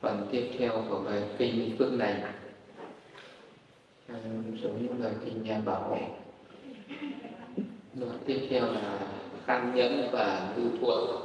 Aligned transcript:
phần 0.00 0.28
tiếp 0.32 0.50
theo 0.58 0.84
của 0.88 0.98
bài 0.98 1.22
kinh 1.38 1.76
phước 1.78 1.92
này. 1.92 2.22
Giống 4.62 4.82
như 4.82 5.04
lời 5.04 5.12
kinh 5.24 5.42
nhà 5.42 5.60
bảo. 5.64 5.98
Đoạn 7.94 8.18
tiếp 8.26 8.46
theo 8.50 8.62
là 8.72 8.98
khăn 9.46 9.72
nhẫn 9.74 10.08
và 10.12 10.52
lưu 10.56 10.70
thuận. 10.80 11.22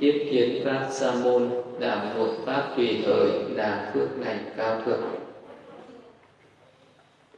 Tiếp 0.00 0.28
kiến 0.30 0.62
pháp 0.64 0.88
sa 0.90 1.12
môn 1.12 1.50
đảm 1.80 2.18
một 2.18 2.34
pháp 2.46 2.72
tùy 2.76 3.02
thời 3.04 3.28
là 3.50 3.90
phước 3.94 4.08
lành 4.18 4.52
cao 4.56 4.82
thượng. 4.84 5.02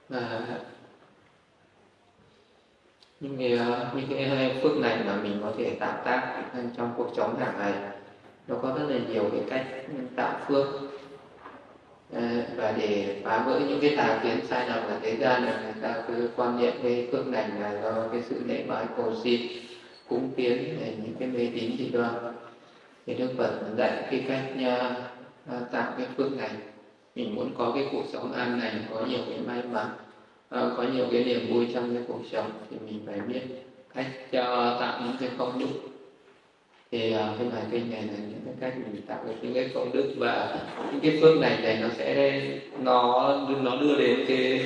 Và 0.09 0.46
những 3.20 3.36
cái 3.39 3.59
những 3.95 4.09
cái 4.09 4.61
phước 4.62 4.77
lành 4.77 5.07
mà 5.07 5.16
mình 5.16 5.39
có 5.43 5.52
thể 5.59 5.77
tạo 5.80 6.02
tác 6.04 6.43
trong 6.77 6.95
cuộc 6.96 7.11
sống 7.16 7.39
hàng 7.39 7.59
ngày 7.59 7.73
nó 8.49 8.57
có 8.63 8.75
rất 8.79 8.85
là 8.89 8.99
nhiều 9.09 9.25
cái 9.33 9.41
cách 9.51 9.67
tạo 10.17 10.41
phước 10.49 10.67
ờ, 12.13 12.23
và 12.57 12.75
để 12.79 13.21
phá 13.25 13.45
vỡ 13.46 13.61
những 13.69 13.81
cái 13.81 13.96
tà 13.96 14.21
kiến 14.23 14.46
sai 14.49 14.69
lầm 14.69 14.89
là 14.89 14.99
thế 15.03 15.17
gian 15.17 15.45
là 15.45 15.61
người 15.63 15.83
ta 15.83 16.03
cứ 16.09 16.31
quan 16.37 16.61
niệm 16.61 16.73
cái 16.83 17.09
phước 17.13 17.27
lành 17.27 17.61
là 17.61 17.83
do 17.83 18.09
cái 18.13 18.23
sự 18.29 18.43
lễ 18.47 18.64
bái 18.69 18.86
cầu 18.97 19.14
xin, 19.25 19.41
cúng 20.09 20.31
kiến 20.36 20.79
những 21.05 21.14
cái 21.19 21.29
mê 21.29 21.50
tín 21.55 21.77
dị 21.79 21.91
đoan. 21.91 22.14
Thì 23.07 23.14
đức 23.14 23.29
phật 23.39 23.61
dạy 23.79 24.07
cái 24.11 24.25
cách 24.29 24.57
nha 24.57 24.97
tạo 25.72 25.93
cái 25.99 26.07
phước 26.17 26.33
này. 26.33 26.50
Mình 27.14 27.35
muốn 27.35 27.50
có 27.59 27.72
cái 27.75 27.89
cuộc 27.93 28.05
sống 28.13 28.33
an 28.33 28.61
lành, 28.61 28.83
có 28.91 29.07
nhiều 29.07 29.21
cái 29.31 29.39
may 29.47 29.63
mắn 29.72 29.86
à, 30.49 30.71
có 30.77 30.83
nhiều 30.83 31.07
cái 31.13 31.25
niềm 31.25 31.55
vui 31.55 31.69
trong 31.75 31.95
cái 31.95 32.05
cuộc 32.09 32.20
sống, 32.33 32.50
thì 32.70 32.77
mình 32.86 33.00
phải 33.06 33.20
biết 33.20 33.41
cách 33.95 34.06
cho 34.33 34.77
tạo 34.81 35.00
những 35.05 35.17
cái 35.20 35.31
công 35.39 35.59
đức 35.59 35.67
thì 36.92 37.14
uh, 37.14 37.39
cái 37.39 37.48
bài 37.53 37.62
kinh 37.70 37.91
này 37.91 38.03
là 38.03 38.19
những 38.19 38.41
cái 38.45 38.55
cách 38.61 38.75
mình 38.78 39.03
tạo 39.06 39.25
được 39.27 39.34
những 39.42 39.55
cái 39.55 39.70
công 39.75 39.92
đức 39.92 40.14
và 40.17 40.59
những 40.92 41.00
cái 41.00 41.19
phước 41.20 41.39
này 41.39 41.59
này 41.62 41.78
nó 41.83 41.89
sẽ 41.89 42.41
nó 42.83 43.31
nó 43.62 43.77
đưa 43.77 43.98
đến 43.98 44.25
cái 44.28 44.61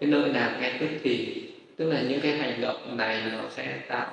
cái 0.00 0.10
nơi 0.10 0.28
nào 0.28 0.50
ngay 0.60 0.76
tức 0.80 0.88
thì. 1.02 1.42
Tức 1.76 1.90
là 1.92 2.02
những 2.02 2.20
cái 2.20 2.32
hành 2.32 2.60
động 2.60 2.96
này 2.96 3.22
nó 3.32 3.48
sẽ 3.50 3.78
tạo 3.88 4.12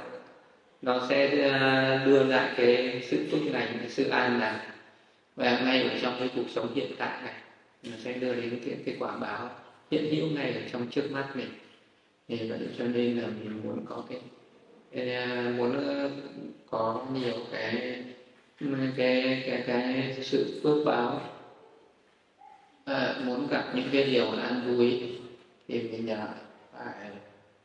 nó 0.81 1.05
sẽ 1.09 1.49
ờ, 1.49 2.05
đưa 2.05 2.23
lại 2.23 2.51
cái 2.57 3.01
sự 3.09 3.27
phước 3.31 3.39
lành 3.53 3.77
cái 3.79 3.89
sự 3.89 4.09
an 4.09 4.39
lạc. 4.39 4.65
Và 5.35 5.59
ngay 5.65 5.83
ở 5.83 5.99
trong 6.01 6.15
cái 6.19 6.29
cuộc 6.35 6.49
sống 6.49 6.67
hiện 6.75 6.91
tại 6.97 7.21
này 7.23 7.33
nó 7.83 7.97
sẽ 8.03 8.13
đưa 8.13 8.33
đến 8.33 8.59
cái, 8.65 8.75
cái 8.85 8.95
quả 8.99 9.17
báo 9.17 9.49
hiện 9.91 10.15
hữu 10.15 10.27
ngay 10.27 10.53
ở 10.53 10.61
trong 10.71 10.87
trước 10.87 11.11
mắt 11.11 11.27
mình. 11.35 11.49
Thì 12.27 12.49
vậy 12.49 12.59
cho 12.77 12.85
nên 12.85 13.17
là 13.17 13.27
mình 13.27 13.61
muốn 13.63 13.85
có 13.85 14.03
cái 14.09 14.19
cái 14.91 15.13
ờ, 15.13 15.51
muốn 15.57 15.75
có 16.69 17.05
nhiều 17.13 17.35
cái 17.51 18.03
cái 18.97 19.43
cái 19.47 19.63
cái 19.67 20.17
sự 20.21 20.59
phước 20.63 20.85
báo. 20.85 21.21
À, 22.85 23.15
muốn 23.23 23.47
gặp 23.47 23.71
những 23.75 23.89
cái 23.91 24.03
điều 24.03 24.31
an 24.31 24.61
vui 24.65 25.17
thì 25.67 25.81
mình 25.81 26.05
nhờ 26.05 26.27
phải 26.73 27.09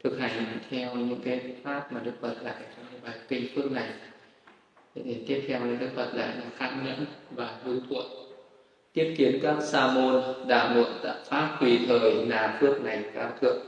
thực 0.04 0.18
hành 0.18 0.58
theo 0.70 0.94
những 0.94 1.20
cái 1.24 1.40
pháp 1.62 1.92
mà 1.92 2.00
đức 2.00 2.12
phật 2.20 2.34
dạy 2.44 2.54
trong 2.76 3.00
bài 3.04 3.14
kinh 3.28 3.46
phước 3.54 3.72
này. 3.72 3.88
Thì 4.94 5.24
tiếp 5.26 5.44
theo 5.48 5.64
là 5.64 5.76
đức 5.80 5.88
phật 5.96 6.10
dạy 6.16 6.28
là 6.28 6.44
khăn 6.56 6.82
nhẫn 6.86 7.06
và 7.30 7.56
hữu 7.64 7.76
thuận 7.88 8.06
tiếp 8.92 9.14
kiến 9.18 9.38
các 9.42 9.56
sa 9.62 9.86
môn 9.86 10.22
đà 10.48 10.74
muộn 10.74 10.88
tạ 11.02 11.14
pháp 11.24 11.56
tùy 11.60 11.80
thời 11.88 12.26
là 12.26 12.58
phước 12.60 12.80
này 12.80 13.04
cao 13.14 13.32
thượng. 13.40 13.66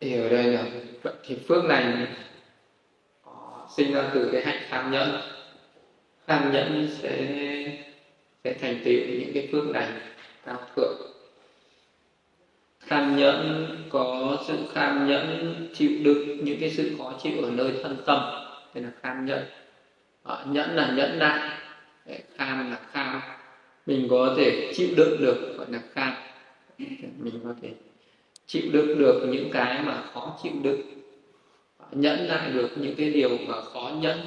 Thì 0.00 0.20
ở 0.20 0.28
đây 0.28 0.44
là 0.44 0.64
vậy 1.02 1.14
thì 1.24 1.36
phước 1.48 1.64
lành 1.64 2.06
sinh 3.76 3.92
ra 3.92 4.10
từ 4.14 4.28
cái 4.32 4.42
hạnh 4.44 4.62
tham 4.70 4.90
nhẫn. 4.90 5.20
Tham 6.26 6.52
nhẫn 6.52 6.88
sẽ 6.98 7.26
sẽ 8.44 8.52
thành 8.60 8.80
tựu 8.84 9.00
những 9.08 9.30
cái 9.34 9.48
phước 9.52 9.64
lành 9.66 10.00
cao 10.46 10.58
thượng. 10.76 10.96
Tham 12.88 13.16
nhẫn 13.16 13.68
có 13.90 14.38
sự 14.46 14.58
tham 14.74 15.06
nhẫn 15.08 15.54
chịu 15.74 15.90
đựng 16.02 16.44
những 16.44 16.60
cái 16.60 16.70
sự 16.70 16.94
khó 16.98 17.12
chịu 17.22 17.42
ở 17.42 17.50
nơi 17.50 17.72
thân 17.82 17.96
tâm 18.06 18.20
đây 18.74 18.84
là 18.84 18.90
tham 19.02 19.26
nhẫn. 19.26 19.44
À, 20.24 20.36
nhẫn 20.46 20.76
là 20.76 20.92
nhẫn 20.96 21.18
nại 21.18 21.50
kham 22.36 22.70
là 22.70 22.78
kham 22.92 23.20
mình 23.86 24.06
có 24.10 24.34
thể 24.36 24.72
chịu 24.74 24.88
đựng 24.96 25.16
được 25.20 25.54
gọi 25.58 25.66
là 25.70 25.80
kham 25.92 26.14
mình 27.18 27.40
có 27.44 27.54
thể 27.62 27.68
chịu 28.46 28.62
đựng 28.72 28.98
được 28.98 29.26
những 29.28 29.50
cái 29.52 29.82
mà 29.82 30.02
khó 30.14 30.38
chịu 30.42 30.52
đựng 30.62 30.93
nhẫn 31.92 32.26
lại 32.26 32.50
được 32.50 32.68
những 32.76 32.94
cái 32.96 33.10
điều 33.10 33.30
mà 33.48 33.60
khó 33.62 33.90
nhẫn 34.00 34.18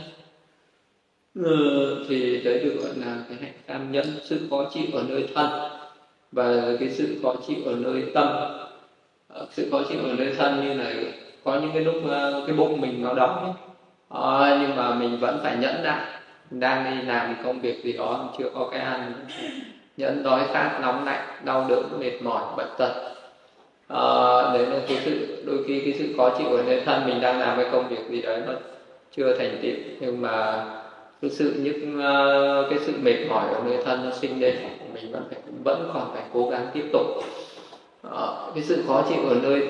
ừ, 1.36 2.06
thì 2.10 2.42
đấy 2.44 2.60
được 2.64 2.80
gọi 2.82 2.96
là 2.96 3.24
cái 3.30 3.38
hạnh 3.42 3.54
cam 3.68 3.92
nhẫn 3.92 4.06
sự 4.24 4.48
khó 4.50 4.70
chịu 4.74 4.86
ở 4.94 5.04
nơi 5.10 5.28
thân 5.36 5.50
và 6.32 6.76
cái 6.80 6.90
sự 6.92 7.20
khó 7.24 7.36
chịu 7.48 7.58
ở 7.66 7.76
nơi 7.76 8.12
tâm. 8.16 8.28
Ờ, 9.28 9.48
sự 9.52 9.70
khó 9.72 9.82
chịu 9.90 10.00
ở 10.04 10.14
nơi 10.14 10.36
thân 10.38 10.62
như 10.62 10.74
là 10.74 10.94
có 11.44 11.60
những 11.62 11.72
cái 11.74 11.82
lúc 11.84 11.96
ờ, 12.06 12.44
cái 12.48 12.56
bụng 12.56 12.82
mình 12.82 13.02
nó 13.02 13.14
đói. 13.14 13.54
À, 14.10 14.58
nhưng 14.62 14.76
mà 14.76 14.96
mình 14.96 15.20
vẫn 15.20 15.40
phải 15.44 15.58
nhẫn 15.58 15.84
lại. 15.84 16.22
Đang 16.52 16.86
đi 16.86 17.06
làm 17.08 17.36
công 17.44 17.62
việc 17.62 17.84
gì 17.84 17.94
đó 17.94 18.36
chưa 18.40 18.50
có 18.54 18.70
cái 18.72 18.80
ăn. 18.82 19.14
Nhẫn 19.98 20.24
đói 20.24 20.48
khát 20.54 20.80
nóng 20.82 21.06
lạnh 21.06 21.44
đau 21.46 21.66
đớn 21.70 22.00
mệt 22.00 22.22
mỏi 22.22 22.56
bệnh 22.58 22.76
tật 22.78 23.18
à, 23.88 24.04
đấy 24.54 24.66
là 24.66 24.80
cái 24.88 24.98
sự 25.06 25.44
đôi 25.46 25.64
khi 25.68 25.80
cái 25.80 25.94
sự 26.00 26.06
khó 26.18 26.30
chịu 26.38 26.48
ở 26.48 26.64
nơi 26.64 26.82
thân 26.86 27.06
mình 27.06 27.22
đang 27.22 27.40
làm 27.40 27.58
cái 27.58 27.68
công 27.72 27.90
việc 27.90 28.10
gì 28.10 28.22
đấy 28.22 28.42
nó 28.48 28.54
chưa 29.12 29.38
thành 29.38 29.60
tựu. 29.62 29.72
Nhưng 30.00 30.22
mà 30.22 30.66
cái 31.22 31.32
sự 31.32 31.54
những 31.58 32.02
ờ, 32.02 32.68
cái 32.70 32.80
sự 32.80 32.94
mệt 33.02 33.18
mỏi 33.30 33.46
ở 33.54 33.62
nơi 33.66 33.78
thân 33.86 34.06
nó 34.06 34.12
sinh 34.12 34.40
lên 34.40 34.56
mình 34.94 35.12
vẫn 35.12 35.24
phải 35.30 35.40
vẫn 35.64 35.90
còn 35.94 36.12
phải 36.14 36.24
cố 36.34 36.50
gắng 36.50 36.68
tiếp 36.74 36.84
tục. 36.94 37.06
À, 38.12 38.28
cái 38.56 38.64
sự 38.64 38.84
khó 38.88 39.04
chịu 39.10 39.30
ở 39.30 39.36
nơi 39.44 39.62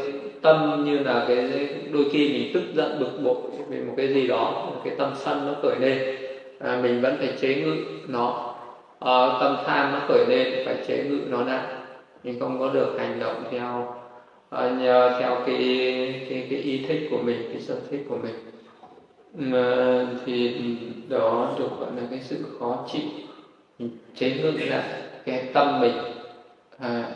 tâm 0.41 0.85
như 0.85 0.99
là 0.99 1.25
cái 1.27 1.69
đôi 1.91 2.05
khi 2.11 2.29
mình 2.29 2.51
tức 2.53 2.63
giận 2.75 2.99
bực 2.99 3.23
bội 3.23 3.35
về 3.69 3.81
một 3.81 3.93
cái 3.97 4.13
gì 4.13 4.27
đó 4.27 4.71
cái 4.83 4.95
tâm 4.97 5.11
sân 5.15 5.47
nó 5.47 5.53
khởi 5.61 5.75
lên 5.79 6.17
à, 6.59 6.79
mình 6.83 7.01
vẫn 7.01 7.15
phải 7.19 7.33
chế 7.41 7.55
ngự 7.55 7.75
nó. 8.07 8.53
À, 8.99 9.27
tâm 9.39 9.57
tham 9.65 9.91
nó 9.91 9.99
khởi 10.07 10.25
lên 10.27 10.65
phải 10.65 10.75
chế 10.87 11.03
ngự 11.03 11.19
nó 11.27 11.43
lại. 11.43 11.65
Mình 12.23 12.39
không 12.39 12.59
có 12.59 12.69
được 12.69 12.95
hành 12.99 13.19
động 13.19 13.43
theo 13.51 13.96
nhờ 14.51 15.17
theo 15.19 15.35
cái, 15.45 15.57
cái 16.29 16.47
cái 16.49 16.59
ý 16.59 16.85
thích 16.87 17.07
của 17.11 17.17
mình 17.17 17.49
cái 17.51 17.61
sở 17.61 17.75
thích 17.91 18.05
của 18.09 18.17
mình. 18.17 18.35
À, 19.53 20.05
thì 20.25 20.55
đó 21.09 21.55
được 21.59 21.69
gọi 21.79 21.91
là 21.95 22.01
cái 22.09 22.19
sự 22.23 22.45
khó 22.59 22.85
chịu 22.91 23.01
chế 24.15 24.37
ngự 24.41 24.51
lại 24.51 25.01
cái 25.25 25.49
tâm 25.53 25.81
mình. 25.81 25.93
À, 26.77 27.15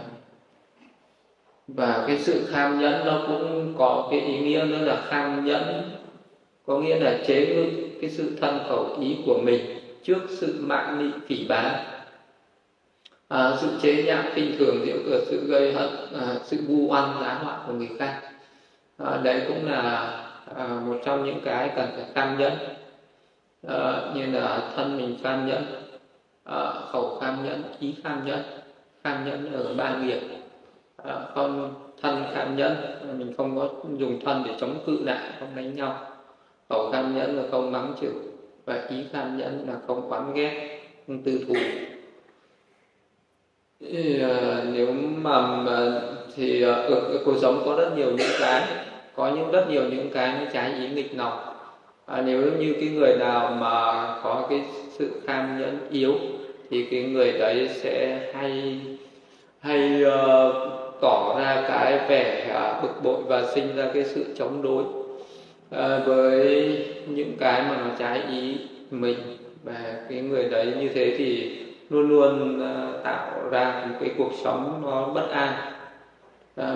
và 1.67 2.03
cái 2.07 2.17
sự 2.19 2.45
kham 2.49 2.79
nhẫn 2.79 3.05
nó 3.05 3.23
cũng 3.27 3.73
có 3.77 4.07
cái 4.11 4.19
ý 4.19 4.39
nghĩa 4.39 4.65
nữa 4.69 4.77
là 4.81 5.01
kham 5.07 5.45
nhẫn. 5.45 5.91
Có 6.65 6.79
nghĩa 6.79 6.99
là 6.99 7.17
chế 7.27 7.45
ngự 7.55 7.87
cái 8.01 8.09
sự 8.09 8.37
thân 8.41 8.59
khẩu 8.69 8.95
ý 9.01 9.17
của 9.25 9.39
mình 9.43 9.61
trước 10.03 10.21
sự 10.29 10.55
mạng 10.59 10.97
nị 10.99 11.11
phỉ 11.27 11.45
báng 11.47 11.90
à, 13.31 13.57
sự 13.61 13.67
chế 13.81 14.03
nhạo 14.03 14.23
khinh 14.33 14.55
thường 14.57 14.85
diễu 14.85 14.97
cợt 15.05 15.21
sự 15.29 15.47
gây 15.47 15.73
hận 15.73 15.89
à, 16.19 16.35
sự 16.43 16.57
vu 16.67 16.87
oan 16.87 17.21
giá 17.21 17.33
họa 17.33 17.59
của 17.67 17.73
người 17.73 17.89
khác. 17.99 18.21
À, 18.97 19.19
đấy 19.23 19.41
cũng 19.47 19.71
là 19.71 19.81
à, 20.55 20.67
một 20.85 20.97
trong 21.05 21.25
những 21.25 21.39
cái 21.45 21.71
cần 21.75 21.89
phải 21.95 22.05
cam 22.15 22.37
nhẫn. 22.37 22.53
À, 23.67 24.01
như 24.15 24.25
là 24.25 24.71
thân 24.75 24.97
mình 24.97 25.17
cam 25.23 25.47
nhẫn 25.47 25.63
à, 26.43 26.73
khẩu 26.91 27.17
cam 27.21 27.45
nhẫn 27.45 27.63
ý 27.79 27.95
cam 28.03 28.25
nhẫn 28.25 28.43
cam 29.03 29.25
nhẫn 29.25 29.53
ở 29.53 29.73
ba 29.73 29.95
nghiệp. 29.95 30.21
À, 31.03 31.15
con 31.35 31.73
thân 32.01 32.23
cam 32.35 32.55
nhẫn 32.55 32.75
mình 33.19 33.33
không 33.37 33.57
có 33.59 33.69
dùng 33.97 34.19
thân 34.25 34.43
để 34.45 34.53
chống 34.59 34.79
cự 34.85 35.03
lại 35.03 35.31
không 35.39 35.55
đánh 35.55 35.75
nhau. 35.75 36.05
Khẩu 36.69 36.91
cam 36.91 37.15
nhẫn 37.15 37.37
là 37.37 37.43
không 37.51 37.71
mắng 37.71 37.93
chửi 38.01 38.13
và 38.65 38.87
ý 38.89 39.03
cam 39.13 39.37
nhẫn 39.37 39.65
là 39.67 39.75
không 39.87 40.09
oán 40.09 40.33
ghét 40.33 40.81
không 41.07 41.23
tư 41.23 41.45
thù 41.47 41.55
thì, 43.89 44.23
uh, 44.25 44.73
nếu 44.73 44.91
mà, 45.21 45.41
mà 45.41 46.01
thì 46.35 46.61
ờ, 46.61 46.87
uh, 46.87 47.03
ở 47.03 47.19
cuộc 47.25 47.35
sống 47.41 47.61
có 47.65 47.75
rất 47.75 47.97
nhiều 47.97 48.11
những 48.11 48.31
cái 48.39 48.63
có 49.15 49.31
những 49.35 49.51
rất 49.51 49.69
nhiều 49.69 49.83
những 49.91 50.09
cái 50.13 50.35
những 50.39 50.49
trái 50.53 50.73
ý 50.79 50.87
nghịch 50.87 51.15
nọc 51.15 51.51
à, 52.05 52.23
nếu 52.25 52.41
như 52.59 52.73
cái 52.79 52.89
người 52.89 53.15
nào 53.19 53.57
mà 53.59 53.91
có 54.23 54.47
cái 54.49 54.61
sự 54.99 55.11
cam 55.27 55.59
nhẫn 55.59 55.77
yếu 55.91 56.13
thì 56.69 56.85
cái 56.91 57.03
người 57.03 57.31
đấy 57.31 57.69
sẽ 57.73 58.19
hay 58.35 58.79
hay 59.59 60.03
uh, 60.03 60.53
tỏ 61.01 61.35
ra 61.39 61.63
cái 61.67 61.99
vẻ 62.09 62.55
uh, 62.55 62.83
bực 62.83 63.03
bội 63.03 63.23
và 63.27 63.43
sinh 63.55 63.75
ra 63.75 63.85
cái 63.93 64.03
sự 64.03 64.25
chống 64.37 64.61
đối 64.61 64.83
uh, 64.83 66.05
với 66.05 66.77
những 67.07 67.33
cái 67.39 67.61
mà 67.61 67.77
nó 67.77 67.95
trái 67.99 68.21
ý 68.31 68.57
mình. 68.91 69.17
Và 69.63 69.95
cái 70.09 70.21
người 70.21 70.43
đấy 70.43 70.73
như 70.79 70.89
thế 70.89 71.15
thì 71.17 71.57
luôn 71.91 72.09
luôn 72.09 72.59
ờ, 72.59 73.01
tạo 73.03 73.49
ra 73.51 73.85
một 73.89 73.95
cái 73.99 74.11
cuộc 74.17 74.31
sống 74.43 74.81
nó 74.85 75.07
bất 75.07 75.29
an. 75.31 75.53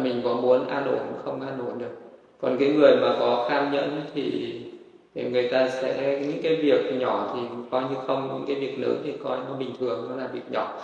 Mình 0.04 0.22
có 0.24 0.34
muốn 0.34 0.68
an 0.68 0.86
ổn 0.86 1.00
không 1.26 1.42
an 1.42 1.60
ổn 1.68 1.80
được. 1.80 2.00
Còn 2.42 2.58
cái 2.60 2.70
người 2.70 2.96
mà 2.96 3.16
có 3.20 3.46
kham 3.50 3.72
nhẫn 3.72 4.02
thì 4.14 4.56
thì 5.16 5.24
người 5.24 5.50
ta 5.50 5.68
sẽ 5.68 6.20
những 6.28 6.42
cái 6.44 6.56
việc 6.56 6.94
nhỏ 7.00 7.36
thì 7.36 7.42
coi 7.72 7.84
như 7.84 7.96
không 8.08 8.28
những 8.28 8.46
cái 8.48 8.56
việc 8.56 8.80
lớn 8.80 9.02
thì 9.04 9.14
coi 9.24 9.38
nó 9.38 9.54
bình 9.60 9.72
thường 9.80 10.10
nó 10.10 10.16
là 10.16 10.28
việc 10.34 10.52
nhỏ. 10.52 10.82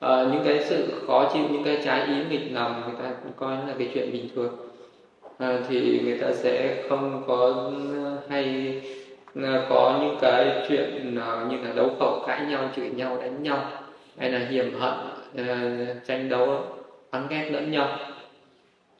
À, 0.00 0.26
những 0.32 0.42
cái 0.44 0.64
sự 0.64 0.86
khó 1.06 1.30
chịu 1.32 1.42
những 1.50 1.64
cái 1.64 1.80
trái 1.84 2.06
ý 2.06 2.14
nghịch 2.30 2.52
lòng 2.52 2.82
người 2.86 2.94
ta 2.98 3.14
cũng 3.22 3.32
coi 3.36 3.56
nó 3.56 3.66
là 3.66 3.74
cái 3.78 3.90
chuyện 3.94 4.12
bình 4.12 4.28
thường. 4.34 4.56
À, 5.38 5.58
thì 5.68 6.00
người 6.04 6.18
ta 6.18 6.32
sẽ 6.32 6.84
không 6.88 7.22
có 7.26 7.70
hay 8.28 8.80
Ờ, 9.42 9.66
có 9.68 9.98
những 10.02 10.16
cái 10.20 10.66
chuyện 10.68 11.16
ờ, 11.20 11.46
như 11.50 11.56
là 11.56 11.72
đấu 11.72 11.90
khẩu 11.98 12.24
cãi 12.26 12.40
nhau 12.48 12.70
chửi 12.76 12.90
nhau 12.90 13.18
đánh 13.20 13.42
nhau 13.42 13.70
hay 14.18 14.30
là 14.30 14.38
hiểm 14.38 14.74
hận 14.74 14.94
ờ, 15.36 15.54
tranh 16.06 16.28
đấu 16.28 16.64
oán 17.10 17.26
ghét 17.28 17.48
lẫn 17.52 17.70
nhau. 17.70 17.98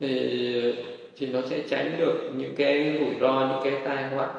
Thì 0.00 0.74
thì 1.16 1.26
nó 1.26 1.40
sẽ 1.50 1.60
tránh 1.68 1.96
được 1.98 2.30
những 2.36 2.54
cái 2.56 2.98
rủi 2.98 3.20
ro 3.20 3.48
những 3.48 3.72
cái 3.72 3.82
tai 3.84 4.04
họa 4.08 4.34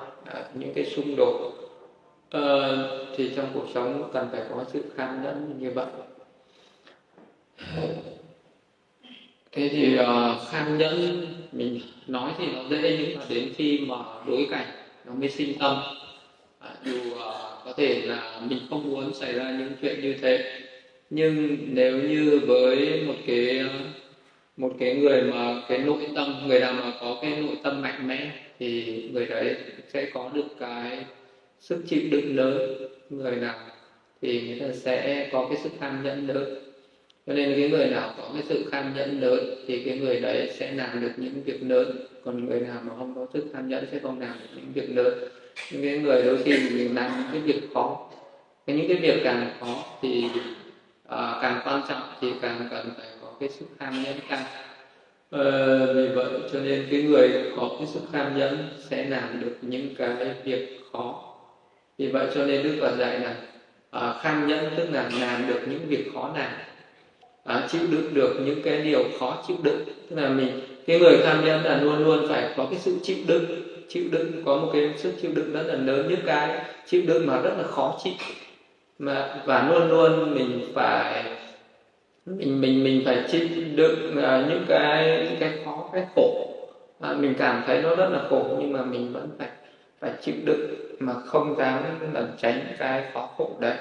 những 0.54 0.74
cái 0.74 0.86
xung 0.86 1.16
đột. 1.16 1.54
À, 2.30 2.42
thì 3.16 3.32
trong 3.36 3.46
cuộc 3.54 3.66
sống 3.74 4.10
cần 4.14 4.28
phải 4.32 4.42
có 4.50 4.64
sự 4.68 4.84
kham 4.96 5.24
nhẫn 5.24 5.60
như 5.60 5.72
vậy. 5.72 5.86
Thế 9.52 9.70
thì 9.70 10.00
uh, 10.00 10.42
kham 10.50 10.78
nhẫn 10.78 11.26
mình 11.52 11.82
nói 12.08 12.32
thì 12.38 12.46
nó 12.54 12.62
dễ 12.70 12.98
nhưng 13.00 13.20
mà 13.20 13.26
đến 13.30 13.50
khi 13.56 13.80
mà 13.88 13.96
đối 14.28 14.48
cảnh 14.52 14.68
nó 15.08 15.14
mới 15.14 15.30
sinh 15.30 15.60
tâm. 15.60 15.78
À, 16.60 16.70
dù 16.86 16.98
uh, 17.12 17.22
có 17.66 17.74
thể 17.78 18.02
là 18.06 18.42
mình 18.50 18.60
không 18.70 18.92
muốn 18.92 19.14
xảy 19.14 19.34
ra 19.34 19.56
những 19.60 19.72
chuyện 19.82 20.02
như 20.02 20.16
thế 20.22 20.62
nhưng 21.10 21.58
nếu 21.68 21.98
như 21.98 22.42
với 22.48 23.04
một 23.08 23.14
cái 23.28 23.60
à, 23.60 23.70
một 24.58 24.74
cái 24.80 24.96
người 24.96 25.22
mà 25.22 25.62
cái 25.68 25.78
nội 25.78 26.08
tâm 26.16 26.36
người 26.48 26.60
nào 26.60 26.74
mà 26.74 26.94
có 27.02 27.18
cái 27.22 27.42
nội 27.42 27.58
tâm 27.64 27.82
mạnh 27.82 28.08
mẽ 28.08 28.32
thì 28.60 29.04
người 29.14 29.26
đấy 29.26 29.56
sẽ 29.94 30.06
có 30.14 30.32
được 30.34 30.48
cái 30.60 31.06
sức 31.60 31.84
chịu 31.88 32.02
đựng 32.12 32.36
lớn. 32.36 32.88
Người 33.10 33.36
nào 33.36 33.60
thì 34.22 34.42
người 34.42 34.60
ta 34.60 34.76
sẽ 34.76 35.30
có 35.32 35.48
cái 35.50 35.58
sức 35.64 35.72
tham 35.80 36.04
nhẫn 36.04 36.28
lớn 36.28 36.67
cho 37.28 37.34
nên 37.34 37.54
cái 37.56 37.70
người 37.70 37.88
nào 37.90 38.14
có 38.18 38.24
cái 38.34 38.44
sự 38.50 38.70
tham 38.72 38.94
nhẫn 38.96 39.22
lớn 39.22 39.40
thì 39.68 39.84
cái 39.84 39.98
người 39.98 40.20
đấy 40.20 40.52
sẽ 40.60 40.72
làm 40.72 41.02
được 41.02 41.12
những 41.18 41.44
việc 41.46 41.60
lớn. 41.64 42.08
Còn 42.24 42.46
người 42.46 42.60
nào 42.60 42.78
mà 42.84 42.94
không 42.98 43.16
có 43.16 43.26
sức 43.34 43.46
tham 43.54 43.70
nhẫn 43.70 43.86
sẽ 43.92 44.00
không 44.04 44.20
làm 44.20 44.34
được 44.40 44.48
những 44.56 44.72
việc 44.74 44.96
lớn. 44.96 45.14
Những 45.72 45.82
cái 45.84 45.98
người 45.98 46.24
đôi 46.24 46.38
khi 46.44 46.52
mình 46.52 46.96
làm 46.96 47.12
những 47.18 47.28
cái 47.32 47.42
việc 47.42 47.68
khó. 47.74 48.10
Cái 48.68 48.76
những 48.76 48.88
cái 48.88 48.98
việc 48.98 49.22
càng 49.24 49.52
khó 49.60 49.84
thì 50.02 50.26
uh, 50.26 51.42
càng 51.42 51.62
quan 51.66 51.82
trọng 51.90 52.02
thì 52.22 52.32
càng 52.42 52.68
cần 52.72 52.90
phải 52.98 53.08
có 53.22 53.28
cái 53.40 53.50
sức 53.50 53.66
tham 53.80 54.04
nhẫn 54.04 54.16
cao. 54.30 54.40
Uh, 55.36 55.96
vì 55.96 56.08
vậy 56.08 56.26
cho 56.54 56.60
nên 56.60 56.88
cái 56.92 57.02
người 57.02 57.30
có 57.58 57.70
cái 57.78 57.88
sức 57.88 58.02
tham 58.12 58.38
nhẫn 58.38 58.70
sẽ 58.90 59.10
làm 59.10 59.42
được 59.42 59.58
những 59.62 59.96
cái 59.98 60.16
việc 60.44 60.80
khó. 60.94 61.24
Vì 61.98 62.08
vậy 62.08 62.28
cho 62.36 62.46
nên 62.46 62.64
đức 62.64 62.78
phật 62.82 62.96
dạy 62.98 63.20
là 63.20 63.36
à, 63.92 64.10
uh, 64.10 64.22
kham 64.22 64.48
nhẫn 64.48 64.66
tức 64.78 64.90
là 64.92 65.10
làm 65.22 65.48
được 65.48 65.60
những 65.68 65.88
việc 65.88 66.06
khó 66.14 66.34
làm 66.38 66.52
à, 67.48 67.68
chịu 67.72 67.82
đựng 67.92 68.14
được 68.14 68.36
những 68.46 68.62
cái 68.64 68.82
điều 68.82 69.04
khó 69.20 69.44
chịu 69.48 69.58
đựng. 69.64 69.80
Tức 70.10 70.16
là 70.16 70.30
mình 70.30 70.50
cái 70.88 71.00
người 71.00 71.18
tham 71.26 71.46
nhân 71.46 71.64
là 71.64 71.82
luôn 71.82 72.04
luôn 72.04 72.28
phải 72.30 72.54
có 72.58 72.68
cái 72.72 72.80
sự 72.80 72.96
chịu 73.04 73.18
đựng. 73.28 73.46
Chịu 73.90 74.04
đựng 74.12 74.42
có 74.46 74.58
một 74.58 74.70
cái 74.74 74.94
sức 74.98 75.14
chịu 75.22 75.32
đựng 75.36 75.54
rất 75.54 75.64
là 75.68 75.74
lớn. 75.74 76.08
Những 76.10 76.26
cái 76.26 76.66
chịu 76.86 77.02
đựng 77.08 77.28
mà 77.28 77.42
rất 77.42 77.54
là 77.58 77.64
khó 77.64 78.00
chịu. 78.04 78.14
Mà 79.00 79.44
và 79.46 79.70
luôn 79.70 79.90
luôn 79.90 80.36
mình 80.36 80.62
phải 80.74 81.24
mình 82.26 82.62
mình 82.62 82.84
mình 82.84 83.02
phải 83.06 83.24
chịu 83.32 83.48
đựng 83.76 84.22
à, 84.24 84.46
những 84.50 84.66
cái 84.68 85.26
những 85.30 85.40
cái 85.40 85.52
khó 85.66 85.90
cái 85.94 86.04
khổ. 86.16 86.54
À, 87.00 87.14
mình 87.20 87.34
cảm 87.38 87.64
thấy 87.66 87.82
nó 87.82 87.96
rất 87.96 88.10
là 88.10 88.20
khổ 88.30 88.58
nhưng 88.60 88.74
mà 88.74 88.84
mình 88.84 89.14
vẫn 89.14 89.30
phải 89.40 89.50
phải 90.00 90.12
chịu 90.22 90.36
đựng 90.46 90.76
mà 91.00 91.14
không 91.26 91.56
dám 91.58 91.84
lẩn 92.14 92.28
tránh 92.38 92.60
cái 92.80 93.04
khó 93.14 93.30
khổ 93.38 93.58
đấy 93.60 93.76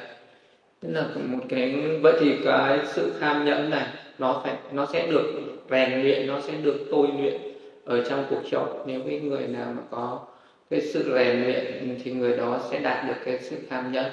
nên 0.83 0.93
là 0.93 1.09
một 1.15 1.45
cái 1.49 1.75
vậy 2.03 2.13
thì 2.21 2.37
cái 2.45 2.79
sự 2.95 3.13
tham 3.21 3.45
nhẫn 3.45 3.71
này 3.71 3.87
nó 4.19 4.41
phải 4.45 4.55
nó 4.73 4.87
sẽ 4.93 5.07
được 5.07 5.41
rèn 5.71 6.03
luyện 6.03 6.27
nó 6.27 6.41
sẽ 6.41 6.53
được 6.63 6.87
tôi 6.91 7.09
luyện 7.19 7.41
ở 7.85 8.05
trong 8.09 8.27
cuộc 8.31 8.43
sống. 8.51 8.83
Nếu 8.87 9.01
cái 9.07 9.21
người 9.21 9.47
nào 9.47 9.73
mà 9.77 9.83
có 9.91 10.27
cái 10.71 10.81
sự 10.81 11.15
rèn 11.15 11.43
luyện 11.43 11.99
thì 12.05 12.13
người 12.13 12.37
đó 12.37 12.61
sẽ 12.71 12.81
đạt 12.81 13.09
được 13.09 13.15
cái 13.25 13.39
sự 13.43 13.57
tham 13.71 13.93
nhẫn. 13.93 14.13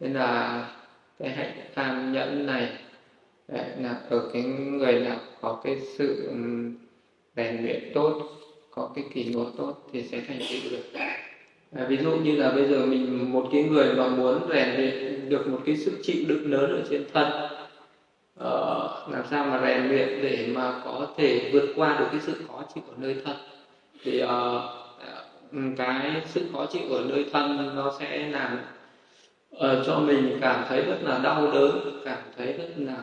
Nên 0.00 0.12
là 0.12 0.64
cái 1.18 1.28
hạnh 1.28 1.52
tham 1.74 2.12
nhẫn 2.12 2.46
này 2.46 2.68
đấy, 3.48 3.64
là 3.80 4.00
ở 4.10 4.30
cái 4.32 4.42
người 4.42 5.00
nào 5.00 5.16
có 5.40 5.60
cái 5.64 5.80
sự 5.98 6.30
rèn 7.36 7.64
luyện 7.64 7.92
tốt 7.94 8.22
có 8.70 8.90
cái 8.94 9.04
kỷ 9.14 9.24
luật 9.24 9.48
tốt 9.58 9.74
thì 9.92 10.02
sẽ 10.02 10.20
thành 10.28 10.38
tựu 10.38 10.70
được 10.70 11.00
à, 11.76 11.84
ví 11.88 11.96
dụ 11.96 12.10
như 12.10 12.36
là 12.36 12.50
bây 12.50 12.68
giờ 12.68 12.86
mình 12.86 13.32
một 13.32 13.48
cái 13.52 13.62
người 13.62 13.94
mà 13.94 14.08
muốn 14.08 14.40
rèn 14.48 14.76
luyện 14.76 15.28
được 15.28 15.48
một 15.48 15.58
cái 15.66 15.76
sức 15.76 15.92
chịu 16.02 16.24
đựng 16.28 16.50
lớn 16.50 16.70
ở 16.70 16.82
trên 16.90 17.04
thân 17.12 17.26
uh, 18.40 19.12
làm 19.12 19.22
sao 19.30 19.44
mà 19.44 19.60
rèn 19.66 19.88
luyện 19.88 20.08
để 20.22 20.48
mà 20.54 20.80
có 20.84 21.06
thể 21.16 21.50
vượt 21.52 21.72
qua 21.76 21.96
được 21.98 22.06
cái 22.10 22.20
sự 22.20 22.32
khó 22.48 22.62
chịu 22.74 22.84
ở 22.88 22.94
nơi 22.96 23.16
thân? 23.24 23.36
Thì 24.04 24.22
uh, 24.22 24.30
cái 25.76 26.22
sự 26.26 26.40
khó 26.52 26.66
chịu 26.66 26.82
ở 26.90 27.04
nơi 27.08 27.24
thân 27.32 27.76
nó 27.76 27.92
sẽ 28.00 28.28
làm 28.28 28.58
uh, 29.56 29.86
cho 29.86 29.98
mình 29.98 30.38
cảm 30.40 30.64
thấy 30.68 30.82
rất 30.82 30.98
là 31.02 31.18
đau 31.18 31.50
đớn 31.52 32.00
cảm 32.04 32.18
thấy 32.36 32.52
rất 32.52 32.68
là 32.76 32.96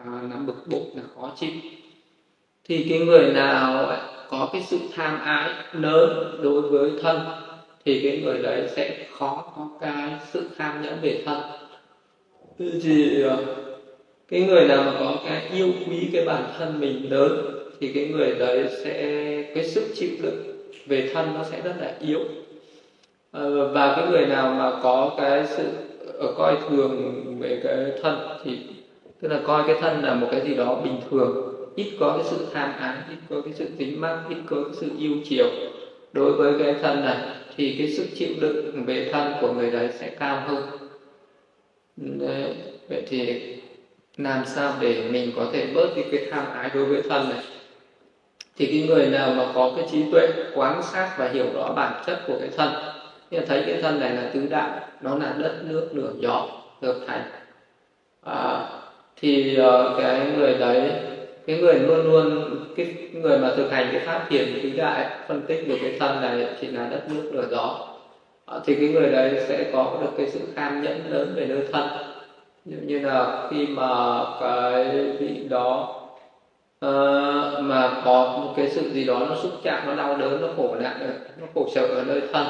uh, 0.00 0.30
là 0.30 0.36
bực 0.46 0.66
bội 0.66 0.82
là 0.94 1.02
khó 1.14 1.32
chịu. 1.36 1.50
Thì 2.64 2.86
cái 2.88 2.98
người 2.98 3.32
nào 3.32 3.96
có 4.30 4.48
cái 4.52 4.62
sự 4.62 4.78
tham 4.94 5.20
ái 5.20 5.50
lớn 5.72 6.38
đối 6.42 6.62
với 6.62 6.90
thân 7.02 7.20
thì 7.88 8.00
cái 8.02 8.20
người 8.24 8.38
đấy 8.42 8.68
sẽ 8.76 9.06
khó 9.10 9.52
có 9.56 9.68
cái 9.80 10.10
sự 10.32 10.48
tham 10.58 10.82
nhẫn 10.82 10.98
về 11.02 11.22
thân. 11.26 11.40
Thì 12.82 13.22
ờ, 13.22 13.44
cái 14.28 14.40
người 14.40 14.68
nào 14.68 14.82
mà 14.82 14.92
có 15.00 15.16
cái 15.26 15.42
yêu 15.52 15.68
quý 15.86 16.08
cái 16.12 16.24
bản 16.24 16.42
thân 16.58 16.80
mình 16.80 17.12
lớn 17.12 17.54
thì 17.80 17.92
cái 17.92 18.08
người 18.08 18.34
đấy 18.38 18.68
sẽ, 18.84 19.02
cái 19.54 19.64
sức 19.64 19.84
chịu 19.94 20.08
đựng 20.22 20.42
về 20.86 21.10
thân 21.14 21.34
nó 21.34 21.44
sẽ 21.44 21.60
rất 21.64 21.74
là 21.80 21.94
yếu. 22.00 22.20
Ờ, 23.30 23.72
và 23.72 23.96
cái 23.96 24.06
người 24.10 24.26
nào 24.26 24.54
mà 24.58 24.80
có 24.82 25.14
cái 25.18 25.46
sự 25.46 25.64
ờ, 26.18 26.32
coi 26.36 26.56
thường 26.68 27.24
về 27.40 27.60
cái 27.64 28.00
thân 28.02 28.18
thì, 28.44 28.58
tức 29.20 29.28
là 29.28 29.40
coi 29.46 29.62
cái 29.66 29.76
thân 29.80 30.02
là 30.02 30.14
một 30.14 30.28
cái 30.30 30.40
gì 30.40 30.54
đó 30.54 30.80
bình 30.84 31.00
thường, 31.10 31.54
ít 31.76 31.92
có 32.00 32.12
cái 32.16 32.26
sự 32.30 32.46
tham 32.52 32.72
ái, 32.80 32.96
ít 33.10 33.18
có 33.30 33.40
cái 33.40 33.54
sự 33.54 33.68
tính 33.78 34.00
mắc, 34.00 34.18
ít 34.28 34.38
có 34.46 34.56
cái 34.56 34.74
sự 34.80 34.86
yêu 34.98 35.12
chiều 35.24 35.46
đối 36.12 36.32
với 36.32 36.52
cái 36.58 36.74
thân 36.82 37.04
này 37.04 37.16
thì 37.58 37.74
cái 37.78 37.92
sức 37.92 38.06
chịu 38.14 38.28
đựng 38.40 38.84
về 38.84 39.08
thân 39.12 39.32
của 39.40 39.52
người 39.52 39.70
đấy 39.70 39.88
sẽ 40.00 40.10
cao 40.18 40.42
hơn 40.46 40.62
đấy. 41.96 42.54
vậy 42.88 43.02
thì 43.08 43.42
làm 44.16 44.44
sao 44.46 44.74
để 44.80 45.08
mình 45.10 45.32
có 45.36 45.46
thể 45.52 45.66
bớt 45.74 45.96
đi 45.96 46.02
cái 46.10 46.28
tham 46.30 46.46
ái 46.52 46.70
đối 46.74 46.84
với 46.84 47.02
thân 47.02 47.28
này 47.28 47.42
thì 48.56 48.66
cái 48.66 48.88
người 48.88 49.06
nào 49.06 49.34
mà 49.34 49.52
có 49.54 49.72
cái 49.76 49.86
trí 49.92 50.02
tuệ 50.12 50.28
quán 50.54 50.82
sát 50.92 51.14
và 51.18 51.28
hiểu 51.28 51.46
rõ 51.54 51.72
bản 51.76 52.02
chất 52.06 52.20
của 52.26 52.36
cái 52.40 52.48
thân 52.56 52.72
thì 53.30 53.38
thấy 53.46 53.62
cái 53.66 53.82
thân 53.82 54.00
này 54.00 54.10
là 54.10 54.30
tứ 54.34 54.46
đại 54.50 54.80
nó 55.00 55.14
là 55.14 55.34
đất 55.38 55.60
nước 55.64 55.88
lửa 55.92 56.12
gió 56.18 56.48
hợp 56.82 56.94
thành 57.06 57.22
à, 58.24 58.68
thì 59.16 59.58
uh, 59.60 59.98
cái 59.98 60.32
người 60.36 60.54
đấy 60.54 60.90
cái 61.48 61.58
người 61.58 61.74
luôn 61.74 62.12
luôn 62.12 62.58
cái 62.76 62.94
người 63.12 63.38
mà 63.38 63.50
thực 63.56 63.70
hành 63.70 63.88
cái 63.92 64.00
pháp 64.06 64.26
thiền 64.28 64.48
chính 64.62 64.76
đại 64.76 65.06
phân 65.28 65.42
tích 65.48 65.68
được 65.68 65.76
cái 65.82 65.96
thân 66.00 66.20
này 66.20 66.46
chỉ 66.60 66.66
là 66.66 66.88
đất 66.90 67.02
nước 67.10 67.30
lửa 67.32 67.46
gió. 67.50 67.88
Ờ, 68.44 68.62
thì 68.66 68.74
cái 68.74 68.88
người 68.88 69.10
đấy 69.10 69.44
sẽ 69.48 69.70
có 69.72 69.98
được 70.00 70.10
cái 70.16 70.26
sự 70.30 70.40
kham 70.54 70.82
nhẫn 70.82 71.12
lớn 71.12 71.32
về 71.36 71.46
nơi 71.46 71.60
thân. 71.72 71.88
Như, 72.64 72.76
như 72.86 72.98
là 72.98 73.48
khi 73.50 73.66
mà 73.66 74.20
cái 74.40 74.84
vị 75.20 75.46
đó 75.48 75.94
uh, 76.86 77.64
mà 77.64 78.02
có 78.04 78.38
một 78.42 78.52
cái 78.56 78.68
sự 78.68 78.90
gì 78.90 79.04
đó 79.04 79.26
nó 79.28 79.36
xúc 79.42 79.52
chạm 79.62 79.82
nó 79.86 79.94
đau 79.94 80.16
đớn 80.16 80.40
nó 80.40 80.48
khổ 80.56 80.76
nạn 80.80 80.96
ờ, 81.00 81.08
nó 81.40 81.46
khổ 81.54 81.68
sở 81.74 81.86
ở 81.86 82.04
nơi 82.06 82.22
thân 82.32 82.46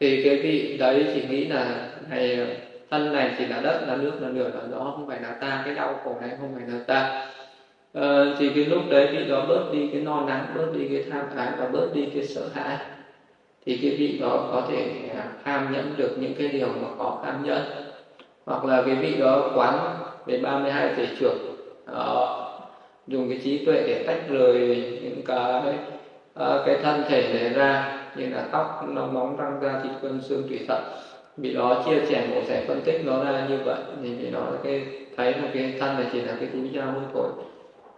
thì 0.00 0.24
cái 0.24 0.36
vị 0.36 0.76
đấy 0.78 1.06
chỉ 1.14 1.24
nghĩ 1.28 1.44
là 1.44 1.88
này 2.10 2.46
thân 2.90 3.12
này 3.12 3.34
chỉ 3.38 3.46
là 3.46 3.60
đất 3.60 3.84
là 3.88 3.96
nước 3.96 4.12
là 4.20 4.28
lửa 4.28 4.50
là 4.54 4.60
gió 4.70 4.78
không 4.78 5.06
phải 5.08 5.20
là 5.20 5.30
ta 5.40 5.62
cái 5.64 5.74
đau 5.74 6.00
khổ 6.04 6.16
này 6.20 6.30
không 6.40 6.54
phải 6.54 6.64
là 6.68 6.84
ta 6.86 7.28
à, 7.92 8.34
thì 8.38 8.48
cái 8.54 8.64
lúc 8.64 8.82
đấy 8.90 9.08
vị 9.12 9.28
đó 9.28 9.46
bớt 9.48 9.72
đi 9.72 9.88
cái 9.92 10.00
no 10.02 10.26
nắng 10.26 10.46
bớt 10.56 10.72
đi 10.74 10.88
cái 10.88 11.04
tham 11.10 11.24
ái 11.36 11.48
và 11.58 11.66
bớt 11.66 11.90
đi 11.94 12.10
cái 12.14 12.24
sợ 12.24 12.48
hãi. 12.54 12.78
Thì 13.66 13.78
cái 13.82 13.90
vị 13.90 14.18
đó 14.20 14.48
có 14.52 14.66
thể 14.68 15.10
à, 15.16 15.32
tham 15.44 15.72
nhẫn 15.72 15.94
được 15.96 16.16
những 16.20 16.34
cái 16.38 16.48
điều 16.48 16.68
mà 16.68 16.88
có 16.98 17.20
tham 17.24 17.44
nhẫn. 17.44 17.62
Hoặc 18.46 18.64
là 18.64 18.82
cái 18.86 18.94
vị 18.94 19.16
đó 19.20 19.52
quán 19.56 19.98
về 20.26 20.40
32 20.42 20.94
thể 20.96 21.06
trưởng 21.18 21.56
đó, 21.86 22.38
dùng 23.06 23.28
cái 23.28 23.40
trí 23.44 23.64
tuệ 23.66 23.84
để 23.86 24.04
tách 24.06 24.28
rời 24.30 24.58
những 25.02 25.22
cái 25.26 25.62
ờ, 26.34 26.62
cái 26.66 26.76
thân 26.82 27.04
thể 27.08 27.32
này 27.34 27.48
ra 27.50 27.98
như 28.16 28.28
là 28.28 28.48
tóc 28.52 28.80
nóng 28.88 29.14
móng 29.14 29.36
răng 29.36 29.58
da 29.62 29.80
thịt 29.82 29.92
cân 30.02 30.20
xương 30.22 30.42
tủy 30.48 30.64
thận. 30.68 30.82
Vì 31.36 31.54
đó 31.54 31.82
chia 31.86 32.06
sẻ 32.08 32.28
mổ 32.30 32.42
sẽ 32.48 32.64
phân 32.68 32.80
tích 32.84 33.02
nó 33.04 33.24
ra 33.24 33.46
như 33.48 33.58
vậy 33.64 33.78
thì 34.02 34.14
vì 34.14 34.30
đó 34.30 34.52
cái 34.64 34.84
thấy 35.16 35.34
một 35.42 35.48
cái 35.54 35.76
thân 35.80 35.96
này 35.96 36.06
chỉ 36.12 36.20
là 36.20 36.36
cái 36.40 36.48
túi 36.52 36.70
da 36.74 36.94
thôi 37.14 37.51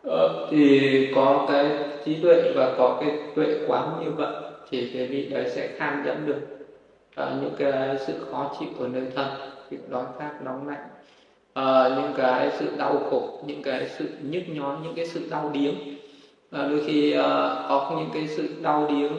ờ, 0.04 0.49
thì 0.50 1.12
có 1.14 1.46
cái 1.49 1.66
trí 2.04 2.16
tuệ 2.23 2.52
và 2.54 2.75
có 2.78 2.99
cái 3.00 3.18
tuệ 3.34 3.46
quán 3.66 4.04
như 4.04 4.11
vậy 4.11 4.34
thì 4.70 4.90
cái 4.94 5.06
vị 5.06 5.28
đấy 5.30 5.50
sẽ 5.54 5.68
kham 5.76 6.02
dẫn 6.06 6.26
được 6.26 6.40
à, 7.14 7.37
những 7.40 7.54
cái 7.58 7.96
sự 8.06 8.12
khó 8.30 8.56
chịu 8.61 8.68
của 8.78 8.87
nơi 8.87 9.02
thân 9.14 9.26
việc 9.70 9.90
đói 9.90 10.04
khát 10.18 10.30
nóng 10.44 10.68
lạnh. 10.68 10.88
À, 11.54 11.88
những 11.96 12.12
cái 12.16 12.50
sự 12.58 12.66
đau 12.78 12.99
khổ 13.11 13.42
những 13.46 13.62
cái 13.62 13.88
sự 13.99 14.08
nhức 14.23 14.42
nhói 14.49 14.76
những 14.82 14.94
cái 14.94 15.06
sự 15.06 15.20
đau 15.30 15.50
điếng. 15.54 15.75
À, 16.50 16.68
đôi 16.68 16.80
khi 16.87 17.14
uh, 17.18 17.25
có 17.68 17.96
những 17.99 18.11
cái 18.14 18.28
sự 18.28 18.49
đau 18.62 18.87
điếng 18.88 19.12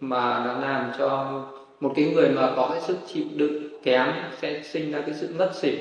mà 0.00 0.44
nó 0.46 0.58
làm 0.68 0.92
cho 0.98 1.40
một 1.80 1.92
cái 1.96 2.04
người 2.04 2.28
mà 2.28 2.52
có 2.56 2.68
cái 2.72 2.80
sức 2.80 2.96
chịu 3.06 3.24
đựng 3.36 3.82
kém 3.82 4.06
sẽ 4.42 4.62
sinh 4.62 4.92
ra 4.92 5.00
cái 5.00 5.14
sự 5.14 5.28
ngất 5.38 5.54
xỉu. 5.54 5.74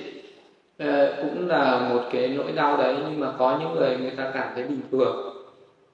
Ờ, 0.79 1.13
cũng 1.21 1.47
là 1.47 1.89
một 1.89 2.01
cái 2.11 2.27
nỗi 2.27 2.51
đau 2.51 2.77
đấy 2.77 2.95
nhưng 3.09 3.19
mà 3.19 3.31
có 3.37 3.57
những 3.59 3.75
người 3.75 3.97
người 3.97 4.11
ta 4.11 4.31
cảm 4.33 4.47
thấy 4.55 4.63
bình 4.63 4.81
thường. 4.91 5.35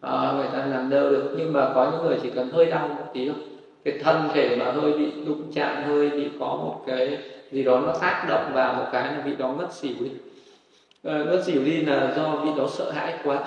À, 0.02 0.34
người 0.38 0.48
ta 0.54 0.66
làm 0.66 0.90
đâu 0.90 1.10
được 1.10 1.36
nhưng 1.38 1.54
mà 1.54 1.72
có 1.76 1.92
những 1.92 2.04
người 2.04 2.20
chỉ 2.24 2.30
cần 2.30 2.50
hơi 2.50 2.66
đau 2.66 2.88
một 2.88 3.04
tí 3.14 3.28
thôi. 3.28 3.36
Cái 3.86 4.00
thân 4.04 4.30
thể 4.34 4.56
mà 4.56 4.72
hơi 4.72 4.94
bị 4.94 5.12
đụng 5.28 5.52
chạm 5.54 5.84
hơi 5.84 6.10
bị 6.10 6.30
có 6.40 6.46
một 6.46 6.84
cái 6.88 7.18
gì 7.52 7.64
đó 7.64 7.80
nó 7.80 7.94
tác 8.02 8.26
động 8.30 8.52
vào 8.54 8.74
một 8.74 8.86
cái 8.92 9.04
là 9.04 9.22
vị 9.26 9.36
đó 9.36 9.50
ngất 9.60 9.74
xỉu 9.74 9.96
đi. 10.00 10.12
À, 11.04 11.24
ngất 11.24 11.44
xỉu 11.44 11.64
đi 11.64 11.82
là 11.82 12.14
do 12.18 12.36
vị 12.36 12.52
đó 12.58 12.68
sợ 12.70 12.92
hãi 12.92 13.14
quá. 13.24 13.44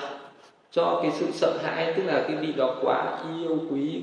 Cho 0.71 0.99
cái 1.03 1.11
sự 1.11 1.27
sợ 1.33 1.59
hãi 1.63 1.93
tức 1.97 2.03
là 2.07 2.25
cái 2.29 2.37
vị 2.37 2.53
đó 2.57 2.75
quá 2.83 3.19
yêu 3.37 3.59
quý 3.71 4.03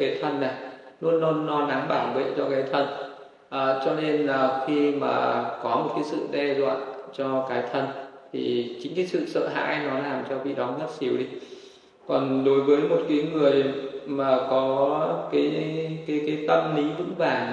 cái 0.00 0.18
thân 0.22 0.40
này 0.40 0.54
luôn 1.00 1.20
luôn 1.20 1.46
lo 1.46 1.60
lắng 1.60 1.86
bảo 1.88 2.12
vệ 2.14 2.24
cho 2.36 2.44
cái 2.50 2.62
thân 2.72 3.07
à, 3.48 3.80
cho 3.84 3.94
nên 3.94 4.26
là 4.26 4.64
khi 4.66 4.90
mà 4.90 5.44
có 5.62 5.76
một 5.76 5.90
cái 5.94 6.04
sự 6.04 6.28
đe 6.30 6.54
dọa 6.54 6.76
cho 7.12 7.46
cái 7.48 7.62
thân 7.72 7.86
thì 8.32 8.76
chính 8.82 8.94
cái 8.94 9.06
sự 9.06 9.26
sợ 9.26 9.48
hãi 9.48 9.80
nó 9.84 9.98
làm 9.98 10.24
cho 10.28 10.38
vị 10.38 10.54
đó 10.54 10.74
ngất 10.78 10.90
xỉu 10.90 11.16
đi. 11.16 11.26
Còn 12.06 12.44
đối 12.44 12.60
với 12.60 12.78
một 12.78 13.00
cái 13.08 13.28
người 13.32 13.64
mà 14.06 14.38
có 14.50 15.28
cái 15.32 15.50
cái 16.06 16.22
cái 16.26 16.44
tâm 16.48 16.76
lý 16.76 16.82
vững 16.98 17.14
vàng 17.18 17.52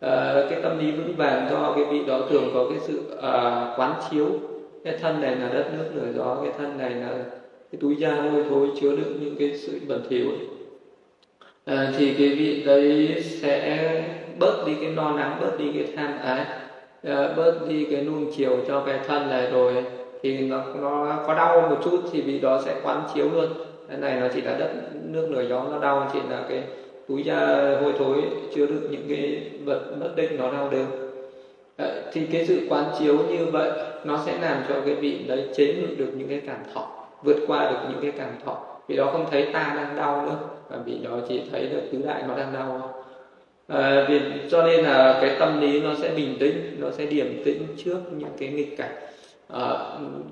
à, 0.00 0.46
cái 0.50 0.62
tâm 0.62 0.78
lý 0.78 0.90
vững 0.90 1.16
vàng 1.16 1.48
do 1.50 1.72
cái 1.76 1.84
vị 1.84 2.04
đó 2.06 2.20
thường 2.30 2.50
có 2.54 2.66
cái 2.70 2.78
sự 2.86 3.18
à, 3.22 3.66
quán 3.76 3.94
chiếu 4.10 4.26
cái 4.84 4.98
thân 5.00 5.20
này 5.20 5.36
là 5.36 5.48
đất 5.48 5.64
nước 5.72 5.90
lửa 5.94 6.12
gió 6.16 6.38
cái 6.42 6.52
thân 6.58 6.78
này 6.78 6.90
là 6.90 7.08
cái 7.72 7.80
túi 7.80 7.96
da 7.96 8.14
hôi 8.14 8.44
thối 8.50 8.68
chứa 8.80 8.96
đựng 8.96 9.18
những 9.20 9.36
cái 9.38 9.58
sự 9.58 9.80
bẩn 9.88 10.02
thỉu 10.08 10.30
à, 11.64 11.92
thì 11.98 12.14
cái 12.14 12.28
vị 12.28 12.62
đấy 12.66 13.16
sẽ 13.42 14.04
bớt 14.38 14.66
đi 14.66 14.74
cái 14.80 14.92
lo 14.92 15.10
lắng 15.10 15.36
bớt 15.40 15.58
đi 15.58 15.72
cái 15.74 15.92
tham 15.96 16.18
ái 16.24 16.44
ờ, 17.04 17.34
bớt 17.36 17.68
đi 17.68 17.86
cái 17.90 18.04
nuông 18.04 18.32
chiều 18.36 18.56
cho 18.68 18.82
cái 18.86 18.98
thân 19.06 19.30
này 19.30 19.50
rồi 19.50 19.84
thì 20.22 20.38
nó 20.38 20.62
nó 20.80 21.18
có 21.26 21.34
đau 21.34 21.60
một 21.70 21.76
chút 21.84 22.00
thì 22.12 22.20
vì 22.20 22.38
đó 22.38 22.60
sẽ 22.64 22.74
quán 22.84 23.02
chiếu 23.14 23.30
luôn. 23.30 23.46
Cái 23.88 23.98
này 23.98 24.20
nó 24.20 24.26
chỉ 24.34 24.40
là 24.40 24.58
đất, 24.58 24.70
nước 25.04 25.28
lửa 25.30 25.44
gió 25.48 25.64
nó 25.70 25.78
đau, 25.78 26.10
chỉ 26.12 26.18
là 26.30 26.42
cái 26.48 26.62
túi 27.08 27.22
da 27.22 27.36
hôi 27.82 27.92
thối, 27.98 28.16
chứa 28.54 28.66
đựng 28.66 28.90
những 28.90 29.06
cái 29.08 29.50
vật 29.64 29.80
bất 30.00 30.16
định 30.16 30.36
nó 30.38 30.52
đau 30.52 30.68
đều 30.70 30.86
thì 32.12 32.26
cái 32.32 32.46
sự 32.46 32.66
quán 32.70 32.84
chiếu 32.98 33.16
như 33.16 33.46
vậy 33.46 33.70
nó 34.04 34.18
sẽ 34.26 34.38
làm 34.40 34.62
cho 34.68 34.74
cái 34.86 34.94
vị 34.94 35.24
đấy 35.28 35.48
chế 35.56 35.74
ngự 35.74 35.94
được 35.98 36.12
những 36.16 36.28
cái 36.28 36.40
cảm 36.46 36.56
thọ, 36.74 36.88
vượt 37.22 37.36
qua 37.46 37.70
được 37.70 37.78
những 37.90 38.00
cái 38.02 38.12
cảm 38.18 38.30
thọ. 38.44 38.58
Vì 38.88 38.96
đó 38.96 39.08
không 39.12 39.26
thấy 39.30 39.48
ta 39.52 39.74
đang 39.76 39.96
đau 39.96 40.26
nữa 40.26 40.36
và 40.68 40.76
vì 40.84 40.98
đó 41.04 41.10
chỉ 41.28 41.42
thấy 41.52 41.68
được 41.68 41.80
tứ 41.92 41.98
đại 42.06 42.22
nó 42.28 42.36
đang 42.36 42.52
đau 42.52 42.97
à, 43.68 44.06
vì 44.08 44.20
cho 44.50 44.62
nên 44.62 44.84
là 44.84 45.18
cái 45.20 45.36
tâm 45.38 45.60
lý 45.60 45.80
nó 45.80 45.94
sẽ 45.94 46.10
bình 46.16 46.36
tĩnh 46.40 46.76
nó 46.80 46.90
sẽ 46.90 47.06
điềm 47.06 47.44
tĩnh 47.44 47.66
trước 47.84 47.98
những 48.16 48.30
cái 48.38 48.48
nghịch 48.48 48.76
cảnh. 48.78 48.94
À, 49.48 49.70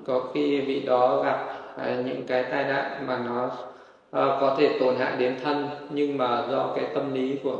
có 0.05 0.31
khi 0.33 0.61
vị 0.61 0.79
đó 0.85 1.23
gặp 1.23 1.45
à, 1.77 2.03
những 2.05 2.23
cái 2.27 2.43
tai 2.43 2.63
nạn 2.63 3.07
mà 3.07 3.19
nó 3.25 3.47
à, 4.11 4.37
có 4.41 4.55
thể 4.59 4.77
tổn 4.79 4.95
hại 4.95 5.17
đến 5.19 5.35
thân 5.43 5.67
nhưng 5.89 6.17
mà 6.17 6.43
do 6.51 6.73
cái 6.75 6.85
tâm 6.93 7.13
lý 7.13 7.35
của 7.43 7.57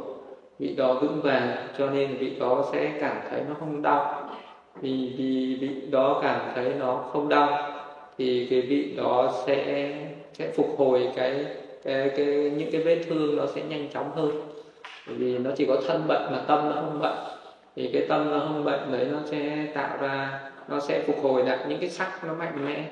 vị 0.60 0.74
đó 0.77 0.93
vững 0.93 1.22
vàng 1.22 1.67
cho 1.77 1.89
nên 1.89 2.17
vị 2.17 2.36
đó 2.39 2.65
sẽ 2.72 2.91
cảm 3.01 3.17
thấy 3.29 3.41
nó 3.50 3.55
không 3.60 3.81
đau. 3.81 4.29
Vì 4.81 5.13
vì 5.17 5.57
vị 5.62 5.91
đó 5.91 6.19
cảm 6.24 6.39
thấy 6.55 6.65
nó 6.79 6.96
không 7.13 7.29
đau 7.29 7.74
thì 8.17 8.48
cái 8.50 8.62
vị 8.62 8.93
đó 8.98 9.34
sẽ 9.48 9.93
sẽ 10.34 10.51
phục 10.55 10.75
hồi 10.77 11.10
cái 11.15 11.46
cái, 11.84 12.10
cái 12.17 12.25
những 12.57 12.72
cái 12.72 12.81
vết 12.81 12.98
thương 13.10 13.36
nó 13.36 13.43
sẽ 13.55 13.62
nhanh 13.69 13.89
chóng 13.93 14.12
hơn 14.15 14.57
bởi 15.08 15.18
vì 15.18 15.38
nó 15.38 15.52
chỉ 15.56 15.66
có 15.66 15.82
thân 15.88 16.08
bệnh 16.08 16.32
mà 16.32 16.44
tâm 16.48 16.70
nó 16.70 16.76
không 16.76 17.00
bệnh. 17.02 17.18
Thì 17.76 17.90
cái 17.94 18.06
tâm 18.10 18.32
nó 18.32 18.40
không 18.40 18.64
bệnh 18.64 18.92
đấy 18.92 19.08
nó 19.12 19.20
sẽ 19.26 19.68
tạo 19.74 19.98
ra, 20.02 20.42
nó 20.70 20.80
sẽ 20.80 21.04
phục 21.08 21.16
hồi 21.24 21.44
lại 21.44 21.60
những 21.70 21.80
cái 21.80 21.90
sắc 21.90 22.28
nó 22.28 22.34
mạnh 22.34 22.66
mẽ. 22.66 22.86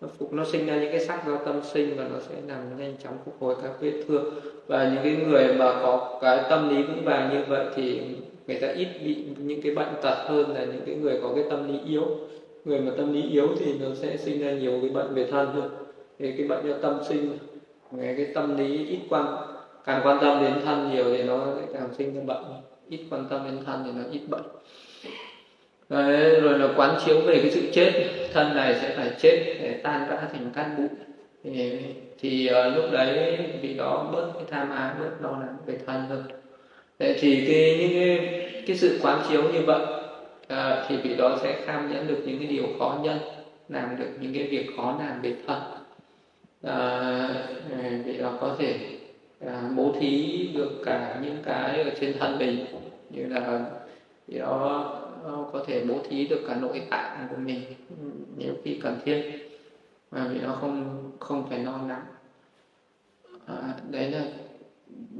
Nó 0.00 0.08
phục, 0.18 0.32
nó 0.32 0.44
sinh 0.44 0.66
ra 0.66 0.76
những 0.76 0.90
cái 0.90 1.00
sắc 1.00 1.26
do 1.26 1.36
tâm 1.36 1.60
sinh 1.62 1.96
và 1.96 2.04
nó 2.12 2.20
sẽ 2.28 2.34
làm 2.48 2.78
nhanh 2.78 2.94
chóng 3.04 3.18
phục 3.24 3.34
hồi 3.40 3.54
các 3.62 3.70
vết 3.80 3.92
thương. 4.08 4.34
Và 4.66 4.90
những 4.94 5.02
cái 5.02 5.16
người 5.28 5.54
mà 5.54 5.80
có 5.82 6.18
cái 6.22 6.40
tâm 6.50 6.68
lý 6.68 6.82
vững 6.82 7.04
vàng 7.04 7.30
như 7.32 7.44
vậy 7.48 7.66
thì 7.74 8.00
người 8.46 8.60
ta 8.60 8.68
ít 8.68 8.88
bị 9.04 9.24
những 9.38 9.62
cái 9.62 9.74
bệnh 9.74 9.94
tật 10.02 10.16
hơn 10.28 10.54
là 10.54 10.64
những 10.64 10.82
cái 10.86 10.94
người 10.94 11.20
có 11.22 11.32
cái 11.34 11.44
tâm 11.50 11.72
lý 11.72 11.80
yếu. 11.86 12.04
Người 12.64 12.80
mà 12.80 12.92
tâm 12.96 13.12
lý 13.12 13.22
yếu 13.22 13.48
thì 13.58 13.78
nó 13.80 13.86
sẽ 13.94 14.16
sinh 14.16 14.42
ra 14.42 14.52
nhiều 14.52 14.78
cái 14.80 14.90
bệnh 14.90 15.14
về 15.14 15.26
thân 15.30 15.46
hơn. 15.46 15.70
Thì 16.18 16.32
cái 16.32 16.46
bệnh 16.48 16.68
do 16.68 16.74
tâm 16.82 16.98
sinh, 17.08 17.38
cái 18.00 18.26
tâm 18.34 18.58
lý 18.58 18.86
ít 18.86 18.98
quan 19.08 19.26
càng 19.86 20.00
quan 20.04 20.18
tâm 20.20 20.42
đến 20.42 20.52
thân 20.64 20.90
nhiều 20.90 21.04
thì 21.16 21.22
nó 21.22 21.46
càng 21.72 21.88
sinh 21.98 22.14
ra 22.14 22.20
bệnh 22.26 22.44
ít 22.88 23.00
quan 23.10 23.26
tâm 23.30 23.44
đến 23.44 23.64
thân 23.66 23.82
thì 23.84 23.90
nó 23.92 24.02
ít 24.12 24.20
bệnh 24.28 24.44
Đấy, 25.88 26.40
rồi 26.40 26.58
là 26.58 26.68
quán 26.76 26.98
chiếu 27.04 27.20
về 27.20 27.38
cái 27.42 27.50
sự 27.50 27.70
chết. 27.72 27.92
Thân 28.32 28.56
này 28.56 28.74
sẽ 28.82 28.94
phải 28.96 29.10
chết 29.18 29.56
để 29.60 29.80
tan 29.82 30.08
rã 30.08 30.28
thành 30.32 30.50
cát 30.54 30.66
bụi. 30.78 30.88
Thì, 31.44 31.78
thì 32.20 32.50
uh, 32.50 32.76
lúc 32.76 32.84
đấy 32.92 33.38
vị 33.62 33.74
đó 33.74 34.10
bớt 34.12 34.30
cái 34.34 34.42
tham 34.50 34.70
ái 34.70 34.94
bớt 35.00 35.10
lo 35.20 35.30
lắng 35.30 35.56
về 35.66 35.78
thân 35.86 36.06
hơn 36.08 36.24
Đấy, 36.98 37.16
thì 37.20 37.46
cái 37.46 37.76
những 37.78 38.00
cái, 38.00 38.62
cái 38.66 38.76
sự 38.76 38.98
quán 39.02 39.22
chiếu 39.28 39.42
như 39.42 39.60
vậy 39.66 39.82
uh, 40.52 40.88
thì 40.88 40.96
vị 40.96 41.16
đó 41.16 41.38
sẽ 41.42 41.60
kham 41.64 41.92
nhẫn 41.92 42.06
được 42.06 42.22
những 42.26 42.38
cái 42.38 42.46
điều 42.46 42.64
khó 42.78 42.98
nhân 43.02 43.18
làm 43.68 43.96
được 43.98 44.08
những 44.20 44.34
cái 44.34 44.44
việc 44.44 44.70
khó 44.76 44.96
làm 44.98 45.22
về 45.22 45.34
thân. 45.46 45.60
Uh, 46.66 48.06
vị 48.06 48.18
đó 48.18 48.32
có 48.40 48.56
thể 48.58 48.76
à, 49.40 49.70
bố 49.76 49.94
thí 50.00 50.48
được 50.54 50.70
cả 50.84 51.20
những 51.22 51.36
cái 51.44 51.82
ở 51.82 51.90
trên 52.00 52.14
thân 52.18 52.38
mình 52.38 52.66
như 53.10 53.26
là 53.26 53.70
thì 54.28 54.38
đó 54.38 55.00
có 55.52 55.64
thể 55.66 55.84
bố 55.84 55.98
thí 56.08 56.26
được 56.26 56.44
cả 56.46 56.56
nội 56.56 56.82
tạng 56.90 57.26
của 57.30 57.36
mình 57.36 57.60
nếu 58.36 58.54
khi 58.64 58.78
cần 58.82 59.00
thiết 59.04 59.48
mà 60.10 60.28
vì 60.32 60.40
nó 60.40 60.52
không 60.60 61.10
không 61.20 61.46
phải 61.48 61.58
lo 61.58 61.80
lắng. 61.88 62.04
À, 63.46 63.74
đấy 63.90 64.10
là 64.10 64.24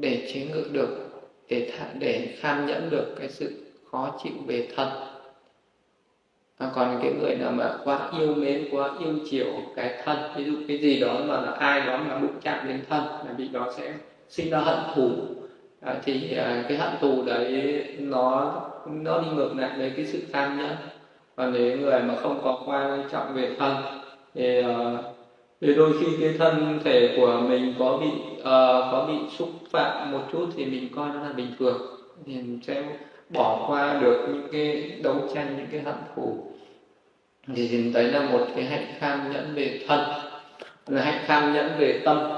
để 0.00 0.28
chế 0.32 0.46
ngự 0.46 0.68
được 0.72 1.10
để 1.48 1.70
để 1.98 2.36
kham 2.38 2.66
nhẫn 2.66 2.90
được 2.90 3.14
cái 3.18 3.28
sự 3.28 3.64
khó 3.90 4.20
chịu 4.22 4.32
về 4.46 4.68
thân 4.76 5.13
à, 6.58 6.70
còn 6.74 6.98
cái 7.02 7.12
người 7.12 7.36
nào 7.36 7.50
mà 7.50 7.72
quá 7.84 8.10
yêu 8.18 8.34
mến 8.34 8.68
quá 8.72 8.90
yêu 9.00 9.14
chiều 9.30 9.46
cái 9.76 9.94
thân 10.04 10.18
ví 10.36 10.44
dụ 10.44 10.52
cái 10.68 10.78
gì 10.78 11.00
đó 11.00 11.16
mà 11.26 11.40
là 11.40 11.50
ai 11.50 11.80
đó 11.86 12.00
mà 12.08 12.18
đụng 12.18 12.40
chạm 12.42 12.68
đến 12.68 12.80
thân 12.88 13.02
là 13.02 13.32
bị 13.38 13.48
đó 13.48 13.72
sẽ 13.76 13.92
sinh 14.28 14.50
ra 14.50 14.58
hận 14.58 14.78
thù. 14.94 15.10
À, 15.80 15.94
thì 16.04 16.34
à, 16.36 16.64
cái 16.68 16.78
hận 16.78 16.90
thù 17.00 17.22
đấy 17.26 17.84
nó 17.98 18.54
nó 18.86 19.20
đi 19.20 19.28
ngược 19.34 19.56
lại 19.56 19.70
với 19.78 19.90
cái 19.96 20.06
sự 20.06 20.22
tham 20.32 20.58
nhẫn. 20.58 20.76
Và 21.36 21.46
nếu 21.46 21.78
người 21.78 22.02
mà 22.02 22.14
không 22.22 22.40
có 22.44 22.62
quan 22.66 23.04
trọng 23.12 23.34
về 23.34 23.50
thân 23.58 23.76
thì 24.34 24.60
uh, 24.60 25.00
thì 25.60 25.74
đôi 25.74 25.92
khi 26.00 26.06
cái 26.20 26.34
thân 26.38 26.80
thể 26.84 27.14
của 27.16 27.40
mình 27.48 27.74
có 27.78 27.98
bị 28.00 28.08
uh, 28.40 28.44
có 28.92 29.04
bị 29.08 29.14
xúc 29.38 29.48
phạm 29.70 30.12
một 30.12 30.20
chút 30.32 30.46
thì 30.56 30.64
mình 30.64 30.88
coi 30.96 31.08
nó 31.08 31.20
là 31.20 31.32
bình 31.32 31.46
thường. 31.58 31.80
Thì 32.26 32.32
mình 32.32 32.58
sẽ 32.62 32.82
bỏ 33.28 33.64
qua 33.68 33.98
được 34.00 34.26
những 34.28 34.48
cái 34.52 34.92
đấu 35.02 35.16
tranh 35.34 35.56
những 35.56 35.66
cái 35.72 35.80
hận 35.80 35.94
thù. 36.16 36.36
Thì 37.56 37.92
đấy 37.94 38.04
là 38.04 38.20
một 38.20 38.46
cái 38.56 38.64
hạnh 38.64 38.86
kham 38.98 39.32
nhẫn 39.32 39.54
về 39.54 39.84
thân 39.88 40.00
là 40.86 41.02
hạnh 41.02 41.18
kham 41.26 41.52
nhẫn 41.52 41.70
về 41.78 42.00
tâm. 42.04 42.30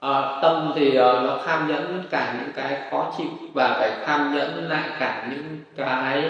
À, 0.00 0.38
tâm 0.42 0.72
thì 0.76 0.88
uh, 0.88 0.94
nó 0.96 1.38
kham 1.44 1.68
nhẫn 1.68 2.02
cả 2.10 2.34
những 2.40 2.52
cái 2.56 2.78
khó 2.90 3.14
chịu 3.18 3.26
và 3.54 3.76
phải 3.78 3.90
kham 4.04 4.34
nhẫn 4.34 4.68
lại 4.68 4.88
cả 4.98 5.28
những 5.30 5.58
cái 5.76 6.24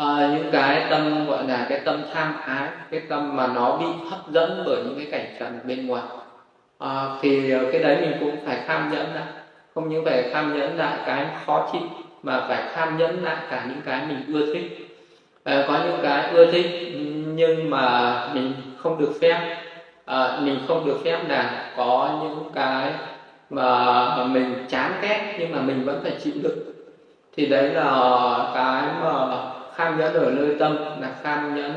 uh, 0.00 0.34
những 0.34 0.50
cái 0.52 0.86
tâm 0.90 1.26
gọi 1.26 1.44
là 1.48 1.66
cái 1.68 1.80
tâm 1.84 2.02
tham 2.14 2.34
ái 2.46 2.68
cái 2.90 3.00
tâm 3.08 3.36
mà 3.36 3.46
nó 3.46 3.76
bị 3.76 3.86
hấp 4.10 4.30
dẫn 4.30 4.62
bởi 4.66 4.82
những 4.84 4.94
cái 4.96 5.06
cảnh 5.10 5.36
trần 5.40 5.58
bên 5.64 5.86
ngoài. 5.86 6.02
À, 6.78 7.06
thì 7.22 7.52
à, 7.52 7.60
cái 7.72 7.82
đấy 7.82 7.98
mình 8.00 8.16
cũng 8.20 8.36
phải 8.46 8.58
kham 8.66 8.90
nhẫn 8.90 9.14
lại 9.14 9.24
không 9.74 9.88
những 9.88 10.04
phải 10.04 10.30
kham 10.32 10.58
nhẫn 10.58 10.76
lại 10.76 10.98
cái 11.06 11.26
khó 11.46 11.68
chịu 11.72 11.82
mà 12.22 12.46
phải 12.48 12.62
tham 12.74 12.98
nhẫn 12.98 13.24
lại 13.24 13.36
cả 13.50 13.66
những 13.68 13.80
cái 13.86 14.00
mình 14.08 14.34
ưa 14.34 14.52
thích. 14.52 14.88
À, 15.44 15.64
có 15.68 15.78
những 15.84 15.98
cái 16.02 16.30
ưa 16.32 16.52
thích 16.52 16.92
nhưng 17.34 17.70
mà 17.70 18.14
mình 18.34 18.52
không 18.78 18.98
được 18.98 19.12
phép. 19.20 19.56
À, 20.04 20.40
mình 20.42 20.58
không 20.68 20.86
được 20.86 20.96
phép 21.04 21.18
là 21.28 21.72
có 21.76 22.20
những 22.22 22.50
cái 22.54 22.92
mà 23.50 24.24
mình 24.24 24.66
chán 24.68 24.92
ghét 25.02 25.36
nhưng 25.38 25.52
mà 25.52 25.60
mình 25.60 25.84
vẫn 25.84 26.00
phải 26.02 26.12
chịu 26.22 26.32
đựng. 26.42 26.58
Thì 27.36 27.46
đấy 27.46 27.68
là 27.68 28.50
cái 28.54 28.82
mà 29.00 29.38
kham 29.74 29.98
nhẫn 29.98 30.14
ở 30.14 30.30
nơi 30.30 30.56
tâm 30.58 30.76
là 31.00 31.10
kham 31.22 31.54
nhẫn 31.54 31.72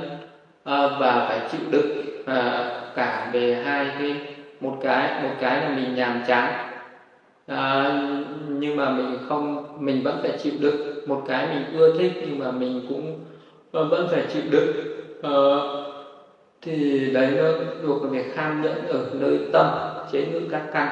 à, 0.64 0.88
và 1.00 1.26
phải 1.30 1.40
chịu 1.52 1.62
đựng 1.72 2.06
à, 2.26 2.70
cả 2.96 3.30
về 3.34 3.62
hai 3.66 3.86
cái 4.00 4.16
một 4.60 4.78
cái 4.84 5.24
một 5.24 5.32
cái 5.40 5.62
là 5.62 5.70
mình 5.76 5.96
nhàm 5.96 6.24
chán 6.28 6.73
à, 7.48 7.92
nhưng 8.50 8.76
mà 8.76 8.90
mình 8.90 9.18
không 9.30 9.66
mình 9.86 10.04
vẫn 10.04 10.20
phải 10.22 10.38
chịu 10.44 10.54
đựng. 10.60 11.08
Một 11.08 11.24
cái 11.28 11.48
mình 11.48 11.80
ưa 11.80 11.98
thích 11.98 12.12
nhưng 12.28 12.40
mà 12.40 12.52
mình 12.52 12.86
cũng 12.90 13.20
ờ, 13.72 13.84
vẫn 13.84 14.08
phải 14.12 14.24
chịu 14.34 14.44
đựng. 14.50 14.74
À, 15.22 15.32
thì 16.62 17.10
đấy 17.14 17.32
nó 17.38 17.44
thuộc 17.82 18.04
về 18.04 18.10
việc 18.10 18.34
kham 18.34 18.62
nhẫn 18.62 18.88
ở 18.88 19.06
nơi 19.14 19.40
tâm 19.54 19.66
chế 20.12 20.26
ngự 20.26 20.42
các 20.52 20.64
căn. 20.74 20.88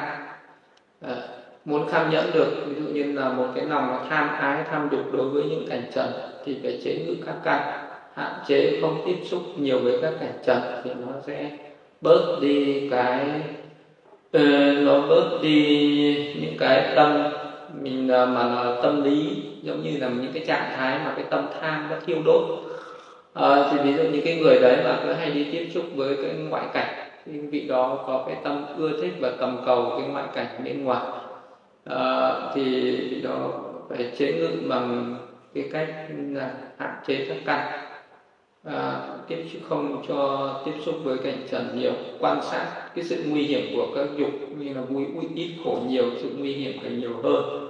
À, 1.00 1.16
muốn 1.64 1.88
kham 1.88 2.10
nhẫn 2.10 2.32
được 2.34 2.64
ví 2.66 2.74
dụ 2.74 2.88
như 2.88 3.12
là 3.12 3.32
một 3.32 3.46
cái 3.54 3.64
lòng 3.64 3.86
nó 3.88 4.00
tham 4.08 4.28
ái 4.28 4.64
tham 4.70 4.88
dục 4.92 5.00
đối 5.12 5.28
với 5.28 5.44
những 5.44 5.66
cảnh 5.68 5.90
trần 5.94 6.06
thì 6.44 6.58
phải 6.62 6.80
chế 6.84 7.04
ngự 7.06 7.14
các 7.26 7.34
căn. 7.44 7.88
Hạn 8.14 8.32
chế 8.46 8.78
không 8.82 9.02
tiếp 9.06 9.16
xúc 9.24 9.42
nhiều 9.56 9.78
với 9.78 9.98
các 10.02 10.12
cảnh 10.20 10.38
trần 10.42 10.62
thì 10.84 10.90
nó 10.94 11.12
sẽ 11.26 11.50
bớt 12.00 12.38
đi 12.40 12.88
cái 12.90 13.20
nó 14.84 15.06
bớt 15.08 15.38
đi 15.42 16.34
những 16.40 16.54
cái 16.58 16.92
tâm 16.96 17.22
mình 17.82 18.08
à, 18.08 18.26
mà 18.26 18.44
là 18.44 18.80
tâm 18.82 19.04
lý 19.04 19.42
giống 19.62 19.82
như 19.82 19.98
là 19.98 20.08
những 20.08 20.32
cái 20.34 20.44
trạng 20.46 20.72
thái 20.76 20.98
mà 21.04 21.12
cái 21.16 21.24
tâm 21.30 21.46
tham 21.60 21.86
nó 21.90 21.96
thiêu 22.06 22.16
đốt. 22.24 22.42
À, 23.34 23.70
thì 23.70 23.78
ví 23.84 23.96
dụ 23.96 24.02
như 24.10 24.20
cái 24.24 24.36
người 24.36 24.58
đấy 24.60 24.76
mà 24.84 25.00
cứ 25.04 25.12
hay 25.12 25.30
đi 25.30 25.48
tiếp 25.52 25.70
xúc 25.74 25.84
với 25.96 26.16
cái 26.22 26.34
ngoại 26.34 26.66
cảnh 26.72 27.08
thì 27.26 27.38
vị 27.38 27.66
đó 27.68 28.04
có 28.06 28.24
cái 28.26 28.36
tâm 28.44 28.64
ưa 28.76 29.00
thích 29.00 29.12
và 29.20 29.30
tầm 29.40 29.56
cầu 29.66 29.94
cái 29.98 30.08
ngoại 30.08 30.24
cảnh 30.34 30.64
bên 30.64 30.84
ngoài. 30.84 31.04
À, 31.84 32.32
thì 32.54 32.90
vị 33.10 33.20
đó 33.20 33.50
phải 33.88 34.12
chế 34.18 34.32
ngự 34.32 34.68
bằng 34.68 35.16
cái 35.54 35.64
cách 35.72 35.88
là 36.32 36.50
hạn 36.78 36.90
chế 37.06 37.26
các 37.28 37.36
căn 37.46 37.91
à, 38.64 39.08
tiếp 39.28 39.44
không 39.68 40.04
cho 40.08 40.62
tiếp 40.64 40.72
xúc 40.84 40.94
với 41.04 41.18
cảnh 41.18 41.46
trần 41.50 41.78
nhiều 41.78 41.92
quan 42.20 42.42
sát 42.42 42.90
cái 42.94 43.04
sự 43.04 43.24
nguy 43.28 43.42
hiểm 43.42 43.76
của 43.76 43.86
các 43.94 44.06
dục 44.16 44.30
như 44.58 44.74
là 44.74 44.80
vui 44.80 45.06
ít 45.34 45.50
khổ 45.64 45.78
nhiều 45.88 46.04
sự 46.22 46.28
nguy 46.38 46.52
hiểm 46.52 46.78
càng 46.82 47.00
nhiều 47.00 47.16
hơn. 47.22 47.68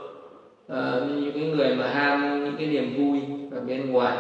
À, 0.69 1.01
những 1.09 1.33
cái 1.35 1.43
người 1.43 1.77
mà 1.77 1.89
ham 1.89 2.45
những 2.45 2.55
cái 2.59 2.67
niềm 2.67 2.95
vui 2.97 3.21
ở 3.51 3.61
bên 3.61 3.91
ngoài 3.91 4.17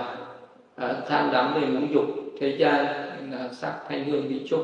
à, 0.75 1.03
tham 1.09 1.31
đắm 1.33 1.55
về 1.55 1.67
ngũ 1.69 1.87
dục 1.95 2.07
thế 2.41 2.57
gian 2.59 2.87
là 3.31 3.49
sắc 3.53 3.75
thanh 3.89 4.05
hương 4.05 4.29
vị 4.29 4.41
trúc 4.47 4.61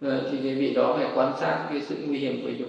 à, 0.00 0.08
ờ, 0.08 0.28
thì 0.32 0.38
cái 0.42 0.54
vị 0.54 0.74
đó 0.74 0.94
phải 0.96 1.06
quan 1.14 1.32
sát 1.40 1.66
cái 1.70 1.80
sự 1.80 1.96
nguy 2.06 2.18
hiểm 2.18 2.42
của 2.42 2.50
dục 2.50 2.68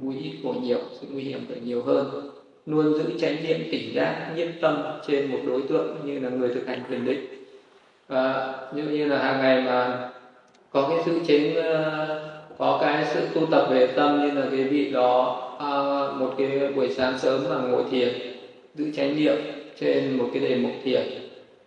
vui 0.00 0.16
ít 0.22 0.32
khổ 0.42 0.54
nhiều 0.62 0.78
sự 1.00 1.06
nguy 1.10 1.22
hiểm 1.22 1.40
phải 1.48 1.60
nhiều 1.60 1.82
hơn. 1.82 2.30
Luôn 2.66 2.94
giữ 2.94 3.18
chánh 3.18 3.36
niệm 3.42 3.58
tỉnh 3.72 3.94
giác 3.94 4.32
nhiếp 4.36 4.48
tâm 4.60 4.82
trên 5.06 5.30
một 5.30 5.38
đối 5.46 5.62
tượng 5.62 5.96
như 6.04 6.18
là 6.18 6.28
người 6.28 6.54
thực 6.54 6.66
hành 6.66 6.82
thiền 6.88 7.04
định 7.04 7.39
à, 8.10 8.54
như 8.72 8.82
như 8.82 9.06
là 9.06 9.18
hàng 9.18 9.40
ngày 9.40 9.62
mà 9.62 10.08
có 10.72 10.86
cái 10.88 10.98
sự 11.04 11.20
chính 11.26 11.54
ờ, 11.54 12.20
có 12.58 12.78
cái 12.80 13.04
sự 13.04 13.20
tu 13.34 13.46
tập 13.50 13.66
về 13.70 13.86
tâm 13.86 14.20
như 14.20 14.40
là 14.40 14.46
cái 14.50 14.64
vị 14.64 14.90
đó 14.90 15.42
à, 15.60 15.70
một 16.18 16.34
cái 16.38 16.72
buổi 16.76 16.90
sáng 16.90 17.18
sớm 17.18 17.40
mà 17.50 17.56
ngồi 17.56 17.84
thiền 17.90 18.08
giữ 18.74 18.90
chánh 18.96 19.16
niệm 19.16 19.36
trên 19.80 20.18
một 20.18 20.28
cái 20.32 20.42
đề 20.42 20.56
mục 20.56 20.72
thiền. 20.84 21.02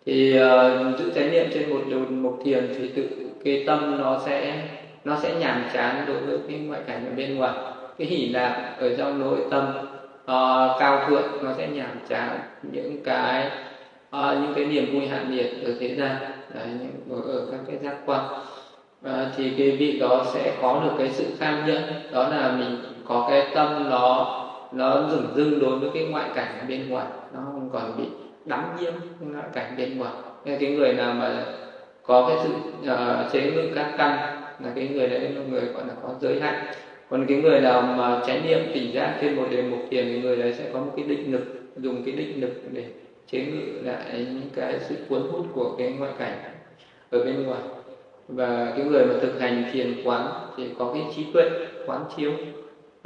Thì 0.05 0.39
uh, 0.39 0.99
giữ 0.99 1.11
chánh 1.15 1.31
niệm 1.31 1.45
trên 1.53 1.69
một 1.69 1.81
đề 1.89 1.97
mục 1.97 2.39
thiền 2.45 2.73
thì 2.77 2.87
tự 2.87 3.09
cái 3.45 3.63
tâm 3.67 3.97
nó 4.01 4.21
sẽ 4.25 4.63
nó 5.03 5.17
sẽ 5.21 5.35
nhàm 5.39 5.65
chán 5.73 6.03
đối 6.07 6.17
với 6.17 6.37
cái 6.47 6.59
ngoại 6.59 6.81
cảnh 6.87 7.05
ở 7.05 7.15
bên 7.15 7.35
ngoài. 7.35 7.53
Cái 7.97 8.07
hỉ 8.07 8.29
lạc 8.29 8.75
ở 8.79 8.95
trong 8.97 9.19
nội 9.19 9.39
tâm 9.51 9.67
uh, 10.21 10.79
cao 10.79 11.05
thượng 11.09 11.43
nó 11.43 11.53
sẽ 11.57 11.67
nhàm 11.67 11.99
chán. 12.09 12.39
Những 12.71 13.03
cái 13.03 13.49
à, 14.13 14.39
những 14.41 14.53
cái 14.55 14.65
niềm 14.65 14.93
vui 14.93 15.07
hạn 15.07 15.31
nhiệt 15.31 15.51
ở 15.63 15.73
thế 15.79 15.95
gian 15.95 16.15
Đấy, 16.53 16.63
ở 17.09 17.47
các 17.51 17.59
cái 17.67 17.77
giác 17.83 17.95
quan. 18.05 18.21
À, 19.03 19.31
thì 19.37 19.51
cái 19.57 19.71
vị 19.71 19.99
đó 19.99 20.25
sẽ 20.33 20.53
có 20.61 20.81
được 20.83 20.95
cái 20.97 21.09
sự 21.11 21.25
kham 21.39 21.65
nhẫn 21.65 21.83
đó 22.11 22.29
là 22.29 22.55
mình 22.59 22.77
có 23.05 23.27
cái 23.29 23.47
tâm 23.55 23.89
nó 23.89 24.39
nó 24.71 25.09
dừng 25.11 25.27
dưng 25.35 25.59
đối 25.59 25.79
với 25.79 25.89
cái 25.93 26.03
ngoại 26.03 26.29
cảnh 26.35 26.59
ở 26.59 26.65
bên 26.67 26.89
ngoài 26.89 27.05
nó 27.33 27.39
không 27.45 27.69
còn 27.73 27.97
bị 27.97 28.03
đắm 28.45 28.63
nhiễm 28.79 28.93
ngoại 29.19 29.45
cảnh 29.53 29.73
bên 29.77 29.97
ngoài. 29.97 30.13
Nên 30.45 30.59
cái 30.59 30.69
người 30.69 30.93
nào 30.93 31.13
mà 31.13 31.45
có 32.03 32.27
cái 32.27 32.37
sự 32.43 32.49
uh, 32.93 33.31
chế 33.31 33.51
ngự 33.51 33.69
các 33.75 33.93
căn 33.97 34.17
là 34.59 34.71
cái 34.75 34.87
người 34.87 35.07
đấy 35.07 35.19
là 35.19 35.41
người 35.49 35.61
gọi 35.61 35.83
là 35.87 35.93
có 36.03 36.09
giới 36.21 36.39
hạn. 36.41 36.65
Còn 37.09 37.25
cái 37.27 37.37
người 37.37 37.61
nào 37.61 37.81
mà 37.81 38.21
chánh 38.27 38.47
niệm 38.47 38.59
tỉnh 38.73 38.93
giác 38.93 39.17
trên 39.21 39.35
một 39.35 39.45
đề 39.51 39.61
mục 39.61 39.79
tiền 39.89 40.05
thì 40.07 40.21
người 40.21 40.37
đấy 40.37 40.53
sẽ 40.53 40.63
có 40.73 40.79
một 40.79 40.91
cái 40.95 41.05
định 41.05 41.31
lực 41.31 41.45
dùng 41.77 42.03
cái 42.05 42.15
định 42.15 42.41
lực 42.41 42.61
để 42.71 42.83
chế 43.31 43.39
ngự 43.39 43.81
lại 43.81 44.05
những 44.13 44.49
cái 44.55 44.79
sự 44.79 44.95
cuốn 45.09 45.21
hút 45.31 45.45
của 45.53 45.75
cái 45.77 45.91
ngoại 45.91 46.11
cảnh 46.19 46.37
ở 47.09 47.25
bên 47.25 47.43
ngoài. 47.43 47.61
Và 48.27 48.73
cái 48.77 48.85
người 48.85 49.05
mà 49.05 49.13
thực 49.21 49.39
hành 49.39 49.69
thiền 49.73 50.01
quán 50.03 50.27
thì 50.57 50.69
có 50.79 50.93
cái 50.93 51.03
trí 51.15 51.25
tuệ 51.33 51.49
quán 51.85 52.05
chiếu. 52.17 52.31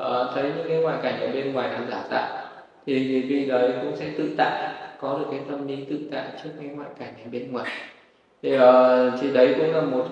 Uh, 0.02 0.08
thấy 0.36 0.44
những 0.44 0.68
cái 0.68 0.78
ngoại 0.78 0.98
cảnh 1.04 1.20
ở 1.22 1.28
bên 1.28 1.54
ngoài 1.54 1.70
là 1.70 1.82
giả 1.90 2.04
tạo 2.10 2.48
thì 2.86 3.22
vì 3.22 3.46
đấy 3.46 3.72
cũng 3.82 3.96
sẽ 3.96 4.06
tự 4.18 4.30
tại 4.38 4.74
có 5.00 5.18
được 5.20 5.26
cái 5.32 5.40
tâm 5.50 5.68
lý 5.68 5.86
tự 5.90 6.00
tại 6.12 6.24
trước 6.44 6.50
cái 6.60 6.70
ngoại 6.70 6.90
cảnh 7.00 7.14
ở 7.26 7.30
bên 7.32 7.52
ngoài. 7.52 7.72
Thì 8.42 8.56
uh, 8.56 8.62
thì 9.22 9.34
đấy 9.34 9.56
cũng 9.58 9.74
là 9.74 9.82
một 9.82 10.06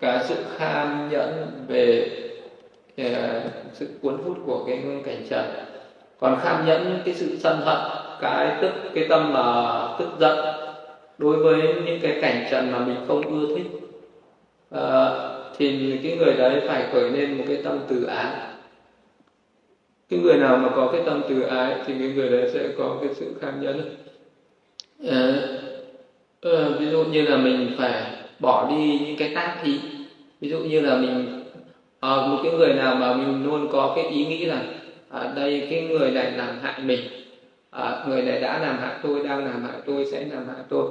cái 0.00 0.24
sự 0.24 0.34
kham 0.56 1.08
nhẫn 1.10 1.50
về 1.68 2.10
uh, 3.00 3.06
sự 3.72 3.88
cuốn 4.02 4.16
hút 4.24 4.36
của 4.46 4.64
cái 4.66 4.82
cảnh 5.04 5.22
trần. 5.30 5.44
Còn 6.20 6.38
kham 6.42 6.66
nhẫn 6.66 7.02
cái 7.04 7.14
sự 7.14 7.38
sân 7.38 7.60
hận 7.64 8.05
cái 8.20 8.56
tức 8.60 8.72
cái 8.94 9.06
tâm 9.08 9.32
là 9.32 9.88
tức 9.98 10.08
giận 10.20 10.38
đối 11.18 11.36
với 11.36 11.74
những 11.86 12.00
cái 12.02 12.18
cảnh 12.20 12.46
trần 12.50 12.72
mà 12.72 12.78
mình 12.78 12.96
không 13.08 13.40
ưa 13.40 13.56
thích. 13.56 13.66
À, 14.70 15.10
thì 15.56 15.98
cái 16.02 16.16
người 16.16 16.34
đấy 16.34 16.60
phải 16.68 16.84
khởi 16.92 17.10
lên 17.10 17.38
một 17.38 17.44
cái 17.48 17.56
tâm 17.64 17.78
từ 17.88 18.04
ái. 18.04 18.26
Cái 20.08 20.18
người 20.18 20.36
nào 20.36 20.56
mà 20.56 20.68
có 20.76 20.88
cái 20.92 21.00
tâm 21.06 21.22
từ 21.28 21.42
ái 21.42 21.74
thì 21.86 21.94
cái 21.98 22.08
người 22.08 22.28
đấy 22.28 22.50
sẽ 22.52 22.68
có 22.78 22.96
cái 23.00 23.10
sự 23.14 23.34
kham 23.40 23.62
nhẫn. 23.62 23.80
À, 25.08 25.32
à, 26.42 26.68
ví 26.78 26.86
dụ 26.90 27.04
như 27.04 27.22
là 27.22 27.36
mình 27.36 27.74
phải 27.78 28.02
bỏ 28.38 28.70
đi 28.70 29.00
những 29.06 29.16
cái 29.16 29.32
tác 29.34 29.56
ý. 29.64 29.78
Ví 30.40 30.48
dụ 30.48 30.58
như 30.58 30.80
là 30.80 30.96
mình 30.96 31.44
à, 32.00 32.16
một 32.16 32.40
cái 32.42 32.52
người 32.52 32.74
nào 32.74 32.94
mà 32.94 33.14
mình 33.14 33.44
luôn 33.44 33.68
có 33.72 33.92
cái 33.96 34.04
ý 34.04 34.26
nghĩ 34.26 34.44
là 34.44 34.62
à, 35.10 35.32
đây 35.36 35.66
cái 35.70 35.82
người 35.82 36.10
này 36.10 36.32
làm 36.32 36.58
hại 36.62 36.80
mình 36.82 37.00
à, 37.70 38.04
người 38.08 38.22
này 38.22 38.40
đã 38.40 38.58
làm 38.58 38.78
hại 38.78 38.94
tôi 39.02 39.28
đang 39.28 39.44
làm 39.44 39.64
hại 39.64 39.80
tôi 39.86 40.06
sẽ 40.12 40.24
làm 40.24 40.48
hại 40.48 40.64
tôi. 40.68 40.88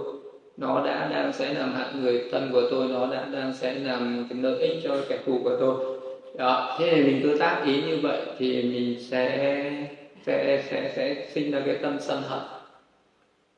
Nó 0.57 0.85
đã 0.85 1.07
đang 1.11 1.33
sẽ 1.33 1.53
làm 1.53 1.73
hại 1.73 1.87
người 1.93 2.29
thân 2.31 2.49
của 2.51 2.61
tôi 2.71 2.87
nó 2.87 3.07
đã 3.07 3.25
đang 3.31 3.53
sẽ 3.53 3.73
làm 3.73 4.27
cái 4.29 4.39
lợi 4.39 4.57
ích 4.59 4.79
cho 4.83 4.97
kẻ 5.09 5.19
thù 5.25 5.39
của 5.43 5.57
tôi. 5.59 5.99
Đó 6.37 6.77
thế 6.79 6.91
thì 6.95 7.03
mình 7.03 7.19
cứ 7.23 7.37
tác 7.39 7.61
ý 7.65 7.81
như 7.81 7.99
vậy 8.03 8.21
thì 8.37 8.63
mình 8.63 8.99
sẽ 9.01 9.61
sẽ 10.25 10.63
sẽ 10.69 10.93
sẽ 10.95 11.27
sinh 11.33 11.51
ra 11.51 11.61
cái 11.65 11.75
tâm 11.81 11.97
sân 11.99 12.21
hận. 12.21 12.41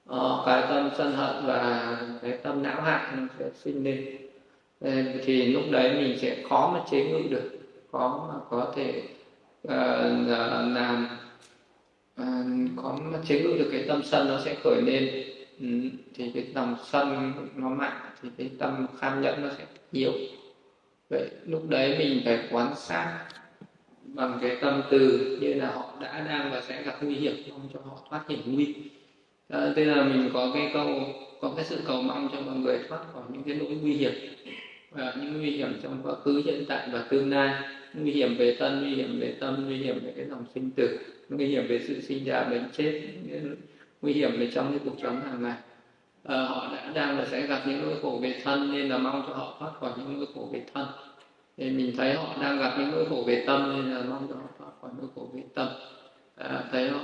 Ờ, 0.06 0.44
cái 0.46 0.64
tâm 0.70 0.90
sân 0.98 1.12
hận 1.12 1.46
và 1.46 1.98
cái 2.22 2.32
tâm 2.32 2.64
não 2.64 2.82
hại 2.82 3.02
nó 3.18 3.24
sẽ 3.40 3.46
sinh 3.64 3.84
lên. 3.84 4.18
Ờ, 4.82 4.92
thì 5.26 5.46
lúc 5.46 5.64
đấy 5.72 5.94
mình 5.94 6.18
sẽ 6.22 6.36
khó 6.50 6.72
mà 6.74 6.80
chế 6.92 7.04
ngự 7.04 7.22
được 7.30 7.58
khó 7.92 8.30
mà 8.30 8.40
có 8.50 8.74
thể 8.76 9.02
uh, 9.68 9.74
làm 10.76 11.08
à, 12.18 12.44
có 12.76 13.00
chế 13.28 13.42
ngự 13.42 13.58
được 13.58 13.70
cái 13.72 13.86
tâm 13.88 14.02
sân 14.04 14.28
nó 14.28 14.40
sẽ 14.46 14.56
khởi 14.64 14.82
lên. 14.82 15.24
Ừ, 15.60 15.68
thì 16.14 16.32
cái 16.34 16.48
lòng 16.56 16.76
sân 16.86 17.34
nó 17.56 17.70
mạnh 17.70 18.00
thì 18.22 18.30
cái 18.38 18.50
tâm 18.60 18.88
kham 19.00 19.22
nhẫn 19.22 19.42
nó 19.42 19.50
sẽ 19.58 19.66
yếu. 19.92 20.12
Vậy 21.10 21.30
lúc 21.46 21.70
đấy 21.70 21.96
mình 22.00 22.22
phải 22.26 22.40
quan 22.52 22.76
sát 22.76 23.26
bằng 24.04 24.40
cái 24.42 24.58
tâm 24.62 24.82
từ 24.92 25.38
như 25.42 25.54
là 25.54 25.72
họ 25.72 25.94
đã 26.02 26.26
đang 26.30 26.52
và 26.52 26.62
sẽ 26.62 26.84
gặp 26.84 26.98
nguy 27.02 27.16
hiểm 27.16 27.36
mong 27.50 27.70
cho 27.74 27.80
họ 27.86 28.00
thoát 28.10 28.30
hiểm 28.30 28.40
nguy. 28.46 28.76
À, 29.50 29.74
thế 29.76 29.86
là 29.86 30.04
mình 30.04 30.30
có 30.34 30.52
cái 30.54 30.70
câu 30.74 30.88
có 31.42 31.54
cái 31.56 31.66
sự 31.66 31.80
cầu 31.88 32.02
mong 32.02 32.30
cho 32.32 32.42
mọi 32.42 32.56
người 32.56 32.80
thoát 32.90 33.00
khỏi 33.14 33.24
những 33.34 33.44
cái 33.44 33.56
nỗi 33.56 33.78
nguy 33.82 33.94
hiểm. 33.94 34.14
Và 34.92 35.14
những 35.22 35.38
nguy 35.38 35.52
hiểm 35.52 35.80
trong 35.84 36.02
quá 36.04 36.16
khứ 36.16 36.42
hiện 36.46 36.66
tại 36.68 36.90
và 36.92 37.08
tương 37.10 37.30
lai 37.30 37.77
nguy 37.98 38.12
hiểm 38.12 38.36
về 38.38 38.56
thân 38.60 38.82
nguy 38.82 38.96
hiểm 38.96 39.20
về 39.20 39.36
tâm 39.40 39.66
nguy 39.66 39.78
hiểm 39.78 40.00
về 40.04 40.14
cái 40.18 40.26
dòng 40.26 40.46
sinh 40.56 40.72
tử 40.72 41.00
nguy 41.30 41.46
hiểm 41.46 41.68
về 41.68 41.82
sự 41.88 42.02
sinh 42.02 42.26
ra 42.26 42.44
bệnh 42.44 42.64
chết 42.78 43.02
nguy 44.02 44.14
hiểm 44.14 44.40
về 44.40 44.52
trong 44.54 44.68
cái 44.70 44.80
cuộc 44.86 44.96
sống 45.02 45.22
hàng 45.22 45.44
ngày. 45.44 45.56
À, 46.24 46.44
họ 46.44 46.76
đã 46.76 46.92
đang 46.96 47.18
và 47.18 47.26
sẽ 47.26 47.48
gặp 47.48 47.62
những 47.68 47.82
nỗi 47.82 47.96
khổ 48.02 48.20
về 48.22 48.42
thân 48.44 48.72
nên 48.72 48.90
là 48.90 48.98
mong 48.98 49.24
cho 49.28 49.34
họ 49.34 49.56
thoát 49.60 49.72
khỏi 49.80 49.92
những 49.98 50.18
nỗi 50.18 50.28
khổ 50.36 50.50
về 50.54 50.62
thân. 50.74 50.88
Thì 51.58 51.70
mình 51.70 51.94
thấy 51.98 52.14
họ 52.14 52.36
đang 52.42 52.60
gặp 52.60 52.76
những 52.80 52.92
nỗi 52.92 53.06
khổ 53.10 53.24
về 53.28 53.44
tâm 53.48 53.74
nên 53.76 53.96
là 53.96 54.04
mong 54.10 54.28
cho 54.30 54.36
họ 54.36 54.48
thoát 54.60 54.72
khỏi 54.82 54.92
nỗi 54.98 55.08
khổ 55.16 55.30
về 55.34 55.44
tâm. 55.56 55.68
À, 56.36 56.64
thấy 56.72 56.90
họ 56.90 57.02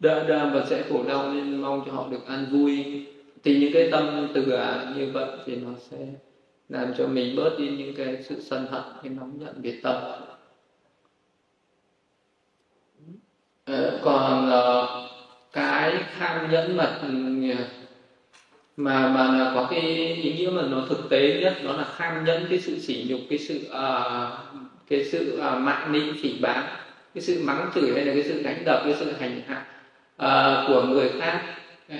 đã 0.00 0.24
đang 0.28 0.52
và 0.54 0.66
sẽ 0.70 0.82
khổ 0.88 1.04
đau 1.08 1.32
nên 1.32 1.60
mong 1.60 1.82
cho 1.86 1.92
họ 1.92 2.08
được 2.10 2.26
an 2.26 2.46
vui. 2.50 3.06
Thì 3.44 3.60
những 3.60 3.72
cái 3.72 3.88
tâm 3.90 4.28
từ 4.34 4.50
à, 4.50 4.94
như 4.96 5.10
vậy 5.12 5.30
thì 5.46 5.56
nó 5.56 5.70
sẽ 5.78 5.96
làm 6.72 6.94
cho 6.98 7.06
mình 7.06 7.36
bớt 7.36 7.58
đi 7.58 7.68
những 7.68 7.94
cái 7.96 8.22
sự 8.22 8.40
sân 8.40 8.66
hận 8.70 8.82
cái 9.02 9.12
nóng 9.12 9.40
giận 9.40 9.62
về 9.62 9.80
tâm. 9.82 9.94
Ờ, 13.64 14.00
còn 14.02 14.50
ờ, 14.50 15.08
cái 15.52 16.04
kham 16.18 16.50
nhẫn 16.50 16.76
mà 16.76 17.00
mà 18.76 19.08
mà 19.08 19.38
là 19.38 19.52
có 19.54 19.66
cái 19.70 19.80
ý 20.14 20.32
nghĩa 20.32 20.50
mà 20.50 20.62
nó 20.62 20.84
thực 20.88 21.10
tế 21.10 21.40
nhất 21.40 21.54
đó 21.64 21.72
là 21.72 21.84
kham 21.84 22.24
nhẫn 22.24 22.46
cái 22.50 22.58
sự 22.58 22.78
sỉ 22.78 23.06
nhục 23.08 23.20
cái 23.30 23.38
sự 23.38 23.60
uh, 23.68 24.62
cái 24.88 25.04
sự 25.04 25.40
uh, 25.40 25.58
mạn 25.58 25.92
nịnh 25.92 26.14
phỉ 26.22 26.38
báng 26.40 26.66
cái 27.14 27.22
sự 27.22 27.42
mắng 27.44 27.70
chửi 27.74 27.92
hay 27.94 28.04
là 28.04 28.14
cái 28.14 28.22
sự 28.22 28.42
đánh 28.42 28.64
đập 28.64 28.82
cái 28.84 28.94
sự 29.00 29.12
hành 29.12 29.40
hạ 29.46 29.66
uh, 30.14 30.68
của 30.68 30.82
người 30.82 31.10
khác 31.20 31.42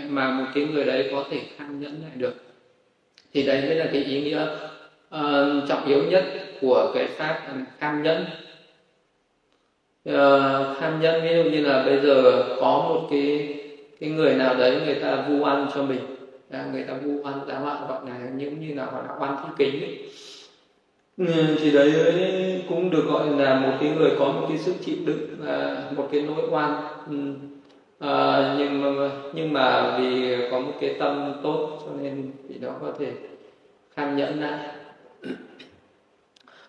mà 0.08 0.30
một 0.30 0.46
cái 0.54 0.64
người 0.64 0.84
đấy 0.84 1.08
có 1.12 1.24
thể 1.30 1.40
kham 1.56 1.80
nhẫn 1.80 2.02
lại 2.02 2.12
được 2.16 2.51
thì 3.32 3.46
đấy 3.46 3.62
mới 3.66 3.76
là 3.76 3.86
cái 3.92 4.04
ý 4.04 4.22
nghĩa 4.22 4.46
uh, 5.14 5.68
trọng 5.68 5.84
yếu 5.86 6.02
nhất 6.02 6.24
của 6.60 6.90
cái 6.94 7.06
pháp 7.06 7.46
tham 7.80 8.02
nhẫn 8.02 8.24
ờ, 10.04 10.70
uh, 10.70 10.80
kham 10.80 11.00
nhẫn 11.00 11.22
ví 11.22 11.34
dụ 11.34 11.42
như 11.42 11.60
là 11.60 11.84
bây 11.84 12.00
giờ 12.00 12.44
có 12.60 12.84
một 12.88 13.06
cái 13.10 13.58
cái 14.00 14.10
người 14.10 14.34
nào 14.34 14.54
đấy 14.54 14.80
người 14.84 14.94
ta 14.94 15.24
vu 15.28 15.44
ăn 15.44 15.66
cho 15.74 15.82
mình 15.82 16.00
à, 16.50 16.66
người 16.72 16.82
ta 16.82 16.94
vu 16.94 17.22
ăn 17.24 17.40
giá 17.48 17.54
họa 17.54 17.86
gọi 17.88 17.98
là 18.06 18.18
những 18.36 18.60
như 18.60 18.74
là 18.74 18.84
gọi 18.84 19.02
là 19.08 19.14
oan 19.18 19.36
thi 19.42 19.48
kính 19.58 19.80
ấy. 19.82 19.98
Ừ, 21.16 21.56
thì 21.60 21.72
đấy 21.72 21.92
cũng 22.68 22.90
được 22.90 23.04
gọi 23.06 23.26
là 23.38 23.60
một 23.60 23.72
cái 23.80 23.90
người 23.90 24.10
có 24.18 24.32
một 24.32 24.46
cái 24.48 24.58
sức 24.58 24.74
chịu 24.84 24.96
đựng 25.04 25.36
và 25.38 25.84
một 25.96 26.08
cái 26.12 26.20
nỗi 26.20 26.42
oan 26.50 26.74
ừ 27.10 27.16
à, 28.02 28.54
nhưng 28.58 28.96
mà 28.96 29.10
nhưng 29.32 29.52
mà 29.52 29.98
vì 29.98 30.36
có 30.50 30.60
một 30.60 30.72
cái 30.80 30.96
tâm 30.98 31.34
tốt 31.42 31.78
cho 31.84 31.92
nên 32.02 32.30
vị 32.48 32.58
đó 32.58 32.70
có 32.80 32.92
thể 32.98 33.06
kham 33.94 34.16
nhẫn 34.16 34.40
lại. 34.40 34.58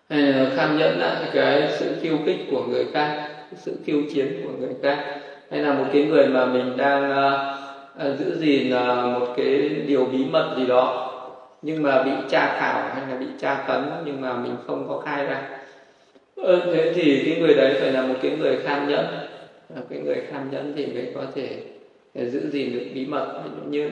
Kham 0.56 0.78
nhẫn 0.78 0.98
lại 0.98 1.30
cái 1.34 1.68
sự 1.78 1.94
khiêu 2.00 2.18
khích 2.26 2.38
của 2.50 2.64
người 2.64 2.86
khác 2.92 3.28
sự 3.56 3.76
khiêu 3.84 4.02
chiến 4.14 4.40
của 4.44 4.50
người 4.58 4.74
khác. 4.82 5.20
Hay 5.50 5.60
là 5.60 5.74
một 5.74 5.84
cái 5.92 6.04
người 6.04 6.26
mà 6.26 6.46
mình 6.46 6.76
đang 6.76 7.10
uh, 7.10 8.18
giữ 8.18 8.38
gìn 8.38 8.68
uh, 8.68 9.20
một 9.20 9.34
cái 9.36 9.68
điều 9.86 10.04
bí 10.04 10.24
mật 10.24 10.54
gì 10.58 10.66
đó 10.66 11.10
nhưng 11.62 11.82
mà 11.82 12.02
bị 12.02 12.10
tra 12.30 12.56
khảo 12.60 12.94
hay 12.94 13.02
là 13.10 13.16
bị 13.20 13.26
tra 13.40 13.54
tấn 13.68 13.82
nhưng 14.04 14.20
mà 14.20 14.36
mình 14.36 14.56
không 14.66 14.88
có 14.88 14.98
khai 14.98 15.24
ra. 15.24 15.42
Ừ, 16.36 16.60
thế 16.74 16.92
thì 16.94 17.22
cái 17.26 17.40
người 17.40 17.54
đấy 17.54 17.76
phải 17.80 17.92
là 17.92 18.02
một 18.02 18.14
cái 18.22 18.30
người 18.30 18.56
kham 18.56 18.88
nhẫn 18.88 19.06
cái 19.90 19.98
người 19.98 20.22
tham 20.32 20.50
nhẫn 20.50 20.72
thì 20.76 20.86
mới 20.86 21.12
có 21.14 21.22
thể 21.34 21.56
ờ, 22.14 22.24
giữ 22.24 22.50
gìn 22.50 22.72
được 22.72 22.84
bí 22.94 23.06
mật. 23.06 23.42
Như 23.68 23.90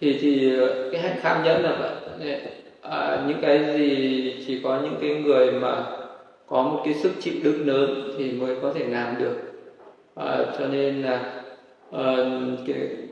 thì 0.00 0.18
thì 0.20 0.58
ờ, 0.58 0.90
cái 0.92 1.00
hạnh 1.00 1.18
tham 1.22 1.44
nhẫn 1.44 1.62
là 1.62 1.96
vậy. 2.18 2.40
À, 2.80 3.24
những 3.28 3.38
cái 3.42 3.64
gì 3.76 4.44
chỉ 4.46 4.60
có 4.64 4.80
những 4.82 4.96
cái 5.00 5.10
người 5.10 5.52
mà 5.52 5.84
có 6.46 6.62
một 6.62 6.82
cái 6.84 6.94
sức 6.94 7.12
chịu 7.20 7.34
đựng 7.42 7.66
lớn 7.66 8.12
thì 8.18 8.32
mới 8.32 8.56
có 8.62 8.72
thể 8.72 8.84
làm 8.84 9.14
được. 9.18 9.36
À, 10.14 10.38
cho 10.58 10.66
nên 10.66 11.02
là 11.02 11.42
à, 11.92 12.02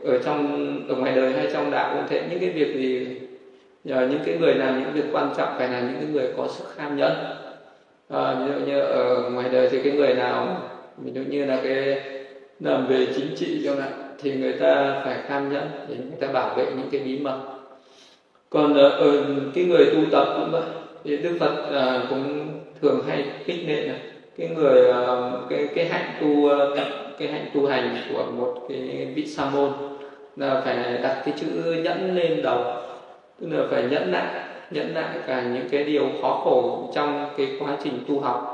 ở 0.05 0.18
trong 0.24 0.81
ở 0.88 0.94
ngoài 0.94 1.14
đời 1.14 1.33
hay 1.33 1.48
trong 1.52 1.70
đạo 1.70 1.96
cũng 1.96 2.07
thế. 2.09 2.22
Những 2.31 2.40
cái 2.40 2.50
việc 2.50 2.74
gì 2.74 3.07
nhờ 3.85 4.07
những 4.11 4.20
cái 4.24 4.38
người 4.38 4.55
làm 4.55 4.81
những 4.81 4.92
việc 4.92 5.09
quan 5.12 5.35
trọng 5.37 5.55
phải 5.59 5.68
là 5.68 5.81
những 5.81 5.96
cái 6.00 6.09
người 6.12 6.28
có 6.37 6.48
sức 6.48 6.64
tham 6.76 6.96
nhẫn. 6.96 7.12
À, 8.09 8.35
ví 8.35 8.52
dụ 8.52 8.66
như 8.66 8.81
ở 8.81 9.31
ngoài 9.31 9.48
đời 9.52 9.68
thì 9.70 9.78
cái 9.83 9.92
người 9.92 10.14
nào 10.14 10.62
ví 10.98 11.12
dụ 11.14 11.20
như 11.20 11.44
là 11.44 11.61
cái 11.64 12.00
làm 12.61 12.87
về 12.87 13.07
chính 13.16 13.37
trị 13.37 13.62
chẳng 13.64 13.76
hạn 13.76 13.92
thì 14.22 14.33
người 14.33 14.52
ta 14.52 15.02
phải 15.05 15.16
kham 15.26 15.52
nhẫn 15.52 15.68
để 15.88 15.94
người 15.96 16.20
ta 16.20 16.26
bảo 16.33 16.55
vệ 16.55 16.64
những 16.64 16.88
cái 16.92 17.00
bí 17.00 17.18
mật. 17.18 17.40
Còn 18.50 18.74
ờ, 18.74 18.88
ở, 18.88 19.24
cái 19.55 19.64
người 19.64 19.87
tu 19.87 20.00
tập 20.12 20.26
cũng 20.38 20.50
vậy. 20.52 20.62
Thì 21.05 21.16
đức 21.16 21.37
phật 21.40 21.55
ờ, 21.70 22.07
cũng 22.11 22.48
thường 22.83 23.05
hay 23.09 23.24
khích 23.44 23.68
lệ 23.68 23.87
là 23.87 23.94
cái 24.38 24.48
người 24.48 24.87
ờ, 24.88 25.33
cái 25.50 25.68
cái 25.74 25.88
hạnh 25.88 26.14
tu 26.20 26.48
cái 27.18 27.28
hạnh 27.28 27.46
tu 27.55 27.66
hành 27.66 27.96
của 28.12 28.24
một 28.37 28.55
cái 28.68 29.12
vị 29.14 29.26
sa 29.26 29.50
môn 29.50 29.70
là 30.37 30.62
phải 30.64 30.98
đặt 31.02 31.22
cái 31.24 31.35
chữ 31.40 31.46
nhẫn 31.85 32.14
lên 32.14 32.42
đầu 32.42 32.64
tức 33.40 33.48
là 33.50 33.66
phải 33.70 33.83
nhẫn 33.83 34.12
nại 34.12 34.44
nhẫn 34.70 34.94
nại 34.94 35.18
cả 35.26 35.42
những 35.42 35.68
cái 35.70 35.85
điều 35.85 36.09
khó 36.22 36.40
khổ 36.44 36.90
trong 36.94 37.28
cái 37.37 37.46
quá 37.61 37.76
trình 37.85 38.05
tu 38.09 38.20
học 38.20 38.51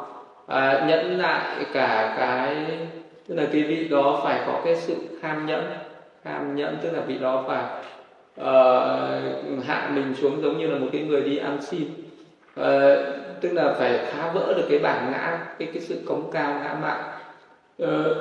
à, 0.49 0.85
nhẫn 0.89 1.19
nại 1.19 1.65
cả 1.73 2.15
cái 2.19 2.57
tức 3.29 3.35
là 3.35 3.43
cái 3.53 3.63
vị 3.63 3.89
đó 3.89 4.21
phải 4.25 4.41
có 4.47 4.61
cái 4.65 4.77
sự 4.77 4.95
ham 5.23 5.47
nhẫn. 5.47 5.65
Ham 6.25 6.57
nhẫn 6.57 6.77
tức 6.83 6.91
là 6.93 7.01
vị 7.01 7.19
đó 7.19 7.45
phải 7.49 7.65
uh, 8.41 9.65
hạ 9.67 9.91
mình 9.95 10.15
xuống 10.15 10.43
giống 10.43 10.59
như 10.59 10.67
là 10.67 10.79
một 10.79 10.87
cái 10.93 11.03
người 11.03 11.21
đi 11.21 11.37
ăn 11.37 11.59
xin. 11.63 11.85
Uh, 12.61 12.65
tức 13.41 13.53
là 13.53 13.75
phải 13.79 13.99
phá 13.99 14.31
vỡ 14.35 14.55
được 14.57 14.67
cái 14.71 14.79
bản 14.79 15.13
ngã 15.13 15.39
cái 15.59 15.69
cái 15.73 15.83
sự 15.83 16.01
cống 16.07 16.31
cao 16.33 16.61
ngã 16.63 16.77
mạn. 16.83 17.01
Uh, 17.83 18.17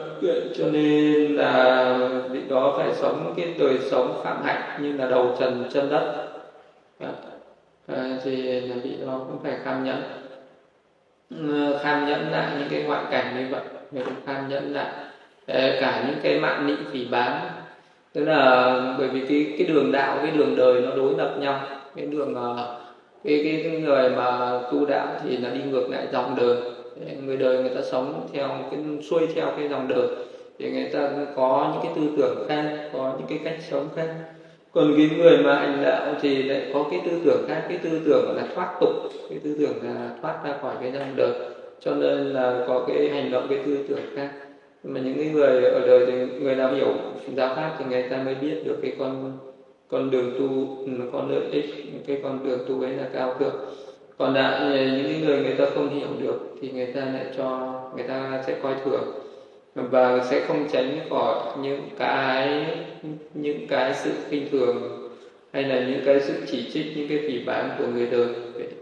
cho 0.57 0.65
nên 0.71 1.35
là 1.35 1.97
vị 2.29 2.41
đó 2.49 2.73
phải 2.77 2.95
sống 2.95 3.33
cái 3.37 3.55
đời 3.59 3.79
sống 3.91 4.21
phạm 4.23 4.43
hạnh 4.43 4.81
như 4.81 4.97
là 4.97 5.09
đầu 5.09 5.35
trần 5.39 5.69
chân 5.73 5.89
đất. 5.89 6.27
Uh, 7.03 7.09
thì 8.23 8.61
là 8.61 8.75
vị 8.83 8.97
đó 9.05 9.21
cũng 9.27 9.39
phải 9.43 9.57
ham 9.65 9.83
nhẫn 9.83 10.26
kham 11.83 12.07
nhẫn 12.07 12.31
lại 12.31 12.51
những 12.59 12.67
cái 12.69 12.83
ngoại 12.83 13.03
cảnh 13.11 13.35
như 13.37 13.47
vậy 13.51 13.61
người 13.91 14.03
cũng 14.03 14.25
kham 14.25 14.49
nhẫn 14.49 14.73
lại. 14.73 14.91
Ờ, 15.47 15.77
cả 15.81 16.03
những 16.07 16.17
cái 16.23 16.39
mạng 16.39 16.67
nị 16.67 16.73
phỉ 16.91 17.05
bán 17.05 17.49
tức 18.13 18.25
là 18.25 18.95
bởi 18.97 19.07
vì 19.07 19.25
cái 19.27 19.55
cái 19.57 19.67
đường 19.67 19.91
đạo 19.91 20.17
cái 20.21 20.31
đường 20.31 20.55
đời 20.55 20.81
nó 20.81 20.95
đối 20.95 21.13
lập 21.17 21.35
nhau. 21.39 21.59
Cái 21.95 22.05
đường 22.05 22.35
ờ, 22.35 22.79
cái, 23.23 23.41
cái 23.43 23.61
cái 23.63 23.81
người 23.81 24.09
mà 24.09 24.59
tu 24.71 24.85
đạo 24.85 25.07
thì 25.23 25.37
là 25.37 25.49
đi 25.49 25.59
ngược 25.59 25.89
lại 25.89 26.07
dòng 26.11 26.35
đời. 26.35 26.57
Người 27.23 27.37
đời 27.37 27.57
người 27.57 27.75
ta 27.75 27.81
sống 27.91 28.27
theo 28.33 28.49
cái 28.71 28.79
xuôi 29.09 29.27
theo 29.35 29.45
cái 29.57 29.69
dòng 29.69 29.87
đời. 29.87 30.07
Thì 30.59 30.71
người 30.71 30.89
ta 30.93 31.09
có 31.35 31.69
những 31.73 31.83
cái 31.83 31.91
tư 31.95 32.15
tưởng 32.17 32.45
khác 32.49 32.89
có 32.93 33.13
những 33.17 33.27
cái 33.27 33.39
cách 33.43 33.63
sống 33.69 33.89
khác 33.95 34.07
còn 34.77 34.93
cái 34.97 35.09
người 35.17 35.37
mà 35.37 35.55
hành 35.55 35.81
đạo 35.83 36.15
thì 36.21 36.43
lại 36.43 36.61
có 36.73 36.87
cái 36.91 37.01
tư 37.05 37.11
tưởng 37.23 37.45
khác, 37.47 37.65
cái 37.69 37.77
tư 37.83 38.01
tưởng 38.05 38.35
là 38.35 38.43
thoát 38.55 38.77
tục, 38.81 38.89
cái 39.29 39.39
tư 39.43 39.55
tưởng 39.59 39.73
là 39.83 40.09
thoát 40.21 40.39
ra 40.43 40.57
khỏi 40.61 40.75
cái 40.81 40.91
dòng 40.91 41.15
đời. 41.15 41.33
Cho 41.79 41.95
nên 41.95 42.17
là 42.17 42.63
có 42.67 42.85
cái 42.87 43.09
hành 43.09 43.31
động, 43.31 43.47
cái 43.49 43.59
tư 43.65 43.77
tưởng 43.87 43.99
khác. 44.15 44.29
Mà 44.83 44.99
những 44.99 45.17
cái 45.17 45.29
người 45.29 45.63
ở 45.63 45.87
đời 45.87 46.05
thì 46.05 46.13
người 46.39 46.55
nào 46.55 46.73
hiểu 46.73 46.87
giáo 47.35 47.55
pháp 47.55 47.75
thì 47.79 47.85
người 47.89 48.09
ta 48.09 48.17
mới 48.23 48.35
biết 48.35 48.61
được 48.65 48.79
cái 48.81 48.95
con 48.99 49.37
con 49.87 50.11
đường 50.11 50.31
tu 50.39 50.77
con 51.11 51.31
lợi 51.31 51.43
ích, 51.51 51.65
cái 52.07 52.19
con 52.23 52.39
đường 52.43 52.59
tu 52.67 52.81
ấy 52.81 52.91
là 52.91 53.09
cao 53.13 53.35
thượng. 53.39 53.55
Còn 54.17 54.33
lại 54.33 54.53
à, 54.53 54.69
những 55.03 55.25
người 55.25 55.37
người 55.37 55.55
ta 55.55 55.65
không 55.75 55.89
hiểu 55.89 56.07
được 56.21 56.55
thì 56.61 56.69
người 56.71 56.85
ta 56.85 57.01
lại 57.01 57.25
cho, 57.37 57.73
người 57.95 58.07
ta 58.07 58.43
sẽ 58.47 58.55
coi 58.63 58.73
thường 58.85 59.26
và 59.77 60.23
sẽ 60.23 60.41
không 60.47 60.67
tránh 60.71 60.99
khỏi 61.09 61.35
những 61.61 61.89
cái 61.99 62.65
những 63.33 63.67
cái 63.67 63.93
sự 63.93 64.11
khinh 64.29 64.49
thường 64.51 65.09
hay 65.53 65.63
là 65.63 65.79
những 65.79 66.01
cái 66.05 66.19
sự 66.19 66.33
chỉ 66.47 66.69
trích 66.73 66.97
những 66.97 67.07
cái 67.07 67.17
phỉ 67.17 67.39
báng 67.45 67.69
của 67.77 67.85
người 67.87 68.07
đời. 68.11 68.27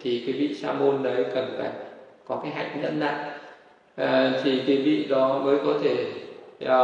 Thì 0.02 0.24
cái 0.26 0.34
vị 0.34 0.56
sa 0.56 0.74
môn 0.74 1.04
đấy 1.04 1.26
cần 1.34 1.56
phải 1.58 1.70
có 2.28 2.40
cái 2.44 2.52
hạnh 2.52 2.82
nhẫn 2.82 3.00
nại. 3.00 3.16
À, 3.96 4.32
thì 4.44 4.62
cái 4.68 4.78
vị 4.78 5.06
đó 5.10 5.42
mới 5.44 5.58
có 5.66 5.74
thể 5.84 6.06
à, 6.66 6.80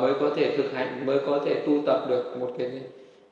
mới 0.00 0.12
có 0.20 0.30
thể 0.36 0.56
thực 0.56 0.74
hành 0.74 1.06
mới 1.06 1.18
có 1.26 1.40
thể 1.44 1.54
tu 1.54 1.72
tập 1.86 2.04
được 2.08 2.36
một 2.40 2.50
cái 2.58 2.70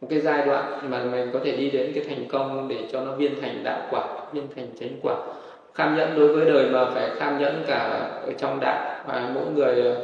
một 0.00 0.08
cái 0.10 0.20
giai 0.20 0.46
đoạn 0.46 0.90
mà 0.90 1.04
mình 1.04 1.30
có 1.32 1.38
thể 1.44 1.56
đi 1.56 1.70
đến 1.70 1.92
cái 1.94 2.04
thành 2.08 2.24
công 2.28 2.68
để 2.68 2.76
cho 2.92 3.00
nó 3.00 3.12
viên 3.12 3.40
thành 3.40 3.60
đạo 3.64 3.80
quả 3.90 4.04
viên 4.32 4.44
thành 4.56 4.66
chánh 4.80 4.98
quả. 5.02 5.16
Kham 5.74 5.96
nhẫn 5.96 6.14
đối 6.16 6.28
với 6.28 6.44
đời 6.44 6.66
mà 6.70 6.84
phải 6.94 7.10
kham 7.16 7.38
nhẫn 7.38 7.64
cả 7.66 7.78
ở 8.26 8.32
trong 8.38 8.58
đạo. 8.60 9.04
Và 9.06 9.30
mỗi 9.34 9.44
người 9.54 9.94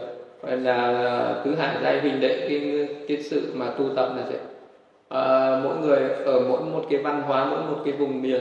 gọi 0.44 0.56
là 0.56 0.76
ờ, 1.04 1.42
tứ 1.44 1.54
hải 1.54 1.76
giai 1.82 2.00
hình 2.00 2.20
đệ 2.20 2.46
cái 2.48 2.88
cái 3.08 3.22
sự 3.22 3.52
mà 3.54 3.70
tu 3.78 3.84
tập 3.96 4.12
là 4.16 4.22
vậy 4.28 4.38
à, 5.08 5.60
mỗi 5.64 5.76
người 5.76 6.08
ở 6.24 6.40
mỗi 6.48 6.60
một 6.60 6.84
cái 6.90 6.98
văn 6.98 7.22
hóa 7.22 7.44
mỗi 7.44 7.60
một 7.60 7.82
cái 7.84 7.94
vùng 7.94 8.22
miền 8.22 8.40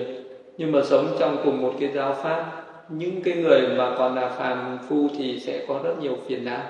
nhưng 0.57 0.71
mà 0.71 0.79
sống 0.83 1.15
trong 1.19 1.37
cùng 1.43 1.61
một 1.61 1.73
cái 1.79 1.89
giáo 1.95 2.13
pháp 2.13 2.63
những 2.89 3.21
cái 3.23 3.35
người 3.35 3.61
mà 3.77 3.95
còn 3.97 4.15
là 4.15 4.29
phàm 4.29 4.77
phu 4.89 5.07
thì 5.17 5.39
sẽ 5.39 5.65
có 5.67 5.79
rất 5.83 5.93
nhiều 6.01 6.17
phiền 6.27 6.45
não. 6.45 6.61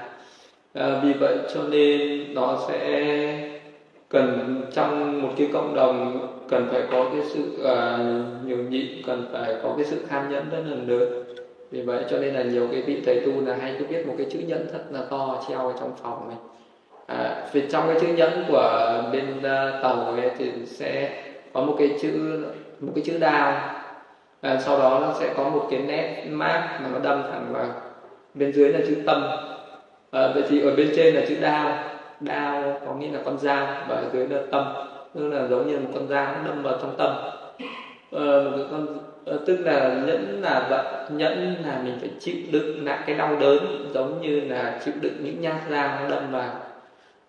À, 0.73 1.01
vì 1.03 1.13
vậy 1.13 1.37
cho 1.53 1.63
nên 1.63 2.33
nó 2.33 2.59
sẽ 2.67 3.49
cần 4.09 4.61
trong 4.73 5.21
một 5.21 5.29
cái 5.37 5.47
cộng 5.53 5.75
đồng 5.75 6.27
cần 6.49 6.67
phải 6.71 6.81
có 6.91 7.09
cái 7.13 7.21
sự 7.33 7.41
uh, 7.61 8.47
nhường 8.47 8.69
nhịn 8.69 8.87
cần 9.05 9.29
phải 9.31 9.55
có 9.63 9.73
cái 9.77 9.85
sự 9.85 10.05
kham 10.07 10.31
nhẫn 10.31 10.49
rất 10.49 10.63
là 10.65 10.75
lớn 10.87 11.22
vì 11.73 11.81
vậy 11.81 12.03
cho 12.09 12.17
nên 12.17 12.33
là 12.33 12.43
nhiều 12.43 12.67
cái 12.71 12.81
vị 12.81 13.01
thầy 13.05 13.19
tu 13.19 13.45
là 13.45 13.55
hay 13.61 13.75
cứ 13.79 13.85
biết 13.85 14.07
một 14.07 14.13
cái 14.17 14.27
chữ 14.31 14.39
nhẫn 14.39 14.67
thật 14.71 14.83
là 14.91 14.99
to 15.09 15.43
treo 15.49 15.67
ở 15.67 15.73
trong 15.79 15.91
phòng 16.03 16.29
này 16.29 16.37
à, 17.05 17.47
vì 17.51 17.63
trong 17.71 17.83
cái 17.87 17.97
chữ 18.01 18.07
nhẫn 18.07 18.45
của 18.47 19.03
bên 19.11 19.37
uh, 19.37 19.43
tàu 19.83 20.05
ấy 20.05 20.31
thì 20.37 20.51
sẽ 20.65 21.23
có 21.53 21.61
một 21.61 21.75
cái 21.79 21.97
chữ 22.01 22.43
một 22.79 22.91
cái 22.95 23.03
chữ 23.03 23.17
đao. 23.17 23.69
À, 24.41 24.59
sau 24.59 24.79
đó 24.79 24.99
nó 25.01 25.13
sẽ 25.19 25.33
có 25.37 25.49
một 25.49 25.67
cái 25.71 25.79
nét 25.79 26.25
mát 26.29 26.79
mà 26.83 26.89
nó 26.93 26.99
đâm 26.99 27.23
thẳng 27.31 27.47
vào 27.51 27.65
bên 28.33 28.53
dưới 28.53 28.69
là 28.69 28.79
chữ 28.87 28.95
tâm. 29.05 29.23
À, 30.11 30.31
vậy 30.33 30.43
thì 30.49 30.61
ở 30.61 30.75
bên 30.75 30.91
trên 30.95 31.15
là 31.15 31.21
chữ 31.27 31.35
đao. 31.41 31.83
Đao 32.19 32.81
có 32.85 32.93
nghĩa 32.93 33.11
là 33.11 33.19
con 33.25 33.37
dao 33.37 33.65
và 33.87 33.95
ở 33.95 34.03
dưới 34.13 34.27
là 34.27 34.39
tâm. 34.51 34.73
Tức 35.13 35.27
là 35.27 35.47
giống 35.47 35.67
như 35.67 35.79
một 35.79 35.89
con 35.93 36.07
dao 36.07 36.35
đâm 36.45 36.63
vào 36.63 36.77
trong 36.81 36.95
tâm. 36.97 37.15
À, 38.11 38.25
một 38.43 38.51
cái 38.57 38.65
con 38.71 38.87
Ờ, 39.25 39.39
tức 39.45 39.57
là 39.57 40.03
nhẫn 40.07 40.41
là 40.41 40.67
vậy 40.69 41.09
nhẫn 41.09 41.55
là 41.65 41.81
mình 41.83 41.97
phải 41.99 42.09
chịu 42.19 42.35
đựng 42.51 42.85
lại 42.85 42.99
cái 43.05 43.15
đau 43.17 43.37
đớn, 43.39 43.89
giống 43.93 44.21
như 44.21 44.41
là 44.41 44.79
chịu 44.85 44.93
đựng 45.01 45.17
những 45.23 45.41
nhát 45.41 45.55
dao 45.69 45.99
nó 45.99 46.09
đâm 46.09 46.31
vào. 46.31 46.59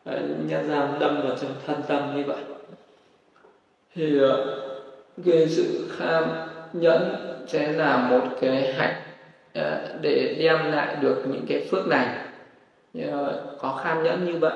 Ờ, 0.04 0.20
những 0.28 0.46
nhát 0.48 0.64
dao 0.64 0.96
đâm 1.00 1.22
vào 1.28 1.36
trong 1.40 1.50
thân 1.66 1.76
tâm 1.88 2.16
như 2.16 2.22
vậy. 2.24 2.36
Thì 3.94 4.18
ờ, 4.18 4.60
cái 5.24 5.48
sự 5.48 5.88
kham 5.96 6.24
nhẫn 6.72 7.14
sẽ 7.46 7.72
là 7.72 7.96
một 7.96 8.28
cái 8.40 8.72
hạnh 8.72 8.94
để 10.00 10.36
đem 10.38 10.72
lại 10.72 10.96
được 11.00 11.22
những 11.26 11.44
cái 11.48 11.66
phước 11.70 11.86
này 11.86 12.06
có 13.58 13.80
kham 13.84 14.02
nhẫn 14.02 14.24
như 14.24 14.38
vậy 14.38 14.52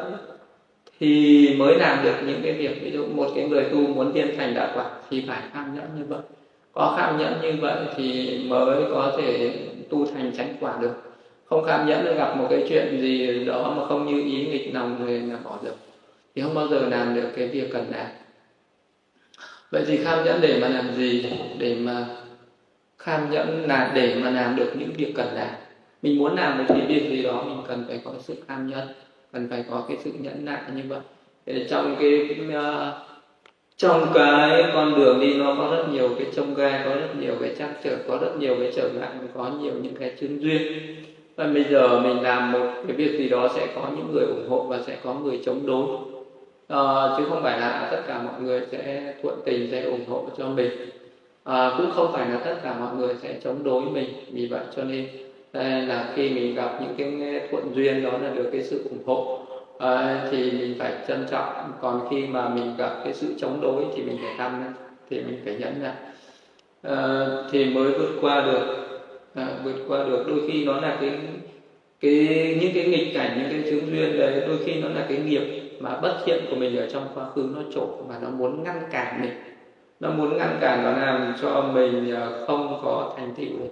thì 1.00 1.54
mới 1.58 1.78
làm 1.78 2.04
được 2.04 2.14
những 2.26 2.40
cái 2.42 2.52
việc, 2.52 2.82
ví 2.82 2.90
dụ 2.90 3.06
một 3.06 3.26
cái 3.34 3.48
người 3.48 3.64
tu 3.64 3.78
muốn 3.78 4.12
tiên 4.12 4.34
thành 4.36 4.54
đạo 4.54 4.68
quả 4.74 4.90
thì 5.10 5.24
phải 5.28 5.42
kham 5.52 5.74
nhẫn 5.74 5.84
như 5.98 6.04
vậy 6.08 6.20
có 6.72 6.94
kham 6.98 7.18
nhẫn 7.18 7.40
như 7.42 7.52
vậy 7.60 7.76
thì 7.96 8.38
mới 8.48 8.84
có 8.90 9.12
thể 9.16 9.52
tu 9.90 10.06
thành 10.06 10.32
chánh 10.36 10.56
quả 10.60 10.78
được. 10.80 10.92
Không 11.44 11.64
kham 11.64 11.86
nhẫn 11.86 12.04
là 12.04 12.12
gặp 12.12 12.36
một 12.36 12.46
cái 12.50 12.66
chuyện 12.68 13.00
gì 13.00 13.44
đó 13.44 13.74
mà 13.76 13.86
không 13.88 14.06
như 14.06 14.24
ý 14.24 14.46
nghịch 14.46 14.74
lòng 14.74 15.04
người 15.04 15.20
là 15.20 15.36
bỏ 15.44 15.58
được 15.62 15.76
thì 16.34 16.42
không 16.42 16.54
bao 16.54 16.68
giờ 16.68 16.88
làm 16.88 17.14
được 17.14 17.28
cái 17.36 17.48
việc 17.48 17.72
cần 17.72 17.86
làm. 17.90 18.06
Vậy 19.70 19.84
thì 19.86 19.96
kham 19.96 20.24
nhẫn 20.24 20.40
để 20.40 20.58
mà 20.60 20.68
làm 20.68 20.94
gì? 20.94 21.32
Để 21.58 21.74
mà 21.74 22.06
kham 22.98 23.30
nhẫn 23.30 23.68
là 23.68 23.92
để 23.94 24.14
mà 24.22 24.30
làm 24.30 24.56
được 24.56 24.72
những 24.78 24.92
việc 24.92 25.12
cần 25.16 25.26
làm. 25.34 25.50
Mình 26.02 26.18
muốn 26.18 26.36
làm 26.36 26.58
một 26.58 26.64
cái 26.68 26.80
việc 26.88 27.10
gì 27.10 27.22
đó 27.22 27.42
mình 27.42 27.58
cần 27.68 27.84
phải 27.88 28.00
có 28.04 28.12
sự 28.20 28.34
kham 28.48 28.66
nhẫn 28.66 28.88
cần 29.32 29.48
phải 29.50 29.64
có 29.70 29.84
cái 29.88 29.96
sự 30.04 30.10
nhẫn 30.18 30.44
nại 30.44 30.62
như 30.74 30.82
vậy. 30.88 31.00
Để 31.46 31.66
trong 31.70 31.96
cái 31.98 32.28
uh, 32.46 33.07
trong 33.78 34.10
cái 34.14 34.64
con 34.74 34.94
đường 34.94 35.20
đi 35.20 35.34
nó 35.34 35.54
có 35.58 35.76
rất 35.76 35.84
nhiều 35.92 36.08
cái 36.18 36.26
trông 36.34 36.54
gai 36.54 36.80
có 36.84 36.94
rất 36.94 37.16
nhiều 37.20 37.34
cái 37.40 37.54
trắc 37.58 37.70
trở 37.84 37.96
có 38.08 38.18
rất 38.20 38.36
nhiều 38.38 38.56
cái 38.60 38.72
trở 38.76 38.88
ngại 38.88 39.08
có 39.34 39.50
nhiều 39.60 39.72
những 39.82 39.94
cái 39.94 40.12
chứng 40.20 40.42
duyên. 40.42 40.72
Và 41.36 41.46
bây 41.46 41.64
giờ 41.64 42.00
mình 42.00 42.22
làm 42.22 42.52
một 42.52 42.66
cái 42.86 42.96
việc 42.96 43.18
gì 43.18 43.28
đó 43.28 43.48
sẽ 43.54 43.66
có 43.74 43.82
những 43.96 44.12
người 44.12 44.24
ủng 44.24 44.48
hộ 44.48 44.62
và 44.62 44.78
sẽ 44.86 44.96
có 45.02 45.14
người 45.14 45.40
chống 45.44 45.66
đối. 45.66 45.86
À, 46.68 47.14
chứ 47.18 47.24
không 47.28 47.42
phải 47.42 47.60
là 47.60 47.88
tất 47.90 48.02
cả 48.06 48.22
mọi 48.22 48.40
người 48.42 48.60
sẽ 48.72 49.14
thuận 49.22 49.40
tình 49.44 49.68
sẽ 49.70 49.82
ủng 49.82 50.04
hộ 50.08 50.28
cho 50.38 50.48
mình. 50.48 50.70
À, 51.44 51.74
cũng 51.78 51.90
không 51.90 52.12
phải 52.12 52.28
là 52.28 52.40
tất 52.44 52.54
cả 52.62 52.74
mọi 52.80 52.96
người 52.96 53.14
sẽ 53.22 53.34
chống 53.44 53.62
đối 53.64 53.82
mình 53.82 54.08
vì 54.32 54.46
vậy 54.46 54.62
cho 54.76 54.84
nên 54.84 55.06
là 55.88 56.12
khi 56.14 56.30
mình 56.30 56.54
gặp 56.54 56.80
những 56.80 57.20
cái 57.20 57.48
thuận 57.50 57.74
duyên 57.74 58.02
đó 58.02 58.10
là 58.22 58.30
được 58.30 58.48
cái 58.52 58.62
sự 58.62 58.82
ủng 58.90 59.02
hộ 59.06 59.47
à, 59.78 60.26
thì 60.30 60.50
mình 60.50 60.76
phải 60.78 60.92
trân 61.08 61.26
trọng. 61.30 61.72
Còn 61.80 62.08
khi 62.10 62.26
mà 62.26 62.48
mình 62.48 62.76
gặp 62.78 63.00
cái 63.04 63.14
sự 63.14 63.34
chống 63.38 63.60
đối 63.60 63.84
thì 63.96 64.02
mình 64.02 64.18
phải 64.22 64.46
ăn 64.46 64.72
thì 65.10 65.20
mình 65.20 65.40
phải 65.44 65.54
nhẫn 65.54 65.82
lại 65.82 65.94
à, 66.82 66.94
ờ, 66.94 67.48
thì 67.52 67.64
mới 67.74 67.92
vượt 67.92 68.18
qua 68.20 68.40
được. 68.40 68.88
À, 69.34 69.46
vượt 69.64 69.84
qua 69.88 70.04
được. 70.04 70.24
Đôi 70.28 70.40
khi 70.48 70.64
nó 70.64 70.80
là 70.80 70.98
cái 71.00 71.10
cái 72.00 72.58
những 72.60 72.70
cái 72.74 72.84
nghịch 72.84 73.14
cảnh 73.14 73.38
những 73.38 73.50
cái 73.50 73.70
chứng 73.70 73.90
duyên 73.90 74.18
đấy 74.18 74.42
đôi 74.46 74.58
khi 74.64 74.82
nó 74.82 74.88
là 74.88 75.06
cái 75.08 75.18
nghiệp 75.18 75.70
mà 75.80 76.00
bất 76.00 76.18
thiện 76.26 76.44
của 76.50 76.56
mình 76.56 76.76
ở 76.76 76.88
trong 76.92 77.08
quá 77.14 77.24
khứ 77.34 77.50
nó 77.54 77.62
trổ 77.74 77.86
và 77.86 78.18
nó 78.22 78.30
muốn 78.30 78.62
ngăn 78.62 78.82
cản 78.90 79.20
mình. 79.20 79.32
Nó 80.00 80.10
muốn 80.10 80.38
ngăn 80.38 80.58
cản 80.60 80.84
nó 80.84 80.92
làm 80.92 81.34
cho 81.42 81.70
mình 81.74 82.14
không 82.46 82.80
có 82.84 83.14
thành 83.16 83.34
tựu. 83.36 83.68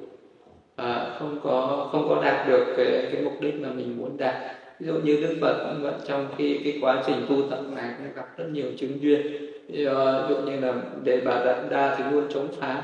À, 0.77 1.17
không 1.19 1.41
có 1.43 1.89
không 1.93 2.09
có 2.09 2.23
đạt 2.25 2.49
được 2.49 2.75
cái 2.77 3.09
cái 3.13 3.23
mục 3.23 3.33
đích 3.41 3.55
mà 3.55 3.69
mình 3.69 3.99
muốn 3.99 4.17
đạt 4.17 4.35
ví 4.81 4.87
dụ 4.87 4.93
như 4.95 5.19
đức 5.21 5.37
phật 5.41 5.65
vẫn 5.65 5.83
vẫn 5.83 5.95
trong 6.09 6.27
khi 6.37 6.61
cái 6.65 6.79
quá 6.81 7.03
trình 7.07 7.27
tu 7.29 7.51
tập 7.51 7.61
này 7.77 7.91
nó 8.05 8.11
gặp 8.17 8.39
rất 8.39 8.45
nhiều 8.53 8.67
chứng 8.79 9.03
duyên. 9.03 9.21
Ví 9.69 9.85
dụ 10.29 10.37
như 10.37 10.61
là 10.61 10.75
đề 11.05 11.21
bà 11.25 11.45
đạt 11.45 11.57
đa 11.71 11.97
thì 11.99 12.05
luôn 12.13 12.25
chống 12.35 12.49
phá. 12.61 12.83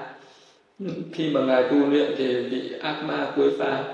Khi 1.13 1.31
mà 1.31 1.41
ngài 1.41 1.63
tu 1.63 1.91
luyện 1.91 2.15
thì 2.17 2.49
bị 2.51 2.73
ác 2.81 3.03
ma 3.09 3.33
quấy 3.37 3.51
phá. 3.59 3.85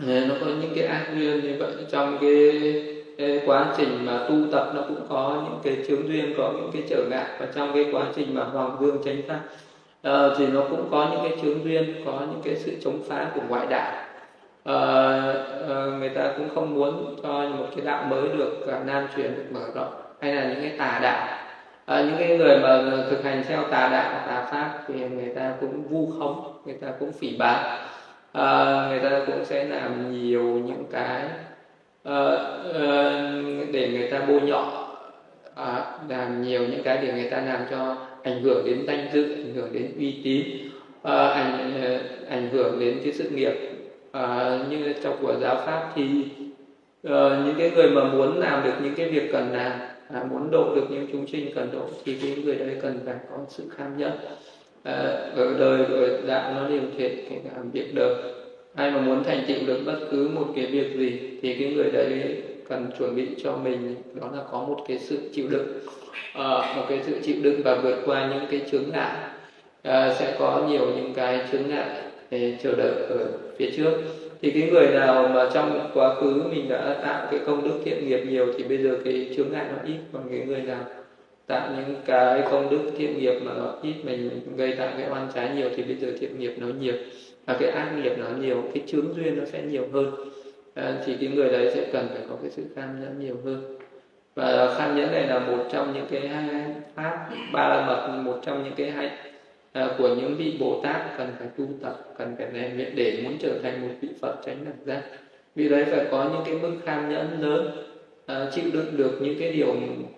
Nó 0.00 0.34
có 0.40 0.46
những 0.46 0.72
cái 0.76 0.86
ác 0.86 1.06
duyên 1.18 1.40
như 1.40 1.56
vậy. 1.58 1.72
Trong 1.90 2.18
cái, 2.20 2.60
cái 3.18 3.40
quá 3.46 3.74
trình 3.76 4.06
mà 4.06 4.26
tu 4.28 4.36
tập 4.52 4.72
nó 4.74 4.82
cũng 4.88 5.06
có 5.08 5.44
những 5.44 5.60
cái 5.62 5.84
chướng 5.88 6.08
duyên 6.08 6.34
có 6.36 6.52
những 6.56 6.70
cái 6.72 6.82
trở 6.88 7.04
ngại. 7.10 7.26
Và 7.40 7.46
trong 7.54 7.70
cái 7.74 7.86
quá 7.92 8.06
trình 8.16 8.34
mà 8.34 8.44
hoàng 8.44 8.76
dương 8.80 8.98
tránh 9.04 9.22
pháp 9.28 9.40
uh, 10.08 10.38
thì 10.38 10.46
nó 10.46 10.64
cũng 10.70 10.88
có 10.90 11.08
những 11.12 11.30
cái 11.30 11.38
chướng 11.42 11.64
duyên 11.64 11.94
có 12.04 12.26
những 12.30 12.40
cái 12.44 12.56
sự 12.56 12.72
chống 12.84 13.02
phá 13.08 13.30
của 13.34 13.40
ngoại 13.48 13.66
đạo 13.70 14.05
uh, 14.66 15.98
người 15.98 16.08
ta 16.08 16.32
cũng 16.36 16.48
không 16.54 16.74
muốn 16.74 17.16
cho 17.22 17.48
một 17.48 17.66
cái 17.76 17.86
đạo 17.86 18.04
mới 18.04 18.28
được 18.38 18.60
uh, 18.62 18.86
lan 18.86 19.08
truyền 19.16 19.34
được 19.34 19.44
mở 19.50 19.66
rộng. 19.74 19.94
Hay 20.20 20.34
là 20.34 20.44
những 20.44 20.60
cái 20.62 20.72
tà 20.78 20.98
đạo. 21.02 21.28
À, 21.86 22.02
những 22.02 22.16
cái 22.18 22.38
người 22.38 22.58
mà 22.58 22.82
thực 23.10 23.24
hành 23.24 23.42
theo 23.48 23.62
tà 23.62 23.88
đạo 23.88 24.26
tà 24.26 24.48
pháp 24.50 24.84
thì 24.88 24.94
người 24.94 25.34
ta 25.34 25.52
cũng 25.60 25.82
vu 25.88 26.12
khống 26.18 26.62
người 26.64 26.74
ta 26.74 26.88
cũng 27.00 27.12
phỉ 27.12 27.36
báng. 27.38 27.78
À, 28.32 28.86
người 28.88 28.98
ta 28.98 29.20
cũng 29.26 29.44
sẽ 29.44 29.64
làm 29.64 30.12
nhiều 30.12 30.42
những 30.42 30.84
cái 30.92 31.22
à, 32.04 32.26
à, 32.74 33.20
để 33.72 33.88
người 33.88 34.10
ta 34.10 34.20
bôi 34.28 34.40
nhọ. 34.40 34.88
À, 35.54 35.84
làm 36.08 36.42
nhiều 36.42 36.60
những 36.60 36.82
cái 36.82 36.98
để 37.02 37.12
người 37.12 37.30
ta 37.30 37.40
làm 37.40 37.60
cho 37.70 37.96
ảnh 38.22 38.42
hưởng 38.42 38.64
đến 38.66 38.84
danh 38.86 39.08
dự 39.12 39.34
ảnh 39.34 39.54
hưởng 39.54 39.72
đến 39.72 39.92
uy 39.98 40.20
tín. 40.24 40.70
À, 41.02 41.28
ảnh 41.28 41.80
ảnh 42.30 42.48
hưởng 42.52 42.80
đến 42.80 43.00
cái 43.04 43.12
sự 43.12 43.30
nghiệp 43.30 43.75
à, 44.16 44.58
như 44.70 44.92
trong 45.02 45.16
của 45.22 45.34
giáo 45.40 45.56
pháp 45.66 45.92
thì 45.94 46.24
uh, 47.08 47.12
những 47.46 47.54
cái 47.58 47.70
người 47.70 47.90
mà 47.90 48.04
muốn 48.04 48.38
làm 48.38 48.64
được 48.64 48.74
những 48.82 48.94
cái 48.94 49.08
việc 49.08 49.32
cần 49.32 49.52
làm 49.52 49.72
à, 50.12 50.24
muốn 50.30 50.50
độ 50.50 50.74
được 50.74 50.90
những 50.90 51.06
chúng 51.12 51.26
sinh 51.26 51.54
cần 51.54 51.68
độ 51.72 51.88
thì 52.04 52.18
cái 52.22 52.36
người 52.44 52.54
đấy 52.54 52.76
cần 52.82 53.00
phải 53.06 53.14
có 53.30 53.36
sự 53.48 53.64
kham 53.76 53.96
nhẫn 53.96 54.12
à, 54.82 54.92
ờ, 54.92 55.30
ở 55.36 55.54
đời 55.58 55.84
ở 55.84 56.20
đạo 56.26 56.52
nó 56.54 56.68
đều 56.68 56.80
thiện 56.98 57.16
cái 57.30 57.40
làm 57.54 57.70
việc 57.70 57.94
đời. 57.94 58.14
Ai 58.74 58.90
mà 58.90 59.00
muốn 59.00 59.24
thành 59.24 59.44
tựu 59.48 59.56
được 59.66 59.80
bất 59.86 59.98
cứ 60.10 60.28
một 60.28 60.46
cái 60.56 60.66
việc 60.66 60.96
gì 60.96 61.38
thì 61.42 61.54
cái 61.58 61.72
người 61.74 61.90
đấy 61.90 62.42
cần 62.68 62.86
chuẩn 62.98 63.16
bị 63.16 63.28
cho 63.44 63.56
mình 63.56 63.94
đó 64.20 64.30
là 64.34 64.42
có 64.52 64.58
một 64.58 64.78
cái 64.88 64.98
sự 64.98 65.18
chịu 65.34 65.48
đựng. 65.50 65.66
À, 66.32 66.74
một 66.76 66.82
cái 66.88 67.00
sự 67.06 67.18
chịu 67.22 67.36
đựng 67.42 67.60
và 67.64 67.74
vượt 67.74 67.96
qua 68.06 68.30
những 68.34 68.44
cái 68.50 68.60
chướng 68.70 68.90
ngại. 68.92 69.12
À, 69.82 70.14
sẽ 70.18 70.36
có 70.38 70.66
nhiều 70.68 70.86
những 70.96 71.12
cái 71.14 71.40
chướng 71.52 71.68
ngại 71.68 71.88
để 72.30 72.56
chờ 72.62 72.74
đợi 72.76 72.94
ở 73.08 73.45
phía 73.58 73.70
trước. 73.76 73.92
Thì 74.42 74.50
cái 74.50 74.70
người 74.70 74.86
nào 74.86 75.28
mà 75.34 75.50
trong 75.54 75.90
quá 75.94 76.14
khứ 76.14 76.42
mình 76.50 76.68
đã 76.68 76.96
tạo 77.02 77.28
cái 77.30 77.40
công 77.46 77.64
đức 77.64 77.74
thiện 77.84 78.08
nghiệp 78.08 78.24
nhiều 78.28 78.46
thì 78.56 78.64
bây 78.64 78.78
giờ 78.78 78.98
cái 79.04 79.34
chướng 79.36 79.52
ngại 79.52 79.64
nó 79.76 79.82
ít. 79.84 79.98
Còn 80.12 80.22
cái 80.30 80.40
người 80.40 80.60
nào 80.60 80.84
tạo 81.46 81.70
những 81.76 81.96
cái 82.06 82.42
công 82.50 82.70
đức 82.70 82.90
thiện 82.98 83.18
nghiệp 83.18 83.40
mà 83.44 83.52
nó 83.56 83.74
ít 83.82 83.94
mình 84.04 84.30
gây 84.56 84.72
tạo 84.72 84.88
cái 84.98 85.10
oan 85.10 85.28
trái 85.34 85.50
nhiều 85.56 85.68
thì 85.76 85.82
bây 85.82 85.96
giờ 85.96 86.08
thiện 86.20 86.38
nghiệp 86.38 86.54
nó 86.58 86.66
nhiều 86.80 86.94
và 87.46 87.56
cái 87.60 87.70
ác 87.70 87.92
nghiệp 87.96 88.12
nó 88.18 88.26
nhiều 88.40 88.62
cái 88.74 88.82
chướng 88.86 89.14
duyên 89.16 89.38
nó 89.38 89.44
sẽ 89.44 89.62
nhiều 89.62 89.88
hơn. 89.92 90.14
À, 90.74 90.94
thì 91.06 91.16
cái 91.20 91.28
người 91.28 91.48
đấy 91.48 91.70
sẽ 91.74 91.88
cần 91.92 92.08
phải 92.12 92.22
có 92.30 92.36
cái 92.42 92.50
sự 92.50 92.62
kham 92.76 93.00
nhẫn 93.00 93.18
nhiều 93.20 93.36
hơn. 93.44 93.78
Và 94.34 94.74
kham 94.78 94.96
nhẫn 94.96 95.12
này 95.12 95.26
là 95.26 95.38
một 95.38 95.64
trong 95.72 95.92
những 95.94 96.06
cái 96.10 96.28
hai 96.28 96.64
pháp 96.94 97.28
ba 97.52 97.68
la 97.68 97.86
mật 97.86 98.22
một 98.22 98.38
trong 98.46 98.64
những 98.64 98.74
cái 98.76 98.90
hai 98.90 99.10
Ờ, 99.76 99.94
của 99.98 100.08
những 100.08 100.36
vị 100.36 100.56
bồ 100.60 100.80
tát 100.82 101.18
cần 101.18 101.28
phải 101.38 101.48
tu 101.58 101.64
tập 101.82 101.96
cần 102.18 102.34
phải 102.38 102.46
rèn 102.54 102.76
luyện 102.76 102.96
để 102.96 103.20
muốn 103.24 103.32
trở 103.40 103.58
thành 103.62 103.82
một 103.82 103.94
vị 104.00 104.08
phật 104.20 104.36
tránh 104.46 104.64
đẳng 104.64 104.84
giác. 104.84 105.02
Vì 105.54 105.68
đấy 105.68 105.84
phải 105.90 106.06
có 106.10 106.30
những 106.32 106.42
cái 106.44 106.54
mức 106.54 106.76
kham 106.84 107.08
nhẫn 107.08 107.40
lớn 107.40 107.70
uh, 108.32 108.54
chịu 108.54 108.64
đựng 108.72 108.96
được 108.96 109.18
những 109.20 109.36
cái 109.38 109.52
điều 109.52 109.74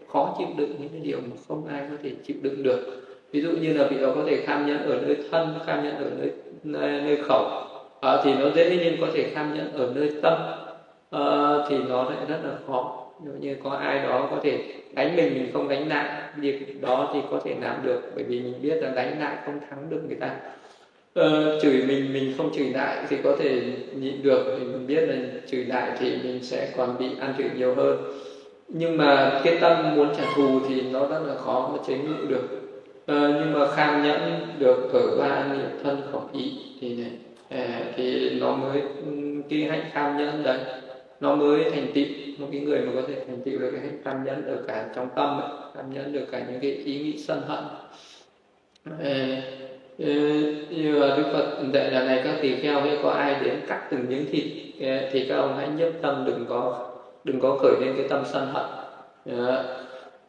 khó 0.08 0.34
chịu 0.38 0.46
đựng 0.56 0.74
những 0.80 0.88
cái 0.88 1.00
điều 1.00 1.18
mà 1.20 1.36
không 1.48 1.66
ai 1.66 1.82
có 1.90 1.96
thể 2.02 2.10
chịu 2.24 2.36
đựng 2.42 2.62
được. 2.62 3.04
Ví 3.32 3.40
dụ 3.40 3.50
như 3.50 3.72
là 3.72 3.88
vị 3.88 3.96
đó 4.00 4.12
có 4.14 4.24
thể 4.26 4.36
kham 4.46 4.66
nhẫn 4.66 4.78
ở 4.78 5.00
nơi 5.06 5.16
thân 5.30 5.54
kham 5.66 5.84
nhẫn 5.84 5.96
ở 5.96 6.10
nơi 6.18 6.32
nơi, 6.64 7.00
nơi 7.00 7.16
khẩu. 7.16 7.44
À, 8.00 8.16
thì 8.24 8.34
nó 8.34 8.50
dễ 8.50 8.78
nhưng 8.84 9.00
có 9.00 9.06
thể 9.14 9.30
kham 9.34 9.54
nhẫn 9.54 9.72
ở 9.72 9.92
nơi 9.94 10.12
tâm. 10.22 10.38
À, 11.10 11.24
thì 11.68 11.76
nó 11.88 12.04
lại 12.04 12.18
rất 12.28 12.38
là 12.44 12.54
khó. 12.66 13.04
Nếu 13.24 13.34
như 13.40 13.56
có 13.64 13.70
ai 13.70 14.02
đó 14.02 14.28
có 14.30 14.40
thể 14.42 14.74
đánh 14.98 15.16
mình 15.16 15.34
mình 15.34 15.52
không 15.52 15.68
đánh 15.68 15.88
lại 15.88 16.22
việc 16.36 16.80
đó 16.80 17.10
thì 17.14 17.20
có 17.30 17.40
thể 17.44 17.54
làm 17.60 17.82
được 17.82 18.12
bởi 18.14 18.24
vì 18.24 18.40
mình 18.40 18.62
biết 18.62 18.82
là 18.82 18.90
đánh 18.90 19.20
lại 19.20 19.36
không 19.44 19.60
thắng 19.70 19.90
được 19.90 20.02
người 20.08 20.16
ta. 20.20 20.30
Ờ, 21.14 21.60
chửi 21.62 21.82
mình 21.86 22.12
mình 22.12 22.34
không 22.38 22.54
chửi 22.54 22.68
lại 22.70 23.06
thì 23.08 23.16
có 23.24 23.36
thể 23.38 23.62
nhịn 23.92 24.22
được 24.22 24.56
thì 24.58 24.64
mình 24.64 24.86
biết 24.86 25.08
là 25.08 25.16
chửi 25.46 25.64
lại 25.64 25.92
thì 25.98 26.16
mình 26.22 26.42
sẽ 26.42 26.74
còn 26.76 26.98
bị 26.98 27.06
ăn 27.20 27.34
chửi 27.38 27.50
nhiều 27.56 27.74
hơn. 27.74 27.96
Nhưng 28.68 28.96
mà 28.96 29.40
cái 29.44 29.58
tâm 29.60 29.96
muốn 29.96 30.14
trả 30.16 30.24
thù 30.36 30.60
thì 30.68 30.82
nó 30.82 31.06
rất 31.06 31.20
là 31.26 31.34
khó 31.34 31.70
mà 31.72 31.78
chế 31.86 31.98
ngự 31.98 32.26
được. 32.28 32.48
Ờ, 33.06 33.40
nhưng 33.40 33.52
mà 33.52 33.66
kham 33.76 34.02
nhẫn 34.02 34.54
được 34.58 34.92
ở 34.92 35.16
ba 35.18 35.46
niệm 35.54 35.70
thân 35.82 36.02
khẩu 36.12 36.30
ý 36.32 36.52
thì 36.80 36.94
này 36.96 37.10
à, 37.48 37.92
thì 37.96 38.30
nó 38.40 38.56
mới 38.56 38.80
ừ, 38.80 39.42
cái 39.48 39.64
hạnh 39.64 39.90
kham 39.92 40.16
nhẫn 40.18 40.42
đấy 40.42 40.58
nó 41.20 41.34
mới 41.34 41.70
thành 41.70 41.86
tựu 41.94 42.04
một 42.38 42.46
cái 42.52 42.60
người 42.60 42.80
mà 42.80 42.92
có 42.94 43.02
thể 43.08 43.14
thành 43.14 43.42
tựu 43.44 43.58
được 43.58 43.70
cái 43.72 43.80
hạnh 43.80 43.98
kham 44.04 44.24
nhẫn 44.24 44.46
ở 44.46 44.56
cả 44.68 44.88
trong 44.96 45.08
tâm 45.16 45.40
ấy, 45.40 45.50
kham 45.74 45.92
nhẫn 45.94 46.12
được 46.12 46.24
cả 46.32 46.42
những 46.50 46.60
cái 46.60 46.70
ý 46.70 46.98
nghĩ 46.98 47.18
sân 47.18 47.42
hận. 47.46 47.64
Như 50.68 50.92
Đức 51.16 51.24
Phật 51.32 51.56
dạy 51.72 51.90
là 51.90 52.04
này 52.04 52.20
các 52.24 52.34
tỳ 52.42 52.56
kheo 52.56 52.80
hay 52.80 52.98
có 53.02 53.10
ai 53.10 53.36
đến 53.44 53.54
cắt 53.68 53.88
từng 53.90 54.06
miếng 54.08 54.26
thịt 54.30 54.44
thì 55.12 55.26
các 55.28 55.36
ông 55.36 55.56
hãy 55.56 55.68
nhấp 55.68 55.92
tâm 56.02 56.24
đừng 56.26 56.46
có 56.48 56.88
đừng 57.24 57.40
có 57.40 57.58
khởi 57.62 57.72
lên 57.80 57.94
cái 57.96 58.08
tâm 58.08 58.22
sân 58.26 58.48
hận. 58.52 58.64
Dạ, 59.24 59.64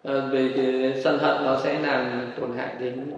à, 0.04 0.30
vì 0.32 0.52
cái 0.56 0.94
sân 1.04 1.18
hận 1.18 1.46
nó 1.46 1.60
sẽ 1.60 1.80
làm 1.80 2.32
tổn 2.40 2.50
hại 2.58 2.76
đến 2.80 3.12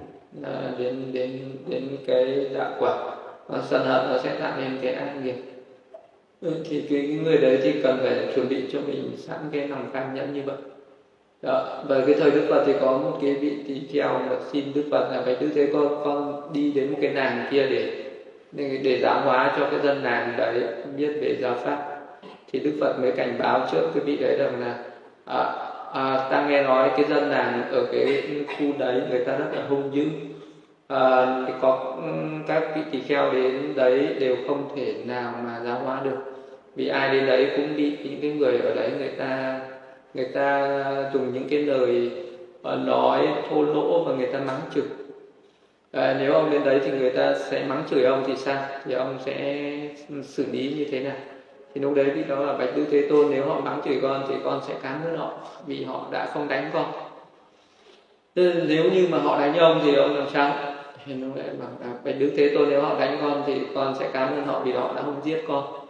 à, 0.44 0.72
đến 0.78 1.06
đến 1.14 1.40
đến 1.70 1.98
cái 2.08 2.50
đạo 2.54 2.72
quả. 2.80 3.16
Sân 3.64 3.82
hận 3.86 4.10
nó 4.10 4.18
sẽ 4.18 4.40
tạo 4.40 4.54
nên 4.58 4.78
cái 4.82 4.94
ác 4.94 5.14
nghiệp. 5.24 5.36
Ừ, 6.42 6.52
thì 6.70 6.84
cái 6.90 7.20
người 7.24 7.38
đấy 7.38 7.60
thì 7.64 7.82
cần 7.84 8.00
phải 8.04 8.34
chuẩn 8.36 8.50
bị 8.50 8.64
cho 8.72 8.80
mình 8.88 9.12
sẵn 9.18 9.38
cái 9.52 9.68
lòng 9.68 9.90
cam 9.94 10.14
nhẫn 10.16 10.34
như 10.34 10.42
vậy. 10.46 10.56
Đó. 11.42 11.84
và 11.88 12.02
cái 12.06 12.16
thời 12.20 12.32
đức 12.32 12.46
phật 12.50 12.64
thì 12.66 12.74
có 12.82 12.98
một 12.98 13.18
cái 13.22 13.36
vị 13.36 13.64
tỳ 13.68 13.82
kheo 13.92 14.20
mà 14.30 14.36
xin 14.52 14.74
đức 14.76 14.84
phật 14.92 15.12
là 15.12 15.22
phải 15.26 15.36
đức 15.40 15.50
thế 15.56 15.70
con 15.74 16.02
con 16.04 16.50
đi 16.54 16.72
đến 16.72 16.92
một 16.92 16.98
cái 17.02 17.14
nàng 17.14 17.48
kia 17.52 17.68
để 17.70 18.12
để, 18.52 18.80
để 18.84 19.00
giáo 19.02 19.22
hóa 19.22 19.56
cho 19.60 19.70
cái 19.70 19.80
dân 19.84 20.04
nàng 20.04 20.34
đấy 20.38 20.64
biết 20.98 21.14
về 21.22 21.38
giáo 21.42 21.56
pháp. 21.56 22.00
Thì 22.52 22.60
đức 22.60 22.72
phật 22.82 23.00
mới 23.00 23.12
cảnh 23.12 23.36
báo 23.40 23.68
trước 23.72 23.88
cái 23.94 24.04
vị 24.04 24.18
đấy 24.22 24.36
rằng 24.40 24.62
là 24.62 24.84
à, 25.26 25.38
à, 25.94 26.28
ta 26.32 26.48
nghe 26.50 26.64
nói 26.64 26.92
cái 26.98 27.06
dân 27.10 27.30
nàng 27.30 27.64
ở 27.72 27.86
cái 27.92 28.24
khu 28.48 28.66
đấy 28.80 29.02
người 29.10 29.26
ta 29.26 29.36
rất 29.36 29.48
là 29.54 29.64
hung 29.70 29.96
dữ. 29.96 30.06
À, 30.88 31.26
có 31.62 31.98
các 32.48 32.64
vị 32.76 32.82
tỳ 32.92 33.00
kheo 33.00 33.32
đến 33.32 33.74
đấy 33.76 34.16
đều 34.20 34.36
không 34.48 34.70
thể 34.76 34.96
nào 35.06 35.34
mà 35.44 35.62
giáo 35.66 35.80
hóa 35.80 36.02
được 36.04 36.31
vì 36.76 36.88
ai 36.88 37.14
đến 37.14 37.26
đấy 37.26 37.52
cũng 37.56 37.76
bị 37.78 37.98
những 38.04 38.22
cái 38.22 38.32
người 38.32 38.60
ở 38.60 38.76
đấy 38.76 38.92
người 39.00 39.12
ta 39.18 39.60
người 40.14 40.30
ta 40.34 41.12
dùng 41.14 41.34
những 41.34 41.48
cái 41.50 41.62
lời 41.62 42.12
ờ, 42.62 42.76
nói 42.76 43.28
thô 43.50 43.64
lỗ 43.64 44.04
và 44.04 44.14
người 44.14 44.30
ta 44.34 44.40
mắng 44.40 44.62
chửi. 44.74 44.84
À, 45.92 46.16
nếu 46.20 46.34
ông 46.34 46.52
đến 46.52 46.64
đấy 46.64 46.80
thì 46.84 46.92
người 46.92 47.10
ta 47.10 47.36
sẽ 47.36 47.66
mắng 47.66 47.84
chửi 47.90 48.04
ông 48.04 48.24
thì 48.28 48.36
sao? 48.36 48.64
Thì 48.86 48.94
ông 48.94 49.18
sẽ 49.26 49.66
xử 50.24 50.46
lý 50.52 50.74
như 50.78 50.86
thế 50.92 51.00
nào? 51.00 51.16
Thì 51.74 51.82
lúc 51.82 51.94
đấy 51.96 52.12
thì 52.16 52.24
đó 52.24 52.40
là 52.46 52.54
bạch 52.54 52.76
đức 52.76 52.86
thế 52.92 53.08
tôn 53.10 53.32
nếu 53.32 53.46
họ 53.46 53.60
mắng 53.60 53.82
chửi 53.86 54.00
con 54.02 54.26
thì 54.28 54.36
con 54.44 54.62
sẽ 54.68 54.74
cám 54.82 55.02
ơn 55.06 55.18
họ 55.18 55.34
vì 55.66 55.84
họ 55.84 56.08
đã 56.12 56.26
không 56.34 56.48
đánh 56.48 56.70
con. 56.74 56.92
Nếu 58.36 58.92
như 58.94 59.08
mà 59.12 59.18
họ 59.18 59.40
đánh 59.40 59.58
ông 59.58 59.82
thì 59.84 59.96
ông 59.96 60.16
làm 60.16 60.28
sao? 60.34 60.56
Thì 61.06 61.14
lúc 61.14 61.36
đấy 61.36 61.46
bảo 61.60 61.70
là 61.82 61.94
bạch 62.06 62.16
đức 62.20 62.32
thế 62.38 62.52
tôn 62.56 62.70
nếu 62.70 62.82
họ 62.82 63.00
đánh 63.00 63.18
con 63.22 63.44
thì 63.48 63.62
con 63.76 63.96
sẽ 64.00 64.10
cám 64.14 64.30
ơn 64.30 64.46
họ 64.46 64.60
vì 64.60 64.72
họ 64.72 64.94
đã 64.96 65.02
không 65.02 65.22
giết 65.24 65.44
con 65.48 65.81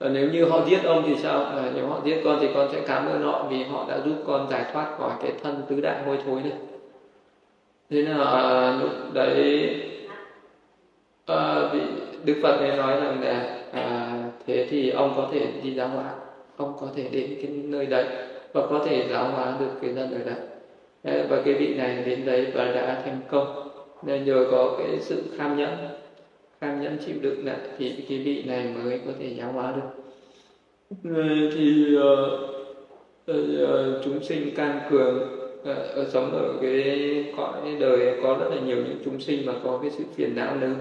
và 0.00 0.08
nếu 0.08 0.30
như 0.30 0.44
họ 0.44 0.60
giết 0.66 0.84
ông 0.84 1.04
thì 1.06 1.16
sao? 1.16 1.44
À, 1.44 1.70
nếu 1.74 1.86
họ 1.86 2.00
giết 2.04 2.20
con 2.24 2.38
thì 2.40 2.48
con 2.54 2.68
sẽ 2.72 2.80
cảm 2.86 3.06
ơn 3.06 3.22
họ 3.22 3.46
vì 3.50 3.64
họ 3.64 3.84
đã 3.88 3.98
giúp 4.04 4.14
con 4.26 4.50
giải 4.50 4.64
thoát 4.72 4.86
khỏi 4.98 5.12
cái 5.22 5.32
thân 5.42 5.62
tứ 5.68 5.80
đại 5.80 6.02
hôi 6.06 6.18
thối 6.26 6.40
này. 6.42 6.52
Thế 7.90 8.02
là 8.02 8.24
à, 8.24 8.78
lúc 8.80 8.90
đấy 9.12 9.74
à, 11.26 11.68
vị 11.72 11.80
đức 12.24 12.34
phật 12.42 12.56
ấy 12.56 12.76
nói 12.76 13.00
rằng 13.00 13.22
là 13.22 13.58
à, 13.72 14.18
thế 14.46 14.66
thì 14.70 14.90
ông 14.90 15.14
có 15.16 15.28
thể 15.32 15.46
đi 15.62 15.74
giáo 15.74 15.88
hóa 15.88 16.04
ông 16.56 16.76
có 16.80 16.86
thể 16.96 17.08
đến 17.12 17.38
cái 17.42 17.50
nơi 17.50 17.86
đấy 17.86 18.04
và 18.52 18.66
có 18.70 18.80
thể 18.86 19.06
giáo 19.10 19.24
hóa 19.24 19.54
được 19.60 19.70
cái 19.82 19.92
dân 19.92 20.12
ở 20.12 20.18
đấy. 20.24 20.38
Và 21.28 21.42
cái 21.44 21.54
vị 21.54 21.74
này 21.74 22.02
đến 22.06 22.24
đấy 22.24 22.46
và 22.54 22.64
đã 22.64 23.02
thành 23.04 23.20
công. 23.30 23.68
Nên 24.02 24.24
nhờ 24.24 24.46
có 24.50 24.76
cái 24.78 25.00
sự 25.00 25.22
kham 25.38 25.56
nhẫn 25.56 25.76
kham 26.60 26.82
nhẫn 26.82 26.98
chịu 27.06 27.16
đựng 27.20 27.46
lại 27.46 27.56
thì 27.78 28.04
cái 28.08 28.18
vị 28.18 28.42
này 28.46 28.74
mới 28.74 29.00
có 29.06 29.12
thể 29.18 29.34
giáo 29.38 29.52
hóa 29.52 29.74
được. 29.76 30.02
Ừ, 31.04 31.50
thì 31.54 31.96
uh, 31.96 32.40
uh, 33.30 34.04
chúng 34.04 34.22
sinh 34.22 34.54
can 34.54 34.80
cường 34.90 35.18
uh, 35.60 35.66
ở 35.94 36.06
sống 36.12 36.30
ở 36.30 36.54
cái 36.62 37.24
cõi 37.36 37.76
đời 37.80 38.20
có 38.22 38.36
rất 38.40 38.46
là 38.50 38.60
nhiều 38.60 38.76
những 38.76 38.98
chúng 39.04 39.20
sinh 39.20 39.46
mà 39.46 39.52
có 39.64 39.78
cái 39.82 39.90
sự 39.90 40.04
phiền 40.14 40.34
não 40.36 40.56
lớn. 40.60 40.74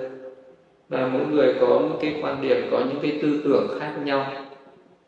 Và 0.90 1.08
mỗi 1.08 1.26
người 1.26 1.56
có 1.62 1.68
một 1.68 1.98
cái 2.02 2.16
quan 2.22 2.42
điểm 2.42 2.58
có 2.72 2.80
những 2.80 3.00
cái 3.02 3.20
tư 3.22 3.42
tưởng 3.44 3.68
khác 3.80 3.96
nhau. 4.06 4.32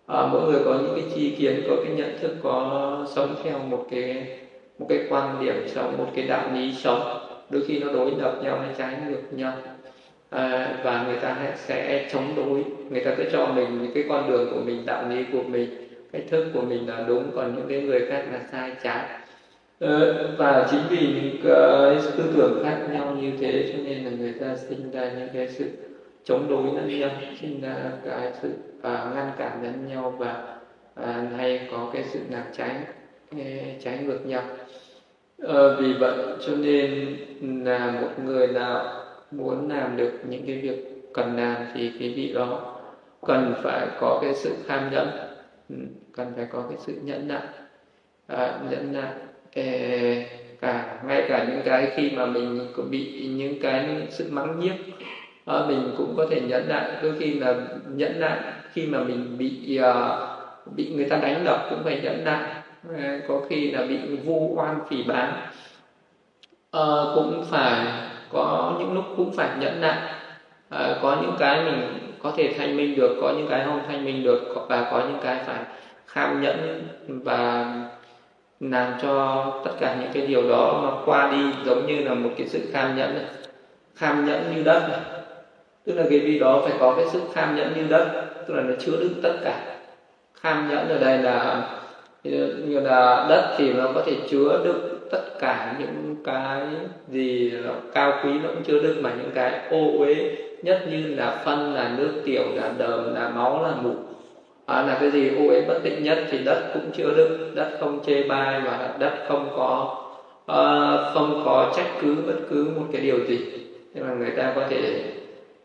À, 0.06 0.28
mỗi 0.32 0.52
người 0.52 0.62
có 0.66 0.74
những 0.74 0.96
cái 0.96 1.04
chi 1.16 1.36
kiến 1.40 1.64
có 1.70 1.76
cái 1.86 1.96
nhận 1.96 2.18
thức 2.22 2.32
có 2.44 3.06
sống 3.16 3.36
theo 3.44 3.60
một 3.60 3.88
cái 3.92 4.28
một 4.80 4.86
cái 4.90 5.00
quan 5.10 5.46
điểm 5.46 5.68
sống 5.68 5.98
một 5.98 6.08
cái 6.16 6.28
đạo 6.28 6.50
lý 6.56 6.74
sống. 6.74 7.02
Đôi 7.50 7.62
khi 7.68 7.80
nó 7.80 7.94
đối 7.94 8.12
lập 8.12 8.40
nhau 8.44 8.60
hay 8.60 8.76
trái 8.78 8.96
ngược 9.08 9.22
nhau 9.32 9.54
à, 10.32 10.74
và 10.84 11.04
người 11.08 11.18
ta 11.22 11.38
sẽ 11.56 12.10
chống 12.14 12.34
đối. 12.36 12.64
Người 12.90 13.04
ta 13.06 13.12
cứ 13.18 13.24
cho 13.32 13.48
mình 13.48 13.82
những 13.82 13.92
cái 13.94 14.04
con 14.10 14.30
đường 14.30 14.50
của 14.54 14.62
mình 14.66 14.86
đạo 14.86 15.10
lý 15.10 15.26
của 15.32 15.44
mình 15.44 15.70
cách 16.12 16.24
thức 16.30 16.46
của 16.54 16.62
mình 16.62 16.90
là 16.90 17.06
đúng 17.08 17.32
còn 17.36 17.56
những 17.56 17.68
cái 17.70 17.82
người 17.82 18.06
khác 18.10 18.24
là 18.32 18.40
sai 18.52 18.72
trái. 18.84 19.06
Ờ, 19.80 20.36
và 20.38 20.68
chính 20.72 20.80
vì 20.90 21.08
những 21.08 21.42
ờ, 21.44 21.94
cái 21.94 22.12
tư 22.18 22.34
tưởng 22.38 22.64
khác 22.64 22.78
nhau 22.92 23.16
như 23.22 23.32
thế 23.40 23.70
cho 23.74 23.84
nên 23.84 24.06
là 24.06 24.12
người 24.12 24.34
ta 24.34 24.56
sinh 24.56 24.92
ra 24.92 25.12
những 25.18 25.30
cái 25.34 25.48
sự 25.48 25.70
chống 26.24 26.50
đối 26.50 26.64
lẫn 26.64 27.00
nhau 27.00 27.10
sinh 27.42 27.62
ra 27.62 27.76
cái 28.06 28.32
sự 28.42 28.50
à, 28.82 29.12
ngăn 29.16 29.32
cản 29.38 29.64
lẫn 29.64 29.88
nhau 29.90 30.16
và 30.18 30.44
à, 30.96 31.28
hay 31.38 31.68
có 31.72 31.90
cái 31.94 32.04
sự 32.04 32.20
làm 32.30 32.44
trái 32.58 32.76
trái 33.84 33.98
ngược 33.98 34.26
nhau. 34.26 34.44
À, 35.48 35.64
vì 35.80 35.94
vậy 35.94 36.14
cho 36.48 36.56
nên 36.56 37.18
là 37.66 37.92
một 38.02 38.24
người 38.26 38.48
nào 38.48 39.01
muốn 39.32 39.70
làm 39.70 39.98
được 39.98 40.12
những 40.30 40.44
cái 40.48 40.62
việc 40.62 41.04
cần 41.14 41.36
làm 41.36 41.56
thì 41.74 41.92
cái 42.00 42.14
vị 42.16 42.34
đó 42.34 42.78
cần 43.28 43.54
phải 43.64 43.88
có 44.00 44.20
cái 44.22 44.34
sự 44.34 44.56
tham 44.68 44.92
nhẫn. 44.92 45.10
Ừ, 45.70 45.76
cần 46.16 46.34
phải 46.36 46.46
có 46.52 46.64
cái 46.70 46.78
sự 46.86 46.94
nhẫn 47.04 47.28
nại. 47.28 47.42
À, 48.28 48.60
nhẫn 48.70 48.94
nại. 48.94 49.12
Ê, 49.54 50.26
cả 50.62 51.02
ngay 51.08 51.26
cả 51.30 51.46
những 51.50 51.62
cái 51.66 51.92
khi 51.96 52.12
mà 52.12 52.26
mình 52.26 52.68
cũng 52.76 52.92
bị 52.92 53.28
những 53.28 53.60
cái 53.62 54.08
sự 54.10 54.28
mắng 54.32 54.60
nhiếc 54.60 54.74
à, 55.46 55.56
mình 55.68 55.94
cũng 55.98 56.14
có 56.18 56.26
thể 56.30 56.42
nhẫn 56.42 56.68
nại. 56.70 56.92
Đôi 57.04 57.14
khi 57.20 57.34
là 57.34 57.56
nhẫn 57.88 58.20
nại 58.20 58.40
khi 58.74 58.86
mà 58.86 59.04
mình 59.04 59.38
bị 59.38 59.80
uh, 59.82 60.76
bị 60.76 60.94
người 60.96 61.06
ta 61.10 61.18
đánh 61.18 61.44
đập 61.44 61.68
cũng 61.70 61.84
phải 61.84 62.02
nhẫn 62.04 62.24
nại. 62.24 62.44
À, 62.98 63.20
có 63.28 63.42
khi 63.50 63.72
là 63.72 63.86
bị 63.86 63.98
vu 64.16 64.54
oan 64.56 64.80
phỉ 64.90 65.04
báng. 65.04 65.34
À, 66.72 66.88
cũng 67.16 67.46
phải 67.50 67.86
có 68.34 68.74
những 68.80 68.94
lúc 68.94 69.06
cũng 69.18 69.34
phải 69.34 69.50
nhẫn 69.60 69.82
nại 69.82 69.98
à, 70.70 70.96
có 71.02 71.18
những 71.22 71.36
cái 71.40 71.64
mình 71.64 71.98
có 72.24 72.32
thể 72.38 72.54
thanh 72.58 72.78
minh 72.78 72.96
được 72.96 73.18
có 73.22 73.34
những 73.38 73.48
cái 73.50 73.64
không 73.66 73.80
thanh 73.88 74.06
minh 74.06 74.24
được 74.24 74.56
và 74.70 74.88
có 74.92 75.00
những 75.00 75.20
cái 75.24 75.38
phải 75.46 75.60
kham 76.08 76.42
nhẫn 76.42 76.88
và 77.08 77.74
làm 78.60 78.94
cho 79.02 79.46
tất 79.66 79.72
cả 79.80 79.96
những 80.00 80.10
cái 80.14 80.28
điều 80.28 80.50
đó 80.50 80.80
nó 80.84 81.02
qua 81.06 81.32
đi 81.32 81.44
giống 81.66 81.88
như 81.88 82.04
là 82.04 82.14
một 82.14 82.30
cái 82.38 82.48
sự 82.48 82.60
kham 82.72 82.96
nhẫn 82.96 83.16
này. 83.16 83.26
kham 83.96 84.26
nhẫn 84.26 84.56
như 84.56 84.64
đất 84.64 84.88
này. 84.90 85.00
tức 85.86 85.94
là 85.94 86.04
cái 86.10 86.20
vị 86.20 86.40
đó 86.40 86.62
phải 86.64 86.74
có 86.80 86.94
cái 86.96 87.06
sự 87.12 87.22
kham 87.34 87.56
nhẫn 87.56 87.74
như 87.76 87.84
đất 87.90 88.26
tức 88.48 88.54
là 88.54 88.64
nó 88.64 88.74
chứa 88.80 88.98
đựng 89.00 89.20
tất 89.24 89.34
cả 89.44 89.78
kham 90.42 90.70
nhẫn 90.70 90.90
ở 90.90 90.98
đây 90.98 91.18
là 91.18 91.68
như 92.24 92.80
là 92.80 93.26
đất 93.30 93.56
thì 93.58 93.74
nó 93.74 93.92
có 93.96 94.04
thể 94.06 94.16
chứa 94.30 94.62
đựng 94.64 94.91
cả 95.42 95.76
những 95.80 96.16
cái 96.26 96.62
gì 97.08 97.54
cao 97.94 98.14
quý 98.24 98.32
nó 98.44 98.50
cũng 98.50 98.64
chứa 98.64 98.80
đựng 98.84 99.04
mà 99.04 99.12
những 99.18 99.32
cái 99.36 99.52
ô 99.70 100.00
uế 100.00 100.38
nhất 100.62 100.82
như 100.92 101.16
là 101.16 101.42
phân 101.46 101.74
là 101.74 101.92
nước 101.98 102.22
tiểu 102.26 102.44
là 102.56 102.72
đờm 102.78 103.16
là 103.16 103.30
máu 103.30 103.64
là 103.64 103.74
mục 103.82 103.96
à, 104.66 104.82
là 104.82 104.98
cái 105.00 105.12
gì 105.12 105.30
ô 105.30 105.48
uế 105.50 105.62
bất 105.68 105.80
tịnh 105.84 106.04
nhất 106.04 106.18
thì 106.32 106.38
đất 106.38 106.72
cũng 106.74 106.92
chứa 106.94 107.14
đựng 107.18 107.56
đất 107.56 107.78
không 107.80 108.00
chê 108.06 108.24
bai 108.24 108.62
và 108.62 108.96
đất 109.00 109.14
không 109.28 109.50
có 109.56 109.98
uh, 110.52 111.14
không 111.14 111.42
có 111.46 111.74
trách 111.76 111.88
cứ 112.02 112.16
bất 112.28 112.40
cứ 112.50 112.68
một 112.76 112.86
cái 112.92 113.02
điều 113.02 113.26
gì. 113.26 113.40
Nhưng 113.94 114.08
mà 114.08 114.14
người 114.14 114.32
ta 114.32 114.54
có 114.56 114.62
thể 114.70 115.04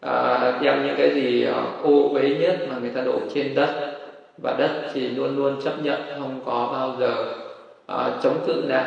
ờ, 0.00 0.52
uh, 0.56 0.62
đem 0.62 0.86
những 0.86 0.96
cái 0.98 1.14
gì 1.14 1.42
ờ, 1.42 1.64
ô 1.82 2.08
uế 2.12 2.28
nhất 2.28 2.56
mà 2.70 2.78
người 2.80 2.90
ta 2.90 3.00
đổ 3.00 3.20
trên 3.34 3.54
đất. 3.54 3.92
Và 4.42 4.54
đất 4.58 4.70
thì 4.94 5.08
luôn 5.08 5.36
luôn 5.36 5.62
chấp 5.64 5.72
nhận 5.82 6.00
không 6.18 6.40
có 6.46 6.68
bao 6.72 6.96
giờ 7.00 7.34
uh, 7.92 8.22
chống 8.22 8.38
cự 8.46 8.66
lại 8.66 8.84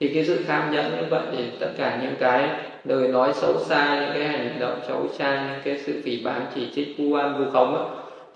thì 0.00 0.08
cái 0.14 0.24
sự 0.24 0.38
tham 0.46 0.72
nhẫn 0.72 0.90
như 0.90 1.06
vậy 1.10 1.22
thì 1.36 1.44
tất 1.60 1.70
cả 1.76 1.98
những 2.02 2.14
cái 2.20 2.48
lời 2.84 3.08
nói 3.08 3.32
xấu 3.34 3.58
xa 3.58 4.00
những 4.00 4.10
cái 4.14 4.24
hành 4.24 4.56
động 4.60 4.80
xấu 4.88 5.08
xa 5.18 5.48
những 5.50 5.60
cái 5.64 5.78
sự 5.86 6.02
phỉ 6.04 6.22
báng 6.24 6.46
chỉ 6.54 6.68
trích 6.74 6.98
vu 6.98 7.04
oan 7.04 7.38
vu 7.38 7.50
khống 7.50 7.74
ấy, 7.74 7.86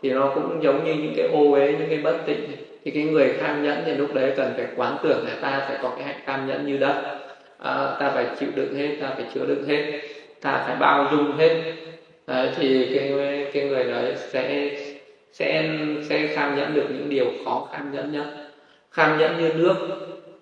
thì 0.02 0.10
nó 0.10 0.32
cũng 0.34 0.62
giống 0.62 0.84
như 0.84 0.94
những 0.94 1.12
cái 1.16 1.28
ô 1.32 1.52
uế 1.52 1.72
những 1.72 1.88
cái 1.88 1.98
bất 1.98 2.16
tịnh. 2.26 2.40
Thì 2.84 2.90
cái 2.90 3.02
người 3.02 3.34
tham 3.40 3.62
nhẫn 3.62 3.82
thì 3.86 3.94
lúc 3.94 4.14
đấy 4.14 4.32
cần 4.36 4.52
phải 4.56 4.66
quán 4.76 4.96
tưởng 5.02 5.24
là 5.26 5.34
ta 5.40 5.64
phải 5.68 5.78
có 5.82 5.90
cái 5.96 6.04
hạnh 6.04 6.20
tham 6.26 6.46
nhẫn 6.46 6.66
như 6.66 6.76
đất. 6.76 7.18
À, 7.58 7.96
ta 8.00 8.10
phải 8.14 8.26
chịu 8.40 8.48
đựng 8.54 8.74
hết 8.74 8.96
ta 9.00 9.12
phải 9.16 9.24
chứa 9.34 9.46
đựng 9.46 9.64
hết 9.68 10.00
ta 10.40 10.64
phải 10.66 10.76
bao 10.76 11.08
dung 11.10 11.36
hết. 11.36 11.74
À, 12.26 12.52
thì 12.56 12.88
cái 12.94 13.12
cái 13.52 13.64
người 13.64 13.84
đấy 13.84 14.14
sẽ 14.16 14.70
sẽ 15.32 15.70
sẽ 16.08 16.28
tham 16.36 16.56
nhẫn 16.56 16.74
được 16.74 16.86
những 16.90 17.08
điều 17.08 17.26
khó 17.44 17.68
tham 17.72 17.92
nhẫn 17.92 18.12
nhất. 18.12 18.24
Tham 18.94 19.18
nhẫn 19.18 19.38
như 19.38 19.52
nước 19.54 19.76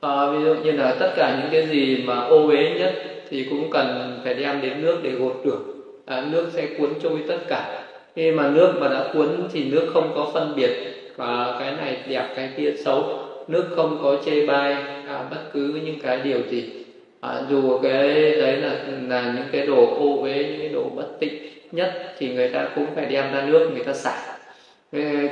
à, 0.00 0.30
ví 0.30 0.44
dụ 0.44 0.54
như 0.54 0.72
là 0.72 0.96
tất 1.00 1.12
cả 1.16 1.38
những 1.40 1.52
cái 1.52 1.66
gì 1.66 2.02
mà 2.06 2.20
ô 2.20 2.46
uế 2.46 2.74
nhất 2.78 2.94
thì 3.30 3.46
cũng 3.50 3.70
cần 3.70 4.18
phải 4.24 4.34
đem 4.34 4.60
đến 4.62 4.82
nước 4.82 4.98
để 5.02 5.10
gột 5.10 5.40
rửa 5.44 5.58
à, 6.06 6.24
nước 6.30 6.46
sẽ 6.52 6.66
cuốn 6.78 6.90
trôi 7.02 7.18
tất 7.28 7.38
cả. 7.48 7.82
Khi 8.16 8.30
mà 8.30 8.50
nước 8.50 8.72
mà 8.80 8.88
đã 8.88 9.04
cuốn 9.14 9.28
thì 9.52 9.64
nước 9.64 9.90
không 9.94 10.12
có 10.14 10.30
phân 10.34 10.52
biệt 10.56 10.70
và 11.16 11.56
cái 11.60 11.72
này 11.72 11.96
đẹp 12.08 12.28
cái 12.36 12.50
kia 12.56 12.72
xấu. 12.84 13.18
Nước 13.48 13.64
không 13.76 13.98
có 14.02 14.16
chê 14.24 14.46
bai 14.46 14.72
à, 15.08 15.24
bất 15.30 15.52
cứ 15.52 15.80
những 15.84 15.98
cái 16.02 16.20
điều 16.24 16.38
gì. 16.50 16.84
À, 17.20 17.40
dù 17.50 17.78
cái 17.82 18.02
đấy 18.12 18.56
là 18.56 18.74
là 19.08 19.32
những 19.36 19.46
cái 19.52 19.66
đồ 19.66 19.86
ô 19.86 20.22
uế 20.22 20.44
những 20.44 20.60
cái 20.60 20.68
đồ 20.68 20.82
bất 20.96 21.06
tịnh 21.20 21.34
nhất 21.72 22.14
thì 22.18 22.34
người 22.34 22.48
ta 22.48 22.68
cũng 22.74 22.86
phải 22.94 23.06
đem 23.06 23.32
ra 23.32 23.46
nước 23.46 23.70
người 23.74 23.84
ta 23.84 23.92
xả. 23.92 24.38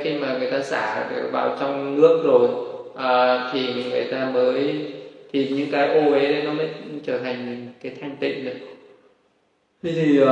Khi 0.01 0.13
mà 0.19 0.37
người 0.39 0.51
ta 0.51 0.61
xả 0.61 1.09
vào 1.31 1.57
trong 1.59 2.01
nước 2.01 2.21
rồi 2.23 2.49
à, 2.95 3.49
thì 3.53 3.83
người 3.91 4.03
ta 4.11 4.31
mới. 4.33 4.85
Thì 5.33 5.49
những 5.49 5.71
cái 5.71 5.87
ô 5.87 6.11
uế 6.11 6.19
đấy 6.19 6.43
nó 6.45 6.51
mới 6.51 6.67
trở 7.05 7.17
thành 7.17 7.67
cái 7.81 7.91
thanh 8.01 8.15
tịnh 8.19 8.45
được. 8.45 8.51
Thế 9.83 9.91
thì 9.95 10.21
uh, 10.21 10.27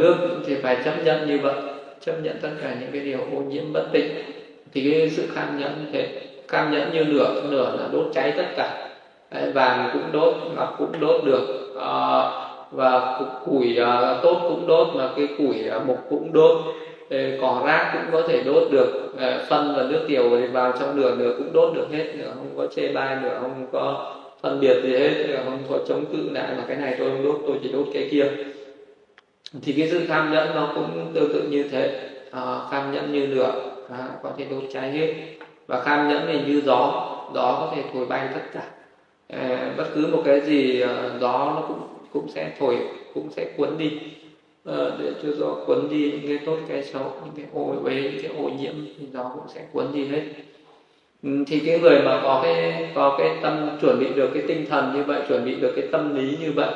nước 0.00 0.16
thì 0.46 0.54
phải 0.54 0.76
chấp 0.84 0.94
nhận 1.04 1.28
như 1.28 1.38
vậy 1.38 1.54
chấp 2.00 2.12
nhận 2.22 2.36
tất 2.42 2.50
cả 2.62 2.76
những 2.80 2.90
cái 2.92 3.00
điều 3.00 3.18
ô 3.18 3.40
nhiễm 3.40 3.72
bất 3.72 3.88
tịnh. 3.92 4.08
Thì 4.74 4.90
cái 4.90 5.10
sự 5.10 5.28
cam 5.34 5.60
nhẫn 5.60 5.72
như 5.84 5.90
thế 5.92 6.08
cam 6.48 6.72
nhẫn 6.72 6.92
như 6.92 7.04
lửa 7.04 7.42
lửa 7.50 7.76
là 7.80 7.88
đốt 7.92 8.06
cháy 8.14 8.32
tất 8.36 8.46
cả. 8.56 8.88
Đấy, 9.30 9.52
vàng 9.52 9.90
cũng 9.92 10.12
đốt 10.12 10.34
ngọc 10.56 10.74
cũng 10.78 11.00
đốt 11.00 11.24
được. 11.24 11.72
Uh, 11.74 12.46
và 12.72 13.20
củi 13.44 13.78
uh, 13.82 14.22
tốt 14.22 14.38
cũng 14.42 14.66
đốt 14.66 14.88
mà 14.94 15.10
cái 15.16 15.28
củi 15.38 15.56
uh, 15.76 15.86
mục 15.86 15.98
cũng 16.10 16.32
đốt 16.32 16.64
cỏ 17.40 17.62
rác 17.66 17.90
cũng 17.92 18.12
có 18.12 18.28
thể 18.28 18.42
đốt 18.44 18.72
được 18.72 19.12
ờ, 19.18 19.44
phân 19.48 19.74
và 19.76 19.82
nước 19.82 20.04
tiểu 20.08 20.22
vào 20.52 20.72
trong 20.80 20.96
lửa 20.96 21.16
được 21.18 21.34
cũng 21.38 21.52
đốt 21.52 21.74
được 21.74 21.86
hết 21.92 22.14
nữa 22.16 22.32
không? 22.34 22.48
Có 22.56 22.66
chê 22.66 22.92
bai 22.92 23.16
nữa 23.22 23.38
không? 23.42 23.66
Có 23.72 24.14
phân 24.42 24.60
biệt 24.60 24.82
gì 24.82 24.96
hết 24.96 25.40
không? 25.44 25.58
Có 25.70 25.78
chống 25.88 26.04
cự 26.06 26.30
lại 26.30 26.52
mà 26.56 26.64
cái 26.68 26.76
này 26.76 26.96
tôi 26.98 27.10
không 27.10 27.24
đốt 27.24 27.40
tôi 27.46 27.56
chỉ 27.62 27.72
đốt 27.72 27.86
cái 27.94 28.08
kia. 28.10 28.26
Thì 29.62 29.72
cái 29.72 29.88
sự 29.90 30.06
tham 30.06 30.32
nhẫn 30.32 30.54
nó 30.54 30.72
cũng 30.74 31.10
tương 31.14 31.32
tự 31.32 31.42
như 31.50 31.68
thế. 31.68 32.10
À, 32.30 32.58
tham 32.70 32.92
nhẫn 32.92 33.12
như 33.12 33.26
lửa 33.26 33.52
à, 33.90 34.08
có 34.22 34.30
thể 34.38 34.44
đốt 34.50 34.62
cháy 34.72 34.90
hết. 34.90 35.14
Và 35.66 35.82
tham 35.84 36.08
nhẫn 36.08 36.22
thì 36.26 36.40
như 36.46 36.60
gió 36.60 37.12
gió 37.34 37.56
có 37.60 37.72
thể 37.76 37.82
thổi 37.92 38.06
bay 38.06 38.28
tất 38.34 38.40
cả. 38.52 38.62
À, 39.28 39.72
bất 39.76 39.84
cứ 39.94 40.06
một 40.12 40.22
cái 40.24 40.40
gì 40.40 40.84
gió 41.20 41.52
nó 41.56 41.64
cũng 41.68 41.80
cũng 42.12 42.28
sẽ 42.28 42.50
thổi 42.58 42.78
cũng 43.14 43.30
sẽ 43.30 43.44
cuốn 43.56 43.68
đi. 43.78 44.00
Ờ, 44.66 44.96
để 44.98 45.12
cho 45.22 45.28
gió 45.38 45.46
cuốn 45.66 45.88
đi 45.90 46.10
những 46.10 46.28
cái 46.28 46.38
tốt 46.46 46.56
cái 46.68 46.84
xấu 46.84 47.02
những 47.24 47.34
cái 47.36 47.46
ô 47.54 47.74
uế 47.84 47.94
những 47.94 48.22
cái 48.22 48.30
ô 48.42 48.48
nhiễm 48.48 48.74
thì 48.98 49.06
gió 49.12 49.30
cũng 49.34 49.48
sẽ 49.54 49.60
cuốn 49.72 49.84
đi 49.94 50.06
hết. 50.08 50.22
Ừ, 51.22 51.30
thì 51.46 51.60
cái 51.66 51.78
người 51.78 52.02
mà 52.02 52.20
có 52.22 52.40
cái 52.42 52.88
có 52.94 53.16
cái 53.18 53.36
tâm 53.42 53.78
chuẩn 53.80 53.98
bị 54.00 54.06
được 54.14 54.30
cái 54.34 54.42
tinh 54.48 54.66
thần 54.70 54.92
như 54.94 55.02
vậy 55.02 55.22
chuẩn 55.28 55.44
bị 55.44 55.54
được 55.54 55.72
cái 55.76 55.86
tâm 55.92 56.16
lý 56.16 56.36
như 56.40 56.52
vậy 56.52 56.74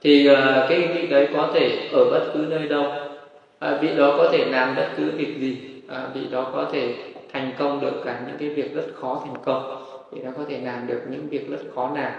thì 0.00 0.30
uh, 0.30 0.36
cái 0.68 0.88
vị 0.94 1.06
đấy 1.06 1.28
có 1.34 1.50
thể 1.54 1.88
ở 1.92 2.10
bất 2.10 2.30
cứ 2.34 2.38
nơi 2.38 2.68
đâu. 2.68 2.92
À, 3.58 3.78
vị 3.82 3.88
đó 3.96 4.14
có 4.18 4.28
thể 4.32 4.44
làm 4.44 4.76
bất 4.76 4.88
cứ 4.96 5.10
việc 5.10 5.38
gì 5.38 5.82
à, 5.88 6.08
vị 6.14 6.20
đó 6.30 6.50
có 6.54 6.66
thể 6.72 6.94
thành 7.32 7.52
công 7.58 7.80
được 7.80 8.02
cả 8.04 8.20
những 8.26 8.36
cái 8.38 8.48
việc 8.48 8.74
rất 8.74 8.86
khó 8.94 9.22
thành 9.24 9.42
công. 9.44 9.84
Vị 10.12 10.22
đó 10.24 10.30
có 10.36 10.44
thể 10.48 10.60
làm 10.64 10.86
được 10.86 11.00
những 11.10 11.28
việc 11.28 11.50
rất 11.50 11.60
khó 11.74 11.92
làm. 11.94 12.12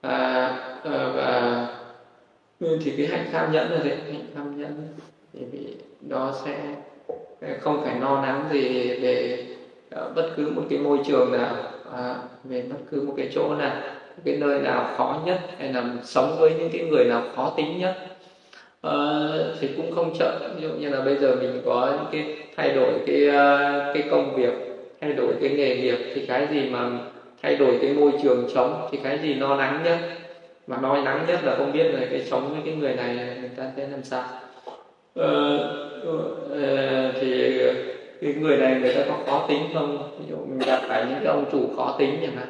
À, 0.00 0.48
ờ, 0.82 1.12
và 1.16 1.66
Ừ, 2.60 2.78
thì 2.82 2.94
cái 2.96 3.06
hạnh 3.06 3.28
tham 3.32 3.52
nhẫn 3.52 3.72
là 3.72 3.80
thế 3.84 3.90
hạnh 4.10 4.24
tham 4.34 4.56
nhẫn 4.56 4.88
thì 5.32 5.44
bị 5.52 5.58
đó 6.00 6.32
sẽ 6.44 6.76
ờ, 7.40 7.48
không 7.60 7.80
phải 7.84 8.00
no 8.00 8.22
nắng 8.22 8.48
gì 8.50 8.58
để 9.02 9.40
ờ, 9.90 10.12
bất 10.16 10.32
cứ 10.36 10.50
một 10.50 10.62
cái 10.70 10.78
môi 10.78 11.00
trường 11.06 11.32
nào 11.32 11.56
à, 11.84 12.18
về 12.44 12.62
bất 12.70 12.76
cứ 12.86 13.02
một 13.02 13.14
cái 13.16 13.28
chỗ 13.32 13.54
nào 13.54 13.82
cái 14.24 14.34
nơi 14.38 14.60
nào 14.60 14.94
khó 14.96 15.22
nhất 15.26 15.38
hay 15.58 15.72
là 15.72 15.84
sống 16.02 16.38
với 16.38 16.54
những 16.54 16.70
cái 16.72 16.82
người 16.82 17.04
nào 17.04 17.22
khó 17.36 17.54
tính 17.56 17.78
nhất. 17.78 17.94
À, 18.82 18.92
thì 19.60 19.74
cũng 19.76 19.92
không 19.92 20.12
chậm 20.18 20.52
ví 20.56 20.62
dụ 20.62 20.72
như 20.74 20.88
là 20.90 21.00
bây 21.02 21.18
giờ 21.18 21.36
mình 21.40 21.62
có 21.64 21.94
những 21.98 22.08
cái 22.12 22.34
thay 22.52 22.72
đổi 22.72 23.02
cái 23.06 23.26
cái 23.94 24.08
công 24.10 24.34
việc 24.34 24.54
thay 25.00 25.12
đổi 25.12 25.36
cái 25.40 25.50
nghề 25.50 25.76
nghiệp 25.80 25.98
thì 26.14 26.26
cái 26.28 26.48
gì 26.50 26.66
mà 26.66 26.90
thay 27.42 27.56
đổi 27.56 27.78
cái 27.82 27.94
môi 27.94 28.14
trường 28.22 28.48
sống 28.48 28.84
thì 28.92 28.98
cái 29.02 29.18
gì 29.22 29.34
no 29.34 29.56
nắng 29.56 29.82
nhất? 29.82 30.19
Mà 30.70 30.76
nói 30.76 31.02
nắng 31.04 31.24
nhất 31.28 31.40
là 31.44 31.56
không 31.56 31.72
biết 31.72 31.84
là 31.84 32.00
cái 32.10 32.24
sống 32.24 32.50
với 32.52 32.60
cái 32.64 32.74
người 32.74 32.94
này 32.94 33.14
người 33.40 33.50
ta 33.56 33.72
sẽ 33.76 33.88
làm 33.88 34.04
sao. 34.04 34.24
Ờ, 35.14 35.58
ờ, 36.04 36.18
ờ, 36.50 37.12
thì 37.20 37.60
cái 38.20 38.34
người 38.34 38.56
này 38.56 38.80
người 38.80 38.94
ta 38.94 39.00
có 39.08 39.14
khó 39.26 39.46
tính 39.48 39.62
không? 39.74 40.12
Ví 40.18 40.24
dụ 40.30 40.36
mình 40.36 40.58
gặp 40.58 40.80
phải 40.88 41.04
những 41.04 41.18
cái 41.24 41.26
ông 41.26 41.44
chủ 41.52 41.70
khó 41.76 41.96
tính 41.98 42.18
chẳng 42.22 42.36
hạn. 42.36 42.46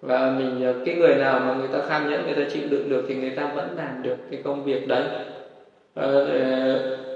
Và 0.00 0.30
mình 0.38 0.64
ờ, 0.64 0.74
cái 0.84 0.94
người 0.94 1.14
nào 1.14 1.40
mà 1.40 1.54
người 1.54 1.68
ta 1.72 1.78
kham 1.88 2.10
nhẫn 2.10 2.26
người 2.26 2.44
ta 2.44 2.50
chịu 2.52 2.62
đựng 2.70 2.88
được 2.88 3.04
thì 3.08 3.14
người 3.14 3.30
ta 3.36 3.52
vẫn 3.54 3.76
làm 3.76 4.02
được 4.02 4.16
cái 4.30 4.40
công 4.44 4.64
việc 4.64 4.88
đấy. 4.88 5.04
Ờ, 5.94 6.26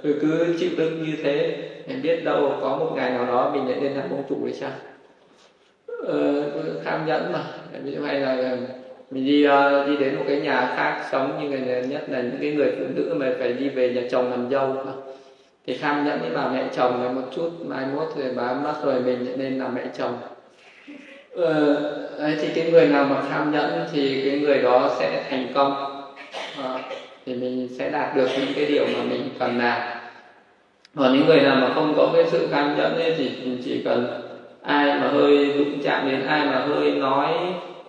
cứ 0.02 0.54
chịu 0.60 0.70
đựng 0.76 1.02
như 1.02 1.16
thế 1.22 1.56
mình 1.86 2.02
biết 2.02 2.24
đâu 2.24 2.52
có 2.60 2.76
một 2.76 2.92
ngày 2.96 3.10
nào 3.10 3.26
đó 3.26 3.50
mình 3.54 3.68
lại 3.68 3.80
lên 3.80 3.92
làm 3.92 4.10
ông 4.10 4.24
chủ 4.28 4.36
thì 4.46 4.52
sao? 4.52 4.70
Ờ, 6.06 6.42
kham 6.84 7.06
nhẫn 7.06 7.32
mà. 7.32 7.44
Ví 7.84 7.92
dụ 7.92 8.02
hay 8.02 8.20
là 8.20 8.56
mình 9.10 9.26
đi 9.26 9.46
uh, 9.46 9.88
đi 9.88 9.96
đến 9.96 10.16
một 10.16 10.24
cái 10.28 10.40
nhà 10.40 10.72
khác 10.76 11.08
sống 11.12 11.38
như 11.40 11.48
người 11.48 11.82
nhất 11.82 12.04
là 12.08 12.20
những 12.20 12.38
cái 12.40 12.50
người 12.50 12.72
phụ 12.78 12.84
nữ 12.94 13.14
mà 13.18 13.26
phải 13.38 13.52
đi 13.52 13.68
về 13.68 13.92
nhà 13.92 14.02
chồng 14.10 14.30
làm 14.30 14.50
dâu 14.50 14.76
thì 15.66 15.76
kham 15.76 16.04
nhẫn 16.04 16.20
với 16.20 16.30
bà 16.30 16.48
mẹ 16.48 16.64
chồng 16.76 17.14
một 17.14 17.22
chút 17.34 17.50
mai 17.64 17.86
mốt 17.94 18.08
rồi 18.16 18.32
bà 18.36 18.52
mất 18.52 18.74
rồi 18.84 19.00
mình 19.00 19.26
nên 19.36 19.58
làm 19.58 19.74
mẹ 19.74 19.82
chồng. 19.98 20.18
Ờ, 21.36 21.74
ấy 22.18 22.36
thì 22.40 22.48
cái 22.54 22.70
người 22.70 22.86
nào 22.86 23.04
mà 23.04 23.22
tham 23.30 23.52
nhẫn 23.52 23.86
thì 23.92 24.22
cái 24.24 24.40
người 24.40 24.58
đó 24.58 24.96
sẽ 24.98 25.22
thành 25.30 25.46
công. 25.54 26.02
À, 26.62 26.78
thì 27.26 27.34
mình 27.34 27.68
sẽ 27.78 27.90
đạt 27.90 28.16
được 28.16 28.28
những 28.38 28.52
cái 28.56 28.66
điều 28.66 28.86
mà 28.86 29.02
mình 29.10 29.28
cần 29.38 29.58
làm. 29.58 29.80
Còn 30.96 31.12
những 31.12 31.26
người 31.26 31.40
nào 31.40 31.56
mà 31.56 31.74
không 31.74 31.94
có 31.96 32.10
cái 32.14 32.24
sự 32.30 32.46
tham 32.52 32.76
nhẫn 32.76 32.94
ấy 32.94 33.14
thì 33.18 33.30
mình 33.44 33.58
chỉ 33.64 33.82
cần 33.84 34.06
ai 34.62 34.86
mà 34.86 35.08
hơi 35.08 35.52
đụng 35.58 35.78
chạm 35.84 36.10
đến 36.10 36.26
ai 36.26 36.46
mà 36.46 36.58
hơi 36.58 36.90
nói 36.90 37.28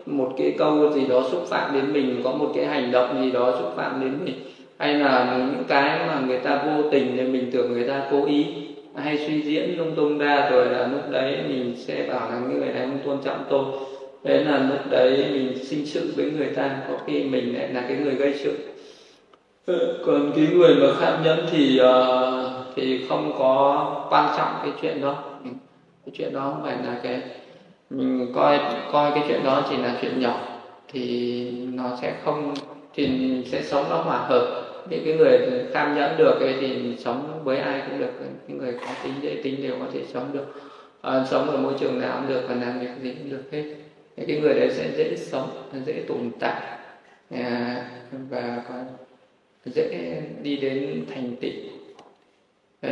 một 0.05 0.33
cái 0.37 0.55
câu 0.57 0.91
gì 0.91 1.05
đó 1.05 1.23
xúc 1.31 1.43
phạm 1.47 1.73
đến 1.73 1.93
mình 1.93 2.21
có 2.23 2.31
một 2.31 2.51
cái 2.55 2.65
hành 2.65 2.91
động 2.91 3.23
gì 3.23 3.31
đó 3.31 3.55
xúc 3.59 3.73
phạm 3.75 4.01
đến 4.01 4.17
mình 4.25 4.35
hay 4.77 4.95
là 4.95 5.37
những 5.37 5.63
cái 5.67 5.99
mà 6.07 6.19
người 6.27 6.37
ta 6.37 6.63
vô 6.65 6.89
tình 6.91 7.13
thì 7.17 7.23
mình 7.23 7.49
tưởng 7.51 7.73
người 7.73 7.87
ta 7.87 8.07
cố 8.11 8.25
ý 8.25 8.45
hay 8.95 9.17
suy 9.17 9.41
diễn 9.41 9.77
lung 9.77 9.95
tung 9.95 10.17
ra 10.17 10.49
rồi 10.49 10.65
là 10.65 10.87
lúc 10.87 11.01
đấy 11.09 11.37
mình 11.47 11.75
sẽ 11.77 12.05
bảo 12.09 12.29
là 12.29 12.39
người 12.39 12.59
này 12.59 12.87
không 12.87 12.99
tôn 13.05 13.17
trọng 13.23 13.43
tôi. 13.49 13.65
Thế 14.23 14.43
là 14.43 14.57
lúc 14.69 14.89
đấy 14.89 15.25
mình 15.31 15.65
sinh 15.65 15.85
sự 15.85 16.13
với 16.15 16.31
người 16.31 16.49
ta 16.55 16.77
có 16.87 16.93
khi 17.07 17.23
mình 17.23 17.55
lại 17.55 17.69
là 17.73 17.81
cái 17.87 17.97
người 17.97 18.15
gây 18.15 18.33
sự. 18.33 18.57
Ờ, 19.65 19.97
còn 20.05 20.31
cái 20.35 20.47
người 20.53 20.75
mà 20.75 20.87
kham 20.99 21.23
nhẫn 21.23 21.45
thì 21.51 21.79
uh, 21.81 22.75
thì 22.75 23.05
không 23.09 23.31
có 23.37 24.07
quan 24.09 24.33
trọng 24.37 24.53
cái 24.63 24.71
chuyện 24.81 25.01
đó. 25.01 25.23
Ừ, 25.43 25.49
cái 26.05 26.13
chuyện 26.17 26.33
đó 26.33 26.51
không 26.53 26.63
phải 26.63 26.77
là 26.85 26.99
cái 27.03 27.21
mình 27.91 28.31
coi 28.35 28.59
coi 28.91 29.11
cái 29.11 29.23
chuyện 29.27 29.43
đó 29.43 29.67
chỉ 29.69 29.77
là 29.77 29.97
chuyện 30.01 30.19
nhỏ 30.19 30.61
thì 30.87 31.51
nó 31.73 31.97
sẽ 32.01 32.13
không 32.23 32.53
thì 32.93 33.31
sẽ 33.51 33.63
sống 33.63 33.85
nó 33.89 33.97
hòa 33.97 34.17
hợp. 34.17 34.63
Những 34.89 35.01
cái 35.05 35.13
người 35.13 35.39
tham 35.73 35.95
nhẫn 35.95 36.17
được 36.17 36.39
ấy 36.39 36.55
thì 36.61 36.95
sống 36.99 37.41
với 37.43 37.57
ai 37.57 37.81
cũng 37.89 37.99
được 37.99 38.11
những 38.47 38.57
người 38.57 38.73
có 38.73 38.87
tính 39.03 39.13
dễ 39.21 39.41
tính 39.43 39.61
đều 39.61 39.75
có 39.79 39.85
thể 39.93 40.01
sống 40.13 40.29
được. 40.33 40.45
À, 41.01 41.25
sống 41.29 41.49
ở 41.49 41.57
môi 41.57 41.73
trường 41.79 42.01
nào 42.01 42.17
cũng 42.19 42.29
được 42.29 42.41
và 42.47 42.55
làm 42.55 42.79
việc 42.79 42.89
gì 43.01 43.13
cũng 43.19 43.29
được 43.29 43.43
hết. 43.51 43.63
Những 44.17 44.27
cái 44.27 44.39
người 44.39 44.53
đấy 44.53 44.69
sẽ 44.71 44.89
dễ 44.97 45.15
sống 45.15 45.49
dễ 45.85 46.03
tồn 46.07 46.31
tại. 46.39 46.61
À, 47.31 47.85
và 48.29 48.61
có 48.69 48.75
dễ 49.65 50.21
đi 50.43 50.57
đến 50.57 51.05
thành 51.13 51.35
tựu. 51.41 51.51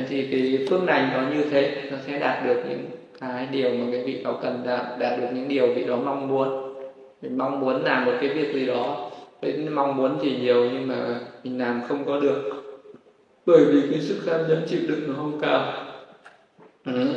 Thì 0.09 0.27
cái 0.31 0.67
phước 0.69 0.83
lành 0.83 1.09
nó 1.13 1.35
như 1.35 1.49
thế 1.51 1.89
nó 1.91 1.97
sẽ 2.07 2.19
đạt 2.19 2.45
được 2.45 2.63
những 2.69 2.85
cái 3.19 3.47
điều 3.51 3.69
mà 3.69 3.85
cái 3.91 4.03
vị 4.03 4.21
đó 4.23 4.39
cần 4.41 4.61
đạt 4.65 4.99
đạt 4.99 5.19
được 5.19 5.27
những 5.33 5.47
điều 5.47 5.73
vị 5.73 5.83
đó 5.83 5.95
mong 5.95 6.27
muốn. 6.27 6.73
Mình 7.21 7.37
mong 7.37 7.59
muốn 7.59 7.83
làm 7.83 8.05
một 8.05 8.11
cái 8.21 8.29
việc 8.29 8.53
gì 8.53 8.65
đó. 8.65 9.11
Mình 9.41 9.75
mong 9.75 9.97
muốn 9.97 10.17
thì 10.21 10.37
nhiều 10.37 10.69
nhưng 10.73 10.87
mà 10.87 11.19
mình 11.43 11.59
làm 11.59 11.81
không 11.87 12.05
có 12.05 12.19
được. 12.19 12.51
Bởi 13.45 13.65
vì 13.65 13.81
cái 13.91 14.01
sức 14.01 14.21
tham 14.25 14.47
nhẫn 14.47 14.61
chịu 14.67 14.79
đựng 14.87 15.07
nó 15.07 15.13
không 15.17 15.39
cao. 15.41 15.73
Ừ. 16.85 17.07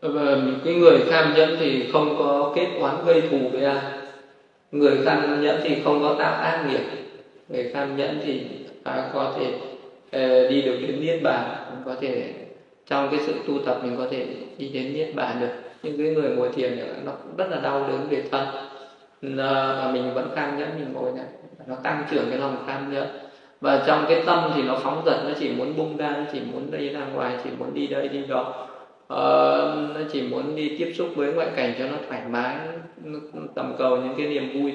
và 0.00 0.36
cái 0.64 0.74
người 0.74 0.98
tham 1.10 1.34
nhẫn 1.36 1.56
thì 1.60 1.90
không 1.92 2.16
có 2.18 2.52
kết 2.56 2.68
oán 2.80 2.96
gây 3.06 3.20
thù 3.20 3.38
với 3.52 3.64
ai. 3.64 3.82
Người 4.72 4.98
tham 5.04 5.42
nhẫn 5.42 5.60
thì 5.62 5.76
không 5.84 6.02
có 6.02 6.16
tạo 6.18 6.42
ác 6.42 6.66
nghiệp. 6.70 6.80
Người 7.48 7.70
tham 7.74 7.96
nhẫn 7.96 8.20
thì 8.24 8.40
à, 8.84 9.10
có 9.14 9.34
thể 9.38 9.46
uh, 10.16 10.50
đi 10.50 10.62
được 10.62 10.76
đến 10.80 11.00
niết 11.00 11.22
bàn 11.22 11.60
có 11.84 11.94
thể 12.00 12.32
trong 12.86 13.08
cái 13.10 13.20
sự 13.26 13.34
tu 13.46 13.58
tập 13.66 13.80
mình 13.82 13.96
có 13.96 14.06
thể 14.10 14.26
đi 14.58 14.68
đến 14.68 14.94
niết 14.94 15.14
bàn 15.14 15.36
được. 15.40 15.52
Nhưng 15.82 15.98
cái 15.98 16.06
người 16.06 16.30
ngồi 16.30 16.48
thiền 16.48 16.78
nó 17.04 17.12
cũng 17.12 17.36
rất 17.36 17.50
là 17.50 17.60
đau 17.60 17.88
đớn 17.88 18.06
về 18.10 18.22
thân. 18.30 18.46
Mà 19.22 19.90
mình 19.92 20.14
vẫn 20.14 20.30
kham 20.34 20.58
nhẫn 20.58 20.68
mình 20.78 20.92
ngồi 20.92 21.12
này 21.12 21.26
nó 21.66 21.74
tăng 21.82 22.04
trưởng 22.10 22.30
cái 22.30 22.38
lòng 22.38 22.56
kham 22.66 22.92
nhẫn. 22.92 23.06
Và 23.60 23.84
trong 23.86 24.04
cái 24.08 24.22
tâm 24.26 24.50
thì 24.54 24.62
nó 24.62 24.78
phóng 24.82 25.02
dật 25.06 25.16
nó 25.24 25.30
chỉ 25.40 25.48
muốn 25.48 25.76
bung 25.76 25.96
ra 25.96 26.10
nó 26.10 26.24
chỉ 26.32 26.40
muốn 26.52 26.70
đi 26.70 26.88
ra 26.88 27.00
ngoài 27.14 27.38
chỉ 27.44 27.50
muốn 27.58 27.74
đi 27.74 27.86
đây 27.86 28.08
đi 28.08 28.26
đó. 28.28 28.66
Ờ, 29.08 29.88
nó 29.94 30.00
chỉ 30.12 30.22
muốn 30.22 30.56
đi 30.56 30.76
tiếp 30.78 30.92
xúc 30.94 31.08
với 31.16 31.32
ngoại 31.32 31.48
cảnh 31.56 31.74
cho 31.78 31.86
nó 31.86 31.96
thoải 32.08 32.22
mái 32.30 32.56
tầm 33.54 33.74
cầu 33.78 33.96
những 33.96 34.14
cái 34.18 34.26
niềm 34.26 34.62
vui 34.62 34.72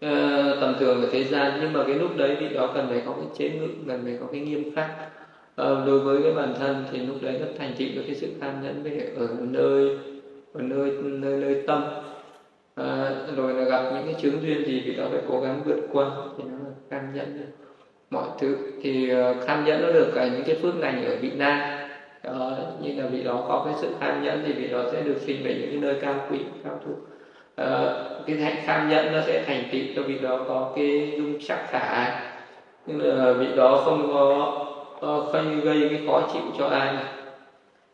ờ, 0.00 0.56
tầm 0.60 0.74
thường 0.78 1.00
ở 1.02 1.08
thế 1.12 1.24
gian. 1.24 1.52
Nhưng 1.60 1.72
mà 1.72 1.84
cái 1.86 1.94
lúc 1.94 2.16
đấy 2.16 2.36
thì 2.40 2.48
đó 2.48 2.70
cần 2.74 2.86
phải 2.90 3.02
có 3.06 3.12
cái 3.12 3.26
chế 3.38 3.58
ngự 3.58 3.68
cần 3.88 4.00
phải 4.04 4.16
có 4.20 4.26
cái 4.32 4.40
nghiêm 4.40 4.74
khắc. 4.76 4.90
Ờ, 5.58 5.82
đối 5.86 5.98
với 5.98 6.22
cái 6.22 6.32
bản 6.32 6.54
thân 6.58 6.84
thì 6.92 6.98
lúc 6.98 7.16
đấy 7.20 7.36
nó 7.40 7.46
thành 7.58 7.74
tựu 7.78 7.88
được 7.94 8.02
cái 8.06 8.14
sự 8.14 8.26
tham 8.40 8.62
nhẫn 8.62 8.82
về 8.82 9.12
ở 9.16 9.28
nơi 9.40 9.98
ở 10.52 10.62
nơi 10.62 10.90
nơi 11.02 11.40
nơi 11.40 11.62
tâm. 11.66 11.84
À, 12.74 13.10
rồi 13.36 13.54
là 13.54 13.64
gặp 13.64 13.90
những 13.94 14.04
cái 14.04 14.14
chứng 14.22 14.42
duyên 14.42 14.66
gì 14.66 14.82
thì 14.84 14.96
đó 14.96 15.04
phải 15.10 15.20
cố 15.28 15.40
gắng 15.40 15.62
vượt 15.64 15.80
qua 15.92 16.10
thì 16.38 16.44
nó 16.44 16.56
là 16.64 16.70
cam 16.90 17.14
nhẫn. 17.14 17.52
Mọi 18.10 18.26
thứ 18.38 18.56
thì 18.82 19.10
ờ, 19.10 19.34
tham 19.46 19.64
nhẫn 19.64 19.82
nó 19.82 19.92
được 19.92 20.12
cả 20.14 20.28
những 20.28 20.42
cái 20.46 20.56
phước 20.62 20.76
lành 20.76 21.04
ở 21.04 21.16
vị 21.20 21.30
na 21.36 21.84
đó, 22.24 22.56
như 22.82 23.02
là 23.02 23.08
vị 23.08 23.22
đó 23.22 23.44
có 23.48 23.62
cái 23.64 23.74
sự 23.80 23.88
tham 24.00 24.22
nhẫn 24.22 24.42
thì 24.46 24.52
vị 24.52 24.68
đó 24.68 24.82
sẽ 24.92 25.02
được 25.02 25.16
sinh 25.18 25.42
về 25.44 25.56
những 25.60 25.70
cái 25.70 25.78
nơi 25.80 25.94
cao 26.00 26.14
quý 26.30 26.38
cao 26.64 26.80
thủ 26.84 26.92
uh, 26.92 28.26
cái 28.26 28.36
hạnh 28.36 28.62
tham 28.66 28.88
nhẫn 28.88 29.12
nó 29.12 29.20
sẽ 29.26 29.44
thành 29.46 29.62
tựu 29.72 29.80
cho 29.96 30.02
vị 30.02 30.18
đó 30.22 30.44
có 30.48 30.72
cái 30.76 31.12
dung 31.16 31.40
sắc 31.40 31.66
khả. 31.70 32.20
Nhưng 32.86 33.00
là 33.00 33.32
vị 33.32 33.46
đó 33.56 33.82
không 33.84 34.10
có 34.12 34.64
Ờ, 35.00 35.32
không 35.32 35.60
gây 35.64 35.88
cái 35.90 36.00
khó 36.06 36.22
chịu 36.32 36.42
cho 36.58 36.66
ai 36.66 36.94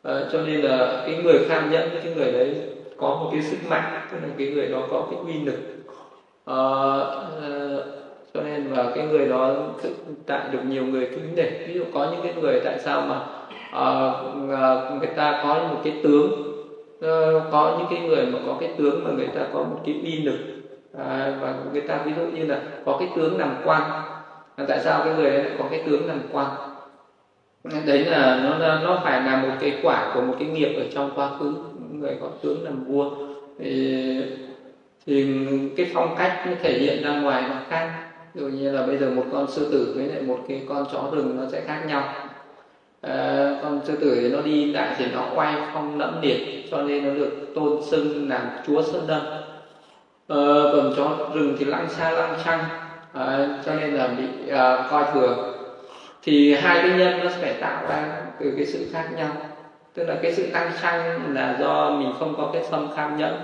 à, 0.03 0.21
cho 0.33 0.41
nên 0.41 0.61
là 0.61 1.03
cái 1.07 1.17
người 1.25 1.39
kham 1.49 1.71
nhẫn 1.71 1.91
cái 2.03 2.15
người 2.17 2.33
đấy 2.33 2.55
có 2.97 3.09
một 3.09 3.29
cái 3.33 3.43
sức 3.43 3.57
mạnh 3.69 4.09
tức 4.13 4.19
là 4.23 4.29
cái 4.39 4.49
người 4.49 4.69
đó 4.69 4.79
có 4.91 5.07
cái 5.11 5.19
uy 5.27 5.33
lực. 5.33 5.59
À, 6.45 6.55
à, 7.43 7.51
cho 8.35 8.41
nên 8.41 8.65
là 8.65 8.93
cái 8.95 9.07
người 9.07 9.27
đó 9.29 9.51
tại 10.27 10.41
được 10.53 10.59
nhiều 10.69 10.85
người 10.85 11.07
kính 11.15 11.35
nể. 11.37 11.51
Ví 11.67 11.75
dụ 11.75 11.85
có 11.95 12.09
những 12.13 12.23
cái 12.23 12.35
người 12.35 12.61
tại 12.65 12.79
sao 12.79 13.01
mà 13.01 13.21
à, 13.71 14.13
người 14.99 15.11
ta 15.17 15.41
có 15.45 15.55
một 15.55 15.81
cái 15.85 16.01
tướng 16.05 16.31
có 17.53 17.77
những 17.79 17.87
cái 17.91 18.09
người 18.09 18.27
mà 18.27 18.39
có 18.47 18.57
cái 18.61 18.75
tướng 18.79 19.05
mà 19.05 19.11
người 19.11 19.29
ta 19.35 19.47
có 19.53 19.59
một 19.63 19.81
cái 19.85 20.01
uy 20.05 20.17
lực. 20.17 20.39
À, 20.99 21.39
và 21.41 21.55
người 21.73 21.83
ta 21.89 21.99
ví 22.07 22.13
dụ 22.17 22.23
như 22.27 22.45
là 22.47 22.61
có 22.85 22.97
cái 22.99 23.09
tướng 23.17 23.39
làm 23.39 23.55
quan. 23.65 23.83
Tại 24.69 24.81
sao 24.85 25.05
cái 25.05 25.15
người 25.15 25.31
ấy 25.31 25.51
có 25.59 25.65
cái 25.71 25.83
tướng 25.87 26.07
làm 26.07 26.21
quan? 26.33 26.64
Đấy 27.65 28.05
là 28.05 28.41
nó 28.45 28.79
nó 28.79 29.01
phải 29.05 29.23
là 29.23 29.43
một 29.43 29.55
cái 29.61 29.79
quả 29.83 30.11
của 30.15 30.21
một 30.21 30.35
cái 30.39 30.49
nghiệp 30.49 30.75
ở 30.77 30.85
trong 30.95 31.11
quá 31.17 31.31
khứ. 31.39 31.55
Người 31.91 32.17
có 32.21 32.29
tướng 32.43 32.65
làm 32.65 32.85
vua. 32.85 33.11
Thì 33.59 34.25
thì 35.07 35.27
cái 35.77 35.91
phong 35.95 36.15
cách 36.19 36.43
nó 36.47 36.53
thể 36.63 36.79
hiện 36.79 37.03
ra 37.03 37.21
ngoài 37.21 37.43
nó 37.49 37.57
khác. 37.69 37.91
Ví 38.35 38.41
dụ 38.41 38.49
như 38.49 38.73
là 38.73 38.87
bây 38.87 38.99
giờ 38.99 39.11
một 39.11 39.25
con 39.33 39.51
sư 39.51 39.69
tử 39.73 39.93
với 39.97 40.07
lại 40.07 40.23
một 40.23 40.39
cái 40.49 40.63
con 40.69 40.87
chó 40.93 41.11
rừng 41.13 41.37
nó 41.41 41.43
sẽ 41.53 41.61
khác 41.61 41.83
nhau. 41.87 42.15
À, 43.01 43.51
con 43.63 43.81
sư 43.87 43.97
tử 44.01 44.19
thì 44.21 44.29
nó 44.29 44.41
đi 44.41 44.73
đại 44.73 44.95
thì 44.99 45.07
nó 45.13 45.27
oai 45.35 45.55
phong 45.75 45.99
lẫm 45.99 46.23
liệt 46.23 46.71
cho 46.71 46.83
nên 46.83 47.05
nó 47.05 47.15
được 47.15 47.53
tôn 47.55 47.83
xưng 47.83 48.29
làm 48.29 48.49
chúa 48.67 48.83
sơn 48.83 49.05
đâm 49.07 49.21
à, 49.21 49.39
ờ, 50.27 50.73
còn 50.73 50.95
chó 50.97 51.29
rừng 51.35 51.57
thì 51.59 51.65
lăng 51.65 51.89
xa 51.89 52.11
lăng 52.11 52.39
xăng 52.45 52.65
à, 53.13 53.49
cho 53.67 53.75
nên 53.75 53.95
là 53.95 54.09
bị 54.09 54.51
à, 54.51 54.89
coi 54.91 55.05
thường 55.15 55.54
thì 56.25 56.55
hai 56.55 56.79
cái 56.83 56.99
nhân 56.99 57.21
nó 57.25 57.31
phải 57.41 57.55
tạo 57.61 57.83
ra 57.89 58.05
từ 58.41 58.53
cái 58.57 58.67
sự 58.67 58.87
khác 58.93 59.05
nhau. 59.17 59.31
Tức 59.95 60.05
là 60.05 60.15
cái 60.23 60.33
sự 60.33 60.47
tăng 60.53 60.71
xăng 60.83 61.35
là 61.35 61.57
do 61.61 61.91
mình 61.91 62.13
không 62.19 62.35
có 62.37 62.51
cái 62.53 62.63
tâm 62.71 62.89
kham 62.97 63.17
nhẫn. 63.17 63.37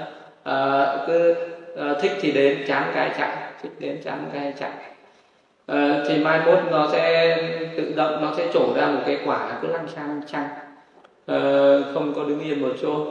À, 0.45 0.87
cứ 1.07 1.35
à, 1.77 1.95
thích 2.01 2.13
thì 2.21 2.33
đến 2.33 2.65
chán 2.69 2.91
cái 2.95 3.11
chạy 3.19 3.37
thích 3.63 3.73
đến 3.79 4.01
chán 4.05 4.31
cái 4.33 4.53
chạy. 4.61 4.71
À, 5.67 6.05
thì 6.09 6.19
mai 6.19 6.41
mốt 6.47 6.59
nó 6.71 6.89
sẽ 6.93 7.37
tự 7.77 7.93
động 7.97 8.23
nó 8.23 8.33
sẽ 8.37 8.47
trổ 8.55 8.75
ra 8.77 8.87
một 8.87 9.01
cái 9.07 9.19
quả 9.25 9.59
cứ 9.63 9.69
lăng 9.69 9.89
sang 9.89 10.21
lăng 10.33 10.49
à, 11.27 11.39
không 11.95 12.15
có 12.17 12.25
đứng 12.25 12.41
yên 12.41 12.63
một 12.63 12.73
chỗ. 12.83 13.07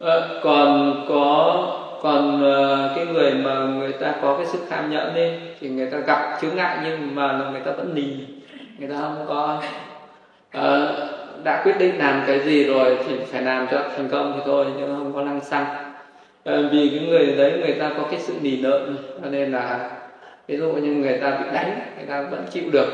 À, 0.00 0.20
còn 0.42 1.04
có 1.08 1.66
còn 2.02 2.42
uh, 2.42 2.96
cái 2.96 3.06
người 3.06 3.34
mà 3.34 3.54
người 3.54 3.92
ta 3.92 4.14
có 4.22 4.36
cái 4.36 4.46
sức 4.46 4.58
tham 4.70 4.90
nhẫn 4.90 5.14
đi 5.14 5.30
thì 5.60 5.68
người 5.68 5.90
ta 5.90 5.98
gặp 5.98 6.38
chướng 6.40 6.56
ngại 6.56 6.78
nhưng 6.84 7.14
mà 7.14 7.48
người 7.52 7.60
ta 7.60 7.72
vẫn 7.72 7.94
nì 7.94 8.37
người 8.78 8.88
ta 8.88 8.96
không 9.00 9.24
có 9.28 9.62
uh, 10.58 11.44
đã 11.44 11.62
quyết 11.64 11.78
định 11.78 11.98
làm 11.98 12.24
cái 12.26 12.40
gì 12.40 12.64
rồi 12.64 12.98
thì 13.06 13.14
phải 13.32 13.42
làm 13.42 13.66
cho 13.70 13.84
thành 13.96 14.08
công 14.10 14.32
thì 14.36 14.42
thôi 14.46 14.66
nhưng 14.76 14.96
không 14.96 15.12
có 15.14 15.22
lăng 15.22 15.40
xăng 15.44 15.64
uh, 16.50 16.72
vì 16.72 16.90
cái 16.90 17.08
người 17.08 17.26
đấy 17.36 17.62
người 17.66 17.76
ta 17.80 17.90
có 17.96 18.02
cái 18.10 18.20
sự 18.20 18.34
nỉ 18.42 18.56
nợ 18.62 18.88
cho 19.22 19.30
nên 19.30 19.52
là 19.52 19.90
ví 20.46 20.56
dụ 20.56 20.72
như 20.72 20.92
người 20.92 21.18
ta 21.18 21.30
bị 21.30 21.46
đánh 21.54 21.80
người 21.96 22.06
ta 22.06 22.22
vẫn 22.22 22.44
chịu 22.50 22.64
được 22.72 22.88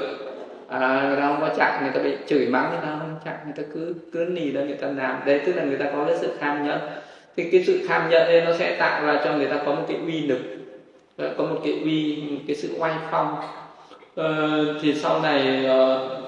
à, 0.69 1.05
người 1.09 1.17
ta 1.17 1.29
không 1.29 1.41
có 1.41 1.49
chạy 1.57 1.83
người 1.83 1.91
ta 1.95 2.01
bị 2.01 2.17
chửi 2.27 2.47
mắng 2.47 2.71
người 2.71 2.81
ta 2.83 2.97
không 3.01 3.17
chạy 3.25 3.35
người 3.45 3.55
ta 3.57 3.63
cứ 3.75 3.95
cứ 4.13 4.27
nỉ 4.31 4.51
ra 4.51 4.61
người 4.61 4.77
ta 4.77 4.89
làm 4.89 5.21
đấy 5.27 5.41
tức 5.47 5.53
là 5.57 5.65
người 5.65 5.77
ta 5.77 5.85
có 5.93 6.05
cái 6.05 6.17
sự 6.21 6.33
tham 6.41 6.67
nhẫn 6.67 6.81
thì 7.37 7.51
cái 7.51 7.65
sự 7.67 7.87
tham 7.89 8.11
nhẫn 8.11 8.27
ấy 8.27 8.41
nó 8.41 8.53
sẽ 8.59 8.77
tạo 8.79 9.07
ra 9.07 9.21
cho 9.25 9.33
người 9.33 9.47
ta 9.47 9.57
có 9.67 9.75
một 9.75 9.85
cái 9.89 9.97
uy 10.07 10.21
lực 10.21 10.39
có 11.19 11.45
một 11.45 11.61
cái 11.65 11.81
uy 11.85 12.23
một 12.31 12.41
cái 12.47 12.57
sự 12.57 12.77
oai 12.79 12.95
phong 13.11 13.37
ờ, 14.15 14.65
thì 14.83 14.95
sau 14.95 15.21
này 15.21 15.67
ờ, 15.67 16.11
uh, 16.13 16.25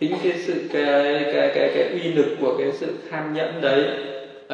chính 0.00 0.12
cái 0.22 0.32
sự 0.46 0.54
cái 0.72 1.24
cái 1.32 1.50
cái 1.54 1.70
cái 1.74 1.88
uy 1.92 2.12
lực 2.12 2.36
của 2.40 2.54
cái 2.58 2.72
sự 2.72 2.86
tham 3.10 3.34
nhẫn 3.34 3.60
đấy 3.60 3.84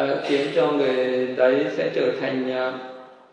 uh, 0.00 0.24
khiến 0.28 0.46
cho 0.54 0.72
người 0.72 1.26
đấy 1.36 1.66
sẽ 1.76 1.90
trở 1.94 2.10
thành 2.20 2.52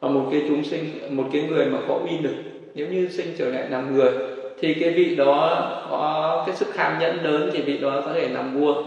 uh, 0.05 0.11
một 0.11 0.27
cái 0.31 0.41
chúng 0.47 0.63
sinh 0.63 0.85
một 1.09 1.25
cái 1.33 1.41
người 1.49 1.65
mà 1.65 1.79
có 1.87 1.99
uy 2.09 2.17
lực. 2.17 2.35
Nếu 2.75 2.87
như 2.87 3.07
sinh 3.07 3.27
trở 3.37 3.49
lại 3.49 3.69
làm 3.69 3.95
người 3.95 4.11
thì 4.59 4.73
cái 4.73 4.89
vị 4.89 5.15
đó 5.15 5.69
có 5.89 6.43
cái 6.47 6.55
sức 6.55 6.67
tham 6.75 6.99
nhẫn 6.99 7.23
lớn 7.23 7.49
thì 7.53 7.61
vị 7.61 7.77
đó 7.77 8.01
có 8.05 8.13
thể 8.13 8.27
làm 8.27 8.59
vua. 8.59 8.83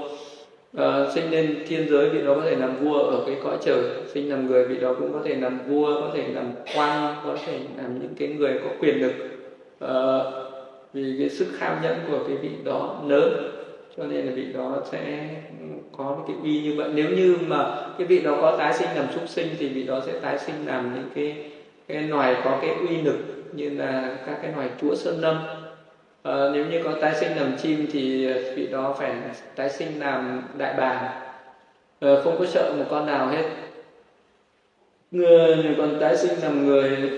Uh, 0.76 1.12
sinh 1.14 1.30
lên 1.30 1.64
thiên 1.68 1.88
giới 1.88 2.08
vị 2.08 2.18
đó 2.24 2.34
có 2.34 2.40
thể 2.44 2.56
làm 2.56 2.84
vua 2.84 2.98
ở 2.98 3.22
cái 3.26 3.36
cõi 3.44 3.56
trời 3.64 3.82
sinh 4.14 4.30
làm 4.30 4.46
người 4.46 4.68
vị 4.68 4.76
đó 4.80 4.94
cũng 4.98 5.12
có 5.12 5.18
thể 5.24 5.34
làm 5.34 5.58
vua 5.68 6.00
có 6.00 6.10
thể 6.14 6.24
làm 6.34 6.52
quan 6.76 7.14
có 7.24 7.36
thể 7.46 7.58
làm 7.76 7.98
những 8.00 8.14
cái 8.18 8.28
người 8.28 8.60
có 8.64 8.70
quyền 8.80 9.00
lực. 9.02 9.12
Uh, 9.84 10.45
vì 10.96 11.16
cái 11.18 11.30
sức 11.30 11.46
kham 11.58 11.82
nhẫn 11.82 11.98
của 12.10 12.18
cái 12.28 12.36
vị 12.36 12.50
đó 12.64 13.02
lớn 13.06 13.52
cho 13.96 14.04
nên 14.04 14.26
là 14.26 14.32
vị 14.32 14.52
đó 14.52 14.82
sẽ 14.92 15.28
có 15.96 16.18
cái 16.26 16.36
uy 16.42 16.60
như 16.60 16.74
vậy. 16.76 16.90
Nếu 16.94 17.10
như 17.10 17.36
mà 17.46 17.88
cái 17.98 18.06
vị 18.06 18.18
đó 18.18 18.38
có 18.40 18.56
tái 18.56 18.74
sinh 18.74 18.88
làm 18.94 19.06
súc 19.14 19.28
sinh 19.28 19.48
thì 19.58 19.68
vị 19.68 19.82
đó 19.82 20.00
sẽ 20.06 20.12
tái 20.20 20.38
sinh 20.38 20.54
làm 20.66 20.94
những 20.94 21.10
cái 21.14 21.50
cái 21.88 22.02
loài 22.02 22.36
có 22.44 22.58
cái 22.60 22.70
uy 22.88 23.02
lực 23.02 23.16
như 23.52 23.70
là 23.70 24.16
các 24.26 24.38
cái 24.42 24.52
loài 24.56 24.68
chúa 24.80 24.94
sơn 24.94 25.20
lâm. 25.20 25.38
À, 26.22 26.50
nếu 26.52 26.66
như 26.66 26.82
có 26.84 26.92
tái 27.00 27.14
sinh 27.14 27.36
làm 27.36 27.56
chim 27.56 27.86
thì 27.92 28.32
vị 28.56 28.66
đó 28.66 28.96
phải 28.98 29.14
tái 29.56 29.70
sinh 29.70 29.98
làm 29.98 30.42
đại 30.58 30.74
bàng. 30.78 31.04
À, 32.00 32.14
không 32.24 32.36
có 32.38 32.46
sợ 32.46 32.74
một 32.78 32.84
con 32.90 33.06
nào 33.06 33.28
hết. 33.28 33.44
Người 35.10 35.74
còn 35.78 35.96
tái 36.00 36.16
sinh 36.16 36.38
làm 36.42 36.66
người 36.66 37.10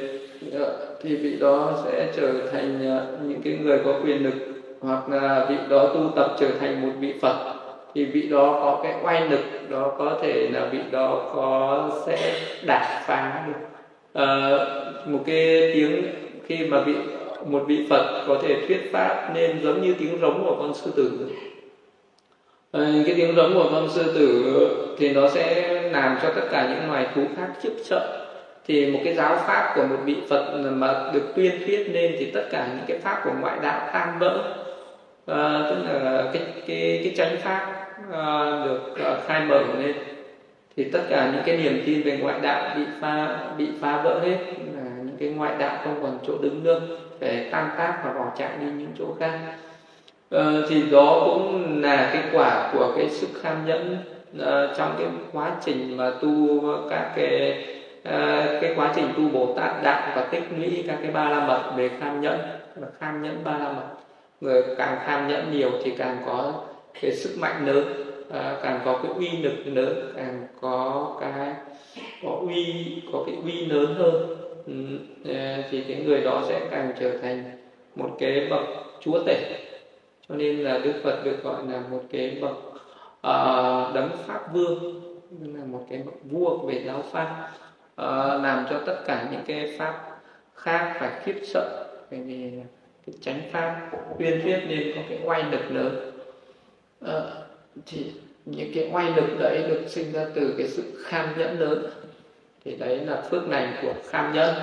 ờ, 0.53 0.88
thì 1.03 1.17
vị 1.17 1.37
đó 1.41 1.73
sẽ 1.85 2.13
trở 2.17 2.33
thành 2.53 2.87
à, 2.87 3.07
những 3.29 3.41
cái 3.45 3.59
người 3.63 3.79
có 3.85 4.01
quyền 4.05 4.25
lực 4.25 4.35
hoặc 4.81 5.09
là 5.09 5.47
vị 5.49 5.57
đó 5.69 5.87
tu 5.95 6.13
tập 6.17 6.37
trở 6.41 6.49
thành 6.61 6.83
một 6.83 6.93
vị 7.01 7.15
phật. 7.21 7.55
Thì 7.95 8.05
vị 8.05 8.29
đó 8.29 8.59
có 8.63 8.81
cái 8.83 8.95
oai 9.05 9.29
lực 9.29 9.41
đó 9.71 9.95
có 9.99 10.19
thể 10.23 10.49
là 10.53 10.69
vị 10.73 10.79
đó 10.91 11.31
có 11.35 11.91
sẽ 12.07 12.41
đả 12.67 13.03
phá 13.07 13.45
được. 13.47 13.67
À, 14.13 14.59
một 15.07 15.21
cái 15.27 15.71
tiếng 15.75 16.03
khi 16.47 16.67
mà 16.67 16.81
vị 16.81 16.95
một 17.47 17.65
vị 17.67 17.87
Phật 17.91 18.25
có 18.29 18.39
thể 18.43 18.57
thuyết 18.67 18.91
pháp 18.93 19.31
nên 19.35 19.63
giống 19.63 19.83
như 19.83 19.95
tiếng 19.99 20.19
rống 20.21 20.45
của 20.45 20.57
con 20.59 20.75
sư 20.75 20.91
tử. 20.97 21.31
À, 22.73 22.93
cái 23.07 23.15
tiếng 23.15 23.37
rống 23.37 23.55
của 23.55 23.69
con 23.73 23.89
sư 23.91 24.13
tử 24.15 24.45
thì 24.99 25.13
nó 25.13 25.29
sẽ 25.29 25.73
làm 25.93 26.19
cho 26.23 26.29
tất 26.35 26.49
cả 26.51 26.75
những 26.75 26.91
loài 26.91 27.07
thú 27.15 27.23
khác 27.37 27.49
khiếp 27.63 27.73
sợ 27.85 28.18
thì 28.69 28.91
một 28.91 28.99
cái 29.05 29.15
giáo 29.15 29.37
pháp 29.37 29.73
của 29.75 29.85
một 29.85 29.97
vị 30.05 30.17
Phật 30.29 30.53
mà 30.71 31.11
được 31.15 31.33
tuyên 31.37 31.53
thuyết 31.67 31.91
nên 31.93 32.17
thì 32.19 32.31
tất 32.35 32.43
cả 32.51 32.69
những 32.77 32.85
cái 32.89 32.99
pháp 32.99 33.21
của 33.25 33.31
ngoại 33.41 33.59
đạo 33.63 33.91
tan 33.93 34.19
vỡ. 34.19 34.55
À, 35.27 35.61
tức 35.71 35.77
là 35.93 36.25
cái 36.33 36.43
cái 36.67 37.01
cái 37.05 37.15
chánh 37.17 37.37
pháp 37.37 37.73
à, 38.13 38.51
được 38.65 38.81
ờ, 39.05 39.21
khai 39.27 39.41
mở 39.41 39.63
lên. 39.79 39.97
Thì 40.77 40.85
tất 40.85 41.01
cả 41.11 41.31
những 41.35 41.43
cái 41.47 41.57
niềm 41.57 41.83
tin 41.87 42.03
về 42.03 42.19
ngoại 42.23 42.41
đạo 42.43 42.77
bị 42.77 42.83
phá 43.01 43.39
bị 43.59 43.69
phá 43.81 44.03
vỡ 44.03 44.21
hết. 44.21 44.37
Là 44.75 44.83
những 45.05 45.17
cái 45.21 45.29
ngoại 45.29 45.53
đạo 45.59 45.79
không 45.85 45.99
còn 46.03 46.19
chỗ 46.27 46.33
đứng 46.43 46.65
nữa 46.65 46.81
để 47.21 47.49
tan 47.51 47.71
tác 47.79 48.01
và 48.05 48.13
bỏ 48.13 48.33
chạy 48.39 48.51
đi 48.61 48.67
những 48.67 48.93
chỗ 48.99 49.05
khác. 49.21 49.39
Ờ, 50.31 50.67
thì 50.69 50.83
đó 50.91 51.23
cũng 51.25 51.83
là 51.83 52.11
cái 52.13 52.23
quả 52.33 52.71
của 52.73 52.93
cái 52.97 53.11
sức 53.11 53.29
kham 53.43 53.67
nhẫn 53.67 53.97
uh, 54.37 54.77
trong 54.77 54.95
cái 54.99 55.07
quá 55.33 55.53
trình 55.65 55.97
mà 55.97 56.11
tu 56.21 56.61
các 56.91 57.13
cái 57.17 57.65
Ờ, 58.11 58.59
cái 58.61 58.73
quá 58.77 58.93
trình 58.97 59.07
tu 59.17 59.29
bồ 59.29 59.55
tát 59.55 59.83
đạo 59.83 60.13
và 60.17 60.23
tích 60.23 60.43
lũy 60.57 60.85
các 60.87 60.99
cái 61.03 61.11
ba 61.11 61.29
la 61.29 61.47
mật 61.47 61.73
về 61.77 61.91
kham 62.01 62.21
nhẫn 62.21 62.39
và 62.77 62.87
kham 63.01 63.23
nhẫn 63.23 63.45
ba 63.45 63.59
la 63.59 63.73
mật. 63.73 63.87
Người 64.41 64.63
càng 64.79 64.99
kham 65.05 65.29
nhẫn 65.29 65.53
nhiều 65.53 65.71
thì 65.85 65.91
càng 65.99 66.23
có 66.27 66.53
cái 67.01 67.13
sức 67.13 67.37
mạnh 67.41 67.67
lớn 67.67 67.85
à, 68.31 68.57
càng 68.63 68.81
có 68.85 69.01
cái 69.03 69.13
uy 69.17 69.29
lực 69.29 69.57
lớn 69.65 70.13
càng 70.17 70.47
có 70.61 71.07
cái 71.21 71.55
có 72.23 72.39
uy 72.41 72.75
có 73.13 73.23
cái 73.27 73.37
uy 73.45 73.67
lớn 73.67 73.95
hơn. 73.99 74.37
Ừ, 74.67 74.75
ờ, 75.35 75.63
thì 75.71 75.85
cái 75.89 76.03
người 76.07 76.21
đó 76.21 76.43
sẽ 76.49 76.61
càng 76.71 76.93
trở 77.01 77.19
thành 77.19 77.45
một 77.97 78.11
cái 78.19 78.47
bậc 78.51 78.65
chúa 79.01 79.23
tể. 79.27 79.61
Cho 80.29 80.35
nên 80.35 80.59
là 80.59 80.79
đức 80.79 80.93
phật 81.05 81.25
được 81.25 81.43
gọi 81.43 81.63
là 81.69 81.81
một 81.91 82.03
cái 82.13 82.39
bậc 82.43 82.57
uh, 83.19 83.95
đấng 83.95 84.11
pháp 84.27 84.55
vương 84.55 85.01
là 85.41 85.65
một 85.67 85.87
cái 85.91 86.03
bậc 86.07 86.15
vua 86.31 86.57
về 86.57 86.83
giáo 86.87 87.03
pháp 87.13 87.49
uh, 87.99 88.43
làm 88.43 88.67
cho 88.71 88.81
tất 88.87 88.97
cả 89.07 89.29
những 89.31 89.43
cái 89.47 89.75
pháp 89.79 90.21
khác 90.55 90.97
phải 91.01 91.11
khiếp 91.25 91.41
sợ 91.45 91.87
bởi 92.11 92.21
vì 92.21 92.51
cái 93.07 93.15
chánh 93.21 93.41
pháp 93.53 93.91
uyên 94.19 94.41
thuyết 94.43 94.61
nên 94.69 94.93
có 94.95 95.01
cái 95.09 95.19
oai 95.25 95.45
lực 95.45 95.71
lớn. 95.71 96.13
Uh, 97.05 97.11
thì 97.87 98.13
những 98.45 98.71
cái 98.75 98.91
oai 98.93 99.13
lực 99.17 99.39
đấy 99.39 99.65
được 99.69 99.85
sinh 99.89 100.13
ra 100.13 100.27
từ 100.35 100.55
cái 100.59 100.69
sự 100.69 101.05
kham 101.05 101.39
nhẫn 101.39 101.59
lớn. 101.59 101.87
Thì 102.65 102.77
đấy 102.77 102.99
là 102.99 103.23
phước 103.31 103.49
lành 103.49 103.77
của 103.83 103.95
kham 104.09 104.33
nhẫn. 104.33 104.55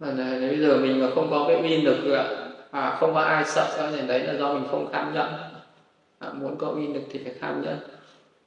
còn 0.00 0.16
bây 0.40 0.58
giờ 0.58 0.76
mình 0.76 1.00
mà 1.00 1.06
không 1.14 1.30
có 1.30 1.44
cái 1.48 1.56
uy 1.56 1.82
lực 1.82 1.98
à, 2.72 2.96
không 3.00 3.14
có 3.14 3.20
ai 3.20 3.44
sợ 3.44 3.90
thì 3.96 4.06
đấy 4.06 4.20
là 4.20 4.34
do 4.34 4.54
mình 4.54 4.68
không 4.70 4.92
kham 4.92 5.14
nhẫn. 5.14 5.32
À, 6.18 6.28
muốn 6.32 6.56
có 6.58 6.66
uy 6.66 6.86
lực 6.86 7.02
thì 7.10 7.20
phải 7.24 7.32
kham 7.40 7.62
nhẫn. 7.62 7.78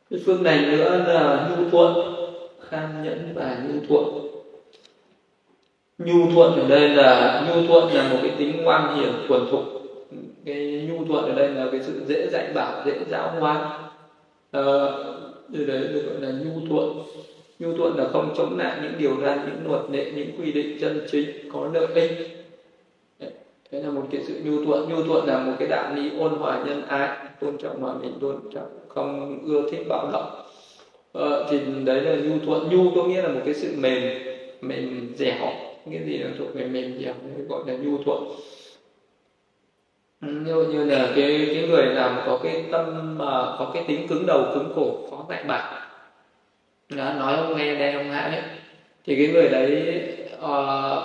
Cái 0.10 0.20
phương 0.26 0.44
này 0.44 0.66
nữa 0.66 1.04
là 1.08 1.50
nhu 1.50 1.70
thuận 1.70 2.25
kham 2.70 3.04
nhẫn 3.04 3.32
và 3.36 3.58
nhu 3.68 3.80
thuận. 3.88 4.26
Nhu 5.98 6.32
thuận 6.32 6.60
ở 6.60 6.68
đây 6.68 6.90
là 6.90 7.44
nhu 7.48 7.68
thuận 7.68 7.94
là 7.94 8.10
một 8.10 8.18
cái 8.22 8.32
tính 8.38 8.64
ngoan 8.64 8.98
hiền 8.98 9.12
thuần 9.28 9.48
thục. 9.52 9.64
Cái 10.46 10.88
nhu 10.90 11.06
thuận 11.06 11.26
ở 11.26 11.36
đây 11.36 11.50
là 11.50 11.68
cái 11.72 11.82
sự 11.84 12.02
dễ 12.08 12.28
dạy 12.32 12.54
bảo 12.54 12.86
dễ 12.86 12.94
giáo 13.10 13.32
hóa 13.40 13.54
à, 14.52 14.62
ờ, 14.62 15.04
từ 15.54 15.66
đấy 15.66 15.80
được 15.80 16.02
gọi 16.06 16.22
là 16.22 16.32
nhu 16.32 16.68
thuận. 16.70 17.06
Nhu 17.60 17.78
thuận 17.78 17.98
là 17.98 18.08
không 18.14 18.34
chống 18.38 18.58
lại 18.58 18.80
những 18.82 18.94
điều 18.98 19.20
ra 19.20 19.36
những 19.36 19.72
luật 19.72 19.82
lệ 19.92 20.12
những 20.16 20.30
quy 20.40 20.52
định 20.52 20.78
chân 20.82 21.08
chính 21.12 21.52
có 21.54 21.70
lợi 21.74 21.88
ích. 21.96 22.36
Thế 23.72 23.82
là 23.82 23.90
một 23.90 24.04
cái 24.12 24.24
sự 24.28 24.42
nhu 24.44 24.66
thuận. 24.66 24.90
Nhu 24.90 25.04
thuận 25.04 25.28
là 25.28 25.40
một 25.40 25.54
cái 25.60 25.68
đạo 25.68 25.96
lý 25.96 26.20
ôn 26.20 26.32
hòa 26.32 26.64
nhân 26.66 26.82
ái 26.88 27.18
tôn 27.40 27.58
trọng 27.58 27.82
hòa 27.82 27.94
bình 28.02 28.18
tôn 28.22 28.36
trọng 28.54 28.80
không 28.88 29.40
ưa 29.46 29.70
thích 29.72 29.86
bạo 29.90 30.10
động 30.14 30.45
ờ, 31.16 31.48
thì 31.50 31.60
đấy 31.86 32.02
là 32.02 32.16
nhu 32.16 32.46
thuận. 32.46 32.70
Nhu 32.70 32.92
có 32.96 33.04
nghĩa 33.04 33.22
là 33.22 33.28
một 33.28 33.42
cái 33.46 33.54
sự 33.54 33.74
mềm 33.78 34.02
mềm 34.62 35.14
dẻo. 35.16 35.52
Cái 35.92 36.04
gì 36.06 36.18
là 36.18 36.30
thuộc 36.38 36.56
về 36.56 36.66
mềm 36.66 37.00
dẻo 37.02 37.14
gọi 37.50 37.60
là 37.68 37.74
nhu 37.74 38.04
thuận. 38.04 38.24
Ừ, 40.22 40.28
như 40.28 40.56
như 40.72 40.84
là 40.84 41.12
cái 41.16 41.52
cái 41.54 41.68
người 41.68 41.86
làm 41.86 42.20
có 42.26 42.40
cái 42.44 42.64
tâm 42.72 43.18
mà 43.18 43.56
có 43.60 43.72
cái 43.74 43.84
tính 43.88 44.08
cứng 44.08 44.26
đầu 44.26 44.44
cứng 44.54 44.72
cổ 44.76 45.08
khó 45.10 45.26
dạy 45.30 45.44
bạc. 45.48 45.90
Đó, 46.90 47.14
nói 47.20 47.36
ông 47.36 47.58
nghe 47.58 47.76
đây 47.76 47.94
ông 47.94 48.12
ấy. 48.12 48.42
Thì 49.06 49.16
cái 49.16 49.28
người 49.28 49.50
đấy 49.50 50.02
uh, 50.36 51.04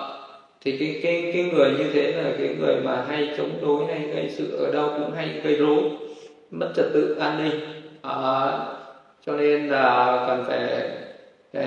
thì 0.61 0.77
cái 0.79 1.01
cái 1.03 1.31
cái 1.35 1.45
người 1.53 1.71
như 1.71 1.91
thế 1.93 2.13
là 2.13 2.31
cái 2.39 2.57
người 2.59 2.77
mà 2.85 3.05
hay 3.09 3.35
chống 3.37 3.59
đối 3.63 3.87
hay 3.87 3.99
gây 3.99 4.31
sự 4.31 4.57
ở 4.57 4.71
đâu 4.73 4.91
cũng 4.97 5.13
hay 5.13 5.29
gây 5.45 5.55
rối 5.55 5.83
mất 6.51 6.73
trật 6.77 6.87
tự 6.95 7.17
an 7.21 7.45
ninh. 7.45 7.61
Uh, 8.07 8.81
cho 9.27 9.37
nên 9.37 9.69
là 9.69 10.25
cần 10.27 10.45
phải 10.47 10.91
ờ, 11.53 11.63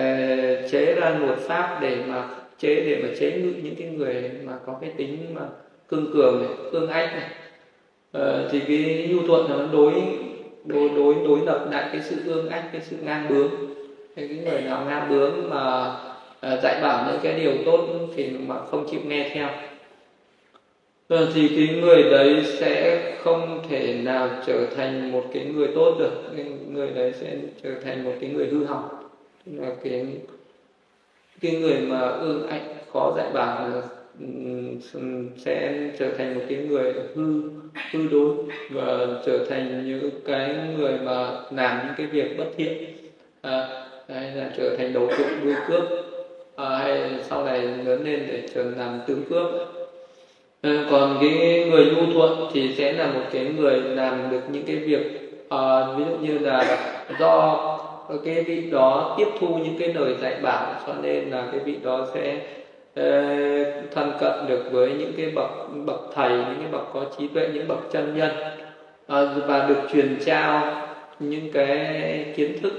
chế 0.72 0.96
ra 0.96 1.10
luật 1.10 1.40
pháp 1.40 1.80
để 1.82 1.98
mà 2.08 2.30
chế 2.58 2.76
để 2.76 3.00
mà 3.04 3.10
chế 3.20 3.32
ngự 3.32 3.54
những 3.64 3.76
cái 3.76 3.88
người 3.88 4.32
mà 4.44 4.54
có 4.66 4.78
cái 4.82 4.92
tính 4.98 5.34
mà 5.34 5.42
cương 5.88 6.14
cường 6.14 6.40
này 6.40 6.50
cương 6.72 6.90
ách 6.90 7.14
này. 7.14 7.30
Ờ, 8.12 8.50
thì 8.52 8.60
cái 8.68 9.10
nhu 9.10 9.28
thuận 9.28 9.52
là 9.52 9.58
nó 9.58 9.74
đối 9.74 9.94
đối 10.66 10.90
đối 10.90 11.16
đối 11.16 11.40
lập 11.46 11.68
lại 11.72 11.90
cái 11.92 12.02
sự 12.02 12.16
ương 12.26 12.50
ách 12.50 12.64
cái 12.72 12.82
sự 12.82 12.96
ngang 13.02 13.28
bướng. 13.30 13.50
Thì 14.16 14.28
cái 14.28 14.38
người 14.38 14.62
nào 14.62 14.86
ngang 14.88 15.10
bướng 15.10 15.50
mà 15.50 15.96
ờ, 16.40 16.60
dạy 16.64 16.80
bảo 16.82 17.12
những 17.12 17.20
cái 17.24 17.34
điều 17.34 17.52
tốt 17.66 17.88
thì 18.16 18.30
mà 18.48 18.56
không 18.72 18.88
chịu 18.92 19.00
nghe 19.06 19.30
theo. 19.34 19.48
Ờ, 21.08 21.32
thì 21.34 21.48
cái 21.48 21.82
người 21.82 22.04
đấy 22.04 22.44
sẽ 22.60 23.02
không 23.24 23.64
thể 23.70 23.94
nào 23.94 24.30
trở 24.48 24.66
thành 24.76 25.12
một 25.12 25.24
cái 25.34 25.46
người 25.46 25.68
tốt 25.76 25.96
được. 26.00 26.12
Người 26.68 26.90
đấy 26.90 27.14
sẽ 27.22 27.36
trở 27.64 27.70
thành 27.84 28.04
một 28.04 28.12
cái 28.22 28.30
người 28.30 28.48
hư 28.48 28.66
hỏng. 28.66 28.90
Là 29.46 29.76
cái 29.84 30.06
cái 31.42 31.52
người 31.52 31.78
mà 31.78 32.00
ương 32.00 32.48
ảnh 32.48 32.62
khó 32.94 33.14
dạy 33.18 33.28
bảo 33.34 33.70
là 33.70 33.82
sẽ 35.38 35.90
trở 36.00 36.10
thành 36.18 36.36
một 36.36 36.42
cái 36.50 36.58
người 36.58 36.94
hư 37.16 37.42
hư 37.92 38.08
đối 38.12 38.36
và 38.70 39.22
trở 39.26 39.46
thành 39.46 39.88
những 39.88 40.10
cái 40.26 40.56
người 40.78 40.98
mà 40.98 41.32
làm 41.52 41.78
những 41.86 41.96
cái 41.98 42.08
việc 42.08 42.38
bất 42.38 42.46
thiện. 42.58 42.74
À, 43.42 43.86
hay 44.10 44.32
là 44.32 44.52
trở 44.58 44.76
thành 44.78 44.94
đầu 44.94 45.08
trộm 45.18 45.28
đuôi 45.44 45.56
cướp. 45.68 45.84
À, 46.56 46.78
hay 46.78 47.12
sau 47.30 47.46
này 47.46 47.62
lớn 47.62 48.06
lên 48.06 48.26
để 48.28 48.48
trở 48.56 48.64
làm 48.64 49.00
tướng 49.08 49.24
cướp 49.30 49.46
à, 50.64 50.86
còn 50.92 51.18
cái 51.22 51.66
người 51.72 51.86
nhu 51.86 52.14
thuận 52.14 52.50
thì 52.54 52.76
sẽ 52.78 52.94
là 52.94 53.08
một 53.08 53.24
cái 53.32 53.46
người 53.46 53.80
làm 53.80 54.30
được 54.32 54.42
những 54.52 54.64
cái 54.66 54.76
việc 54.76 55.24
uh, 55.54 55.98
ví 55.98 56.04
dụ 56.10 56.18
như 56.22 56.40
là 56.40 56.78
do 57.20 57.60
cái 58.26 58.44
vị 58.44 58.70
đó 58.72 59.16
tiếp 59.18 59.28
thu 59.40 59.48
những 59.48 59.76
cái 59.80 59.94
lời 59.94 60.16
dạy 60.22 60.36
bảo 60.42 60.76
cho 60.88 60.94
nên 61.02 61.30
là 61.30 61.48
cái 61.52 61.60
vị 61.60 61.76
đó 61.84 62.08
sẽ 62.14 62.40
ờ, 62.96 63.24
thân 63.96 64.12
cận 64.20 64.48
được 64.48 64.64
với 64.72 64.92
những 65.00 65.14
cái 65.18 65.32
bậc 65.36 65.50
bậc 65.86 66.02
thầy 66.16 66.30
những 66.30 66.58
cái 66.60 66.72
bậc 66.72 66.94
có 66.94 67.06
trí 67.18 67.28
tuệ 67.28 67.50
những 67.54 67.68
bậc 67.68 67.80
chân 67.92 68.18
nhân 68.18 68.32
uh, 69.06 69.48
và 69.48 69.66
được 69.68 69.82
truyền 69.94 70.18
trao 70.26 70.82
những 71.20 71.52
cái 71.54 72.34
kiến 72.36 72.62
thức. 72.62 72.74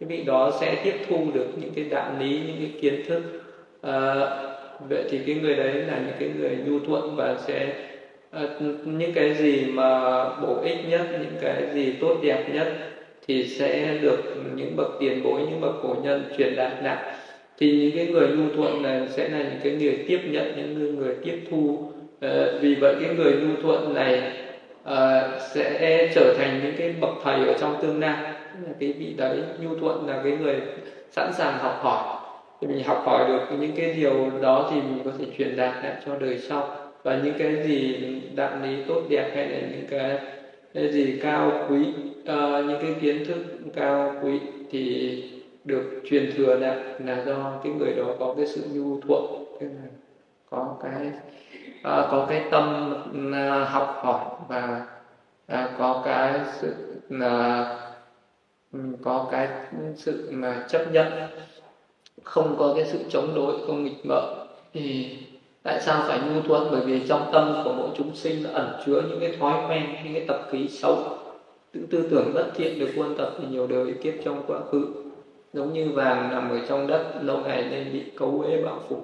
Cái 0.00 0.08
vị 0.08 0.22
đó 0.22 0.52
sẽ 0.60 0.74
tiếp 0.84 0.94
thu 1.08 1.26
được 1.34 1.46
những 1.56 1.70
cái 1.74 1.84
đạo 1.84 2.12
lý 2.20 2.40
những 2.46 2.56
cái 2.58 2.80
kiến 2.80 3.02
thức 3.08 3.22
uh, 3.86 4.47
vậy 4.88 5.04
thì 5.10 5.18
cái 5.26 5.34
người 5.34 5.54
đấy 5.54 5.72
là 5.72 5.98
những 6.06 6.16
cái 6.18 6.28
người 6.38 6.58
nhu 6.66 6.78
thuận 6.78 7.16
và 7.16 7.36
sẽ 7.46 7.72
ờ, 8.30 8.60
những 8.84 9.12
cái 9.14 9.34
gì 9.34 9.64
mà 9.64 10.24
bổ 10.28 10.60
ích 10.62 10.78
nhất 10.88 11.06
những 11.12 11.36
cái 11.40 11.62
gì 11.74 11.92
tốt 12.00 12.16
đẹp 12.22 12.44
nhất 12.52 12.68
thì 13.26 13.44
sẽ 13.44 13.98
được 14.02 14.34
những 14.54 14.76
bậc 14.76 14.88
tiền 15.00 15.22
bối 15.22 15.40
những 15.50 15.60
bậc 15.60 15.72
cổ 15.82 15.96
nhân 16.02 16.24
truyền 16.38 16.56
đạt 16.56 16.72
lại. 16.82 17.14
Thì 17.58 17.80
những 17.80 17.96
cái 17.96 18.06
người 18.06 18.28
nhu 18.28 18.54
thuận 18.56 18.82
này 18.82 19.08
sẽ 19.08 19.28
là 19.28 19.38
những 19.38 19.60
cái 19.62 19.72
người 19.72 20.04
tiếp 20.08 20.20
nhận 20.30 20.52
những 20.56 20.98
người 20.98 21.14
tiếp 21.24 21.44
thu. 21.50 21.92
À, 22.20 22.44
vì 22.60 22.74
vậy 22.74 22.94
cái 23.00 23.14
người 23.14 23.32
nhu 23.32 23.62
thuận 23.62 23.94
này 23.94 24.32
à, 24.84 25.28
sẽ 25.54 26.08
trở 26.14 26.34
thành 26.38 26.60
những 26.64 26.74
cái 26.78 26.94
bậc 27.00 27.10
thầy 27.24 27.46
ở 27.46 27.58
trong 27.60 27.76
tương 27.82 28.00
lai. 28.00 28.22
Là 28.66 28.72
cái 28.80 28.92
vị 28.92 29.14
đấy 29.16 29.38
nhu 29.60 29.78
thuận 29.78 30.06
là 30.06 30.20
cái 30.24 30.32
người 30.32 30.56
sẵn 31.10 31.32
sàng 31.32 31.58
học 31.58 31.78
hỏi 31.82 32.17
thì 32.60 32.66
mình 32.66 32.84
học 32.84 33.02
hỏi 33.06 33.28
được 33.28 33.56
những 33.60 33.72
cái 33.76 33.94
điều 33.94 34.30
đó 34.40 34.70
thì 34.70 34.80
mình 34.80 35.00
có 35.04 35.10
thể 35.18 35.24
truyền 35.38 35.56
đạt 35.56 35.84
lại 35.84 35.96
cho 36.06 36.16
đời 36.18 36.38
sau. 36.38 36.76
Và 37.02 37.20
những 37.24 37.34
cái 37.38 37.62
gì 37.66 37.96
đạo 38.34 38.58
lý 38.62 38.84
tốt 38.88 39.02
đẹp 39.10 39.32
hay 39.34 39.48
là 39.48 39.58
những 39.60 39.86
cái, 39.90 40.18
cái 40.74 40.92
gì 40.92 41.20
cao 41.22 41.66
quý 41.68 41.94
uh, 42.20 42.66
những 42.66 42.78
cái 42.82 42.94
kiến 43.00 43.24
thức 43.26 43.38
cao 43.74 44.14
quý 44.22 44.40
thì 44.70 45.24
được 45.64 46.02
truyền 46.10 46.32
thừa 46.36 46.54
lại 46.54 46.76
là 46.98 47.24
do 47.26 47.60
cái 47.64 47.72
người 47.72 47.94
đó 47.96 48.04
có 48.18 48.34
cái 48.36 48.46
sự 48.46 48.62
nhu 48.72 49.00
thuận. 49.00 49.44
Tức 49.60 49.66
là 49.66 49.90
có 50.50 50.76
cái 50.82 51.06
uh, 51.78 52.10
có 52.10 52.26
cái 52.28 52.42
tâm 52.50 52.94
uh, 53.28 53.68
học 53.68 53.94
hỏi 54.02 54.24
và 54.48 54.86
uh, 55.52 55.70
có 55.78 56.02
cái 56.04 56.40
sự 56.60 56.74
uh, 57.14 57.20
có 59.02 59.28
cái 59.30 59.48
sự 59.96 60.28
mà 60.32 60.64
chấp 60.68 60.92
nhận 60.92 61.06
không 62.24 62.56
có 62.58 62.72
cái 62.76 62.84
sự 62.84 62.98
chống 63.10 63.34
đối 63.34 63.54
không 63.66 63.84
nghịch 63.84 64.06
ngợm 64.06 64.24
thì 64.72 65.16
tại 65.62 65.80
sao 65.80 66.04
phải 66.08 66.20
nhu 66.20 66.40
thuận 66.40 66.68
bởi 66.70 66.80
vì 66.80 67.00
trong 67.08 67.30
tâm 67.32 67.60
của 67.64 67.72
mỗi 67.72 67.88
chúng 67.96 68.16
sinh 68.16 68.44
là 68.44 68.50
ẩn 68.52 68.72
chứa 68.86 69.02
những 69.08 69.20
cái 69.20 69.36
thói 69.40 69.68
quen 69.68 69.82
những 70.04 70.14
cái 70.14 70.24
tập 70.28 70.48
khí 70.50 70.68
xấu. 70.68 70.98
Những 71.72 71.86
tư 71.86 72.08
tưởng 72.10 72.34
bất 72.34 72.46
thiện 72.54 72.78
được 72.78 72.90
quân 72.96 73.14
tập 73.18 73.32
thì 73.38 73.44
nhiều 73.50 73.66
đời 73.66 73.94
kiếp 74.02 74.14
trong 74.24 74.42
quá 74.46 74.60
khứ. 74.70 74.86
Giống 75.52 75.72
như 75.72 75.88
vàng 75.94 76.30
nằm 76.30 76.50
ở 76.50 76.58
trong 76.68 76.86
đất 76.86 77.04
lâu 77.22 77.38
ngày 77.38 77.66
nên 77.70 77.92
bị 77.92 78.02
cấu 78.16 78.44
uế 78.46 78.62
bạo 78.62 78.80
phủ. 78.88 78.96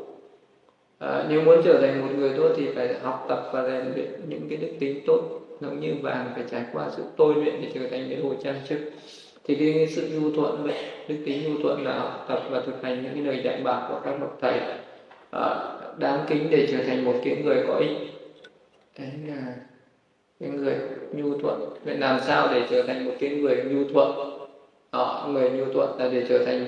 À, 0.99 1.25
nếu 1.29 1.43
muốn 1.43 1.61
trở 1.65 1.79
thành 1.81 2.01
một 2.01 2.15
người 2.17 2.33
tốt 2.37 2.49
thì 2.57 2.69
phải 2.75 2.95
học 3.03 3.27
tập 3.29 3.51
và 3.53 3.69
rèn 3.69 3.93
luyện 3.95 4.11
những 4.29 4.49
cái 4.49 4.59
đức 4.59 4.73
tính 4.79 5.01
tốt. 5.07 5.21
Giống 5.61 5.81
như 5.81 5.95
vàng 6.03 6.31
phải 6.35 6.45
trải 6.51 6.65
qua 6.73 6.87
sự 6.97 7.03
tôi 7.17 7.35
luyện 7.35 7.55
để 7.63 7.69
trở 7.75 7.81
thành 7.81 8.07
cái 8.11 8.19
hồ 8.23 8.35
trang 8.43 8.57
sức 8.65 8.79
thì 9.45 9.55
cái 9.55 9.87
sự 9.89 10.09
nhu 10.13 10.31
thuận 10.31 10.63
vậy 10.65 10.75
đức 11.09 11.17
tính 11.27 11.43
nhu 11.45 11.63
thuận 11.63 11.85
là 11.85 11.99
học 11.99 12.25
tập 12.29 12.43
và 12.51 12.61
thực 12.61 12.83
hành 12.83 13.03
những 13.03 13.13
cái 13.15 13.23
lời 13.23 13.41
dạy 13.45 13.61
bảo 13.65 13.89
của 13.89 14.01
các 14.05 14.21
bậc 14.21 14.31
thầy 14.41 14.61
à, 15.31 15.75
đáng 15.99 16.25
kính 16.29 16.47
để 16.51 16.69
trở 16.71 16.79
thành 16.87 17.05
một 17.05 17.15
cái 17.25 17.37
người 17.45 17.65
có 17.69 17.75
ích. 17.75 17.91
Đấy 18.99 19.11
là 19.27 19.55
cái 20.41 20.49
người 20.49 20.75
nhu 21.13 21.39
thuận. 21.39 21.61
Vậy 21.85 21.97
làm 21.97 22.21
sao 22.21 22.49
để 22.55 22.63
trở 22.71 22.83
thành 22.83 23.05
một 23.05 23.13
cái 23.21 23.31
người 23.31 23.65
nhu 23.65 23.85
thuận? 23.93 24.31
Đó, 24.93 25.29
người 25.33 25.51
nhu 25.51 25.73
thuận 25.73 25.99
là 25.99 26.09
để 26.09 26.25
trở 26.29 26.45
thành 26.45 26.67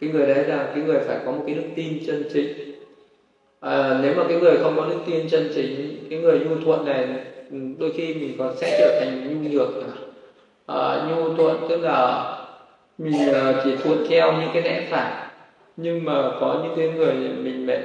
cái 0.00 0.10
người 0.10 0.26
đấy 0.26 0.44
là 0.44 0.72
cái 0.74 0.84
người 0.84 0.98
phải 0.98 1.18
có 1.24 1.32
một 1.32 1.42
cái 1.46 1.54
đức 1.54 1.68
tin 1.76 2.06
chân 2.06 2.24
chính. 2.32 2.74
À, 3.60 4.00
nếu 4.02 4.14
mà 4.14 4.24
cái 4.28 4.40
người 4.40 4.56
không 4.62 4.76
có 4.76 4.86
đức 4.86 4.98
tin 5.06 5.28
chân 5.28 5.50
chính 5.54 5.96
cái 6.10 6.18
người 6.18 6.38
nhu 6.38 6.56
thuận 6.64 6.84
này 6.84 7.08
đôi 7.78 7.92
khi 7.92 8.14
mình 8.14 8.34
còn 8.38 8.56
sẽ 8.56 8.76
trở 8.78 9.00
thành 9.00 9.42
nhu 9.42 9.50
nhược. 9.50 9.68
Ờ, 10.66 11.08
nhu 11.08 11.34
thuận 11.34 11.66
tức 11.68 11.80
là 11.80 12.34
mình 12.98 13.30
uh, 13.30 13.56
chỉ 13.64 13.76
thuận 13.76 14.06
theo 14.08 14.32
những 14.32 14.50
cái 14.54 14.62
lẽ 14.62 14.86
phải. 14.90 15.12
Nhưng 15.76 16.04
mà 16.04 16.30
có 16.40 16.60
những 16.62 16.72
cái 16.76 16.88
người 16.88 17.14
mình 17.14 17.66
lại 17.66 17.82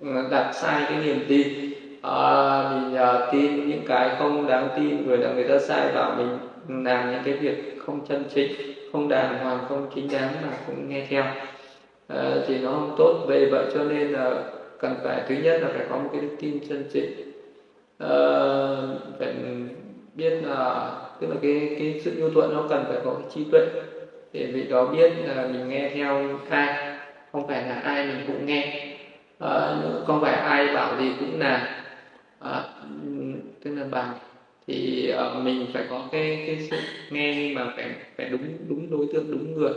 ờ, 0.00 0.28
đặt 0.30 0.52
sai 0.52 0.82
cái 0.88 0.98
niềm 1.04 1.24
tin. 1.28 1.72
À, 2.02 2.70
mình 2.70 2.94
uh, 2.94 3.32
tin 3.32 3.68
những 3.68 3.82
cái 3.86 4.10
không 4.18 4.46
đáng 4.46 4.68
tin 4.76 5.08
rồi 5.08 5.18
là 5.18 5.32
người 5.32 5.48
ta 5.48 5.58
sai 5.58 5.92
bảo 5.94 6.14
mình 6.16 6.38
làm 6.86 7.10
những 7.10 7.22
cái 7.24 7.34
việc 7.34 7.78
không 7.86 8.06
chân 8.08 8.24
chính 8.34 8.52
không 8.92 9.08
đàng 9.08 9.38
hoàng 9.38 9.58
không 9.68 9.90
chính 9.94 10.08
đáng 10.12 10.32
mà 10.42 10.56
cũng 10.66 10.88
nghe 10.88 11.06
theo. 11.10 11.24
Uh, 12.12 12.18
thì 12.46 12.58
nó 12.58 12.70
không 12.70 12.94
tốt. 12.98 13.24
Về 13.28 13.48
vậy 13.50 13.64
cho 13.74 13.84
nên 13.84 14.12
là 14.12 14.42
cần 14.78 14.94
phải 15.04 15.22
thứ 15.28 15.34
nhất 15.34 15.60
là 15.62 15.68
phải 15.68 15.86
có 15.90 15.96
một 15.96 16.08
cái 16.12 16.20
đức 16.20 16.36
tin 16.40 16.60
chân 16.68 16.84
chính. 16.92 17.32
Uh, 18.04 18.98
phải 19.18 19.34
biết 20.14 20.30
là 20.42 20.90
tức 21.20 21.26
là 21.30 21.36
cái 21.42 21.76
cái 21.78 22.00
sự 22.04 22.12
nhu 22.18 22.30
thuận 22.30 22.54
nó 22.54 22.66
cần 22.70 22.84
phải 22.88 22.98
có 23.04 23.14
cái 23.14 23.30
trí 23.34 23.44
tuệ 23.52 23.66
để 24.32 24.46
vị 24.46 24.62
đó 24.62 24.86
biết 24.86 25.12
là 25.24 25.48
mình 25.52 25.68
nghe 25.68 25.90
theo 25.94 26.38
ai. 26.50 26.98
Không 27.32 27.48
phải 27.48 27.62
là 27.62 27.74
ai 27.74 28.06
mình 28.06 28.24
cũng 28.26 28.46
nghe. 28.46 28.94
À, 29.38 29.82
không 30.06 30.20
phải 30.20 30.34
ai 30.34 30.74
bảo 30.74 31.00
gì 31.00 31.12
cũng 31.20 31.40
làm 31.40 31.60
à, 32.38 32.50
ờ, 32.50 32.64
tức 33.64 33.74
là 33.74 33.84
bằng 33.90 34.18
thì 34.66 35.12
uh, 35.14 35.44
mình 35.44 35.66
phải 35.74 35.84
có 35.90 36.08
cái 36.12 36.44
cái 36.46 36.66
sự 36.70 36.76
nghe 37.10 37.34
nhưng 37.36 37.54
mà 37.54 37.72
phải 37.76 37.90
phải 38.16 38.28
đúng 38.28 38.42
đúng 38.68 38.90
đối 38.90 39.06
tượng 39.12 39.30
đúng 39.30 39.54
người. 39.54 39.72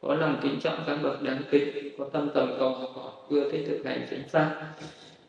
Có 0.00 0.14
lòng 0.14 0.36
kính 0.42 0.60
trọng 0.60 0.78
các 0.86 0.98
bậc 1.02 1.22
đáng 1.22 1.42
kính 1.50 1.68
có 1.98 2.04
tâm 2.12 2.28
tầm 2.34 2.54
cầu 2.58 2.70
học 2.70 2.90
hỏi 2.94 3.12
ưa 3.28 3.50
thích 3.50 3.64
thực 3.66 3.82
hành 3.84 4.06
chính 4.10 4.22
pháp 4.28 4.62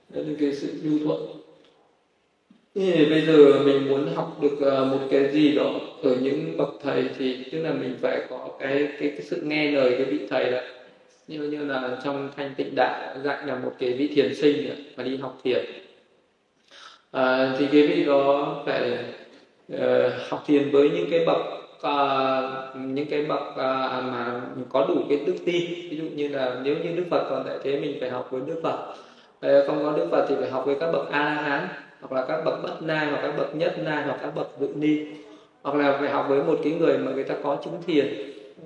đó 0.09 0.21
là 0.25 0.33
cái 0.39 0.53
sự 0.53 0.81
nhu 0.83 1.05
thuận 1.05 1.21
thì 2.75 3.05
bây 3.09 3.21
giờ 3.21 3.63
mình 3.65 3.89
muốn 3.89 4.15
học 4.15 4.37
được 4.41 4.57
ờ, 4.61 4.85
một 4.85 4.99
cái 5.11 5.31
gì 5.31 5.55
đó 5.55 5.71
ở 6.03 6.15
những 6.21 6.57
bậc 6.57 6.69
thầy 6.83 7.09
thì 7.17 7.43
tức 7.51 7.63
là 7.63 7.73
mình 7.73 7.97
phải 8.01 8.21
có 8.29 8.49
cái 8.59 8.87
cái, 8.99 9.09
cái 9.09 9.21
sự 9.21 9.41
nghe 9.43 9.71
lời 9.71 9.95
cái 9.97 10.05
vị 10.05 10.27
thầy 10.29 10.51
đó. 10.51 10.59
Như 11.27 11.39
như 11.39 11.65
là 11.65 11.97
trong 12.03 12.29
thanh 12.37 12.53
tịnh 12.57 12.75
đạo 12.75 13.15
dạy 13.23 13.37
là 13.45 13.55
một 13.55 13.71
cái 13.79 13.93
vị 13.93 14.07
thiền 14.07 14.35
sinh 14.35 14.69
mà 14.97 15.03
đi 15.03 15.17
học 15.17 15.37
thiền. 15.43 15.65
À, 17.11 17.55
thì 17.59 17.67
cái 17.71 17.87
vị 17.87 18.03
đó 18.03 18.55
phải 18.65 18.97
uh, 19.73 19.79
học 20.29 20.43
thiền 20.47 20.71
với 20.71 20.89
những 20.89 21.07
cái 21.11 21.25
bậc 21.25 21.41
uh, 21.77 22.75
những 22.75 23.05
cái 23.05 23.25
bậc 23.25 23.41
uh, 23.51 23.55
mà 24.05 24.41
có 24.69 24.85
đủ 24.89 24.95
cái 25.09 25.19
đức 25.25 25.35
tin. 25.45 25.89
Ví 25.89 25.97
dụ 25.97 26.03
như 26.15 26.27
là 26.27 26.59
nếu 26.63 26.75
như 26.83 26.91
đức 26.95 27.05
phật 27.11 27.27
còn 27.29 27.43
tại 27.47 27.57
thế 27.63 27.79
mình 27.79 27.97
phải 27.99 28.09
học 28.09 28.27
với 28.31 28.41
đức 28.47 28.59
phật. 28.63 28.93
Uh, 29.45 29.67
không 29.67 29.83
có 29.83 29.93
đức 29.97 30.07
phật 30.11 30.25
thì 30.29 30.35
phải 30.39 30.49
học 30.49 30.65
với 30.65 30.75
các 30.79 30.91
bậc 30.91 31.11
a 31.11 31.23
la 31.23 31.41
hán 31.41 31.67
hoặc 32.01 32.11
là 32.11 32.25
các 32.27 32.41
bậc 32.45 32.63
bất 32.63 32.81
na 32.81 33.07
hoặc 33.11 33.19
các 33.21 33.37
bậc 33.37 33.55
nhất 33.55 33.75
na 33.83 34.03
hoặc 34.05 34.17
các 34.21 34.35
bậc 34.35 34.47
dự 34.59 34.67
ni. 34.75 35.05
Hoặc 35.61 35.75
là 35.75 35.97
phải 35.99 36.09
học 36.09 36.25
với 36.29 36.41
một 36.41 36.59
cái 36.63 36.73
người 36.73 36.97
mà 36.97 37.11
người 37.11 37.23
ta 37.23 37.35
có 37.43 37.57
chứng 37.63 37.81
thiền. 37.87 38.07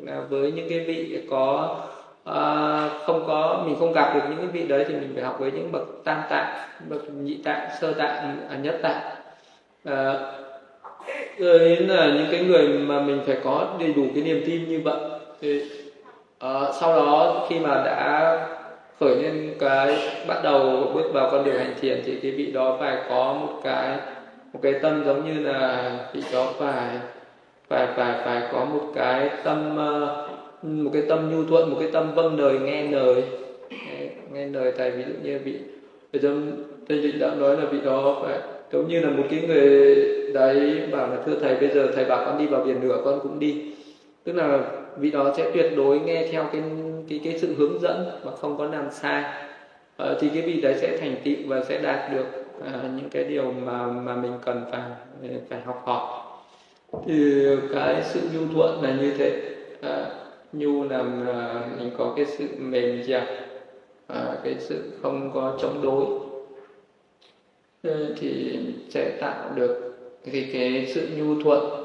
Là 0.01 0.21
với 0.29 0.51
những 0.51 0.69
cái 0.69 0.79
vị 0.79 1.27
có 1.29 1.75
à, 2.23 2.89
không 3.05 3.23
có 3.27 3.63
mình 3.65 3.75
không 3.79 3.93
gặp 3.93 4.13
được 4.15 4.21
những 4.29 4.37
cái 4.37 4.47
vị 4.47 4.67
đấy 4.67 4.85
thì 4.87 4.93
mình 4.93 5.11
phải 5.13 5.23
học 5.23 5.35
với 5.39 5.51
những 5.51 5.71
bậc 5.71 5.83
tam 6.03 6.21
tạng 6.29 6.55
bậc 6.89 7.01
nhị 7.09 7.37
tạng 7.43 7.69
sơ 7.81 7.93
tạng 7.93 8.39
à, 8.49 8.55
nhất 8.55 8.79
tạng. 8.81 9.01
À, 9.83 10.13
đến 11.39 11.87
là 11.87 12.05
những 12.05 12.27
cái 12.31 12.43
người 12.43 12.67
mà 12.67 12.99
mình 12.99 13.21
phải 13.25 13.37
có 13.43 13.75
đầy 13.79 13.93
đủ 13.93 14.03
cái 14.15 14.23
niềm 14.23 14.43
tin 14.45 14.69
như 14.69 14.81
vậy 14.83 14.97
thì 15.41 15.61
à, 16.39 16.71
sau 16.79 16.95
đó 16.95 17.45
khi 17.49 17.59
mà 17.59 17.83
đã 17.85 18.37
khởi 19.03 19.15
lên 19.15 19.53
cái 19.59 19.97
bắt 20.27 20.41
đầu 20.43 20.91
bước 20.93 21.13
vào 21.13 21.29
con 21.31 21.43
đường 21.43 21.55
hành 21.55 21.73
thiền 21.81 22.01
thì 22.05 22.15
cái 22.21 22.31
vị 22.31 22.51
đó 22.51 22.77
phải 22.79 22.97
có 23.09 23.33
một 23.33 23.61
cái 23.63 23.97
một 24.53 24.59
cái 24.61 24.73
tâm 24.73 25.03
giống 25.05 25.25
như 25.25 25.43
là 25.43 25.91
vị 26.13 26.21
đó 26.33 26.47
phải 26.59 26.97
phải 27.67 27.87
phải 27.95 28.21
phải 28.25 28.41
có 28.51 28.65
một 28.65 28.91
cái 28.95 29.29
tâm 29.43 29.77
ờ, 29.77 30.27
một 30.61 30.89
cái 30.93 31.03
tâm 31.09 31.31
nhu 31.31 31.49
thuận, 31.49 31.69
một 31.69 31.77
cái 31.79 31.89
tâm 31.93 32.15
vâng 32.15 32.39
lời, 32.39 32.59
nghe 32.59 32.83
lời. 32.91 33.23
Nghe 34.33 34.45
lời 34.45 34.71
thầy 34.77 34.91
ví 34.91 35.03
dụ 35.07 35.13
như 35.23 35.39
vị 35.43 35.53
bây 36.13 36.21
giờ 36.21 36.35
thầy 36.89 37.01
dịch 37.01 37.19
đã 37.19 37.35
nói 37.39 37.57
là 37.57 37.65
vị 37.65 37.77
đó 37.85 38.21
phải, 38.25 38.39
giống 38.71 38.87
như 38.87 38.99
là 38.99 39.09
một 39.09 39.23
cái 39.29 39.41
người 39.47 39.95
đấy 40.33 40.81
bảo 40.91 41.07
là, 41.07 41.17
thưa 41.25 41.35
thầy, 41.41 41.55
bây 41.55 41.69
giờ 41.69 41.91
thầy 41.95 42.05
bảo 42.05 42.25
con 42.25 42.37
đi 42.37 42.45
vào 42.45 42.63
biển 42.63 42.83
lửa, 42.83 43.01
con 43.05 43.19
cũng 43.23 43.39
đi. 43.39 43.73
Tức 44.23 44.33
là 44.33 44.59
vị 44.97 45.11
đó 45.11 45.33
sẽ 45.37 45.51
tuyệt 45.53 45.71
đối 45.77 45.99
nghe 45.99 46.27
theo 46.31 46.45
cái 46.51 46.61
cái 47.09 47.21
cái 47.23 47.39
sự 47.39 47.55
hướng 47.57 47.81
dẫn 47.81 48.05
mà 48.25 48.31
không 48.35 48.57
có 48.57 48.65
làm 48.65 48.91
sai. 48.91 49.23
À, 49.97 50.13
thì 50.19 50.29
cái 50.29 50.41
vị 50.41 50.61
đấy 50.61 50.75
sẽ 50.81 50.97
thành 50.97 51.15
tựu 51.23 51.35
và 51.47 51.63
sẽ 51.63 51.81
đạt 51.81 52.11
được 52.11 52.25
uh, 52.59 52.65
những 52.95 53.09
cái 53.11 53.23
điều 53.23 53.51
mà 53.51 53.87
mà 53.87 54.15
mình 54.15 54.33
cần 54.45 54.65
phải 54.71 54.81
ờ, 55.21 55.29
phải 55.49 55.61
học 55.61 55.81
hỏi. 55.85 56.21
Thì 57.05 57.45
cái 57.73 58.01
sự 58.03 58.21
nhu 58.33 58.53
thuận 58.53 58.81
là 58.81 58.95
như 59.01 59.13
thế. 59.17 59.41
Uh, 59.79 60.07
nhu 60.53 60.83
là 60.83 60.99
uh, 60.99 61.79
mình 61.79 61.91
có 61.97 62.13
cái 62.15 62.25
sự 62.25 62.47
mềm 62.57 63.03
dẻo 63.03 63.21
uh, 64.13 64.43
cái 64.43 64.55
sự 64.59 64.91
không 65.01 65.31
có 65.33 65.57
chống 65.61 65.81
đối. 65.83 66.05
Thì 68.17 68.59
sẽ 68.89 69.17
tạo 69.21 69.51
được 69.55 69.93
thì 70.23 70.45
cái 70.53 70.91
sự 70.95 71.07
nhu 71.17 71.41
thuận 71.43 71.83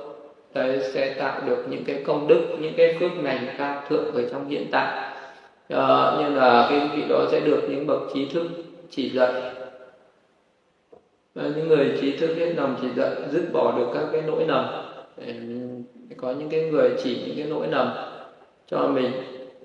đấy 0.54 0.80
sẽ 0.92 1.14
tạo 1.18 1.40
được 1.46 1.66
những 1.70 1.84
cái 1.84 2.02
công 2.06 2.28
đức 2.28 2.56
những 2.60 2.74
cái 2.76 2.96
phước 3.00 3.10
lành 3.22 3.46
cao 3.58 3.82
thượng 3.88 4.14
ở 4.14 4.28
trong 4.30 4.48
hiện 4.48 4.66
tại. 4.70 5.07
Ờ, 5.68 6.10
à, 6.10 6.22
như 6.22 6.34
là 6.34 6.66
cái 6.70 6.88
vị 6.96 7.02
đó 7.08 7.26
sẽ 7.32 7.40
được 7.40 7.60
những 7.70 7.86
bậc 7.86 8.00
trí 8.14 8.28
thức 8.28 8.42
chỉ 8.90 9.10
dạy. 9.10 9.32
Và 11.34 11.42
những 11.56 11.68
người 11.68 11.98
trí 12.00 12.16
thức 12.16 12.36
hết 12.36 12.54
lòng 12.56 12.76
chỉ 12.80 12.88
dạy 12.96 13.10
dứt 13.30 13.42
bỏ 13.52 13.78
được 13.78 13.86
các 13.94 14.04
cái 14.12 14.22
nỗi 14.26 14.44
lầm 14.46 14.64
có 16.16 16.32
những 16.32 16.48
cái 16.48 16.60
người 16.60 16.90
chỉ 17.02 17.22
những 17.26 17.36
cái 17.36 17.46
nỗi 17.46 17.68
lầm 17.68 17.90
cho 18.70 18.86
mình. 18.86 19.10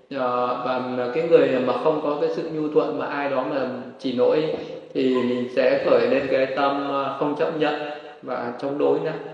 À, 0.09 0.27
và 0.65 0.81
cái 1.15 1.23
người 1.29 1.59
mà 1.59 1.73
không 1.83 1.99
có 2.03 2.17
cái 2.21 2.29
sự 2.35 2.49
nhu 2.53 2.67
thuận 2.67 2.99
mà 2.99 3.05
ai 3.05 3.29
đó 3.29 3.45
mà 3.49 3.69
chỉ 3.99 4.13
nỗi 4.17 4.55
thì 4.93 5.15
mình 5.15 5.49
sẽ 5.55 5.83
khởi 5.85 6.07
lên 6.07 6.27
cái 6.31 6.45
tâm 6.55 6.87
ờ, 6.89 7.17
không 7.19 7.35
chấp 7.39 7.59
nhận 7.59 7.91
và 8.21 8.53
chống 8.61 8.77
đối 8.77 8.99
nữa 8.99 9.32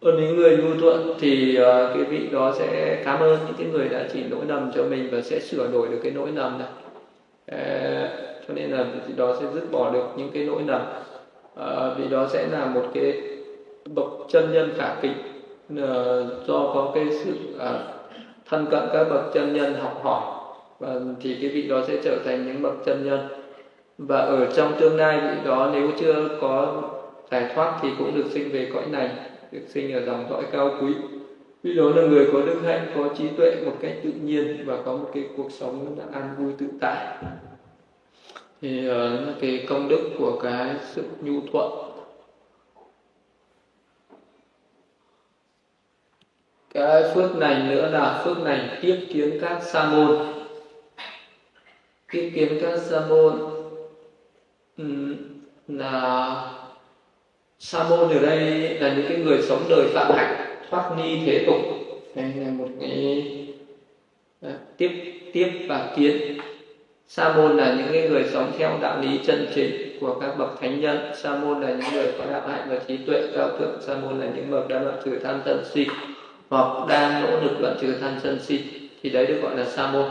còn 0.00 0.16
những 0.16 0.36
người 0.36 0.56
nhu 0.56 0.80
thuận 0.80 1.14
thì 1.20 1.58
uh, 1.60 1.66
cái 1.94 2.04
vị 2.04 2.28
đó 2.32 2.54
sẽ 2.58 3.02
cảm 3.04 3.20
ơn 3.20 3.38
những 3.46 3.56
cái 3.58 3.66
người 3.66 3.88
đã 3.88 4.08
chỉ 4.12 4.24
lỗi 4.24 4.44
lầm 4.48 4.70
cho 4.74 4.84
mình 4.84 5.08
và 5.12 5.20
sẽ 5.20 5.40
sửa 5.40 5.68
đổi 5.72 5.88
được 5.88 5.98
cái 6.02 6.12
lỗi 6.12 6.28
lầm 6.34 6.58
này. 6.58 6.68
Uh, 7.52 8.10
cho 8.48 8.54
nên 8.54 8.70
là 8.70 8.84
vị 9.06 9.14
đó 9.16 9.36
sẽ 9.40 9.46
dứt 9.54 9.72
bỏ 9.72 9.90
được 9.90 10.06
những 10.16 10.30
cái 10.34 10.44
lỗi 10.44 10.62
lầm 10.66 10.82
uh, 10.82 11.60
ờ, 11.60 11.94
vị 11.98 12.04
đó 12.10 12.28
sẽ 12.32 12.46
là 12.46 12.66
một 12.66 12.82
cái 12.94 13.22
bậc 13.94 14.06
chân 14.28 14.52
nhân 14.52 14.72
khả 14.76 14.94
kính 15.02 15.14
uh, 15.72 16.46
do 16.46 16.70
có 16.74 16.92
cái 16.94 17.06
sự 17.24 17.32
uh, 17.56 17.62
thân 18.48 18.66
cận 18.70 18.82
các 18.92 19.08
bậc 19.10 19.34
chân 19.34 19.54
nhân 19.54 19.74
học 19.74 20.00
hỏi. 20.02 20.22
Và 20.78 21.00
thì 21.20 21.36
cái 21.40 21.50
vị 21.50 21.62
đó 21.62 21.80
sẽ 21.88 21.96
trở 22.04 22.18
thành 22.24 22.46
những 22.46 22.62
bậc 22.62 22.72
chân 22.84 23.04
nhân. 23.04 23.28
Và 23.98 24.18
ở 24.18 24.46
trong 24.56 24.72
tương 24.80 24.96
lai 24.96 25.20
vị 25.20 25.40
đó 25.44 25.70
nếu 25.72 25.90
chưa 26.00 26.28
có 26.40 26.82
giải 27.30 27.50
thoát 27.54 27.78
thì 27.82 27.88
cũng 27.98 28.14
được 28.14 28.24
sinh 28.30 28.50
về 28.52 28.70
cõi 28.74 28.82
này 28.90 29.10
được 29.54 29.66
sinh 29.68 29.92
ở 29.92 30.04
dòng 30.06 30.26
dõi 30.30 30.44
cao 30.52 30.76
quý. 30.80 30.94
Vì 31.62 31.74
đó 31.74 31.88
là 31.88 32.02
người 32.02 32.28
có 32.32 32.40
đức 32.40 32.60
hạnh 32.64 32.92
có 32.94 33.08
trí 33.18 33.28
tuệ 33.36 33.62
một 33.64 33.76
cách 33.80 33.96
tự 34.02 34.10
nhiên 34.22 34.64
và 34.66 34.82
có 34.84 34.92
một 34.92 35.10
cái 35.14 35.24
cuộc 35.36 35.52
sống 35.52 35.96
an 36.12 36.34
vui 36.38 36.52
tự 36.58 36.66
tại. 36.80 37.16
Thì 38.60 38.90
uh, 38.90 38.94
cái 39.40 39.66
công 39.68 39.88
đức 39.88 40.10
của 40.18 40.40
cái 40.42 40.74
sự 40.92 41.04
nhu 41.20 41.40
thuận. 41.52 41.72
Cái 46.74 47.02
phước 47.14 47.36
này 47.36 47.62
nữa 47.68 47.90
là 47.90 48.22
phước 48.24 48.38
này 48.38 48.78
tiếp 48.82 49.06
kiến 49.08 49.38
các 49.40 49.62
sa 49.62 49.90
môn. 49.90 50.18
Tiếp 52.12 52.32
kiến 52.34 52.58
các 52.62 52.78
sa 52.78 53.06
môn 53.08 53.40
um, 54.76 55.16
là 55.68 56.63
sa 57.64 57.84
môn 57.90 58.08
ở 58.08 58.18
đây 58.18 58.40
là 58.80 58.94
những 58.94 59.06
cái 59.08 59.18
người 59.18 59.42
sống 59.42 59.64
đời 59.68 59.88
phạm 59.94 60.12
hạnh 60.16 60.36
thoát 60.70 60.90
ni 60.96 61.26
thế 61.26 61.44
tục. 61.46 61.56
Đây 62.14 62.32
là 62.36 62.50
một 62.50 62.68
cái 62.80 63.24
à, 64.42 64.50
tiếp 64.76 64.90
tiếp 65.32 65.48
và 65.68 65.92
kiến. 65.96 66.38
Sa 67.08 67.32
môn 67.36 67.56
là 67.56 67.74
những 67.78 67.86
cái 67.92 68.08
người 68.08 68.24
sống 68.32 68.52
theo 68.58 68.78
đạo 68.82 69.00
lý 69.00 69.20
chân 69.26 69.46
chính 69.54 69.98
của 70.00 70.18
các 70.20 70.38
bậc 70.38 70.60
thánh 70.60 70.80
nhân. 70.80 70.98
Sa 71.16 71.36
môn 71.36 71.60
là 71.60 71.68
những 71.68 71.94
người 71.94 72.12
có 72.18 72.24
đạo 72.30 72.48
hạnh 72.48 72.66
và 72.70 72.76
trí 72.88 72.96
tuệ 72.96 73.22
cao 73.36 73.48
thượng. 73.58 73.78
Sa 73.80 73.94
môn 73.94 74.20
là 74.20 74.26
những 74.36 74.50
bậc 74.50 74.68
đang 74.68 74.84
đoạn 74.84 75.00
trừ 75.04 75.18
tham 75.22 75.40
sân 75.44 75.64
si 75.74 75.86
hoặc 76.50 76.88
đang 76.88 77.22
nỗ 77.22 77.40
lực 77.40 77.60
đoạn 77.60 77.76
trừ 77.80 77.94
tham 78.00 78.12
sân 78.22 78.38
si. 78.40 78.60
Thì 79.02 79.10
đấy 79.10 79.26
được 79.26 79.40
gọi 79.42 79.56
là 79.56 79.64
sa 79.64 79.90
môn 79.92 80.04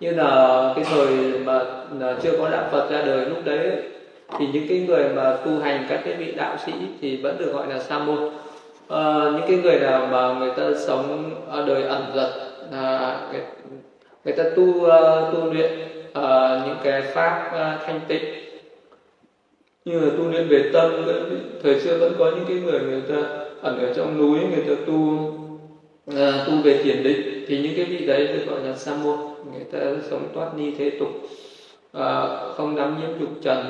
như 0.00 0.10
là 0.10 0.72
cái 0.76 0.84
thời 0.84 1.38
mà 1.44 1.58
à, 2.00 2.16
chưa 2.22 2.38
có 2.38 2.50
đạo 2.50 2.68
phật 2.72 2.90
ra 2.90 3.02
đời 3.02 3.26
lúc 3.26 3.44
đấy 3.44 3.82
thì 4.38 4.46
những 4.52 4.68
cái 4.68 4.78
người 4.78 5.08
mà 5.08 5.36
tu 5.44 5.58
hành 5.58 5.86
các 5.88 6.00
cái 6.04 6.14
vị 6.14 6.32
đạo 6.36 6.56
sĩ 6.66 6.72
thì 7.00 7.16
vẫn 7.16 7.36
được 7.38 7.52
gọi 7.52 7.66
là 7.68 7.78
sa 7.78 7.98
môn. 7.98 8.30
À, 8.88 9.30
những 9.32 9.44
cái 9.48 9.56
người 9.56 9.78
nào 9.80 10.08
mà 10.12 10.34
người 10.38 10.50
ta 10.56 10.80
sống 10.86 11.34
ở 11.48 11.66
đời 11.66 11.82
ẩn 11.82 12.02
dật 12.14 12.30
là 12.72 13.20
người, 13.32 13.42
người 14.24 14.34
ta 14.34 14.44
tu 14.56 14.62
uh, 14.62 15.34
tu 15.34 15.52
luyện 15.52 15.70
uh, 16.08 16.66
những 16.66 16.76
cái 16.84 17.02
pháp 17.02 17.46
uh, 17.46 17.86
thanh 17.86 18.00
tịnh 18.08 18.24
như 19.84 20.00
là 20.00 20.10
tu 20.18 20.30
luyện 20.30 20.48
về 20.48 20.70
tâm 20.72 20.92
thời 21.62 21.80
xưa 21.80 21.98
vẫn 21.98 22.12
có 22.18 22.30
những 22.30 22.44
cái 22.48 22.56
người 22.56 22.80
người 22.80 23.02
ta 23.08 23.16
ẩn 23.62 23.78
ở 23.78 23.94
trong 23.94 24.18
núi 24.18 24.38
người 24.40 24.76
ta 24.76 24.82
tu 24.86 24.94
uh, 26.10 26.46
tu 26.46 26.52
về 26.64 26.82
thiền 26.82 27.02
định 27.02 27.44
thì 27.48 27.58
những 27.58 27.72
cái 27.76 27.84
vị 27.84 28.06
đấy 28.06 28.26
được 28.26 28.44
gọi 28.50 28.60
là 28.60 28.74
sa 28.74 28.92
môn. 29.04 29.18
Người 29.52 29.64
ta 29.72 29.78
sống 30.10 30.28
thoát 30.34 30.48
ni 30.56 30.70
thế 30.78 30.90
tục 30.90 31.08
uh, 31.96 32.56
không 32.56 32.76
đắm 32.76 33.00
nhiễm 33.00 33.20
dục 33.20 33.30
trần 33.42 33.64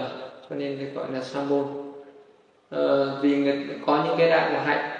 cho 0.50 0.56
nên 0.56 0.78
được 0.78 0.86
gọi 0.94 1.06
là 1.12 1.20
sa 1.20 1.40
môn. 1.48 1.64
À, 2.70 2.80
vì 3.22 3.36
người, 3.36 3.66
có 3.86 4.04
những 4.06 4.14
cái 4.18 4.30
đạo 4.30 4.50
hạnh 4.64 4.90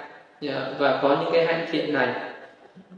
và 0.79 0.99
có 1.01 1.17
những 1.21 1.33
cái 1.33 1.45
hạnh 1.45 1.65
thiện 1.71 1.93
này. 1.93 2.15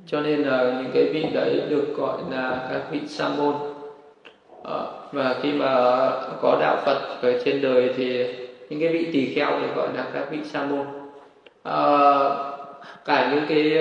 Cho 0.05 0.21
nên 0.21 0.43
là 0.43 0.63
những 0.63 0.91
cái 0.93 1.05
vị 1.05 1.25
đấy 1.33 1.61
được 1.69 1.85
gọi 1.97 2.17
là 2.31 2.67
các 2.71 2.81
vị 2.91 2.99
sa 3.07 3.29
môn. 3.29 3.53
À, 4.63 4.79
và 5.11 5.35
khi 5.41 5.53
mà 5.53 5.75
có 6.41 6.57
đạo 6.61 6.77
Phật 6.85 7.21
ở 7.21 7.39
trên 7.45 7.61
đời 7.61 7.93
thì 7.97 8.35
những 8.69 8.79
cái 8.79 8.89
vị 8.89 9.09
tỳ 9.13 9.33
kheo 9.33 9.59
được 9.59 9.75
gọi 9.75 9.87
là 9.95 10.05
các 10.13 10.31
vị 10.31 10.37
sa 10.43 10.63
môn. 10.63 10.85
À, 11.63 11.77
cả 13.05 13.31
những 13.33 13.45
cái 13.49 13.73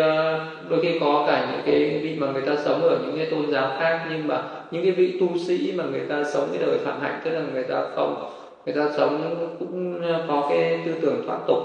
đôi 0.69 0.81
khi 0.83 0.99
có 1.01 1.25
cả 1.27 1.49
những 1.51 1.61
cái 1.67 2.01
vị 2.03 2.17
mà 2.19 2.27
người 2.27 2.43
ta 2.43 2.57
sống 2.65 2.83
ở 2.83 2.99
những 3.03 3.17
cái 3.17 3.27
tôn 3.31 3.53
giáo 3.53 3.77
khác 3.79 4.07
nhưng 4.11 4.27
mà 4.27 4.43
những 4.71 4.83
cái 4.83 4.93
vị 4.93 5.17
tu 5.21 5.39
sĩ 5.39 5.73
mà 5.77 5.85
người 5.85 6.07
ta 6.09 6.25
sống 6.25 6.49
cái 6.53 6.63
đời 6.67 6.79
phạm 6.85 7.01
hạnh 7.01 7.21
tức 7.25 7.31
là 7.31 7.41
người 7.53 7.63
ta 7.63 7.85
không 7.95 8.33
người 8.67 8.75
ta 8.75 8.93
sống 8.97 9.37
cũng 9.59 10.03
ờ, 10.03 10.25
có 10.29 10.47
cái 10.51 10.81
tư 10.87 10.95
tưởng 11.03 11.27
thoát 11.27 11.39
tục. 11.47 11.59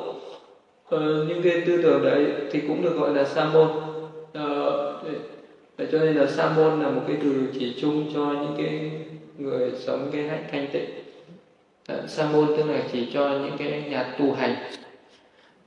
Ờ, 0.90 1.26
những 1.28 1.42
cái 1.44 1.62
tư 1.66 1.82
tưởng 1.84 2.04
đấy 2.04 2.26
thì 2.52 2.60
cũng 2.60 2.82
được 2.82 2.96
gọi 2.96 3.14
là 3.14 3.24
sa 3.26 3.46
môn. 3.46 3.68
Ờ, 4.34 5.04
để, 5.78 5.88
cho 5.92 6.00
nên 6.00 6.16
là 6.16 6.28
sa 6.28 6.50
môn 6.56 6.82
là 6.82 6.90
một 6.90 7.02
cái 7.08 7.18
từ 7.24 7.34
chỉ 7.60 7.76
chung 7.82 8.12
cho 8.14 8.20
những 8.20 8.56
cái 8.58 8.92
người 9.38 9.72
sống 9.78 10.10
cái 10.14 10.24
hạnh 10.24 10.44
thanh 10.52 10.68
tịnh. 10.72 10.90
Ờ, 11.88 12.08
sa 12.08 12.30
môn 12.34 12.48
tức 12.58 12.64
là 12.70 12.82
chỉ 12.92 13.08
cho 13.14 13.30
những 13.30 13.58
cái 13.58 13.84
nhà 13.90 14.16
tu 14.20 14.34
hành. 14.34 14.56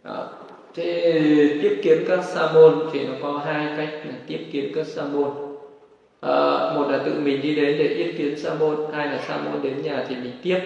Đó. 0.04 0.28
thế 0.74 1.58
tiếp 1.62 1.80
kiến 1.82 2.04
các 2.08 2.24
sa 2.24 2.52
môn 2.52 2.74
thì 2.92 3.06
nó 3.06 3.12
có 3.22 3.42
hai 3.46 3.74
cách 3.76 3.88
là 4.04 4.12
tiếp 4.26 4.38
kiến 4.52 4.72
các 4.74 4.86
sa 4.86 5.02
môn. 5.04 5.30
À, 6.20 6.72
một 6.74 6.86
là 6.90 6.98
tự 6.98 7.12
mình 7.20 7.42
đi 7.42 7.54
đến 7.54 7.78
để 7.78 7.88
yết 7.88 8.14
kiến 8.18 8.38
sa 8.38 8.54
môn 8.54 8.76
hai 8.92 9.06
là 9.06 9.18
sa 9.28 9.36
môn 9.36 9.62
đến 9.62 9.82
nhà 9.82 10.06
thì 10.08 10.16
mình 10.16 10.32
tiếp 10.42 10.60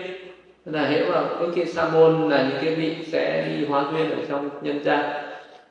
là 0.72 0.88
hiểu 0.88 1.12
là 1.12 1.24
đôi 1.40 1.52
khi 1.54 1.64
sa 1.64 1.88
môn 1.88 2.28
là 2.28 2.48
những 2.48 2.64
cái 2.64 2.74
vị 2.74 2.96
sẽ 3.12 3.48
đi 3.48 3.64
hóa 3.64 3.84
duyên 3.92 4.10
ở 4.10 4.16
trong 4.28 4.50
nhân 4.62 4.84
gian. 4.84 5.04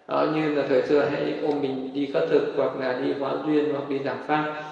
Đó, 0.07 0.25
như 0.35 0.55
là 0.55 0.63
thời 0.69 0.81
xưa 0.81 1.05
hay 1.11 1.33
ôm 1.41 1.61
mình 1.61 1.93
đi 1.93 2.09
khất 2.13 2.29
thực 2.29 2.53
hoặc 2.57 2.71
là 2.79 2.99
đi 3.03 3.13
hóa 3.19 3.33
duyên 3.45 3.65
hoặc 3.71 3.89
đi 3.89 3.99
giảng 4.05 4.23
pháp. 4.27 4.63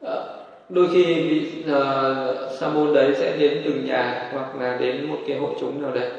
Ờ, 0.00 0.44
đôi 0.68 0.88
khi 0.92 1.04
vị 1.04 1.64
uh, 1.72 2.52
sa 2.60 2.68
môn 2.68 2.94
đấy 2.94 3.14
sẽ 3.14 3.36
đến 3.38 3.62
từng 3.64 3.84
nhà 3.84 4.30
hoặc 4.32 4.60
là 4.60 4.76
đến 4.80 5.06
một 5.10 5.18
cái 5.26 5.36
hội 5.36 5.50
chúng 5.60 5.82
nào 5.82 5.90
đấy. 5.90 6.10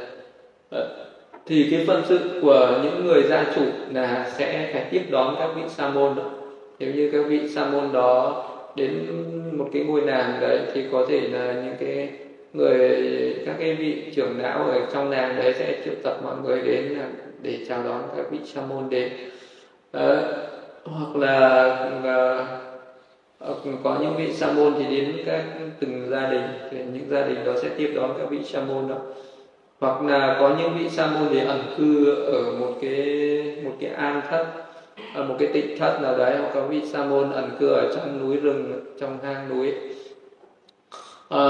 Ờ, 0.69 1.07
thì 1.45 1.67
cái 1.71 1.85
phân 1.87 2.03
sự 2.05 2.19
của 2.41 2.79
những 2.83 3.05
người 3.05 3.23
gia 3.23 3.45
chủ 3.55 3.61
là 3.93 4.31
sẽ 4.37 4.69
phải 4.73 4.85
tiếp 4.91 5.01
đón 5.11 5.35
các 5.39 5.49
vị 5.55 5.61
sa 5.67 5.89
môn 5.89 6.15
đó. 6.15 6.23
nếu 6.79 6.93
như 6.93 7.09
các 7.11 7.25
vị 7.27 7.49
sa 7.55 7.65
môn 7.65 7.91
đó 7.93 8.43
đến 8.75 9.05
một 9.57 9.65
cái 9.73 9.83
ngôi 9.83 10.01
làng 10.01 10.37
đấy 10.41 10.59
thì 10.73 10.83
có 10.91 11.05
thể 11.09 11.21
là 11.21 11.53
những 11.53 11.75
cái 11.79 12.09
người 12.56 13.34
các 13.45 13.56
cái 13.60 13.76
vị 13.76 14.12
trưởng 14.16 14.39
lão 14.41 14.64
ở 14.64 14.82
trong 14.93 15.10
làng 15.10 15.36
đấy 15.36 15.53
sẽ 15.53 15.82
triệu 15.86 15.93
tập 16.03 16.18
mọi 16.24 16.36
người 16.43 16.62
đến 16.62 16.97
để 17.41 17.60
chào 17.70 17.84
đón 17.84 18.01
các 18.18 18.26
vị 18.32 18.39
sa 18.45 18.62
môn 18.70 18.89
đến. 18.89 19.12
À, 19.91 20.22
hoặc 20.84 21.16
là 21.16 21.66
à, 22.03 23.49
có 23.84 23.97
những 24.01 24.16
vị 24.18 24.34
sa 24.34 24.51
môn 24.51 24.74
thì 24.78 24.97
đến 24.97 25.18
các 25.26 25.43
từng 25.80 26.08
gia 26.10 26.30
đình 26.30 26.43
thì 26.72 26.78
những 26.78 27.10
gia 27.10 27.28
đình 27.28 27.45
đó 27.45 27.53
sẽ 27.62 27.70
tiếp 27.78 27.93
đón 27.95 28.16
các 28.18 28.30
vị 28.30 28.39
sa 28.43 28.62
môn 28.62 28.88
đó. 28.88 28.95
Hoặc 29.80 30.01
là 30.01 30.38
có 30.39 30.56
những 30.60 30.78
vị 30.78 30.89
sa 30.89 31.08
môn 31.08 31.28
thì 31.32 31.39
ẩn 31.39 31.60
cư 31.78 32.16
ở 32.26 32.51
một 32.60 32.74
cái 32.82 33.58
một 33.64 33.72
cái 33.80 33.89
an 33.89 34.22
thất 34.30 34.45
ở 35.16 35.24
một 35.24 35.36
cái 35.39 35.47
tịnh 35.53 35.80
thất 35.80 35.99
nào 36.01 36.18
đấy 36.18 36.38
hoặc 36.38 36.51
có 36.53 36.62
vị 36.62 36.82
sa 36.86 37.06
môn 37.06 37.32
ẩn 37.32 37.49
cư 37.60 37.68
ở 37.68 37.95
trong 37.95 38.20
núi 38.20 38.38
rừng 38.38 38.86
trong 38.99 39.18
hang 39.24 39.49
núi 39.49 39.74
à, 41.30 41.41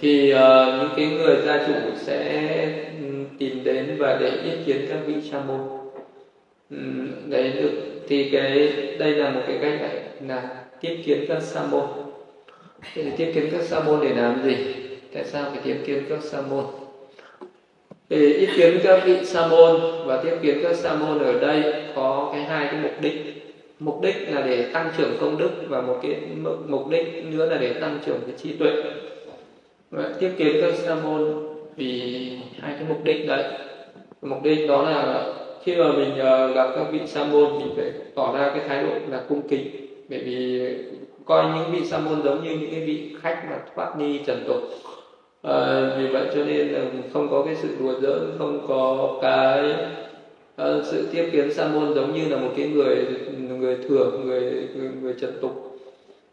thì 0.00 0.30
à, 0.30 0.78
những 0.80 0.90
cái 0.96 1.06
người 1.06 1.36
gia 1.46 1.66
chủ 1.66 1.74
sẽ 1.96 2.48
ừ, 3.00 3.06
tìm 3.38 3.64
đến 3.64 3.96
và 3.98 4.18
để 4.20 4.30
ý 4.30 4.50
kiến 4.66 4.86
các 4.88 4.98
vị 5.06 5.14
sa 5.30 5.40
môn. 5.40 5.60
Ừ, 6.70 6.76
đấy 7.28 7.52
được 7.62 7.70
thì 8.08 8.30
cái 8.30 8.72
đây 8.98 9.12
là 9.12 9.30
một 9.30 9.40
cái 9.46 9.58
cách 9.62 9.90
là 10.28 10.42
tiếp 10.80 11.02
kiến 11.04 11.24
các 11.28 11.42
sa 11.42 11.62
môn. 11.70 11.84
Thì 12.94 13.04
tiếp 13.16 13.32
kiến 13.34 13.48
các 13.52 13.62
sa 13.62 13.80
môn 13.80 14.00
để 14.02 14.14
làm 14.14 14.42
gì? 14.44 14.56
Tại 15.14 15.24
sao 15.24 15.50
phải 15.50 15.60
tiếp 15.64 15.76
kiến 15.86 16.02
các 16.08 16.22
sa 16.22 16.38
môn? 16.50 16.64
Để 18.08 18.16
ý 18.16 18.46
kiến 18.56 18.78
các 18.82 19.02
vị 19.04 19.24
sa 19.24 19.46
môn 19.46 19.80
và 20.06 20.22
tiếp 20.22 20.36
kiến 20.42 20.58
các 20.62 20.76
sa 20.76 20.94
môn 20.94 21.18
ở 21.18 21.38
đây 21.40 21.84
có 21.94 22.30
cái 22.32 22.42
hai 22.42 22.66
cái 22.70 22.80
mục 22.82 22.92
đích 23.00 23.37
mục 23.80 24.00
đích 24.02 24.16
là 24.28 24.40
để 24.40 24.62
tăng 24.72 24.90
trưởng 24.98 25.16
công 25.20 25.38
đức 25.38 25.50
và 25.68 25.80
một 25.80 25.98
cái 26.02 26.16
mục 26.68 26.88
đích 26.88 27.24
nữa 27.24 27.46
là 27.46 27.56
để 27.58 27.72
tăng 27.72 27.98
trưởng 28.06 28.20
cái 28.26 28.34
trí 28.42 28.52
tuệ. 28.52 28.72
Và 29.90 30.10
tiếp 30.20 30.30
kiến 30.38 30.56
các 30.60 30.74
sa 30.74 30.94
môn 30.94 31.34
vì 31.76 32.30
hai 32.60 32.74
cái 32.74 32.84
mục 32.88 33.04
đích 33.04 33.28
đấy. 33.28 33.44
Mục 34.22 34.42
đích 34.42 34.68
đó 34.68 34.82
là 34.82 35.34
khi 35.62 35.76
mà 35.76 35.92
mình 35.92 36.18
ờ, 36.18 36.52
gặp 36.52 36.70
các 36.76 36.86
vị 36.92 37.00
sa 37.06 37.24
môn 37.24 37.58
mình 37.58 37.72
phải 37.76 37.92
tỏ 38.14 38.34
ra 38.38 38.50
cái 38.54 38.68
thái 38.68 38.82
độ 38.82 38.90
là 39.10 39.22
cung 39.28 39.48
kính. 39.48 39.70
Bởi 40.08 40.18
vì 40.18 40.68
coi 41.24 41.44
những 41.44 41.72
vị 41.72 41.88
sa 41.88 41.98
môn 41.98 42.22
giống 42.22 42.44
như 42.44 42.50
những 42.50 42.70
cái 42.70 42.80
vị 42.80 43.14
khách 43.22 43.42
mà 43.50 43.58
thoát 43.74 43.98
ni 43.98 44.18
trần 44.26 44.44
tục. 44.46 44.62
À, 45.42 45.90
vì 45.98 46.06
vậy 46.06 46.26
cho 46.34 46.44
nên 46.44 46.68
là 46.68 46.80
không 47.12 47.28
có 47.30 47.42
cái 47.42 47.54
sự 47.54 47.68
đùa 47.80 48.00
giỡn 48.00 48.32
không 48.38 48.66
có 48.68 49.14
cái 49.22 49.74
uh, 50.62 50.84
sự 50.84 51.08
tiếp 51.12 51.28
kiến 51.32 51.52
sa 51.52 51.68
môn 51.68 51.94
giống 51.94 52.14
như 52.14 52.28
là 52.28 52.36
một 52.36 52.50
cái 52.56 52.68
người 52.68 53.06
người 53.58 53.76
thường 53.88 54.26
người 54.26 54.68
người, 54.74 54.90
người 55.02 55.14
trần 55.20 55.32
tục. 55.40 55.78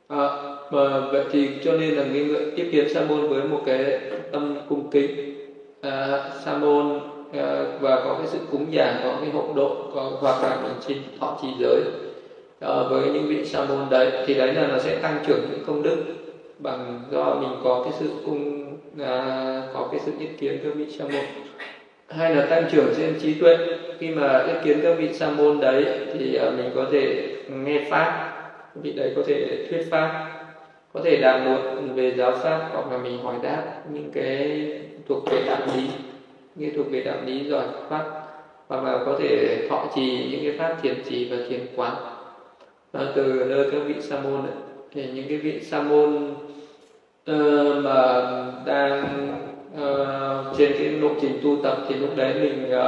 À, 0.08 0.30
mà 0.72 1.00
vậy 1.12 1.24
thì 1.32 1.50
cho 1.64 1.72
nên 1.72 1.90
là 1.90 2.04
cái 2.14 2.24
người 2.24 2.52
tiếp 2.56 2.70
kiến 2.72 2.90
sa 2.94 3.06
môn 3.10 3.30
với 3.30 3.44
một 3.44 3.62
cái 3.66 4.00
tâm 4.32 4.56
cung 4.70 4.90
kính. 4.90 5.36
À, 5.82 6.30
sa 6.46 6.58
môn 6.58 7.00
à, 7.34 7.66
và 7.82 7.96
có 8.06 8.14
cái 8.14 8.28
sự 8.28 8.38
cúng 8.52 8.66
dường 8.72 8.94
có 9.04 9.18
cái 9.22 9.30
hộ 9.30 9.44
độ 9.56 9.76
có, 9.96 10.12
hoặc 10.20 10.44
là 10.44 10.60
mình 10.64 10.74
xin 10.82 10.98
thọ 11.20 11.38
trì 11.42 11.48
giới. 11.60 11.82
À, 12.60 12.84
với 12.90 13.10
những 13.14 13.28
vị 13.28 13.46
sa 13.46 13.66
môn 13.66 13.90
đấy 13.90 14.12
thì 14.26 14.34
đấy 14.34 14.54
là 14.54 14.68
nó 14.68 14.80
sẽ 14.80 14.96
tăng 14.96 15.24
trưởng 15.28 15.42
những 15.52 15.64
công 15.68 15.84
đức 15.84 15.98
bằng 16.60 17.02
do 17.12 17.36
mình 17.36 17.60
có 17.64 17.82
cái 17.84 17.94
sự 18.00 18.10
cung 18.26 18.66
à, 19.00 19.62
có 19.74 19.88
cái 19.92 20.00
sự 20.06 20.12
ý 20.20 20.28
kiến 20.40 20.60
với 20.64 20.72
vị 20.72 20.86
sa 20.98 21.04
môn 21.04 21.26
hay 22.10 22.36
là 22.36 22.48
tăng 22.50 22.70
trưởng 22.72 22.94
trên 22.98 23.20
trí 23.22 23.40
tuệ. 23.40 23.58
Khi 24.00 24.10
mà 24.10 24.44
ý 24.44 24.54
kiến 24.64 24.80
các 24.84 24.96
vị 25.00 25.14
sa 25.14 25.30
môn 25.30 25.60
đấy 25.62 25.86
thì 26.14 26.36
à, 26.36 26.50
mình 26.58 26.72
có 26.76 26.86
thể 26.92 27.36
nghe 27.50 27.88
pháp 27.90 28.36
vị 28.76 28.92
đấy 28.92 29.14
có 29.16 29.24
thể 29.28 29.68
thuyết 29.70 29.88
pháp 29.92 30.32
có 30.94 31.02
thể 31.04 31.18
đàm 31.22 31.46
luận 31.46 31.96
về 31.96 32.16
giáo 32.18 32.32
pháp 32.44 32.70
hoặc 32.74 32.92
là 32.92 32.98
mình 32.98 33.24
hỏi 33.24 33.36
đáp 33.44 33.64
những 33.94 34.12
cái 34.14 34.68
thuộc 35.08 35.30
về 35.32 35.44
đạo 35.48 35.60
lý 35.76 35.88
như 36.56 36.72
thuộc 36.76 36.86
về 36.92 37.02
đạo 37.02 37.18
lý 37.26 37.50
giỏi 37.50 37.66
pháp 37.90 38.04
hoặc 38.68 38.84
là 38.84 39.04
có 39.06 39.18
thể 39.20 39.58
thọ 39.70 39.86
trì 39.96 40.28
những 40.32 40.42
cái 40.44 40.56
pháp 40.58 40.82
thiền 40.82 40.96
trì 41.10 41.30
và 41.32 41.38
thiền 41.50 41.60
quán. 41.76 41.94
À, 42.92 43.02
từ 43.16 43.46
nơi 43.50 43.72
các 43.72 43.80
vị 43.88 44.02
sa 44.02 44.20
môn 44.20 44.42
ấy, 44.42 44.54
thì 44.92 45.08
những 45.14 45.26
cái 45.30 45.38
vị 45.38 45.62
sa 45.64 45.82
môn 45.82 46.36
uh, 47.32 47.84
mà 47.84 48.22
đang 48.66 49.06
uh, 49.76 50.58
trên 50.58 50.72
cái 50.78 50.90
lộ 50.90 51.10
trình 51.22 51.40
tu 51.44 51.58
tập 51.64 51.78
thì 51.90 51.96
lúc 51.96 52.10
đấy 52.16 52.34
mình 52.42 52.66
uh, 52.66 52.80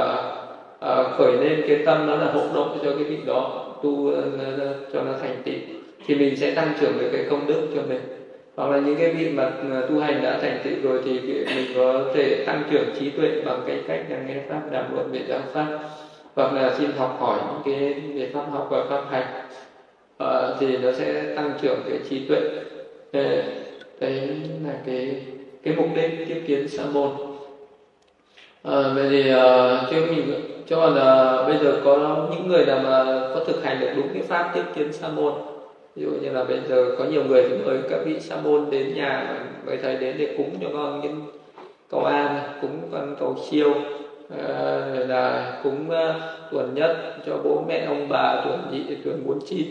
uh, 0.84 1.16
khởi 1.18 1.32
lên 1.32 1.64
cái 1.68 1.82
tâm 1.86 2.06
đó 2.06 2.16
là 2.16 2.32
hộ 2.32 2.40
độ 2.54 2.68
cho 2.84 2.90
cái 2.94 3.04
vị 3.04 3.16
đó 3.26 3.74
tu 3.82 3.90
uh, 3.90 4.14
cho 4.92 5.02
nó 5.02 5.12
thành 5.20 5.36
tịnh. 5.44 5.60
Thì 6.06 6.14
mình 6.14 6.36
sẽ 6.36 6.54
tăng 6.54 6.72
trưởng 6.80 6.98
được 6.98 7.08
cái 7.12 7.26
công 7.30 7.46
đức 7.46 7.68
cho 7.74 7.82
mình. 7.88 8.00
Hoặc 8.56 8.70
là 8.70 8.78
những 8.78 8.96
cái 8.96 9.14
vị 9.14 9.30
mà 9.30 9.52
tu 9.88 10.00
hành 10.00 10.22
đã 10.22 10.38
thành 10.42 10.58
tựu 10.64 10.72
rồi 10.82 11.00
thì 11.04 11.20
mình 11.56 11.66
có 11.76 12.04
thể 12.14 12.44
tăng 12.46 12.62
trưởng 12.70 12.84
trí 12.98 13.10
tuệ 13.10 13.28
bằng 13.44 13.62
cái 13.66 13.80
cách 13.88 14.00
là 14.10 14.16
nghe 14.26 14.34
pháp 14.48 14.60
đàm 14.70 14.94
luận 14.94 15.12
về 15.12 15.20
giáo 15.28 15.40
pháp 15.52 15.78
hoặc 16.34 16.52
là 16.52 16.74
xin 16.78 16.90
học 16.96 17.16
hỏi 17.20 17.38
những 17.46 17.62
cái 17.64 17.94
về 18.14 18.30
pháp 18.34 18.44
học 18.50 18.68
và 18.70 18.84
pháp 18.88 19.02
hành. 19.10 19.26
À, 20.18 20.48
thì 20.60 20.76
nó 20.76 20.92
sẽ 20.92 21.34
tăng 21.36 21.52
trưởng 21.62 21.78
cái 21.88 21.98
trí 22.10 22.28
tuệ. 22.28 22.40
Đấy, 23.12 23.42
đấy 24.00 24.20
là 24.64 24.72
cái 24.86 25.22
cái 25.62 25.74
mục 25.76 25.86
đích 25.94 26.10
tiếp 26.28 26.42
kiến 26.46 26.68
sa 26.68 26.84
môn 26.92 27.10
à, 28.62 28.92
vậy 28.94 29.06
thì 29.10 29.20
uh, 29.20 29.90
cho 29.90 29.96
mình 30.10 30.32
cho 30.68 30.86
là 30.86 31.02
ờ, 31.02 31.44
bây 31.48 31.58
giờ 31.58 31.80
có 31.84 32.26
những 32.30 32.48
người 32.48 32.66
nào 32.66 32.80
mà 32.84 33.04
có 33.34 33.44
thực 33.44 33.64
hành 33.64 33.80
được 33.80 33.90
đúng 33.96 34.08
cái 34.14 34.22
pháp 34.22 34.50
tiếp 34.54 34.62
kiến 34.74 34.92
sa 34.92 35.08
môn 35.08 35.32
ví 35.96 36.02
dụ 36.02 36.10
như 36.22 36.30
là 36.30 36.44
bây 36.44 36.60
giờ 36.68 36.94
có 36.98 37.04
nhiều 37.04 37.24
người 37.24 37.42
thì 37.48 37.56
mời 37.64 37.78
các 37.90 37.98
vị 38.04 38.20
sa 38.20 38.36
môn 38.44 38.70
đến 38.70 38.94
nhà 38.94 39.36
mời 39.66 39.78
thầy 39.82 39.96
đến 39.96 40.16
để 40.18 40.34
cúng 40.36 40.50
cho 40.62 40.68
con 40.72 41.00
những 41.00 41.26
cầu 41.90 42.04
an 42.04 42.40
cúng 42.62 42.80
con 42.92 43.16
cầu 43.20 43.36
siêu 43.50 43.74
à, 44.38 44.46
là 45.08 45.52
cúng 45.62 45.88
uh, 45.88 46.22
tuần 46.52 46.74
nhất 46.74 46.96
cho 47.26 47.36
bố 47.44 47.64
mẹ 47.68 47.84
ông 47.88 48.08
bà 48.08 48.42
tuần 48.44 48.68
nhị 48.72 48.94
tuần 49.04 49.22
bốn 49.26 49.38
chín. 49.46 49.68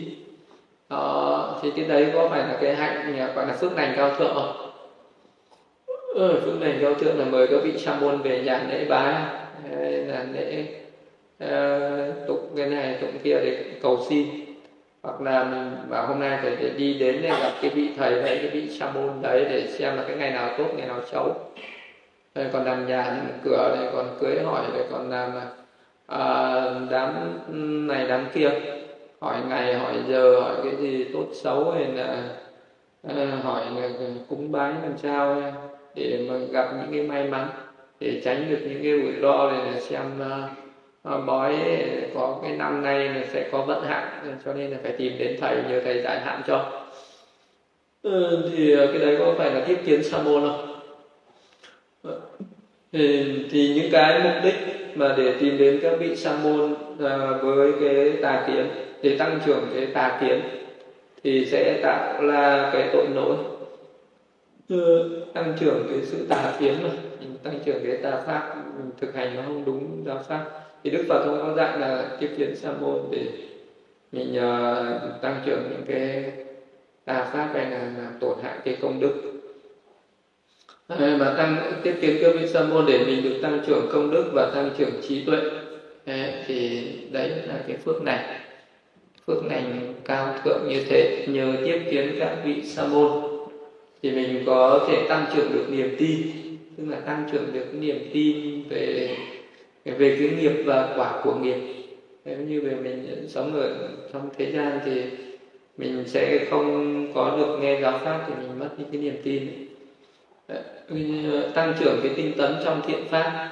Đó, 0.90 1.58
thì 1.62 1.70
cái 1.76 1.84
đấy 1.84 2.10
có 2.14 2.28
phải 2.28 2.40
là 2.40 2.58
cái 2.60 2.74
hạnh 2.74 3.16
gọi 3.34 3.46
là 3.46 3.52
phước 3.52 3.72
lành 3.76 3.94
cao 3.96 4.10
thượng 4.18 4.34
không? 4.34 4.67
Ừ, 6.18 6.40
phương 6.44 6.62
lành 6.62 6.78
cao 6.82 6.94
thượng 6.94 7.18
là 7.18 7.24
mời 7.24 7.46
các 7.46 7.62
vị 7.62 7.78
sa 7.78 7.94
môn 8.00 8.22
về 8.22 8.42
nhà 8.42 8.66
lễ 8.70 8.84
bái. 8.84 9.14
Là 10.06 10.24
lễ 10.32 10.64
ờ, 11.38 12.08
uh, 12.08 12.28
tụng 12.28 12.48
cái 12.56 12.66
này 12.66 12.98
tụng 13.00 13.18
kia 13.22 13.34
để 13.34 13.64
cầu 13.82 13.98
xin. 14.08 14.26
Hoặc 15.02 15.20
là 15.20 15.44
mình 15.44 15.90
bảo 15.90 16.06
hôm 16.06 16.20
nay 16.20 16.38
phải 16.42 16.56
để 16.60 16.70
đi 16.70 16.94
đến 16.94 17.18
để 17.22 17.28
gặp 17.28 17.52
cái 17.62 17.70
vị 17.70 17.88
thầy 17.96 18.10
đấy 18.14 18.38
cái 18.42 18.50
vị 18.50 18.68
sa 18.68 18.90
môn 18.90 19.22
đấy 19.22 19.46
để 19.50 19.66
xem 19.66 19.96
là 19.96 20.04
cái 20.08 20.16
ngày 20.16 20.30
nào 20.30 20.54
tốt 20.58 20.64
ngày 20.76 20.86
nào 20.86 21.00
xấu. 21.12 21.34
Đây 22.34 22.46
còn 22.52 22.64
làm 22.64 22.86
nhà 22.86 22.96
làm 22.96 23.26
cửa 23.44 23.76
này 23.78 23.88
còn 23.92 24.06
cưới 24.20 24.40
hỏi 24.44 24.62
này 24.72 24.82
còn 24.92 25.10
làm 25.10 25.30
uh, 26.12 26.90
đám 26.90 27.38
này 27.88 28.06
đám 28.08 28.26
kia. 28.34 28.50
Hỏi 29.20 29.36
ngày 29.48 29.74
hỏi 29.74 29.94
giờ 30.08 30.40
hỏi 30.40 30.56
cái 30.64 30.76
gì 30.76 31.04
tốt 31.12 31.26
xấu 31.32 31.70
hay 31.70 31.84
là 31.84 32.22
uh, 33.06 33.44
hỏi 33.44 33.64
là 33.76 33.88
cúng 34.28 34.52
bái 34.52 34.72
làm 34.82 34.98
sao 35.02 35.42
để 35.94 36.26
mà 36.28 36.34
gặp 36.52 36.70
những 36.72 36.92
cái 36.92 37.02
may 37.02 37.24
mắn 37.24 37.48
để 38.00 38.20
tránh 38.24 38.46
được 38.50 38.58
những 38.68 38.82
cái 38.82 38.92
rủi 38.92 39.20
ro 39.22 39.50
này 39.50 39.60
để 39.64 39.80
xem 39.80 40.02
uh, 41.14 41.26
bói 41.26 41.56
có 42.14 42.38
cái 42.42 42.52
năm 42.52 42.82
nay 42.82 43.08
là 43.08 43.24
sẽ 43.32 43.48
có 43.52 43.62
vận 43.62 43.84
hạn 43.84 44.36
cho 44.44 44.52
nên 44.52 44.70
là 44.70 44.78
phải 44.82 44.92
tìm 44.92 45.12
đến 45.18 45.36
thầy 45.40 45.56
nhờ 45.68 45.80
thầy 45.84 46.02
giải 46.02 46.20
hạn 46.20 46.42
cho. 46.46 46.84
Ừ, 48.02 48.50
thì 48.52 48.76
à, 48.76 48.86
cái 48.92 48.98
đấy 48.98 49.16
có 49.18 49.34
phải 49.38 49.54
là 49.54 49.64
tiếp 49.66 49.78
kiến 49.86 50.02
sa 50.02 50.18
môn 50.18 50.42
không? 50.42 50.80
Ờ, 52.02 52.20
thì, 52.92 53.34
thì 53.50 53.74
những 53.74 53.90
cái 53.92 54.20
mục 54.24 54.32
đích 54.44 54.54
mà 54.94 55.14
để 55.18 55.34
tìm 55.40 55.58
đến 55.58 55.78
các 55.82 55.92
vị 56.00 56.16
sa 56.16 56.32
môn 56.42 56.74
à, 57.00 57.16
với 57.42 57.72
cái 57.80 58.12
tà 58.22 58.44
kiến 58.46 58.66
để 59.02 59.18
tăng 59.18 59.40
trưởng 59.46 59.66
cái 59.74 59.86
tà 59.86 60.18
kiến 60.20 60.40
thì 61.24 61.46
sẽ 61.46 61.80
tạo 61.82 62.26
ra 62.26 62.70
cái 62.72 62.88
tội 62.92 63.06
lỗi 63.14 63.36
tăng 65.34 65.54
trưởng 65.60 65.86
cái 65.90 65.98
sự 66.04 66.26
tà 66.28 66.56
kiến 66.60 66.74
mà. 66.82 66.90
Mình 67.20 67.36
tăng 67.42 67.58
trưởng 67.64 67.84
cái 67.86 67.96
tà 67.96 68.22
pháp 68.26 68.56
mình 68.78 68.90
thực 69.00 69.14
hành 69.14 69.36
nó 69.36 69.42
không 69.42 69.64
đúng 69.64 70.02
giáo 70.06 70.22
pháp. 70.28 70.44
Thì 70.84 70.90
đức 70.90 71.04
phật 71.08 71.24
không 71.24 71.38
có 71.42 71.54
dạy 71.56 71.78
là 71.78 72.16
tiếp 72.20 72.30
kiến 72.38 72.56
sa 72.56 72.72
môn 72.80 73.00
để 73.10 73.26
mình 74.12 74.28
uh, 74.28 75.22
tăng 75.22 75.40
trưởng 75.46 75.62
những 75.70 75.84
cái 75.88 76.32
tà 77.04 77.24
pháp 77.32 77.50
hay 77.54 77.70
là 77.70 77.78
làm 77.78 78.12
tổn 78.20 78.38
hại 78.42 78.54
cái 78.64 78.76
công 78.82 79.00
đức. 79.00 79.14
Ờ, 80.88 81.16
mà 81.18 81.34
tăng 81.36 81.72
tiếp 81.82 81.94
kiến 82.00 82.18
cơ 82.22 82.32
vị 82.32 82.48
sa 82.48 82.62
môn 82.62 82.86
để 82.86 83.04
mình 83.04 83.22
được 83.22 83.38
tăng 83.42 83.60
trưởng 83.66 83.88
công 83.92 84.10
đức 84.10 84.30
và 84.34 84.50
tăng 84.54 84.70
trưởng 84.78 84.90
trí 85.08 85.24
tuệ. 85.24 85.38
Ờ, 86.06 86.14
thì 86.46 86.88
đấy 87.10 87.28
là 87.28 87.54
cái 87.66 87.76
phước 87.76 88.02
này. 88.02 88.40
Phước 89.26 89.44
lành 89.44 89.94
cao 90.04 90.34
thượng 90.44 90.68
như 90.68 90.84
thế 90.88 91.26
nhờ 91.28 91.52
tiếp 91.64 91.82
kiến 91.90 92.16
các 92.20 92.36
vị 92.44 92.62
sa 92.64 92.86
môn 92.86 93.27
thì 94.02 94.10
mình 94.10 94.42
có 94.46 94.86
thể 94.88 95.06
tăng 95.08 95.26
trưởng 95.34 95.52
được 95.52 95.66
niềm 95.70 95.96
tin, 95.98 96.18
tức 96.76 96.84
là 96.88 96.96
tăng 97.00 97.28
trưởng 97.32 97.52
được 97.52 97.66
niềm 97.72 98.10
tin 98.12 98.62
về 98.68 99.16
về 99.84 100.16
cái 100.18 100.28
nghiệp 100.28 100.62
và 100.64 100.94
quả 100.96 101.20
của 101.24 101.34
nghiệp. 101.34 101.58
Nếu 102.24 102.38
như 102.38 102.60
về 102.60 102.74
mình 102.74 103.26
sống 103.28 103.54
ở 103.54 103.88
trong 104.12 104.30
thế 104.38 104.52
gian 104.52 104.80
thì 104.84 105.02
mình 105.76 106.04
sẽ 106.06 106.46
không 106.50 107.06
có 107.14 107.36
được 107.38 107.58
nghe 107.60 107.80
giáo 107.80 108.00
pháp 108.04 108.24
thì 108.26 108.34
mình 108.40 108.58
mất 108.58 108.68
đi 108.78 108.84
cái 108.92 109.00
niềm 109.00 109.16
tin. 109.22 109.48
Tăng 111.54 111.74
trưởng 111.80 112.00
cái 112.02 112.12
tinh 112.16 112.32
tấn 112.38 112.54
trong 112.64 112.80
thiện 112.86 113.04
pháp 113.10 113.48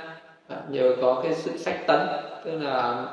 à, 0.49 0.57
nhờ 0.71 0.97
có 1.01 1.21
cái 1.23 1.35
sự 1.35 1.57
sách 1.57 1.87
tấn, 1.87 2.01
tức 2.45 2.59
là 2.61 3.07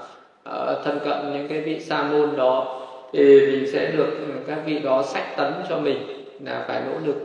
à, 0.44 0.76
thân 0.84 1.00
cận 1.06 1.34
những 1.34 1.48
cái 1.48 1.62
vị 1.62 1.80
sa 1.80 2.04
môn 2.04 2.36
đó, 2.36 2.80
thì 3.14 3.40
mình 3.52 3.72
sẽ 3.72 3.92
được 3.98 4.10
các 4.48 4.58
vị 4.66 4.80
đó 4.80 5.04
sách 5.04 5.38
tấn 5.38 5.54
cho 5.70 5.80
mình 5.80 5.98
là 6.40 6.66
phải 6.68 6.82
nỗ 6.82 7.08
lực 7.08 7.16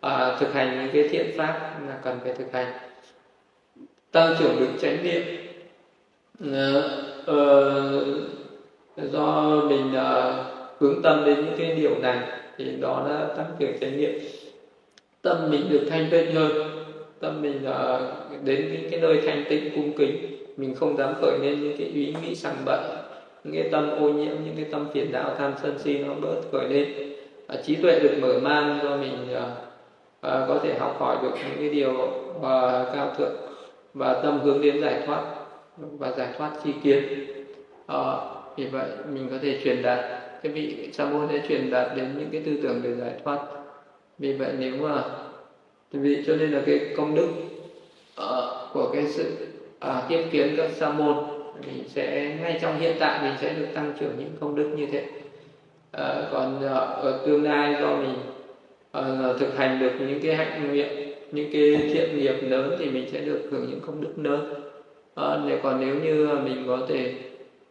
à, 0.00 0.36
thực 0.40 0.52
hành 0.52 0.80
những 0.80 0.90
cái 0.92 1.08
thiện 1.08 1.38
pháp 1.38 1.80
là 1.88 1.98
cần 2.04 2.18
phải 2.24 2.32
thực 2.32 2.52
hành. 2.52 2.72
Tăng 4.12 4.34
trưởng 4.38 4.60
được 4.60 4.70
chánh 4.80 4.98
niệm 5.02 5.22
à, 6.54 6.72
à, 7.26 7.36
do 9.12 9.60
mình 9.68 9.94
à, 9.94 10.44
hướng 10.78 11.02
tâm 11.02 11.24
đến 11.24 11.36
những 11.36 11.54
cái 11.58 11.74
điều 11.74 11.98
này 11.98 12.18
thì 12.56 12.76
đó 12.80 13.06
là 13.08 13.34
tăng 13.36 13.56
trưởng 13.58 13.78
chánh 13.80 13.96
niệm. 13.96 14.18
Tâm 15.22 15.50
mình 15.50 15.68
được 15.70 15.86
thanh 15.90 16.08
tịnh 16.10 16.34
hơn 16.34 16.52
tâm 17.20 17.42
mình 17.42 17.64
à, 17.64 18.00
đến 18.44 18.68
những 18.72 18.90
cái 18.90 19.00
nơi 19.00 19.20
thanh 19.26 19.44
tịnh 19.48 19.70
cung 19.74 19.92
kính 19.92 20.16
mình 20.56 20.74
không 20.74 20.96
dám 20.96 21.14
khởi 21.20 21.38
lên 21.42 21.60
những 21.60 21.76
cái 21.78 21.86
ý 21.86 22.14
nghĩ 22.22 22.34
sằng 22.34 22.56
bậy 22.64 22.80
những 23.44 23.62
cái 23.62 23.70
tâm 23.72 23.90
ô 23.90 24.08
nhiễm 24.08 24.32
những 24.44 24.56
cái 24.56 24.64
tâm 24.70 24.86
phiền 24.92 25.12
não 25.12 25.34
tham 25.38 25.52
sân 25.62 25.78
si 25.78 25.98
nó 25.98 26.14
bớt 26.14 26.40
khởi 26.52 26.68
lên 26.68 27.07
à, 27.48 27.56
trí 27.64 27.76
tuệ 27.76 28.00
được 28.00 28.18
mở 28.20 28.38
mang 28.42 28.78
cho 28.82 28.96
mình 28.96 29.34
à, 29.34 29.46
à, 30.20 30.44
có 30.48 30.58
thể 30.62 30.74
học 30.78 30.96
hỏi 30.98 31.16
được 31.22 31.32
những 31.32 31.58
cái 31.58 31.68
điều 31.68 31.92
à, 32.42 32.84
cao 32.94 33.14
thượng 33.18 33.36
và 33.94 34.20
tâm 34.22 34.40
hướng 34.40 34.62
đến 34.62 34.80
giải 34.80 35.02
thoát 35.06 35.22
và 35.76 36.10
giải 36.10 36.28
thoát 36.38 36.50
chi 36.64 36.70
kiến. 36.82 37.04
À, 37.86 38.16
vì 38.56 38.66
vậy 38.66 38.86
mình 39.12 39.28
có 39.30 39.36
thể 39.42 39.60
truyền 39.64 39.82
đạt 39.82 39.98
cái 40.42 40.52
vị 40.52 40.88
sa 40.92 41.04
môn 41.04 41.28
sẽ 41.28 41.42
truyền 41.48 41.70
đạt 41.70 41.96
đến 41.96 42.14
những 42.18 42.28
cái 42.32 42.42
tư 42.46 42.52
tưởng 42.62 42.80
để 42.82 42.94
giải 42.94 43.12
thoát. 43.24 43.38
Vì 44.18 44.32
vậy 44.32 44.52
nếu 44.58 44.76
mà 44.76 45.02
vì 45.90 46.24
cho 46.26 46.36
nên 46.36 46.50
là 46.50 46.62
cái 46.66 46.80
công 46.96 47.14
đức 47.14 47.28
uh, 48.20 48.72
của 48.72 48.90
cái 48.94 49.06
sự 49.06 49.36
à, 49.78 49.98
uh, 49.98 50.04
tiếp 50.08 50.24
kiến 50.30 50.54
các 50.56 50.70
sa 50.72 50.90
môn 50.90 51.16
mình 51.66 51.88
sẽ 51.88 52.36
ngay 52.40 52.58
trong 52.62 52.78
hiện 52.80 52.96
tại 53.00 53.22
mình 53.22 53.34
sẽ 53.40 53.54
được 53.54 53.66
tăng 53.74 53.92
trưởng 54.00 54.12
những 54.18 54.30
công 54.40 54.54
đức 54.54 54.68
như 54.76 54.86
thế 54.86 55.06
à, 55.90 56.28
còn 56.32 56.66
à, 56.66 56.74
ở 56.74 57.22
tương 57.26 57.44
lai 57.44 57.76
do 57.80 57.96
mình 57.96 58.14
à, 58.92 59.02
thực 59.38 59.56
hành 59.56 59.78
được 59.80 59.92
những 59.98 60.20
cái 60.22 60.34
hạnh 60.34 60.68
nguyện 60.68 61.08
những 61.32 61.52
cái 61.52 61.90
thiện 61.92 62.18
nghiệp 62.18 62.36
lớn 62.42 62.76
thì 62.78 62.90
mình 62.90 63.08
sẽ 63.12 63.20
được 63.20 63.48
hưởng 63.50 63.66
những 63.70 63.80
công 63.80 64.00
đức 64.00 64.12
lớn. 64.16 64.54
À, 65.14 65.40
để 65.48 65.60
còn 65.62 65.80
nếu 65.80 65.94
như 65.94 66.28
mình 66.44 66.64
có 66.66 66.86
thể 66.88 67.14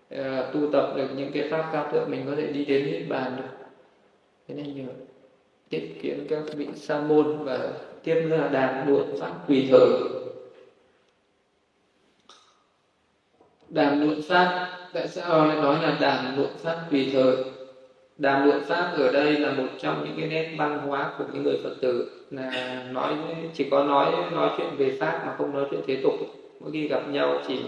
à, 0.10 0.50
tu 0.54 0.72
tập 0.72 0.94
được 0.96 1.08
những 1.18 1.32
cái 1.34 1.50
pháp 1.50 1.70
cao 1.74 1.90
thượng 1.92 2.12
mình 2.12 2.26
có 2.26 2.36
thể 2.36 2.48
đi 2.48 2.66
đến 2.66 2.92
niết 2.92 3.10
bàn 3.10 3.34
được. 3.38 3.66
Thế 4.48 4.56
nên 4.56 4.76
nhờ 4.76 4.94
tiết 5.70 6.00
kiến 6.02 6.26
các 6.30 6.44
vị 6.56 6.68
sa 6.76 7.00
môn 7.00 7.44
và 7.44 7.60
tiếp 8.04 8.22
là 8.30 8.48
đàn 8.48 8.90
luận 8.90 9.16
pháp 9.20 9.32
tùy 9.48 9.68
thời 9.72 9.90
đàm 13.70 14.02
luận 14.02 14.22
pháp 14.28 14.70
tại 14.94 15.08
sao 15.08 15.46
lại 15.46 15.56
nói 15.56 15.82
là 15.82 15.98
đàm 16.02 16.38
luận 16.38 16.50
pháp 16.58 16.88
tùy 16.92 17.10
thời 17.14 17.36
đàm 18.18 18.48
luận 18.48 18.64
pháp 18.68 18.92
ở 18.98 19.12
đây 19.12 19.32
là 19.32 19.52
một 19.52 19.68
trong 19.80 20.06
những 20.06 20.16
cái 20.20 20.30
nét 20.30 20.56
văn 20.58 20.80
hóa 20.88 21.12
của 21.18 21.24
những 21.34 21.44
người 21.44 21.60
phật 21.64 21.76
tử 21.82 22.10
là 22.32 22.84
nói 22.92 23.14
chỉ 23.54 23.70
có 23.72 23.84
nói 23.84 24.12
nói 24.32 24.50
chuyện 24.58 24.68
về 24.78 24.98
pháp 25.00 25.22
mà 25.26 25.34
không 25.38 25.54
nói 25.54 25.66
chuyện 25.72 25.82
thế 25.88 25.98
tục. 26.04 26.14
Mỗi 26.60 26.72
khi 26.72 26.88
gặp 26.88 27.02
nhau 27.10 27.34
chỉ 27.48 27.60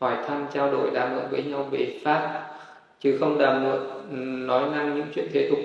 hỏi 0.00 0.16
thăm 0.28 0.46
trao 0.54 0.72
đổi 0.72 0.90
đàm 0.90 1.14
luận 1.14 1.26
với 1.30 1.42
nhau 1.42 1.68
về 1.70 2.00
pháp 2.04 2.46
chứ 3.00 3.16
không 3.20 3.38
đàm 3.38 3.64
luận 3.64 3.90
ừ, 4.10 4.16
nói 4.46 4.62
năng 4.74 4.96
những 4.96 5.06
chuyện 5.14 5.26
thế 5.32 5.48
tục. 5.50 5.58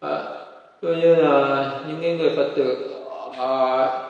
Ờ, 0.00 0.46
à, 0.82 0.88
như 1.00 1.14
là 1.14 1.80
những 1.88 2.18
người 2.18 2.30
phật 2.36 2.48
tử 2.56 2.76
uh, 3.28 3.38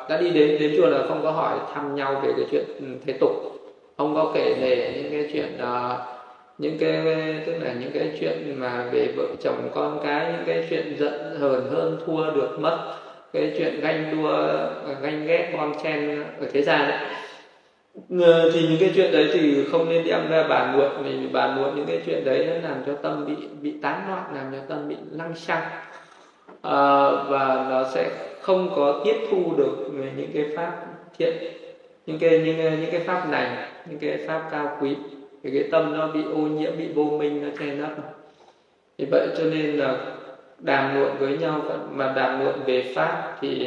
đã 0.09 0.19
đi 0.21 0.31
đến 0.31 0.57
đến 0.61 0.75
chùa 0.77 0.87
là 0.87 1.07
không 1.09 1.23
có 1.23 1.31
hỏi 1.31 1.59
thăm 1.75 1.95
nhau 1.95 2.21
về 2.25 2.33
cái 2.37 2.47
chuyện 2.51 2.65
ừ, 2.79 2.85
thế 3.07 3.13
tục. 3.13 3.31
Không 3.97 4.15
có 4.15 4.31
kể 4.35 4.55
về 4.61 4.93
những 4.97 5.13
cái 5.13 5.31
chuyện 5.33 5.59
uh, 5.63 6.12
những 6.59 6.79
cái 6.79 7.05
tức 7.47 7.53
là 7.61 7.73
những 7.73 7.91
cái 7.95 8.11
chuyện 8.21 8.61
mà 8.61 8.89
về 8.93 9.09
vợ 9.17 9.27
chồng 9.43 9.71
con 9.75 10.01
cái 10.05 10.33
những 10.33 10.45
cái 10.47 10.67
chuyện 10.71 10.97
giận 10.99 11.37
hờn 11.41 11.71
hơn 11.71 11.99
thua 12.07 12.31
được 12.35 12.59
mất 12.61 12.95
cái 13.33 13.55
chuyện 13.59 13.81
ganh 13.81 14.17
đua 14.17 14.37
à, 14.87 14.95
ganh 15.03 15.27
ghét 15.27 15.53
bon 15.57 15.73
chen 15.83 16.25
ở 16.41 16.47
thế 16.53 16.63
gian 16.63 16.89
đấy 16.89 16.99
thì 18.53 18.69
những 18.69 18.79
cái 18.81 18.93
chuyện 18.95 19.13
đấy 19.13 19.31
thì 19.33 19.65
không 19.73 19.89
nên 19.89 20.05
đem 20.05 20.31
ra 20.31 20.49
bàn 20.49 20.79
luận 20.79 21.03
vì 21.05 21.27
bàn 21.27 21.61
luận 21.61 21.77
những 21.77 21.87
cái 21.87 22.03
chuyện 22.07 22.25
đấy 22.25 22.47
nó 22.47 22.69
làm 22.69 22.83
cho 22.87 22.95
tâm 22.95 23.27
bị 23.27 23.35
bị 23.61 23.75
tán 23.83 24.01
loạn 24.09 24.25
làm 24.35 24.53
cho 24.53 24.59
tâm 24.69 24.89
bị 24.89 24.97
lăng 25.11 25.35
xăng. 25.35 25.63
À, 26.63 27.11
và 27.29 27.67
nó 27.71 27.85
sẽ 27.95 28.11
không 28.41 28.71
có 28.77 29.03
tiếp 29.05 29.17
thu 29.31 29.55
được 29.57 29.77
những 30.17 30.31
cái 30.35 30.47
pháp 30.57 30.73
thiện 31.19 31.35
những 32.07 32.19
cái 32.19 32.39
những 32.39 32.81
những 32.81 32.91
cái 32.91 33.01
pháp 33.01 33.29
này 33.29 33.69
những 33.91 33.99
cái 33.99 34.19
pháp 34.27 34.49
cao 34.51 34.79
quý 34.81 34.97
thì 35.43 35.51
cái 35.51 35.69
tâm 35.71 35.93
nó 35.93 36.09
bị 36.09 36.21
ô 36.23 36.39
nhiễm 36.39 36.79
bị 36.79 36.89
vô 36.95 37.05
minh 37.05 37.43
nó 37.43 37.49
che 37.59 37.67
lấp. 37.67 37.91
Thì 38.99 39.05
vậy 39.11 39.29
cho 39.39 39.45
nên 39.45 39.77
là 39.77 40.17
đàm 40.59 40.95
luận 40.95 41.17
với 41.19 41.39
nhau 41.39 41.63
mà 41.91 42.13
đàm 42.17 42.45
luận 42.45 42.61
về 42.67 42.93
pháp 42.95 43.37
thì 43.41 43.67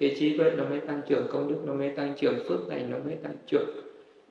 cái 0.00 0.16
trí 0.18 0.38
tuệ 0.38 0.50
nó 0.56 0.64
mới 0.64 0.80
tăng 0.80 1.00
trưởng 1.08 1.26
công 1.32 1.48
đức 1.48 1.58
nó 1.64 1.72
mới 1.72 1.90
tăng 1.90 2.14
trưởng 2.16 2.38
phước 2.48 2.68
này 2.68 2.84
nó 2.88 2.96
mới 3.04 3.16
tăng 3.22 3.34
trưởng. 3.46 3.70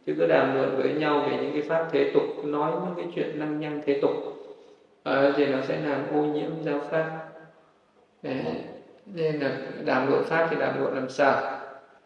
Chứ 0.05 0.13
cứ 0.17 0.27
đàm 0.27 0.55
luận 0.55 0.75
với 0.77 0.93
nhau 0.93 1.25
về 1.29 1.37
những 1.37 1.51
cái 1.53 1.61
pháp 1.61 1.87
thế 1.91 2.11
tục 2.13 2.45
nói 2.45 2.71
những 2.71 2.93
cái 2.95 3.13
chuyện 3.15 3.39
năng 3.39 3.59
nhăng 3.59 3.81
thế 3.85 3.99
tục 4.01 4.11
à, 5.03 5.33
thì 5.37 5.45
nó 5.45 5.57
sẽ 5.67 5.79
làm 5.85 5.99
ô 6.13 6.25
nhiễm 6.25 6.49
giáo 6.65 6.79
pháp. 6.91 7.27
Đấy. 8.23 8.35
nên 9.15 9.39
là 9.39 9.57
đàm 9.85 10.09
luận 10.09 10.23
pháp 10.23 10.47
thì 10.49 10.55
đàm 10.59 10.81
luận 10.81 10.95
làm 10.95 11.09
sao? 11.09 11.41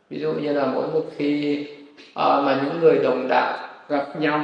Ví 0.10 0.20
dụ 0.20 0.34
như 0.34 0.54
là 0.54 0.66
mỗi 0.66 0.88
một 0.94 1.04
khi 1.18 1.68
à, 2.14 2.42
mà 2.46 2.62
những 2.64 2.82
người 2.82 3.00
đồng 3.04 3.28
đạo 3.30 3.68
gặp 3.90 4.20
nhau 4.20 4.44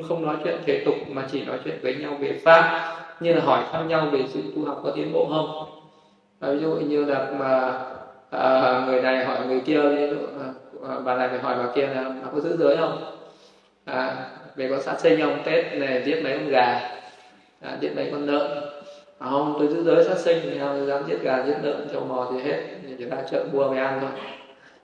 không 0.00 0.08
không 0.08 0.22
nói 0.22 0.36
chuyện 0.44 0.62
thế 0.66 0.82
tục 0.84 0.94
mà 1.08 1.26
chỉ 1.32 1.44
nói 1.44 1.58
chuyện 1.64 1.78
với 1.82 1.94
nhau 1.94 2.14
về 2.20 2.38
pháp 2.44 2.84
như 3.20 3.32
là 3.34 3.40
hỏi 3.40 3.64
thăm 3.72 3.88
nhau 3.88 4.06
về 4.12 4.26
sự 4.34 4.52
tu 4.56 4.64
học 4.64 4.80
có 4.84 4.90
tiến 4.90 5.12
bộ 5.12 5.28
không. 5.30 5.68
À, 6.40 6.52
ví 6.52 6.58
dụ 6.60 6.70
như 6.76 7.04
là 7.04 7.30
mà 7.38 7.72
à, 8.30 8.84
người 8.86 9.02
này 9.02 9.24
hỏi 9.24 9.46
người 9.46 9.60
kia 9.66 9.80
ví 9.96 10.08
dụ 10.10 10.16
à, 10.88 10.98
bà 11.04 11.14
này 11.14 11.28
phải 11.28 11.38
hỏi 11.40 11.56
bà 11.58 11.72
kia 11.74 11.86
là 11.86 12.14
có 12.32 12.40
giữ 12.40 12.56
giới 12.56 12.76
không? 12.76 12.98
À, 13.84 14.28
về 14.56 14.68
có 14.70 14.80
sát 14.80 15.00
sinh 15.00 15.20
không 15.20 15.42
tết 15.44 15.74
này 15.74 16.02
giết 16.06 16.20
mấy 16.24 16.34
con 16.38 16.48
gà? 16.48 16.80
À, 17.60 17.78
giết 17.80 17.92
mấy 17.96 18.08
con 18.12 18.26
lợn? 18.26 18.50
À, 19.18 19.30
không 19.30 19.56
tôi 19.58 19.68
giữ 19.68 19.82
giới 19.82 20.04
sát 20.04 20.18
sinh 20.18 20.38
thì 20.42 20.58
không 20.58 20.86
dám 20.86 21.04
giết 21.08 21.18
gà 21.22 21.44
giết 21.46 21.56
lợn 21.62 21.88
trâu 21.92 22.04
mò 22.04 22.30
thì 22.32 22.42
hết. 22.42 22.60
Chỉ 22.98 23.04
ra 23.04 23.22
chợ 23.30 23.44
mua 23.52 23.68
về 23.68 23.78
ăn 23.78 23.98
thôi. 24.00 24.10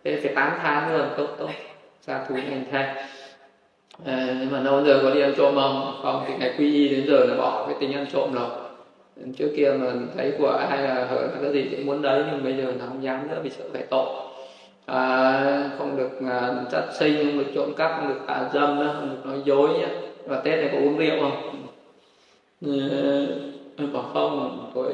Thế 0.05 0.21
phải 0.23 0.35
tám 0.35 0.59
tháng 0.63 0.93
rồi 0.93 1.07
tốt 1.17 1.27
tốt. 1.39 1.51
Ra 2.07 2.25
thú 2.29 2.35
hành 2.35 2.65
thay 2.73 3.18
à, 4.05 4.37
nhưng 4.41 4.51
mà 4.51 4.61
lâu 4.61 4.85
giờ 4.85 5.01
có 5.03 5.11
đi 5.11 5.21
ăn 5.21 5.35
trộm 5.37 5.55
không? 5.55 5.99
Không 6.03 6.25
thì 6.29 6.35
ngày 6.39 6.55
quy 6.59 6.75
y 6.75 6.89
đến 6.89 7.05
giờ 7.09 7.25
là 7.25 7.37
bỏ 7.37 7.67
cái 7.67 7.77
tính 7.81 7.93
ăn 7.93 8.07
trộm 8.13 8.33
rồi. 8.33 8.49
Trước 9.37 9.53
kia 9.57 9.73
mà 9.81 9.93
thấy 10.17 10.33
của 10.39 10.49
ai 10.49 10.83
là 10.83 11.07
hở 11.11 11.29
cái 11.43 11.53
gì 11.53 11.69
cũng 11.71 11.87
muốn 11.87 12.03
đấy 12.03 12.25
nhưng 12.31 12.45
bây 12.45 12.57
giờ 12.57 12.65
là 12.65 12.87
không 12.87 13.03
dám 13.03 13.29
nữa 13.29 13.41
vì 13.43 13.51
sợ 13.51 13.65
phải 13.73 13.83
tội. 13.91 14.07
À, 14.87 15.71
không 15.79 15.97
được 15.97 16.11
à, 16.31 16.55
sinh 16.99 17.25
không 17.25 17.39
được 17.39 17.51
trộm 17.55 17.75
cắp 17.75 17.91
không 17.97 18.09
được 18.09 18.21
tà 18.27 18.51
dâm 18.55 18.79
nữa 18.79 18.95
không 18.99 19.11
được 19.11 19.27
nói 19.27 19.39
dối 19.45 19.69
nhá. 19.79 19.89
và 20.27 20.41
tết 20.41 20.59
này 20.59 20.69
có 20.73 20.79
uống 20.79 20.99
rượu 20.99 21.17
không? 21.21 21.65
Bảo 23.93 24.11
không. 24.13 24.71
Tôi 24.75 24.93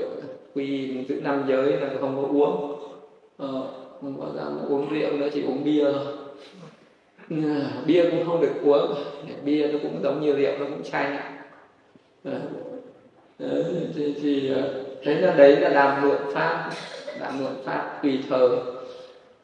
quy 0.55 0.97
giữ 1.09 1.21
năm 1.25 1.45
giới 1.49 1.73
là 1.73 1.89
không 2.01 2.17
có 2.17 2.29
uống. 2.39 2.79
Ờ, 3.37 3.63
không 4.01 4.21
có 4.21 4.27
dám 4.37 4.59
uống 4.69 4.89
rượu 4.89 5.13
nữa 5.13 5.29
chỉ 5.35 5.43
uống 5.43 5.65
bia 5.65 5.85
thôi 5.93 6.24
Ừ, 7.31 7.37
bia 7.87 8.05
cũng 8.11 8.27
không 8.27 8.41
được 8.41 8.53
uống. 8.62 8.95
Bia 9.45 9.66
nó 9.66 9.79
cũng 9.83 10.03
giống 10.03 10.20
như 10.20 10.33
rượu 10.33 10.59
nó 10.59 10.64
cũng 10.64 10.83
chay 10.93 11.18
ờ, 12.25 12.41
ờ, 13.39 13.64
thì, 13.95 14.14
thì 14.22 14.53
ờ, 14.55 14.85
thế 15.03 15.14
là 15.14 15.35
đấy 15.35 15.57
là 15.57 15.68
làm 15.68 16.09
luận 16.09 16.20
pháp 16.35 16.70
làm 17.20 17.41
luận 17.41 17.55
pháp 17.64 18.01
tùy 18.03 18.18
thời. 18.29 18.49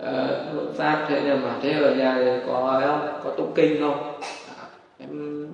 Uh, 0.03 0.55
luận 0.55 0.74
pháp 0.76 1.07
thế 1.09 1.20
là 1.20 1.37
mà 1.37 1.57
thế 1.62 1.72
ở 1.72 1.95
nhà 1.95 2.41
có 2.47 2.81
không 2.87 3.20
có 3.24 3.31
tụng 3.31 3.53
kinh 3.55 3.81
không? 3.81 4.20
À, 4.49 4.64
em 4.99 5.47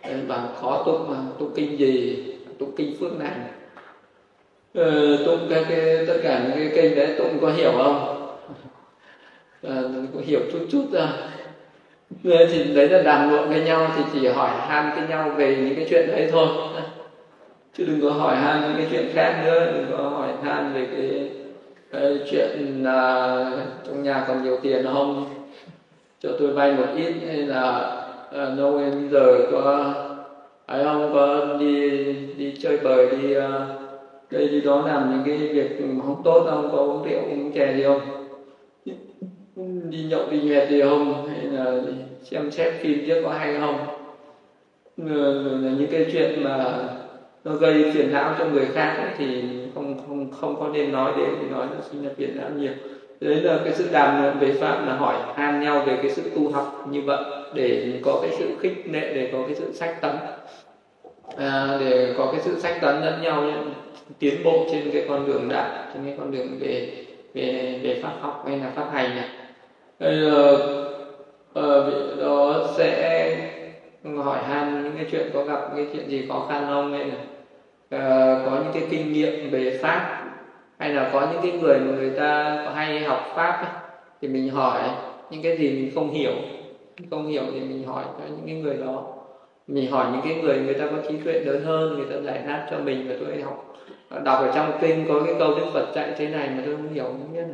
em 0.00 0.28
bảo 0.28 0.48
khó 0.60 0.82
tụng 0.86 1.10
mà 1.10 1.16
tụng 1.38 1.52
kinh 1.54 1.78
gì? 1.78 2.24
Tụng 2.58 2.72
kinh 2.76 2.96
phước 3.00 3.18
này. 3.18 3.30
Ừ, 4.74 5.22
tụng 5.26 5.46
cái, 5.50 5.64
cái 5.68 6.06
tất 6.06 6.18
cả 6.22 6.42
những 6.42 6.56
cái 6.56 6.70
kinh 6.74 6.96
đấy 6.96 7.14
tụng 7.18 7.38
có 7.40 7.52
hiểu 7.52 7.72
không? 7.76 8.26
À, 9.62 9.82
có 10.14 10.20
hiểu 10.26 10.40
chút 10.52 10.66
chút 10.70 10.84
ra 10.92 11.12
người 12.22 12.46
thì 12.52 12.74
đấy 12.74 12.88
là 12.88 13.02
đàm 13.02 13.30
luận 13.30 13.48
với 13.48 13.60
nhau 13.60 13.86
thì 13.96 14.02
chỉ 14.12 14.26
hỏi 14.26 14.50
han 14.50 14.92
với 14.96 15.08
nhau 15.08 15.30
về 15.36 15.56
những 15.56 15.76
cái 15.76 15.86
chuyện 15.90 16.08
đấy 16.08 16.28
thôi. 16.32 16.46
Chứ 17.76 17.84
đừng 17.86 18.00
có 18.02 18.10
hỏi 18.10 18.36
han 18.36 18.60
những 18.62 18.76
cái 18.76 18.86
chuyện 18.90 19.10
khác 19.14 19.42
nữa 19.44 19.72
đừng 19.74 19.86
có 19.96 20.08
hỏi 20.08 20.28
han 20.42 20.72
về 20.74 20.86
cái, 20.96 21.30
cái 21.92 22.18
chuyện 22.30 22.82
là 22.84 23.50
trong 23.86 24.02
nhà 24.02 24.24
còn 24.28 24.44
nhiều 24.44 24.58
tiền 24.62 24.86
không? 24.92 25.24
Cho 26.20 26.30
tôi 26.38 26.52
vay 26.52 26.72
một 26.72 26.86
ít 26.96 27.12
hay 27.26 27.36
là 27.36 27.70
à, 28.32 28.46
uh, 28.52 28.58
đâu 28.58 28.78
em 28.78 29.08
giờ 29.10 29.36
có 29.52 29.94
ai 30.66 30.84
không? 30.84 31.10
Có 31.14 31.56
đi 31.60 31.90
đi 32.36 32.54
chơi 32.62 32.78
bời 32.84 33.08
đi 33.10 33.36
uh, 33.36 33.42
đây 34.30 34.48
đi 34.48 34.60
đó 34.60 34.82
làm 34.86 35.10
những 35.10 35.22
cái 35.26 35.48
việc 35.48 35.78
không 36.06 36.22
tốt 36.24 36.46
không? 36.50 36.68
Có 36.72 36.78
uống 36.78 37.02
rượu 37.02 37.20
uống 37.20 37.52
chè 37.52 37.74
gì 37.76 37.82
không? 37.82 38.00
Đi 39.90 40.04
nhậu 40.10 40.22
đi 40.30 40.40
nhẹt 40.40 40.70
gì 40.70 40.82
không? 40.82 41.28
Hay 41.28 41.39
xem 42.22 42.50
xét 42.50 42.74
phim 42.80 43.06
trước 43.06 43.22
có 43.24 43.30
hay 43.30 43.56
không. 43.60 43.86
Ờ, 45.08 45.32
những 45.78 45.88
cái 45.90 46.06
chuyện 46.12 46.44
mà 46.44 46.82
nó 47.44 47.52
gây 47.52 47.92
phiền 47.94 48.12
não 48.12 48.34
cho 48.38 48.44
người 48.44 48.66
khác 48.66 48.94
ấy, 48.96 49.10
thì 49.18 49.42
không 49.74 50.00
không 50.06 50.30
không 50.30 50.60
có 50.60 50.68
nên 50.68 50.92
nói 50.92 51.12
đến 51.16 51.28
thì 51.40 51.48
nói 51.48 51.66
nó 51.74 51.80
sinh 51.90 52.04
ra 52.04 52.10
phiền 52.16 52.36
não 52.36 52.50
nhiều. 52.56 52.72
Đấy 53.20 53.34
là 53.34 53.58
cái 53.64 53.72
sự 53.72 53.88
đàm 53.92 54.22
luận 54.22 54.38
về 54.38 54.52
pháp 54.52 54.86
là 54.86 54.94
hỏi 54.94 55.16
han 55.34 55.60
nhau 55.60 55.82
về 55.86 55.98
cái 56.02 56.10
sự 56.10 56.22
tu 56.34 56.50
học 56.50 56.86
như 56.90 57.02
vậy 57.02 57.24
để 57.54 57.92
có 58.04 58.18
cái 58.22 58.30
sự 58.38 58.48
khích 58.60 58.82
lệ 58.86 59.14
để 59.14 59.28
có 59.32 59.38
cái 59.46 59.54
sự 59.54 59.72
sách 59.72 60.00
tấn. 60.00 60.16
À, 61.36 61.76
để 61.80 62.14
có 62.18 62.32
cái 62.32 62.40
sự 62.40 62.60
sách 62.60 62.78
tấn 62.80 63.00
lẫn 63.00 63.22
nhau 63.22 63.44
tiến 64.18 64.44
bộ 64.44 64.66
trên 64.72 64.90
cái 64.92 65.04
con 65.08 65.26
đường 65.26 65.48
đạo 65.48 65.68
trên 65.94 66.04
cái 66.04 66.14
con 66.18 66.30
đường 66.30 66.58
về 66.60 67.04
về 67.34 67.80
về 67.82 68.00
pháp 68.02 68.12
học 68.20 68.44
hay 68.46 68.58
là 68.58 68.70
pháp 68.76 68.88
hành 68.92 69.16
này. 69.16 69.28
Ờ, 69.98 70.89
ờ, 71.52 71.90
vị 71.90 72.22
đó 72.22 72.66
sẽ 72.76 73.36
hỏi 74.16 74.38
han 74.48 74.84
những 74.84 74.92
cái 74.96 75.06
chuyện 75.10 75.30
có 75.34 75.44
gặp 75.44 75.60
cái 75.76 75.86
chuyện 75.92 76.10
gì 76.10 76.26
khó 76.28 76.46
khăn 76.48 76.64
không 76.66 76.92
hay 76.92 77.04
là 77.04 77.14
uh, 77.94 78.46
có 78.46 78.60
những 78.64 78.72
cái 78.72 78.82
kinh 78.90 79.12
nghiệm 79.12 79.50
về 79.50 79.78
pháp 79.82 80.20
hay 80.78 80.94
là 80.94 81.10
có 81.12 81.28
những 81.32 81.42
cái 81.42 81.60
người 81.60 81.78
mà 81.78 81.92
người 81.96 82.10
ta 82.10 82.62
hay 82.74 83.00
học 83.00 83.32
pháp 83.34 83.62
ấy, 83.62 83.72
thì 84.20 84.28
mình 84.28 84.50
hỏi. 84.50 84.82
Những 85.30 85.42
cái 85.42 85.58
gì 85.58 85.70
mình 85.70 85.90
không 85.94 86.10
hiểu 86.10 86.32
không 87.10 87.26
hiểu 87.26 87.42
thì 87.52 87.60
mình 87.60 87.86
hỏi 87.86 88.04
cho 88.18 88.24
những 88.28 88.46
cái 88.46 88.54
người 88.54 88.76
đó. 88.76 89.04
Mình 89.66 89.90
hỏi 89.90 90.06
những 90.12 90.20
cái 90.24 90.42
người 90.42 90.58
người 90.58 90.74
ta 90.74 90.86
có 90.86 90.96
trí 91.08 91.16
tuệ 91.16 91.40
lớn 91.40 91.64
hơn 91.64 91.94
người 91.94 92.06
ta 92.10 92.20
giải 92.20 92.42
đáp 92.46 92.66
cho 92.70 92.78
mình 92.78 93.08
và 93.08 93.14
tôi 93.20 93.42
học. 93.42 93.76
Đọc 94.24 94.40
ở 94.40 94.52
trong 94.54 94.72
kinh 94.80 95.04
có 95.08 95.22
cái 95.26 95.34
câu 95.38 95.54
đức 95.54 95.64
phật 95.72 95.92
dạy 95.94 96.12
thế 96.16 96.28
này 96.28 96.50
mà 96.56 96.62
tôi 96.66 96.76
không 96.76 96.92
hiểu 96.92 97.04
không 97.04 97.32
biết 97.32 97.44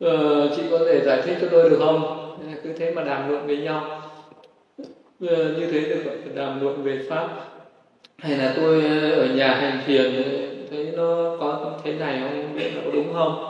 ờ, 0.00 0.48
chị 0.56 0.62
có 0.70 0.78
thể 0.78 1.00
giải 1.04 1.22
thích 1.22 1.36
cho 1.40 1.46
tôi 1.50 1.70
được 1.70 1.78
không? 1.78 2.16
Cứ 2.64 2.72
thế 2.72 2.90
mà 2.90 3.02
đàm 3.02 3.28
luận 3.28 3.46
với 3.46 3.56
nhau. 3.56 4.02
Ờ, 5.28 5.54
như 5.58 5.66
thế 5.72 5.80
được 5.80 6.02
gọi 6.04 6.16
đàm 6.34 6.60
luận 6.60 6.82
về 6.82 7.00
pháp. 7.08 7.28
Hay 8.18 8.36
là 8.36 8.52
tôi 8.56 8.84
ờ, 8.84 9.10
ở 9.10 9.26
nhà 9.26 9.54
hành 9.54 9.80
thiền 9.86 10.22
ờ, 10.22 10.30
thấy 10.70 10.92
nó 10.96 11.36
có 11.40 11.72
thế 11.84 11.92
này 11.92 12.20
không? 12.20 12.56
Biết 12.56 12.70
nó 12.74 12.80
có 12.84 12.90
đúng 12.90 13.14
không? 13.14 13.46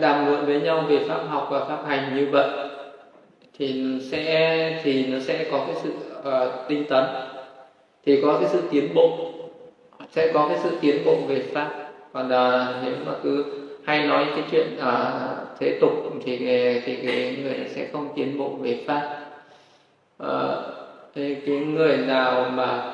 Đàm 0.00 0.26
luận 0.26 0.46
với 0.46 0.60
nhau 0.60 0.84
về 0.88 0.98
pháp 1.08 1.20
học 1.28 1.48
và 1.50 1.64
pháp 1.64 1.84
hành 1.86 2.16
như 2.16 2.26
vậy 2.32 2.48
thì 3.58 3.98
sẽ 4.10 4.80
thì 4.82 5.06
nó 5.06 5.18
sẽ 5.20 5.46
có 5.50 5.64
cái 5.66 5.76
sự 5.82 5.90
uh, 6.18 6.68
tinh 6.68 6.84
tấn. 6.88 7.04
Thì 8.06 8.22
có 8.22 8.38
cái 8.40 8.48
sự 8.52 8.62
tiến 8.70 8.94
bộ 8.94 9.32
sẽ 10.12 10.32
có 10.34 10.48
cái 10.48 10.58
sự 10.62 10.70
tiến 10.80 11.04
bộ 11.04 11.16
về 11.28 11.42
pháp. 11.52 11.70
Còn 12.12 12.26
uh, 12.26 12.84
nếu 12.84 12.94
mà 13.06 13.12
cứ 13.22 13.44
hay 13.84 14.06
nói 14.06 14.26
cái 14.34 14.44
chuyện 14.50 14.66
uh, 14.78 15.39
thế 15.60 15.78
tục 15.80 15.92
thì 16.24 16.38
thì 16.84 16.96
cái 17.06 17.36
người 17.42 17.68
sẽ 17.74 17.86
không 17.92 18.08
tiến 18.16 18.38
bộ 18.38 18.48
về 18.48 18.78
pháp. 18.86 19.16
Ờ, 20.18 20.48
à, 20.48 20.72
thì 21.14 21.34
cái 21.34 21.56
người 21.56 21.96
nào 21.96 22.50
mà 22.50 22.92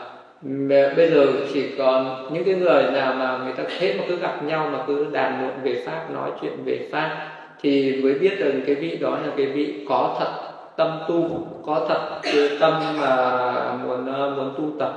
bây 0.96 1.10
giờ 1.10 1.26
chỉ 1.52 1.64
còn 1.78 2.28
những 2.32 2.44
cái 2.44 2.54
người 2.54 2.82
nào 2.82 3.14
mà 3.14 3.38
người 3.44 3.52
ta 3.52 3.64
hết 3.78 3.94
mà 3.98 4.04
cứ 4.08 4.16
gặp 4.16 4.44
nhau 4.44 4.68
mà 4.72 4.78
cứ 4.86 5.06
đàm 5.12 5.40
luận 5.40 5.54
về 5.62 5.82
pháp 5.86 6.10
nói 6.10 6.30
chuyện 6.42 6.52
về 6.64 6.88
pháp 6.92 7.28
thì 7.62 8.00
mới 8.02 8.14
biết 8.14 8.36
được 8.38 8.52
cái 8.66 8.74
vị 8.74 8.96
đó 8.96 9.10
là 9.10 9.32
cái 9.36 9.46
vị 9.46 9.86
có 9.88 10.16
thật 10.18 10.32
tâm 10.76 10.98
tu 11.08 11.46
có 11.66 11.86
thật 11.88 12.20
cái 12.22 12.50
tâm 12.60 13.00
mà 13.00 13.72
muốn 13.72 14.12
ờ, 14.14 14.34
muốn 14.36 14.54
tu 14.58 14.78
tập. 14.78 14.92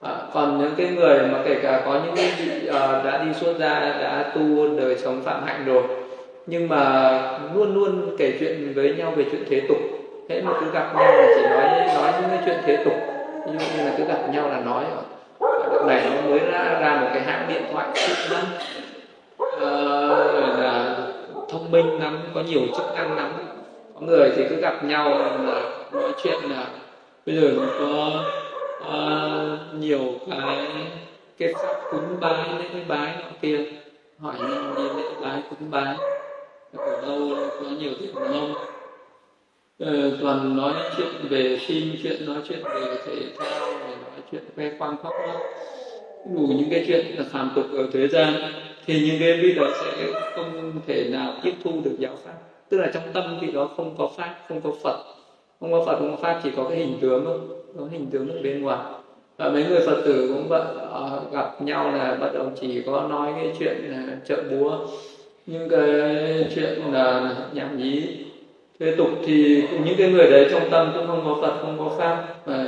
À, 0.00 0.16
còn 0.32 0.58
những 0.58 0.74
cái 0.76 0.88
người 0.88 1.18
mà 1.18 1.38
kể 1.44 1.60
cả 1.62 1.82
có 1.84 2.00
những 2.04 2.16
cái 2.16 2.32
vị 2.38 2.68
uh, 2.68 3.04
đã 3.04 3.24
đi 3.24 3.34
xuất 3.34 3.56
gia 3.58 3.80
đã 3.80 4.32
tu 4.34 4.76
đời 4.76 4.98
sống 4.98 5.22
phạm 5.24 5.42
hạnh 5.44 5.64
rồi 5.64 6.01
nhưng 6.46 6.68
mà 6.68 7.38
luôn 7.54 7.74
luôn 7.74 8.16
kể 8.18 8.36
chuyện 8.40 8.72
với 8.74 8.94
nhau 8.94 9.12
về 9.16 9.24
chuyện 9.30 9.44
thế 9.50 9.60
tục. 9.68 9.78
Thế 10.28 10.42
mà 10.42 10.52
cứ 10.60 10.70
gặp 10.72 10.92
nhau 10.96 11.12
là 11.12 11.26
chỉ 11.36 11.42
nói 11.42 11.86
nói 11.96 12.12
những 12.20 12.30
cái 12.30 12.38
chuyện 12.44 12.56
thế 12.64 12.84
tục. 12.84 12.94
Ví 13.46 13.52
dụ 13.52 13.76
như 13.76 13.84
là 13.84 13.94
cứ 13.98 14.04
gặp 14.04 14.18
nhau 14.32 14.48
là 14.48 14.60
nói 14.60 14.84
đợt 15.72 15.84
này 15.86 16.10
nó 16.14 16.30
mới 16.30 16.38
ra 16.38 16.78
ra 16.80 16.98
một 17.00 17.08
cái 17.14 17.22
hãng 17.22 17.48
điện 17.48 17.62
thoại 17.72 17.86
xịn 17.94 18.32
lắm. 18.32 18.44
Ờ, 19.60 20.56
là 20.58 20.96
thông 21.48 21.70
minh 21.70 22.00
lắm 22.00 22.18
có 22.34 22.40
nhiều 22.40 22.60
chức 22.76 22.86
năng 22.94 23.16
lắm. 23.16 23.32
Có 23.94 24.00
người 24.00 24.30
thì 24.36 24.44
cứ 24.50 24.56
gặp 24.56 24.84
nhau 24.84 25.10
là 25.10 25.38
nói 25.92 26.12
chuyện 26.22 26.38
là 26.50 26.64
bây 27.26 27.36
giờ 27.36 27.50
có 27.78 28.24
uh, 28.80 29.74
nhiều 29.80 30.00
cái 30.30 30.66
cái 31.38 31.54
pháp 31.54 31.74
cúng 31.90 32.20
bái 32.20 32.44
lễ 32.58 32.80
bái 32.88 33.12
nọ 33.16 33.28
kia. 33.42 33.58
Hỏi 34.20 34.34
nhau 34.38 34.62
đi 34.76 34.82
lễ 34.82 35.08
bái 35.22 35.42
cúng 35.50 35.70
bái 35.70 35.96
ở 36.76 37.00
lâu 37.00 37.36
có 37.60 37.70
nhiều 37.78 37.90
tiền 38.00 38.14
lâu 38.16 38.48
ờ, 39.78 40.16
toàn 40.20 40.56
nói 40.56 40.74
chuyện 40.96 41.12
về 41.30 41.58
phim 41.66 41.94
chuyện 42.02 42.26
nói 42.26 42.36
chuyện 42.48 42.62
về 42.64 42.96
thể 43.06 43.16
thao 43.38 43.70
nói 43.70 44.22
chuyện 44.30 44.42
khoe 44.56 44.70
khoang 44.78 44.96
khóc 45.02 45.12
lắm 45.26 45.36
đủ 46.24 46.46
những 46.48 46.70
cái 46.70 46.84
chuyện 46.86 47.06
là 47.16 47.24
phàm 47.32 47.50
tục 47.54 47.64
ở 47.72 47.88
thế 47.92 48.08
gian. 48.08 48.34
Thì 48.86 49.00
những 49.06 49.20
cái 49.20 49.38
vị 49.42 49.54
đó 49.54 49.66
sẽ 49.80 50.12
không 50.34 50.72
thể 50.86 51.08
nào 51.10 51.34
tiếp 51.42 51.54
thu 51.64 51.80
được 51.84 51.96
giáo 51.98 52.12
pháp. 52.24 52.34
Tức 52.68 52.78
là 52.78 52.90
trong 52.94 53.02
tâm 53.12 53.38
vị 53.40 53.52
đó 53.52 53.70
không 53.76 53.94
có 53.98 54.10
pháp 54.16 54.34
không 54.48 54.60
có 54.60 54.70
phật. 54.82 55.04
Không 55.60 55.72
có 55.72 55.84
phật 55.86 55.98
không 55.98 56.10
có 56.10 56.22
pháp 56.22 56.40
chỉ 56.44 56.50
có 56.56 56.66
cái 56.68 56.78
hình 56.78 56.98
tướng 57.00 57.24
thôi. 57.24 57.38
Có 57.78 57.84
hình 57.90 58.06
tướng 58.10 58.28
ở 58.28 58.42
bên 58.42 58.62
ngoài. 58.62 58.78
Và 59.36 59.48
mấy 59.48 59.64
người 59.64 59.86
phật 59.86 60.02
tử 60.04 60.28
cũng 60.34 60.48
vậy 60.48 60.62
ờ, 60.78 61.22
gặp 61.32 61.62
nhau 61.62 61.92
là 61.92 62.16
bắt 62.20 62.30
đầu 62.34 62.50
chỉ 62.60 62.82
có 62.86 63.06
nói 63.10 63.32
cái 63.36 63.52
chuyện 63.58 63.76
là 63.88 64.16
chợ 64.24 64.42
búa 64.50 64.78
những 65.46 65.68
cái 65.68 66.46
chuyện 66.54 66.92
là 66.92 67.34
nhảm 67.52 67.78
nhí 67.78 68.02
thế 68.80 68.94
tục 68.96 69.08
thì 69.26 69.64
những 69.84 69.94
cái 69.98 70.12
người 70.12 70.30
đấy 70.30 70.48
trong 70.50 70.70
tâm 70.70 70.92
cũng 70.94 71.06
không 71.06 71.24
có 71.24 71.38
phật 71.42 71.58
không 71.62 71.78
có 71.78 71.96
pháp 71.98 72.24
mà 72.46 72.64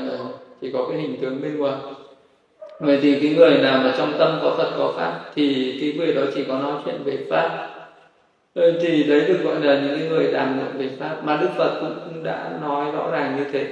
chỉ 0.60 0.70
có 0.72 0.86
cái 0.88 0.98
hình 0.98 1.16
tướng 1.20 1.42
bên 1.42 1.58
ngoài. 1.58 1.76
Vậy 2.80 2.98
thì 3.02 3.20
cái 3.20 3.34
người 3.36 3.58
nào 3.58 3.80
mà 3.84 3.94
trong 3.98 4.12
tâm 4.18 4.38
có 4.42 4.54
phật 4.56 4.70
có 4.78 4.92
pháp 4.96 5.20
thì 5.34 5.76
cái 5.80 5.92
người 5.98 6.14
đó 6.14 6.22
chỉ 6.34 6.44
có 6.48 6.58
nói 6.58 6.72
chuyện 6.84 7.02
về 7.04 7.18
pháp. 7.30 7.70
Ờ, 8.54 8.72
thì 8.80 9.02
đấy 9.02 9.20
được 9.28 9.38
gọi 9.44 9.60
là 9.60 9.80
những 9.80 9.98
cái 9.98 10.08
người 10.08 10.32
đàm 10.32 10.58
luận 10.58 10.78
về 10.78 10.90
pháp 11.00 11.16
mà 11.24 11.36
đức 11.36 11.48
phật 11.56 11.80
cũng 11.80 12.22
đã 12.22 12.50
nói 12.62 12.92
rõ 12.92 13.10
ràng 13.10 13.36
như 13.36 13.44
thế. 13.52 13.66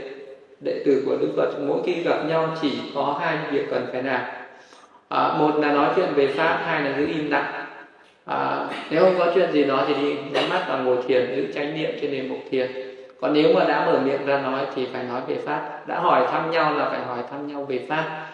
Đệ 0.61 0.83
tử 0.87 1.03
của 1.07 1.17
đức 1.17 1.29
phật 1.37 1.51
mỗi 1.69 1.79
khi 1.87 2.03
gặp 2.03 2.23
nhau 2.29 2.57
chỉ 2.63 2.71
có 2.95 3.19
hai 3.21 3.39
việc 3.51 3.67
cần 3.71 3.87
phải 3.93 4.03
làm. 4.03 4.21
À, 5.09 5.37
một 5.39 5.59
là 5.61 5.73
nói 5.73 5.93
chuyện 5.97 6.09
về 6.15 6.27
pháp 6.27 6.63
hai 6.65 6.83
là 6.83 6.99
giữ 6.99 7.07
im 7.07 7.31
lặng 7.31 7.62
à, 8.25 8.69
nếu 8.91 9.05
không 9.05 9.15
có 9.19 9.33
chuyện 9.35 9.53
gì 9.53 9.65
đó 9.65 9.85
thì 9.89 9.95
đi 9.95 10.17
nhắm 10.33 10.49
mắt 10.51 10.65
và 10.69 10.79
ngồi 10.79 10.97
thiền 11.07 11.37
giữ 11.37 11.53
chánh 11.55 11.75
niệm 11.75 11.91
trên 12.01 12.11
nền 12.11 12.29
mục 12.29 12.39
thiền. 12.51 12.71
Còn 13.21 13.33
nếu 13.33 13.55
mà 13.55 13.65
đã 13.65 13.87
mở 13.87 14.01
miệng 14.05 14.27
ra 14.27 14.43
nói 14.43 14.67
thì 14.75 14.87
phải 14.93 15.05
nói 15.05 15.21
về 15.29 15.37
pháp. 15.45 15.85
Đã 15.87 16.01
hỏi 16.01 16.29
thăm 16.31 16.51
nhau 16.51 16.75
là 16.79 16.89
phải 16.91 17.01
hỏi 17.01 17.23
thăm 17.31 17.47
nhau 17.47 17.65
về 17.65 17.87
pháp. 17.89 18.27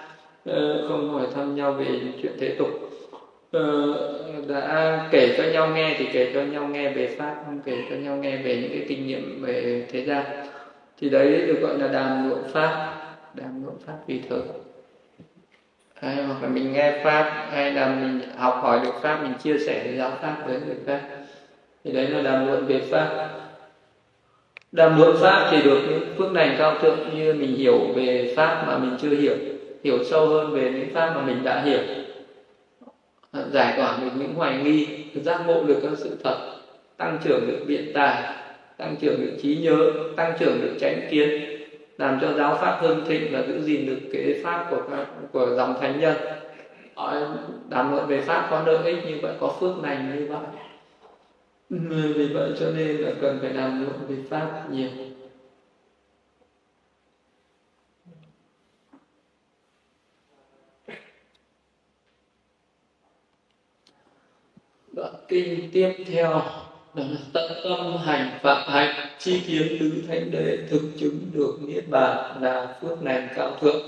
Ờ, 0.45 0.89
không 0.89 1.11
hỏi 1.11 1.27
thăm 1.35 1.55
nhau 1.55 1.73
về 1.73 1.87
chuyện 2.23 2.33
thế 2.41 2.55
tục. 2.59 2.69
Ờ, 3.53 3.95
đã 4.49 5.09
kể 5.11 5.35
cho 5.39 5.45
nhau 5.45 5.69
nghe 5.69 5.95
thì 5.99 6.07
kể 6.13 6.31
cho 6.35 6.43
nhau 6.43 6.67
nghe 6.67 6.93
về 6.93 7.17
pháp 7.19 7.35
không 7.47 7.61
kể 7.65 7.77
cho 7.91 7.97
nhau 7.97 8.17
nghe 8.17 8.37
về 8.37 8.57
những 8.63 8.71
cái 8.71 8.87
kinh 8.89 9.07
nghiệm 9.07 9.43
về 9.43 9.87
thế 9.93 10.05
gian. 10.05 10.25
Thì 11.01 11.11
đấy 11.11 11.45
được 11.47 11.59
gọi 11.61 11.79
là 11.79 11.89
đàm 11.89 12.29
luận 12.29 12.43
pháp 12.53 12.95
đàm 13.35 13.65
luận 13.65 13.77
pháp 13.87 13.97
vì 14.07 14.21
thời 14.29 14.41
hay 16.01 16.15
hoặc 16.15 16.43
là 16.43 16.49
mình 16.49 16.73
nghe 16.73 17.01
pháp 17.05 17.49
hay 17.51 17.73
là 17.73 17.89
mình 17.89 18.21
học 18.37 18.59
hỏi 18.63 18.81
được 18.85 18.95
pháp, 19.03 19.23
mình 19.23 19.33
chia 19.43 19.59
sẻ 19.67 19.85
được 19.85 19.97
giáo 19.99 20.13
pháp 20.23 20.37
với 20.47 20.61
người 20.67 20.77
khác. 20.87 21.01
Thì 21.85 21.93
đấy 21.93 22.09
là 22.09 22.23
đàm 22.23 22.47
luận 22.47 22.67
về 22.67 22.81
pháp. 22.91 23.29
Đàm 24.73 24.99
luận 24.99 25.17
pháp 25.21 25.49
thì 25.51 25.63
được 25.63 25.81
những 25.89 26.15
phước 26.19 26.33
lành 26.33 26.55
cao 26.59 26.75
thượng 26.81 26.99
như 27.15 27.35
mình 27.35 27.57
hiểu 27.57 27.79
về 27.95 28.35
pháp 28.37 28.65
mà 28.67 28.79
mình 28.79 28.97
chưa 29.03 29.17
hiểu 29.17 29.35
hiểu 29.85 30.05
sâu 30.05 30.27
hơn 30.27 30.51
về 30.51 30.73
những 30.73 30.95
pháp 30.95 31.13
mà 31.15 31.23
mình 31.23 31.45
đã 31.45 31.61
hiểu. 31.61 31.81
Giải 33.53 33.75
tỏa 33.77 33.99
được 34.01 34.11
những 34.19 34.35
hoài 34.35 34.57
nghi, 34.57 34.87
giác 35.15 35.41
ngộ 35.47 35.63
được 35.63 35.79
các 35.83 35.91
sự 35.97 36.17
thật, 36.25 36.37
tăng 36.97 37.19
trưởng 37.25 37.47
được 37.47 37.65
biện 37.67 37.91
tài, 37.95 38.23
tăng 38.77 38.97
trưởng 39.01 39.21
được 39.21 39.33
trí 39.43 39.57
nhớ, 39.57 39.93
tăng 40.17 40.33
trưởng 40.39 40.61
được 40.61 40.77
chánh 40.81 41.01
kiến 41.11 41.58
làm 41.99 42.19
cho 42.21 42.33
giáo 42.33 42.59
pháp 42.61 42.79
hưng 42.81 43.05
thịnh 43.05 43.33
và 43.33 43.43
giữ 43.49 43.63
gìn 43.63 43.87
được 43.87 43.99
cái 44.13 44.41
pháp 44.45 44.67
của 44.71 44.83
các, 44.91 45.07
của 45.33 45.55
dòng 45.57 45.75
thánh 45.81 46.01
nhân. 46.01 46.17
Đàm 47.69 47.91
luận 47.91 48.07
về 48.07 48.21
pháp 48.21 48.49
có 48.51 48.63
lợi 48.67 48.93
ích 48.93 49.05
như 49.07 49.19
vậy 49.23 49.35
có 49.41 49.57
phước 49.61 49.79
lành 49.83 50.17
như 50.17 50.27
vậy. 50.27 50.45
Vì 51.71 52.29
vậy 52.35 52.53
cho 52.61 52.71
nên 52.71 52.97
là 52.97 53.13
cần 53.21 53.39
phải 53.41 53.53
đàm 53.53 53.85
luận 53.85 54.07
về 54.09 54.17
pháp 54.31 54.67
nhiều. 54.71 54.89
Đoạn 64.93 65.15
kinh 65.29 65.71
tiếp 65.73 65.95
theo 66.07 66.43
tận 67.33 67.53
tâm 67.65 67.97
hành 68.05 68.39
phạm 68.43 68.73
hạnh 68.73 69.09
chi 69.19 69.43
kiến 69.47 69.77
tứ 69.81 70.03
thánh 70.09 70.31
đế 70.31 70.59
thực 70.71 70.83
chứng 70.99 71.31
được 71.33 71.59
niết 71.61 71.89
bàn 71.89 72.43
là 72.43 72.79
phước 72.81 73.03
lành 73.03 73.29
cao 73.37 73.57
thượng. 73.61 73.87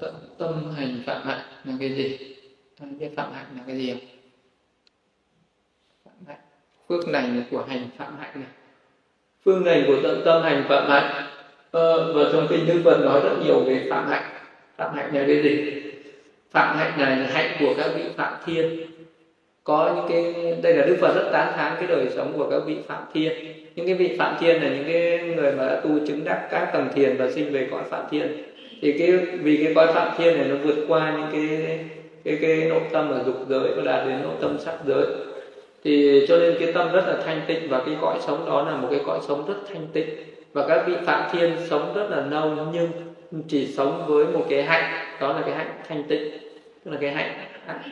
Tận 0.00 0.14
tâm 0.38 0.72
hành 0.76 1.02
phạm 1.06 1.22
hạnh 1.22 1.40
là 1.64 1.74
cái 1.80 1.90
gì? 1.94 2.18
Ờ, 2.80 2.86
Biết 2.98 3.10
phạm 3.16 3.32
hạnh 3.32 3.46
là 3.56 3.62
cái 3.66 3.76
gì 3.76 3.90
không 3.90 4.00
phạm 6.04 6.26
hạnh. 6.26 6.40
Phước 6.88 7.08
lành 7.08 7.42
của 7.50 7.64
hành 7.68 7.88
phạm 7.98 8.18
hạnh 8.18 8.32
này. 8.34 8.50
Phương 9.44 9.64
lành 9.64 9.84
của 9.86 10.00
tận 10.02 10.22
tâm 10.24 10.42
hành 10.42 10.64
phạm 10.68 10.90
hạnh. 10.90 11.26
Ờ, 11.70 12.12
và 12.12 12.30
trong 12.32 12.46
kinh 12.50 12.66
đức 12.66 12.80
phật 12.84 12.98
nói 13.04 13.20
rất 13.20 13.36
nhiều 13.44 13.60
về 13.64 13.86
phạm 13.90 14.08
hạnh. 14.08 14.24
Phạm 14.76 14.94
hạnh 14.94 15.14
là 15.14 15.24
cái 15.26 15.42
gì? 15.42 15.82
Phạm 16.50 16.76
hạnh 16.76 16.98
này 16.98 17.16
là 17.16 17.26
hạnh 17.26 17.56
của 17.60 17.74
các 17.76 17.90
vị 17.94 18.04
phạm 18.16 18.34
thiên 18.46 18.87
có 19.68 19.92
những 19.96 20.04
cái, 20.08 20.54
đây 20.62 20.74
là 20.74 20.86
đức 20.86 20.96
phật 21.00 21.14
rất 21.14 21.28
tán 21.32 21.52
thán 21.56 21.72
cái 21.78 21.86
đời 21.86 22.06
sống 22.16 22.32
của 22.36 22.50
các 22.50 22.62
vị 22.66 22.76
phạm 22.86 23.02
thiên. 23.14 23.32
Những 23.76 23.86
cái 23.86 23.94
vị 23.94 24.16
phạm 24.18 24.36
thiên 24.40 24.62
là 24.62 24.68
những 24.68 24.84
cái 24.84 25.18
người 25.36 25.52
mà 25.52 25.66
đã 25.66 25.80
tu 25.80 25.90
chứng 26.06 26.24
đắc 26.24 26.48
các 26.50 26.70
tầng 26.72 26.88
thiền 26.94 27.16
và 27.16 27.30
sinh 27.30 27.52
về 27.52 27.68
cõi 27.70 27.82
phạm 27.90 28.04
thiên. 28.10 28.44
Thì 28.82 28.92
cái, 28.98 29.12
vì 29.42 29.64
cái 29.64 29.74
cõi 29.74 29.86
phạm 29.86 30.08
thiên 30.18 30.38
này 30.38 30.48
nó 30.48 30.56
vượt 30.64 30.84
qua 30.88 31.16
những 31.16 31.28
cái 31.32 31.78
cái 32.24 32.38
cái 32.40 32.68
nội 32.68 32.80
tâm 32.92 33.10
ở 33.10 33.22
dục 33.26 33.36
giới 33.48 33.68
và 33.76 33.82
đạt 33.82 34.06
đến 34.08 34.22
nội 34.22 34.34
tâm 34.40 34.56
sắc 34.58 34.74
giới. 34.86 35.06
Thì 35.84 36.24
cho 36.28 36.38
nên 36.38 36.56
cái 36.60 36.72
tâm 36.72 36.92
rất 36.92 37.04
là 37.06 37.16
thanh 37.26 37.40
tịnh 37.46 37.68
và 37.68 37.82
cái 37.86 37.96
cõi 38.00 38.18
sống 38.26 38.46
đó 38.46 38.62
là 38.70 38.76
một 38.76 38.88
cái 38.90 39.00
cõi 39.06 39.18
sống 39.28 39.44
rất 39.48 39.54
thanh 39.68 39.86
tịnh. 39.92 40.08
Và 40.52 40.68
các 40.68 40.84
vị 40.86 40.94
phạm 41.04 41.30
thiên 41.32 41.50
sống 41.70 41.92
rất 41.94 42.10
là 42.10 42.24
lâu 42.30 42.56
nhưng 42.72 42.88
chỉ 43.48 43.66
sống 43.66 44.04
với 44.06 44.24
một 44.24 44.46
cái 44.48 44.62
hạnh, 44.62 45.06
đó 45.20 45.32
là 45.32 45.40
cái 45.46 45.54
hạnh 45.54 45.70
thanh 45.88 46.02
tịnh 46.08 46.47
tức 46.88 46.94
là 46.94 46.98
cái 47.00 47.10
hạnh 47.10 47.32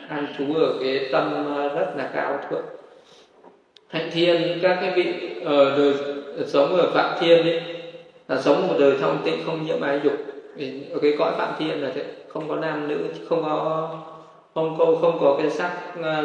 an 0.09 0.27
trú 0.37 0.53
ở 0.53 0.73
cái 0.81 1.09
tâm 1.11 1.45
ờ, 1.55 1.69
rất 1.79 1.93
là 1.95 2.09
cao 2.13 2.39
thượng. 2.49 2.65
Hạnh 3.87 4.09
thiên 4.13 4.59
các 4.61 4.77
cái 4.81 4.91
vị 4.95 5.13
ở 5.45 5.77
đời 5.77 5.93
ờ, 6.37 6.45
sống 6.47 6.75
ở 6.75 6.91
phạm 6.93 7.17
thiên 7.19 7.41
ấy, 7.41 7.61
là 8.27 8.41
sống 8.41 8.67
một 8.67 8.73
đời 8.79 8.97
thông 9.01 9.17
tịnh 9.25 9.39
không 9.45 9.65
nhiễm 9.65 9.81
ái 9.81 9.99
dục. 10.03 10.13
Ở 10.91 10.99
cái 11.01 11.15
cõi 11.19 11.31
phạm 11.37 11.53
thiên 11.59 11.81
là 11.81 11.91
thế, 11.95 12.03
không 12.27 12.49
có 12.49 12.55
nam 12.55 12.87
nữ, 12.87 12.97
không 13.29 13.43
có 13.43 13.89
không 14.55 14.75
có 14.77 14.85
không 15.01 15.17
có 15.21 15.37
cái 15.41 15.49
sắc 15.49 15.71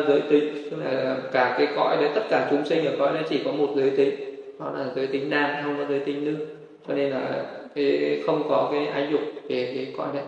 giới 0.09 0.21
tính. 0.31 0.69
Tức 0.71 0.77
là 0.85 1.17
cả 1.33 1.55
cái 1.59 1.69
cõi 1.77 1.97
đấy, 2.01 2.11
tất 2.15 2.23
cả 2.31 2.49
chúng 2.51 2.65
sinh 2.65 2.87
ở 2.87 2.93
cõi 2.99 3.13
đấy 3.15 3.23
chỉ 3.29 3.41
có 3.45 3.53
một 3.53 3.69
giới 3.77 3.91
tính. 3.91 4.15
Đó 4.61 4.73
là 4.77 4.87
giới 4.95 5.07
tính 5.07 5.31
nam, 5.31 5.51
không 5.65 5.77
có 5.79 5.85
giới 5.89 6.01
tính 6.01 6.25
nữ. 6.25 6.47
Cho 6.89 6.95
nên 6.95 7.11
là 7.11 7.45
cái 7.75 8.23
không 8.27 8.49
có 8.49 8.69
cái 8.73 8.87
ái 8.87 9.09
dục 9.11 9.21
về 9.49 9.73
cái 9.75 9.95
cõi 9.97 10.09
đấy 10.15 10.25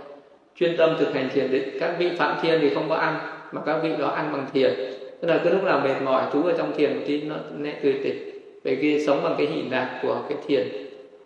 chuyên 0.57 0.77
tâm 0.77 0.97
thực 0.99 1.15
hành 1.15 1.29
thiền 1.35 1.51
định 1.51 1.69
các 1.81 1.95
vị 1.99 2.11
phạm 2.19 2.37
thiên 2.43 2.61
thì 2.61 2.75
không 2.75 2.89
có 2.89 2.95
ăn 2.95 3.17
mà 3.53 3.61
các 3.67 3.79
vị 3.83 3.91
đó 3.99 4.09
ăn 4.09 4.33
bằng 4.33 4.47
thiền. 4.53 4.75
Tức 5.21 5.29
là 5.29 5.41
cứ 5.45 5.51
lúc 5.51 5.65
nào 5.65 5.81
mệt 5.85 5.95
mỏi 6.05 6.25
chú 6.33 6.43
ở 6.43 6.55
trong 6.59 6.73
thiền 6.77 6.95
một 6.95 7.03
tí 7.07 7.23
nó 7.23 7.35
nhẹ 7.59 7.75
tươi 7.83 8.01
tỉnh. 8.05 8.41
Về 8.65 8.77
cái 8.77 9.01
sống 9.07 9.21
bằng 9.23 9.35
cái 9.39 9.47
hình 9.47 9.71
đạt 9.71 9.89
của 10.03 10.23
cái 10.29 10.39
thiền 10.47 10.69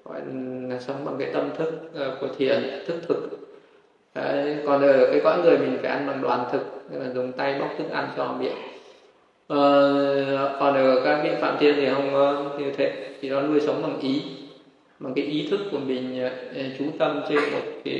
gọi 0.04 0.20
là 0.68 0.78
sống 0.78 1.04
bằng 1.04 1.16
cái 1.18 1.28
tâm 1.32 1.50
thức 1.58 1.72
uh, 1.90 2.20
của 2.20 2.28
thiền 2.38 2.62
thức 2.86 2.96
thực. 3.08 3.38
Đấy, 4.14 4.56
còn 4.66 4.82
ở 4.82 5.08
cái 5.10 5.20
cõi 5.24 5.38
người 5.42 5.58
mình 5.58 5.78
phải 5.82 5.90
ăn 5.90 6.06
bằng 6.06 6.22
đoàn 6.22 6.44
thực 6.52 6.60
tức 6.92 6.98
là 6.98 7.10
dùng 7.14 7.32
tay 7.32 7.56
bóc 7.60 7.68
thức 7.78 7.90
ăn 7.90 8.08
cho 8.16 8.36
miệng. 8.40 8.56
Ờ, 9.48 10.56
còn 10.60 10.74
ở 10.74 11.00
các 11.04 11.20
vị 11.24 11.30
phạm 11.40 11.56
thiên 11.60 11.74
thì 11.76 11.88
không 11.94 12.14
ờ, 12.14 12.44
như 12.58 12.70
thế 12.76 12.92
thì 13.20 13.28
nó 13.28 13.40
nuôi 13.40 13.60
sống 13.60 13.82
bằng 13.82 14.00
ý 14.00 14.22
mà 14.98 15.10
cái 15.16 15.24
ý 15.24 15.48
thức 15.50 15.60
của 15.72 15.78
mình 15.78 16.22
ờ, 16.22 16.28
ờ, 16.54 16.62
chú 16.78 16.84
tâm 16.98 17.20
trên 17.28 17.38
một 17.52 17.60
cái 17.84 17.94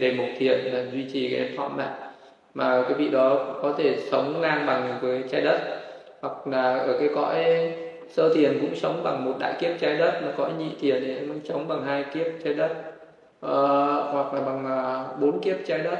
đề 0.00 0.14
mục 0.18 0.26
thiện 0.38 0.74
là 0.74 0.84
duy 0.92 1.04
trì 1.12 1.30
cái 1.36 1.50
thọ 1.56 1.68
mạng. 1.68 2.00
Mà 2.54 2.82
cái 2.88 2.94
vị 2.98 3.08
đó 3.08 3.58
có 3.62 3.74
thể 3.78 3.96
sống 4.10 4.40
ngang 4.40 4.66
bằng 4.66 4.98
với 5.02 5.22
trái 5.30 5.40
đất 5.40 5.58
hoặc 6.22 6.46
là 6.46 6.78
ở 6.78 6.98
cái 6.98 7.08
cõi 7.14 7.44
sơ 8.08 8.34
thiền 8.34 8.58
cũng 8.60 8.74
sống 8.74 9.02
bằng 9.04 9.24
một 9.24 9.34
đại 9.40 9.54
kiếp 9.60 9.70
trái 9.80 9.96
đất 9.98 10.20
mà 10.22 10.32
cõi 10.36 10.52
nhị 10.58 10.70
thiền 10.80 11.02
thì 11.02 11.14
cũng 11.28 11.40
sống 11.44 11.68
bằng 11.68 11.84
hai 11.84 12.04
kiếp 12.14 12.26
trái 12.44 12.54
đất 12.54 12.70
ờ, 13.40 13.56
hoặc 14.12 14.34
là 14.34 14.40
bằng 14.40 14.64
ờ, 14.64 15.06
bốn 15.20 15.40
kiếp 15.40 15.56
trái 15.66 15.78
đất. 15.78 15.98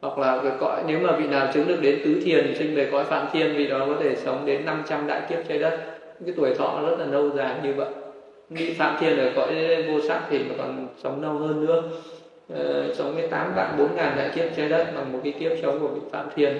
Hoặc 0.00 0.18
là 0.18 0.40
cái 0.42 0.52
cõi 0.60 0.82
nếu 0.86 1.00
mà 1.00 1.12
vị 1.18 1.26
nào 1.26 1.48
chứng 1.54 1.68
được 1.68 1.78
đến 1.82 2.00
tứ 2.04 2.20
thiền 2.24 2.54
sinh 2.58 2.74
về 2.74 2.88
cõi 2.92 3.04
phạm 3.04 3.26
thiên 3.32 3.56
vị 3.56 3.68
đó 3.68 3.86
có 3.86 3.96
thể 4.00 4.16
sống 4.16 4.46
đến 4.46 4.64
500 4.64 5.06
đại 5.06 5.22
kiếp 5.28 5.38
trái 5.48 5.58
đất. 5.58 5.78
Cái 6.26 6.34
tuổi 6.36 6.54
thọ 6.54 6.82
rất 6.86 6.96
là 6.98 7.06
lâu 7.06 7.30
dài 7.30 7.54
như 7.62 7.72
vậy 7.74 8.05
nghĩ 8.50 8.74
phạm 8.74 8.96
thiên 9.00 9.18
ở 9.18 9.30
cõi 9.36 9.82
vô 9.88 10.00
sắc 10.08 10.22
thì 10.30 10.38
mà 10.38 10.54
còn 10.58 10.88
sống 11.02 11.22
lâu 11.22 11.32
hơn 11.32 11.66
nữa. 11.66 11.82
Ờ, 12.54 12.94
sống 12.94 13.16
đến 13.16 13.30
tám 13.30 13.52
vạn 13.56 13.74
bốn 13.78 13.96
ngàn 13.96 14.16
đại 14.16 14.30
kiếp 14.34 14.56
trái 14.56 14.68
đất 14.68 14.86
bằng 14.96 15.12
một 15.12 15.20
cái 15.24 15.32
kiếp 15.32 15.52
sống 15.62 15.80
của 15.80 15.88
vị 15.88 16.00
phạm 16.12 16.28
thiên. 16.36 16.58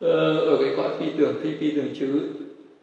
Ờ, 0.00 0.36
ở 0.38 0.56
cái 0.60 0.74
cõi 0.76 0.88
phi 0.98 1.06
tưởng 1.18 1.34
phi 1.42 1.50
phi 1.60 1.70
tưởng 1.70 1.88
chứ. 2.00 2.20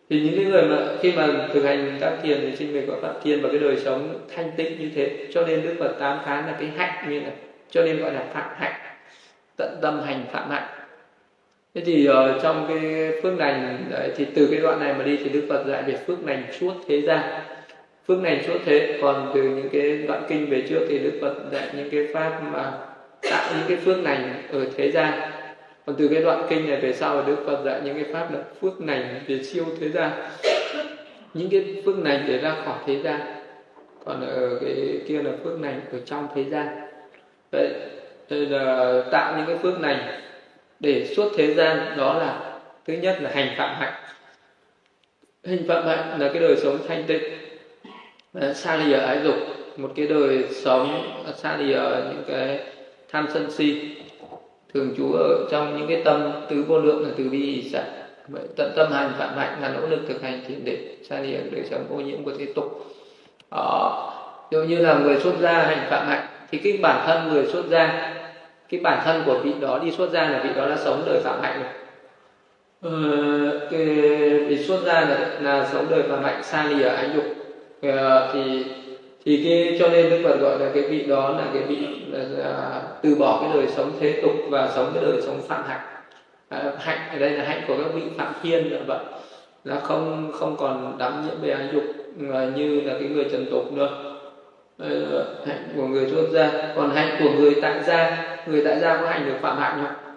Thì 0.10 0.22
những 0.22 0.36
cái 0.36 0.46
người 0.46 0.64
mà 0.64 0.88
khi 1.02 1.12
mà 1.12 1.48
thực 1.54 1.64
hành 1.64 1.98
các 2.02 2.14
thiền 2.24 2.38
thì 2.42 2.56
sinh 2.56 2.74
về 2.74 2.84
cõi 2.88 2.98
phạm 3.02 3.16
thiên 3.24 3.42
và 3.42 3.50
cái 3.50 3.60
đời 3.60 3.78
sống 3.78 4.20
thanh 4.36 4.52
tịnh 4.58 4.80
như 4.80 4.90
thế. 4.96 5.28
Cho 5.32 5.48
nên 5.48 5.62
đức 5.62 5.76
phật 5.80 5.96
tám 6.00 6.20
phán 6.26 6.46
là 6.46 6.56
cái 6.60 6.70
hạnh 6.76 7.10
như 7.10 7.22
này 7.22 7.32
cho 7.72 7.84
nên 7.84 7.98
gọi 7.98 8.14
là 8.14 8.26
phạm 8.34 8.50
hạnh 8.56 8.82
tận 9.58 9.78
tâm 9.82 10.02
hành 10.02 10.24
phạm 10.32 10.50
hạnh. 10.50 10.68
Thế 11.76 11.82
thì 11.86 12.10
uh, 12.10 12.42
trong 12.42 12.66
cái 12.70 13.12
phước 13.24 13.40
lành 13.40 13.86
đấy, 13.90 14.12
thì 14.16 14.26
từ 14.36 14.48
cái 14.52 14.60
đoạn 14.60 14.80
này 14.80 14.94
mà 14.94 15.04
đi 15.04 15.18
thì 15.18 15.30
đức 15.30 15.46
phật 15.50 15.64
dạy 15.68 15.84
về 15.84 15.98
phước 16.08 16.18
lành 16.26 16.44
suốt 16.60 16.74
thế 16.88 17.02
gian 17.02 17.42
phước 18.10 18.20
này 18.20 18.44
suốt 18.48 18.60
thế, 18.66 19.00
còn 19.02 19.32
từ 19.34 19.42
những 19.42 19.70
cái 19.72 19.98
đoạn 20.08 20.24
kinh 20.30 20.50
về 20.50 20.64
trước 20.70 20.86
thì 20.90 21.00
đức 21.00 21.20
phật 21.22 21.36
dạy 21.52 21.70
những 21.78 21.90
cái 21.90 22.08
pháp 22.14 22.42
mà 22.52 22.72
tạo 23.22 23.54
những 23.58 23.68
cái 23.68 23.78
phước 23.78 23.98
lành 24.04 24.44
ở 24.52 24.66
thế 24.78 24.92
gian. 24.92 25.32
Còn 25.86 25.96
từ 26.00 26.08
cái 26.08 26.24
đoạn 26.24 26.46
kinh 26.50 26.70
này 26.70 26.80
về 26.82 26.94
sau 26.94 27.24
đức 27.28 27.36
phật 27.46 27.64
dạy 27.66 27.82
những 27.84 27.96
cái 27.96 28.14
pháp 28.14 28.34
là 28.34 28.40
phước 28.62 28.74
lành 28.82 29.22
về 29.28 29.44
siêu 29.44 29.66
thế 29.80 29.90
gian. 29.90 30.12
Những 31.34 31.50
cái 31.50 31.82
phước 31.86 31.96
lành 32.04 32.24
để 32.28 32.38
ra 32.38 32.56
khỏi 32.66 32.78
thế 32.88 33.02
gian. 33.04 33.22
Còn 34.06 34.22
ở 34.22 34.60
cái 34.62 35.02
kia 35.08 35.22
là 35.24 35.32
phước 35.44 35.62
lành 35.62 35.82
ở 35.92 36.00
trong 36.06 36.28
thế 36.36 36.44
gian. 36.44 36.68
Vậy 37.52 37.70
là 38.30 39.04
tạo 39.12 39.38
những 39.38 39.46
cái 39.48 39.58
phước 39.58 39.82
lành 39.82 40.22
để 40.80 41.06
suốt 41.06 41.32
thế 41.38 41.54
gian. 41.54 41.98
Đó 41.98 42.14
là, 42.14 42.60
thứ 42.88 42.94
nhất 42.94 43.18
là 43.22 43.30
hành 43.34 43.50
phạm 43.58 43.76
hạnh. 43.76 43.94
Hành 45.48 45.68
phạm 45.68 45.88
hạnh 45.88 46.20
là 46.20 46.30
cái 46.34 46.40
đời 46.42 46.56
sống 46.58 46.78
thanh 46.88 47.04
tịnh. 47.08 47.39
Ờ, 48.34 48.54
xa 48.54 48.76
lìa 48.76 48.98
ái 48.98 49.20
dục 49.24 49.36
một 49.78 49.92
cái 49.96 50.08
đời 50.08 50.44
sống 50.52 51.14
ờ, 51.26 51.34
xa 51.34 51.58
lìa 51.58 51.82
những 52.10 52.24
cái 52.28 52.60
tham 53.12 53.28
sân 53.34 53.52
si. 53.52 53.96
Thường 54.74 54.94
trú 54.98 55.14
ở 55.14 55.48
trong 55.52 55.78
những 55.78 55.88
cái 55.88 56.02
tâm 56.06 56.32
tứ 56.50 56.64
vô 56.68 56.80
lượng 56.80 57.04
là 57.04 57.10
từ 57.18 57.30
bi 57.30 57.38
hỷ 57.38 57.70
xả 57.70 57.84
vậy 58.28 58.44
tận 58.56 58.72
tâm 58.76 58.92
hành 58.92 59.12
phạm 59.18 59.38
hạnh 59.38 59.62
là 59.62 59.70
nỗ 59.70 59.88
lực 59.88 60.00
thực 60.08 60.22
hành 60.22 60.42
thiền 60.48 60.66
định 60.66 61.04
xa 61.10 61.20
lìa 61.20 61.38
đời 61.52 61.64
sống 61.70 61.86
ô 61.90 61.96
nhiễm 61.96 62.24
của 62.24 62.32
thế 62.40 62.46
tục. 62.56 62.86
Ờ, 63.50 63.90
đó 64.42 64.48
dụ 64.52 64.64
như 64.64 64.78
là 64.78 64.94
người 64.94 65.20
xuất 65.20 65.34
gia 65.40 65.54
hành 65.54 65.88
phạm 65.90 66.08
hạnh 66.08 66.28
thì 66.52 66.58
cái 66.58 66.80
bản 66.82 67.04
thân 67.08 67.34
người 67.34 67.46
xuất 67.46 67.66
gia 67.70 68.14
cái 68.70 68.80
bản 68.80 69.02
thân 69.06 69.24
của 69.26 69.40
vị 69.44 69.54
đó 69.60 69.80
đi 69.84 69.92
xuất 69.92 70.10
gia 70.12 70.30
là 70.30 70.42
vị 70.44 70.50
đó 70.56 70.70
đã 70.70 70.78
sống 70.78 71.04
đời 71.06 71.20
phạm 71.24 71.42
hạnh 71.42 71.62
rồi. 71.62 71.72
Ờ, 72.82 73.68
cái 73.72 73.86
vị 74.48 74.64
xuất 74.64 74.82
gia 74.86 75.02
là, 75.02 75.38
là 75.42 75.70
sống 75.72 75.86
đời 75.90 76.04
phạm 76.10 76.24
hạnh 76.24 76.44
xa 76.44 76.64
lìa 76.64 76.88
ái 76.88 77.10
dục. 77.16 77.24
Ờ, 77.82 78.30
thì 78.34 78.66
thì 79.26 79.44
cái 79.44 79.78
cho 79.80 79.90
nên 79.90 80.10
đức 80.10 80.22
phật 80.24 80.38
gọi 80.40 80.60
là 80.60 80.72
cái 80.74 80.84
vị 80.84 81.06
đó 81.06 81.30
là 81.30 81.44
cái 81.54 81.64
vị 81.64 81.78
là, 82.12 82.20
là, 82.30 82.82
từ 83.02 83.16
bỏ 83.16 83.40
cái 83.42 83.50
đời 83.54 83.68
sống 83.68 83.92
thế 84.00 84.20
tục 84.22 84.32
và 84.50 84.70
sống 84.76 84.92
cái 84.94 85.04
đời 85.04 85.22
sống 85.22 85.42
phạm 85.48 85.64
hạnh. 85.68 85.80
À, 86.50 86.72
hạnh 86.80 87.00
ở 87.12 87.20
đây 87.20 87.30
là 87.30 87.44
hạnh 87.44 87.62
của 87.68 87.78
các 87.78 87.94
vị 87.94 88.02
phạm 88.18 88.34
thiên 88.44 88.72
là 88.72 88.80
vậy. 88.88 89.00
Là 89.64 89.80
không 89.80 90.32
không 90.34 90.56
còn 90.60 90.98
đắm 90.98 91.26
nhiễm 91.26 91.42
về 91.42 91.50
ái 91.50 91.68
dục 91.74 91.84
như 92.56 92.82
là 92.82 92.94
cái 93.00 93.10
người 93.10 93.26
trần 93.32 93.46
tục 93.52 93.74
nữa. 93.74 94.16
Ờ, 94.78 95.26
hạnh 95.48 95.64
của 95.76 95.88
người 95.88 96.10
xuất 96.10 96.30
gia 96.32 96.74
còn 96.76 96.90
hạnh 96.96 97.16
của 97.20 97.30
người 97.38 97.56
tại 97.62 97.84
gia 97.84 98.28
người 98.48 98.62
tại 98.66 98.80
gia 98.80 98.98
có 98.98 99.08
hành 99.08 99.26
được 99.26 99.38
phạm 99.42 99.58
hạnh 99.58 99.84
không? 99.86 100.16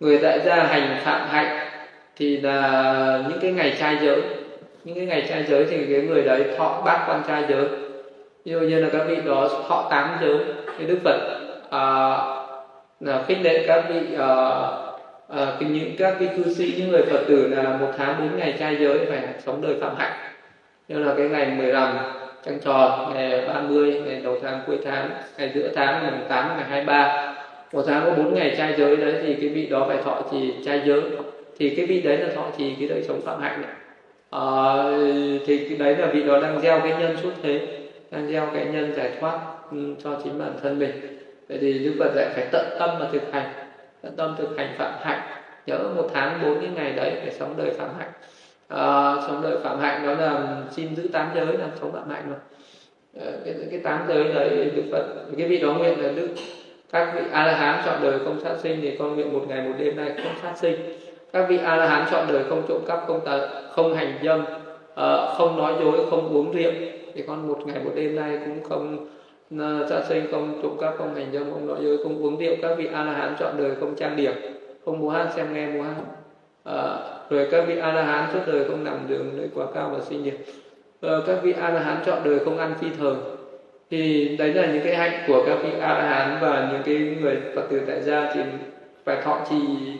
Người 0.00 0.18
tại 0.22 0.40
gia 0.44 0.56
hành 0.56 1.00
phạm 1.04 1.28
hạnh 1.28 1.68
thì 2.16 2.36
là 2.36 3.24
những 3.28 3.38
cái 3.40 3.52
ngày 3.52 3.76
trai 3.80 3.98
giới 4.02 4.22
những 4.84 4.96
cái 4.96 5.06
ngày 5.06 5.26
trai 5.28 5.44
giới 5.48 5.66
thì 5.70 5.76
cái 5.76 6.02
người 6.02 6.22
đấy 6.22 6.44
thọ 6.56 6.82
bát 6.84 7.06
quan 7.08 7.22
trai 7.28 7.44
giới. 7.48 7.66
Ví 8.44 8.52
dụ 8.52 8.60
như 8.60 8.80
là 8.80 8.88
các 8.92 9.04
vị 9.08 9.16
đó 9.24 9.48
thọ 9.68 9.86
tám 9.90 10.16
giới 10.20 10.38
thì 10.78 10.86
đức 10.86 10.98
phật 11.04 11.38
à, 11.70 11.82
là 13.00 13.24
khích 13.28 13.38
lệ 13.42 13.64
các 13.66 13.84
vị 13.88 14.00
à, 14.18 14.28
à, 15.28 15.56
những 15.60 15.96
các 15.98 16.16
cái 16.20 16.28
cư 16.36 16.54
sĩ 16.54 16.74
những 16.78 16.90
người 16.90 17.02
phật 17.02 17.24
tử 17.28 17.48
là 17.48 17.76
một 17.76 17.92
tháng 17.96 18.16
bốn 18.18 18.38
ngày 18.38 18.56
trai 18.58 18.76
giới 18.76 18.98
phải 19.06 19.20
sống 19.38 19.62
đời 19.62 19.74
phạm 19.80 19.96
hạnh. 19.96 20.12
Như 20.88 20.98
là 20.98 21.14
cái 21.16 21.28
ngày 21.28 21.46
15 21.46 21.96
trăng 22.44 22.58
tròn 22.64 23.14
ngày 23.14 23.44
30 23.48 24.02
ngày 24.06 24.20
đầu 24.24 24.38
tháng 24.42 24.60
cuối 24.66 24.78
tháng 24.84 25.10
ngày 25.38 25.50
giữa 25.54 25.68
tháng 25.74 26.02
ngày 26.02 26.12
8 26.28 26.56
ngày 26.56 26.64
23 26.68 27.34
một 27.72 27.82
tháng 27.86 28.04
có 28.04 28.22
bốn 28.22 28.34
ngày 28.34 28.54
trai 28.58 28.74
giới 28.78 28.96
đấy 28.96 29.14
thì 29.22 29.34
cái 29.34 29.48
vị 29.48 29.66
đó 29.66 29.84
phải 29.88 29.96
thọ 30.04 30.22
trì 30.30 30.54
trai 30.64 30.82
giới. 30.86 31.02
Thì 31.58 31.74
cái 31.76 31.86
vị 31.86 32.00
đấy 32.00 32.16
là 32.16 32.28
thọ 32.34 32.44
trì 32.58 32.74
cái 32.78 32.88
đời 32.88 33.02
sống 33.02 33.20
phạm 33.24 33.40
hạnh 33.40 33.62
à, 34.30 34.42
thì 35.46 35.68
cái 35.68 35.78
đấy 35.78 35.96
là 35.96 36.06
vị 36.06 36.22
đó 36.22 36.40
đang 36.40 36.60
gieo 36.60 36.80
cái 36.80 36.90
nhân 37.00 37.16
suốt 37.22 37.32
thế 37.42 37.78
đang 38.10 38.32
gieo 38.32 38.48
cái 38.54 38.64
nhân 38.64 38.94
giải 38.96 39.10
thoát 39.20 39.40
ừ, 39.70 39.94
cho 40.04 40.20
chính 40.24 40.38
bản 40.38 40.52
thân 40.62 40.78
mình. 40.78 40.90
Vậy 41.48 41.58
thì 41.60 41.78
đức 41.78 41.94
phật 41.98 42.12
dạy 42.14 42.26
phải 42.34 42.46
tận 42.52 42.66
tâm 42.78 42.90
mà 43.00 43.08
thực 43.12 43.32
hành 43.32 43.52
tận 44.02 44.16
tâm 44.16 44.34
thực 44.38 44.58
hành 44.58 44.74
phạm 44.78 44.92
hạnh. 45.00 45.20
Nhớ 45.66 45.78
một 45.96 46.10
tháng 46.14 46.40
bốn 46.42 46.60
cái 46.60 46.70
ngày 46.74 46.92
đấy 46.92 47.12
phải 47.22 47.30
sống 47.30 47.54
đời 47.56 47.70
phạm 47.70 47.88
hạnh. 47.98 48.12
À, 48.68 49.14
sống 49.26 49.40
đời 49.42 49.58
phạm 49.62 49.80
hạnh 49.80 50.06
đó 50.06 50.14
là 50.14 50.56
xin 50.70 50.96
giữ 50.96 51.08
tám 51.12 51.30
giới 51.34 51.46
là 51.46 51.68
sống 51.80 51.92
phạm 51.92 52.10
hạnh 52.10 52.30
mà. 52.30 52.36
À, 53.24 53.30
cái 53.44 53.54
cái 53.70 53.80
tám 53.80 54.04
giới 54.08 54.24
đấy 54.24 54.70
đức 54.76 54.82
phật 54.92 55.04
cái 55.38 55.48
vị 55.48 55.58
đó 55.58 55.72
nguyện 55.72 56.00
là 56.00 56.08
đức. 56.16 56.28
Các 56.92 57.12
vị 57.14 57.20
a 57.32 57.46
la 57.46 57.56
hán 57.56 57.82
chọn 57.86 58.02
đời 58.02 58.18
không 58.24 58.40
sát 58.40 58.54
sinh 58.62 58.78
thì 58.82 58.96
con 58.98 59.14
nguyện 59.14 59.32
một 59.32 59.44
ngày 59.48 59.68
một 59.68 59.74
đêm 59.78 59.96
nay 59.96 60.12
không 60.16 60.32
sát 60.42 60.52
sinh 60.56 60.76
các 61.32 61.46
vị 61.48 61.58
a 61.64 61.76
la 61.76 61.88
hán 61.88 62.06
chọn 62.10 62.26
đời 62.32 62.44
không 62.48 62.62
trộm 62.68 62.82
cắp 62.86 63.04
không 63.06 63.20
tà, 63.24 63.48
không 63.70 63.94
hành 63.94 64.18
dâm 64.24 64.40
uh, 64.40 65.36
không 65.38 65.56
nói 65.56 65.74
dối 65.80 66.06
không 66.10 66.36
uống 66.36 66.52
rượu. 66.52 66.72
Thì 67.14 67.24
con 67.26 67.48
một 67.48 67.58
ngày 67.66 67.84
một 67.84 67.90
đêm 67.94 68.16
nay 68.16 68.38
cũng 68.46 68.68
không 68.68 69.06
uh, 69.54 69.88
sát 69.88 70.04
sinh 70.08 70.26
không 70.30 70.60
trộm 70.62 70.76
cắp 70.80 70.94
không 70.98 71.14
hành 71.14 71.32
dâm 71.32 71.50
không 71.52 71.66
nói 71.66 71.78
dối 71.82 71.98
không 72.02 72.22
uống 72.22 72.38
rượu. 72.38 72.54
Các 72.62 72.78
vị 72.78 72.88
a 72.92 73.04
la 73.04 73.12
hán 73.12 73.34
chọn 73.38 73.54
đời 73.58 73.70
không 73.80 73.94
trang 73.96 74.16
điểm 74.16 74.32
không 74.84 74.98
múa 74.98 75.10
hát 75.10 75.28
xem 75.36 75.54
nghe 75.54 75.66
múa 75.66 75.82
hát. 75.82 75.94
À, 76.64 76.98
rồi 77.30 77.48
các 77.50 77.64
vị 77.68 77.76
a 77.78 77.92
la 77.92 78.02
hán 78.02 78.28
suốt 78.32 78.40
đời 78.46 78.64
không 78.68 78.84
nằm 78.84 78.98
đường 79.08 79.36
nơi 79.36 79.48
quá 79.54 79.66
cao 79.74 79.90
và 79.94 80.00
sinh 80.00 80.22
nhiệt 80.22 80.34
à, 81.00 81.12
các 81.26 81.38
vị 81.42 81.54
a 81.60 81.70
la 81.70 81.80
hán 81.80 81.96
chọn 82.06 82.18
đời 82.24 82.38
không 82.38 82.58
ăn 82.58 82.74
phi 82.80 82.86
thường. 82.98 83.36
thì 83.90 84.28
đấy 84.36 84.54
là 84.54 84.66
những 84.66 84.84
cái 84.84 84.96
hạnh 84.96 85.24
của 85.26 85.44
các 85.46 85.58
vị 85.62 85.70
a 85.80 85.98
la 85.98 86.04
hán 86.08 86.38
và 86.40 86.68
những 86.72 86.82
cái 86.84 87.16
người 87.22 87.36
phật 87.54 87.62
tử 87.70 87.80
tại 87.86 88.02
gia 88.02 88.32
thì 88.34 88.40
phải 89.04 89.22
thọ 89.24 89.40
trì 89.50 89.56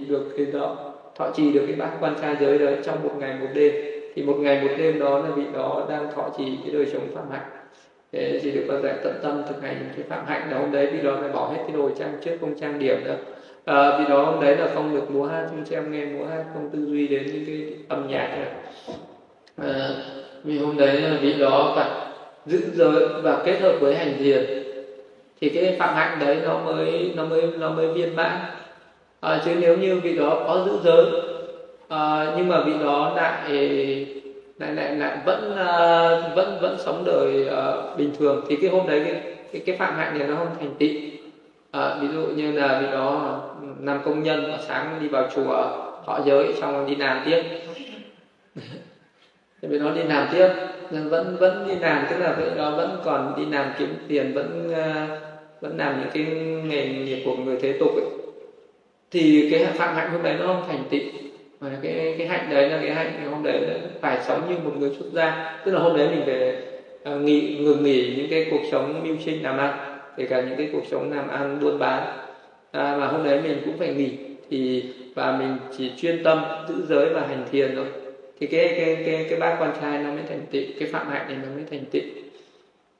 được 0.08 0.24
cái 0.36 0.46
đó 0.46 0.87
thọ 1.18 1.30
trì 1.34 1.52
được 1.52 1.62
cái 1.66 1.76
bát 1.76 1.90
quan 2.00 2.14
trai 2.20 2.36
giới 2.40 2.58
đấy 2.58 2.76
trong 2.84 3.02
một 3.02 3.12
ngày 3.18 3.34
một 3.40 3.48
đêm. 3.54 3.72
Thì 4.14 4.22
một 4.22 4.36
ngày 4.38 4.60
một 4.62 4.74
đêm 4.78 4.98
đó 4.98 5.18
là 5.18 5.30
vị 5.30 5.44
đó 5.54 5.86
đang 5.90 6.12
thọ 6.14 6.30
trì 6.38 6.44
cái 6.64 6.72
đời 6.72 6.86
sống 6.86 7.08
phạm 7.14 7.30
hạnh. 7.30 7.50
Thế 8.12 8.40
thì 8.42 8.50
được 8.50 8.64
Phật 8.68 8.80
dạy 8.82 8.94
tận 9.04 9.14
tâm 9.22 9.42
thực 9.48 9.62
hành 9.62 9.90
cái 9.96 10.04
phạm 10.08 10.26
hạnh 10.26 10.48
đó. 10.50 10.58
Hôm 10.58 10.72
đấy 10.72 10.86
vị 10.86 10.98
đó 11.02 11.16
phải 11.20 11.28
bỏ 11.28 11.48
hết 11.48 11.58
cái 11.66 11.76
đồ 11.76 11.90
trang 11.98 12.18
trước 12.24 12.36
không 12.40 12.54
trang 12.54 12.78
điểm 12.78 13.04
nữa 13.04 13.16
à, 13.68 13.98
vì 13.98 14.04
đó 14.08 14.24
hôm 14.24 14.40
đấy 14.40 14.56
là 14.56 14.68
không 14.74 14.94
được 14.94 15.10
múa 15.10 15.26
hát 15.26 15.46
không 15.50 15.66
xem 15.66 15.92
nghe 15.92 16.04
múa 16.04 16.24
hát 16.24 16.44
không 16.54 16.70
tư 16.72 16.78
duy 16.86 17.08
đến 17.08 17.26
những 17.26 17.44
cái 17.46 17.72
âm 17.88 18.08
nhạc 18.08 18.28
này. 18.28 18.48
À, 19.56 19.88
vì 20.44 20.58
hôm 20.58 20.76
đấy 20.76 21.00
là 21.00 21.18
vị 21.20 21.34
đó 21.38 21.72
phải 21.76 21.90
giữ 22.46 22.60
giới 22.74 23.08
và 23.22 23.42
kết 23.44 23.60
hợp 23.60 23.76
với 23.80 23.94
hành 23.94 24.14
thiền. 24.18 24.44
Thì 25.40 25.48
cái 25.48 25.76
phạm 25.78 25.94
hạnh 25.94 26.18
đấy 26.20 26.38
nó 26.44 26.58
mới 26.58 27.12
nó 27.16 27.24
mới 27.24 27.42
nó 27.58 27.70
mới 27.70 27.88
viên 27.88 28.16
mãn 28.16 28.40
à, 29.20 29.42
chứ 29.44 29.54
nếu 29.60 29.76
như 29.76 30.00
vị 30.00 30.16
đó 30.16 30.44
có 30.46 30.64
giữ 30.66 30.78
giới 30.84 31.06
à, 31.88 32.34
nhưng 32.36 32.48
mà 32.48 32.62
vị 32.64 32.72
đó 32.80 33.12
lại 33.16 33.50
lại 34.58 34.72
lại 34.72 34.94
lại 34.94 35.18
vẫn 35.26 35.50
uh, 35.52 36.36
vẫn 36.36 36.58
vẫn 36.60 36.76
sống 36.78 37.04
đời 37.06 37.48
uh, 37.48 37.98
bình 37.98 38.10
thường 38.18 38.44
thì 38.48 38.56
cái 38.56 38.70
hôm 38.70 38.86
đấy 38.86 39.02
cái 39.04 39.22
cái, 39.52 39.62
cái 39.66 39.76
phạm 39.76 39.94
hạnh 39.96 40.18
này 40.18 40.28
nó 40.28 40.36
không 40.36 40.56
thành 40.60 40.74
tị. 40.78 41.12
à, 41.70 41.98
ví 42.00 42.08
dụ 42.14 42.20
như 42.20 42.52
là 42.52 42.80
vị 42.80 42.86
đó 42.92 43.40
làm 43.80 44.00
công 44.04 44.22
nhân 44.22 44.52
sáng 44.66 44.98
đi 45.00 45.08
vào 45.08 45.28
chùa 45.34 45.52
họ 46.04 46.20
giới 46.26 46.52
xong 46.60 46.86
đi 46.86 46.96
làm 46.96 47.22
tiếp 47.24 47.42
thì 49.62 49.68
vị 49.68 49.78
đó 49.78 49.90
đi 49.90 50.02
làm 50.02 50.28
tiếp 50.32 50.48
vẫn 50.90 51.36
vẫn 51.40 51.68
đi 51.68 51.74
làm 51.74 52.06
tức 52.10 52.16
là 52.18 52.32
vị 52.32 52.44
đó 52.56 52.70
vẫn 52.70 53.00
còn 53.04 53.34
đi 53.36 53.56
làm 53.56 53.72
kiếm 53.78 53.94
tiền 54.08 54.32
vẫn 54.34 54.70
uh, 54.70 55.18
vẫn 55.60 55.76
làm 55.78 56.00
những 56.00 56.10
cái 56.12 56.24
nghề 56.64 56.88
nghiệp 56.88 57.22
của 57.24 57.36
người 57.36 57.58
thế 57.60 57.76
tục 57.80 57.90
ấy 57.94 58.27
thì 59.10 59.48
cái 59.50 59.64
phạm 59.64 59.94
hạnh 59.94 60.10
hôm 60.12 60.22
đấy 60.22 60.36
nó 60.40 60.46
không 60.46 60.64
thành 60.68 60.84
tịnh 60.90 61.28
mà 61.60 61.78
cái 61.82 62.14
cái 62.18 62.26
hạnh 62.26 62.50
đấy 62.50 62.70
là 62.70 62.78
cái 62.82 62.94
hạnh 62.94 63.30
hôm 63.30 63.42
đấy 63.42 63.80
phải 64.00 64.18
sống 64.26 64.42
như 64.48 64.56
một 64.64 64.72
người 64.78 64.90
xuất 64.98 65.06
gia. 65.12 65.58
Tức 65.64 65.72
là 65.72 65.80
hôm 65.80 65.96
đấy 65.96 66.08
mình 66.08 66.22
phải 66.26 66.56
uh, 66.56 67.04
ờ, 67.04 67.18
nghỉ 67.18 67.58
ngừng 67.58 67.82
nghỉ 67.82 68.14
những 68.16 68.30
cái 68.30 68.46
cuộc 68.50 68.60
sống 68.70 69.02
mưu 69.04 69.16
sinh 69.24 69.42
làm 69.42 69.58
ăn 69.58 69.98
kể 70.16 70.26
cả 70.26 70.40
những 70.40 70.56
cái 70.56 70.68
cuộc 70.72 70.82
sống 70.90 71.12
làm 71.12 71.28
ăn 71.28 71.58
buôn 71.60 71.78
bán. 71.78 72.02
À, 72.70 72.96
mà 72.98 73.06
hôm 73.06 73.24
đấy 73.24 73.40
mình 73.42 73.62
cũng 73.64 73.78
phải 73.78 73.94
nghỉ. 73.94 74.10
Thì 74.50 74.84
và 75.14 75.36
mình 75.38 75.56
chỉ 75.78 75.92
chuyên 75.96 76.22
tâm 76.24 76.42
giữ 76.68 76.74
giới 76.88 77.08
và 77.08 77.20
hành 77.20 77.44
thiền 77.52 77.76
thôi. 77.76 77.86
Thì 78.40 78.46
cái 78.46 78.74
cái 78.76 79.02
cái 79.06 79.26
cái 79.30 79.38
ba 79.38 79.56
quan 79.60 79.72
trai 79.80 79.98
nó 79.98 80.10
mới 80.10 80.22
thành 80.28 80.46
tịnh 80.50 80.70
cái 80.78 80.88
phạm 80.92 81.08
hạnh 81.08 81.28
này 81.28 81.36
nó 81.42 81.48
mới 81.54 81.64
thành 81.70 81.84
tịnh 81.90 82.08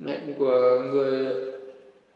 hạnh 0.07 0.35
của 0.39 0.83
người 0.93 1.35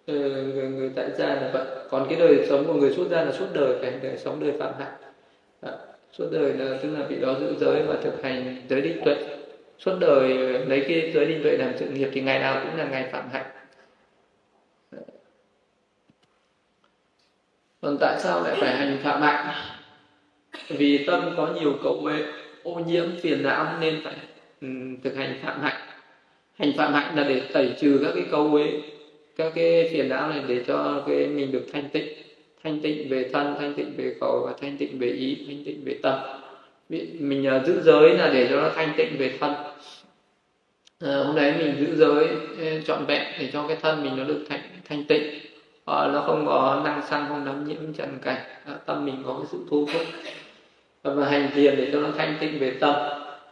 Ừ, 0.06 0.14
người, 0.54 0.68
người 0.68 0.90
tại 0.96 1.10
gia 1.18 1.26
là 1.26 1.50
vậy. 1.52 1.66
Còn 1.90 2.06
cái 2.08 2.18
đời 2.18 2.46
sống 2.48 2.64
của 2.66 2.74
người 2.74 2.92
xuất 2.92 3.08
gia 3.10 3.24
là 3.24 3.32
suốt 3.32 3.46
đời 3.52 3.74
phải 3.80 3.92
đời 4.02 4.18
sống 4.18 4.40
đời 4.40 4.52
phạm 4.58 4.72
hạnh 4.78 4.92
à, 5.60 5.72
suốt 6.12 6.26
đời 6.32 6.52
là 6.52 6.78
tức 6.82 6.90
là 6.98 7.06
bị 7.08 7.20
đó 7.20 7.34
giữ 7.40 7.54
giới 7.60 7.82
và 7.82 7.96
thực 8.02 8.22
hành 8.22 8.56
giới 8.68 8.80
định 8.80 9.00
tuệ. 9.04 9.16
Suốt 9.78 9.96
đời 10.00 10.28
lấy 10.66 10.84
cái 10.88 11.10
giới 11.14 11.26
định 11.26 11.42
tuệ 11.42 11.56
làm 11.56 11.72
sự 11.78 11.86
nghiệp 11.86 12.08
thì 12.12 12.20
ngày 12.20 12.38
nào 12.38 12.64
cũng 12.64 12.78
là 12.78 12.84
ngày 12.84 13.08
phạm 13.12 13.28
hạnh 13.32 13.46
còn 17.82 17.96
tại 18.00 18.20
sao 18.20 18.42
lại 18.42 18.54
phải 18.60 18.76
hành 18.76 18.98
phạm 19.02 19.22
hạnh 19.22 19.54
vì 20.68 21.04
tâm 21.06 21.34
có 21.36 21.48
nhiều 21.60 21.74
cậu 21.82 22.00
mê 22.00 22.12
ô 22.62 22.74
nhiễm 22.74 23.04
phiền 23.22 23.42
não 23.42 23.78
nên 23.80 24.00
phải 24.04 24.14
um, 24.60 24.96
thực 25.04 25.16
hành 25.16 25.38
phạm 25.42 25.60
hạnh 25.60 25.80
hành 26.58 26.72
phạm 26.76 26.92
hạnh 26.94 27.16
là 27.16 27.24
để 27.28 27.42
tẩy 27.52 27.74
trừ 27.80 28.00
các 28.04 28.12
cái 28.14 28.24
câu 28.30 28.54
ấy 28.54 28.91
các 29.36 29.52
cái 29.54 29.88
phiền 29.92 30.08
não 30.08 30.28
này 30.28 30.42
để 30.48 30.64
cho 30.66 31.02
cái 31.06 31.26
mình 31.26 31.52
được 31.52 31.66
thanh 31.72 31.88
tịnh 31.88 32.08
thanh 32.64 32.80
tịnh 32.80 33.08
về 33.08 33.30
thân 33.32 33.54
thanh 33.58 33.74
tịnh 33.74 33.96
về 33.96 34.14
khẩu 34.20 34.42
và 34.46 34.52
thanh 34.60 34.76
tịnh 34.76 34.98
về 34.98 35.08
ý 35.08 35.44
thanh 35.46 35.64
tịnh 35.64 35.84
về 35.84 35.98
tâm. 36.02 36.18
Mình 37.18 37.50
uh, 37.56 37.66
giữ 37.66 37.80
giới 37.80 38.18
là 38.18 38.30
để 38.34 38.46
cho 38.50 38.60
nó 38.60 38.70
thanh 38.74 38.92
tịnh 38.96 39.18
về 39.18 39.36
thân. 39.40 39.54
À, 41.00 41.16
hôm 41.16 41.36
đấy 41.36 41.54
mình 41.58 41.74
giữ 41.80 41.96
giới 41.96 42.28
trọn 42.86 43.04
vẹn 43.06 43.22
để 43.40 43.50
cho 43.52 43.68
cái 43.68 43.76
thân 43.82 44.02
mình 44.02 44.16
nó 44.16 44.24
được 44.24 44.44
thanh 44.48 44.60
thanh 44.88 45.04
tịnh. 45.04 45.22
À, 45.84 46.08
nó 46.12 46.22
không 46.26 46.46
có 46.46 46.82
năng 46.84 47.02
xăng 47.06 47.26
không 47.28 47.44
nắm 47.44 47.68
nhiễm 47.68 47.92
trần 47.92 48.18
cảnh. 48.22 48.40
À, 48.66 48.74
tâm 48.86 49.04
mình 49.04 49.22
có 49.26 49.34
cái 49.38 49.46
sự 49.52 49.58
thu 49.70 49.86
hút 49.92 50.06
và 51.02 51.28
hành 51.28 51.50
thiền 51.54 51.76
để 51.76 51.88
cho 51.92 52.00
nó 52.00 52.08
thanh 52.16 52.34
tịnh 52.40 52.58
về 52.58 52.70
tâm. 52.70 52.94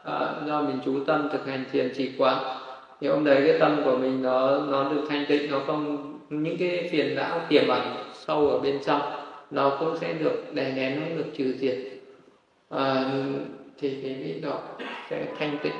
À, 0.04 0.34
do 0.46 0.62
mình 0.62 0.78
chú 0.84 1.04
tâm 1.04 1.28
thực 1.32 1.46
hành 1.46 1.64
thiền 1.72 1.92
chỉ 1.96 2.10
quán 2.18 2.59
thì 3.00 3.08
hôm 3.08 3.24
đấy 3.24 3.42
cái 3.46 3.58
tâm 3.58 3.82
của 3.84 3.96
mình 3.96 4.22
nó 4.22 4.58
nó 4.58 4.90
được 4.90 5.04
thanh 5.08 5.24
tịnh 5.28 5.50
nó 5.50 5.60
không 5.66 6.12
những 6.30 6.56
cái 6.58 6.88
phiền 6.92 7.14
não 7.14 7.40
tiềm 7.48 7.68
ẩn 7.68 7.82
sâu 8.14 8.48
ở 8.48 8.58
bên 8.58 8.78
trong 8.86 9.00
nó 9.50 9.76
cũng 9.80 9.96
sẽ 10.00 10.12
được 10.12 10.54
đè 10.54 10.72
nén 10.76 11.00
nó 11.00 11.16
được 11.16 11.30
trừ 11.36 11.54
diệt. 11.58 11.78
À, 12.70 13.04
thì 13.80 14.00
cái 14.02 14.14
vị 14.14 14.40
đó 14.42 14.58
sẽ 15.10 15.26
thanh 15.38 15.58
tịnh 15.62 15.72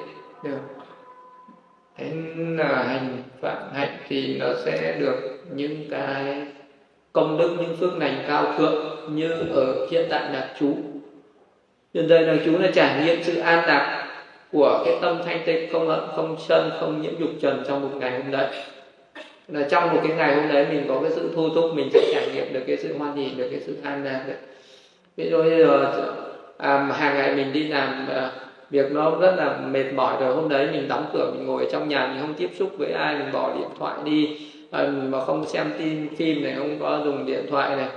được. 0.44 0.59
Thế 1.97 2.12
là 2.34 2.82
hành 2.82 3.22
phạm 3.40 3.56
hạnh 3.74 3.97
thì 4.09 4.36
nó 4.38 4.47
sẽ 4.64 4.97
được 5.01 5.44
những 5.55 5.84
cái 5.90 6.47
công 7.12 7.38
đức 7.38 7.56
những 7.60 7.76
phước 7.76 7.97
lành 7.98 8.24
cao 8.28 8.55
thượng 8.59 9.16
như 9.16 9.30
ở 9.51 9.86
hiện 9.90 10.06
tại 10.10 10.32
đặc 10.32 10.48
chú. 10.60 10.76
Hiện 11.94 12.06
tại 12.10 12.26
đặc 12.26 12.36
chú 12.44 12.59
là 12.59 12.70
trải 12.74 13.05
nghiệm 13.05 13.22
sự 13.22 13.38
an 13.38 13.66
lạc 13.66 14.09
của 14.52 14.82
cái 14.85 14.98
tâm 15.01 15.18
thanh 15.24 15.40
tịnh 15.47 15.72
không 15.72 15.89
hận 15.89 16.01
không 16.16 16.36
sân 16.48 16.70
không 16.81 17.02
nhiễm 17.02 17.12
dục 17.18 17.31
trần 17.40 17.64
trong 17.68 17.82
một 17.82 17.97
ngày 18.01 18.10
hôm 18.10 18.31
đấy. 18.31 18.47
Là 19.48 19.68
trong 19.70 19.94
một 19.94 20.01
cái 20.09 20.16
ngày 20.16 20.35
hôm 20.35 20.48
đấy 20.48 20.66
mình 20.70 20.85
có 20.89 21.01
cái 21.02 21.10
sự 21.14 21.32
thu 21.35 21.48
thúc 21.48 21.64
mình 21.74 21.89
sẽ 21.93 22.10
trải 22.14 22.28
nghiệm 22.35 22.52
được 22.52 22.62
cái 22.66 22.77
sự 22.77 22.98
hoan 22.98 23.16
hỉ 23.16 23.31
được 23.36 23.48
cái 23.51 23.60
sự 23.60 23.77
an 23.82 24.05
lạc 24.05 24.24
đấy. 24.27 24.36
Ví 25.16 25.31
dụ 25.31 25.43
như 25.43 25.64
là 25.64 25.93
à, 26.59 26.78
hàng 26.78 27.14
ngày 27.16 27.35
mình 27.35 27.52
đi 27.52 27.64
làm 27.64 28.06
à, 28.09 28.31
việc 28.70 28.93
nó 28.93 29.10
rất 29.20 29.35
là 29.36 29.56
mệt 29.56 29.93
mỏi 29.94 30.16
rồi 30.20 30.35
hôm 30.35 30.48
đấy 30.48 30.68
mình 30.72 30.89
đóng 30.89 31.06
cửa 31.12 31.32
mình 31.35 31.47
ngồi 31.47 31.64
ở 31.64 31.70
trong 31.72 31.89
nhà 31.89 32.06
mình 32.06 32.20
không 32.20 32.35
tiếp 32.35 32.51
xúc 32.59 32.70
với 32.78 32.93
ai 32.93 33.14
mình 33.18 33.32
bỏ 33.32 33.55
điện 33.59 33.68
thoại 33.78 33.94
đi. 34.05 34.39
À, 34.70 34.86
mà 35.09 35.24
không 35.24 35.47
xem 35.47 35.66
tin 35.78 36.16
phim 36.16 36.43
này 36.43 36.55
không 36.56 36.78
có 36.81 37.01
dùng 37.05 37.27
điện 37.27 37.47
thoại 37.51 37.77
này 37.77 37.89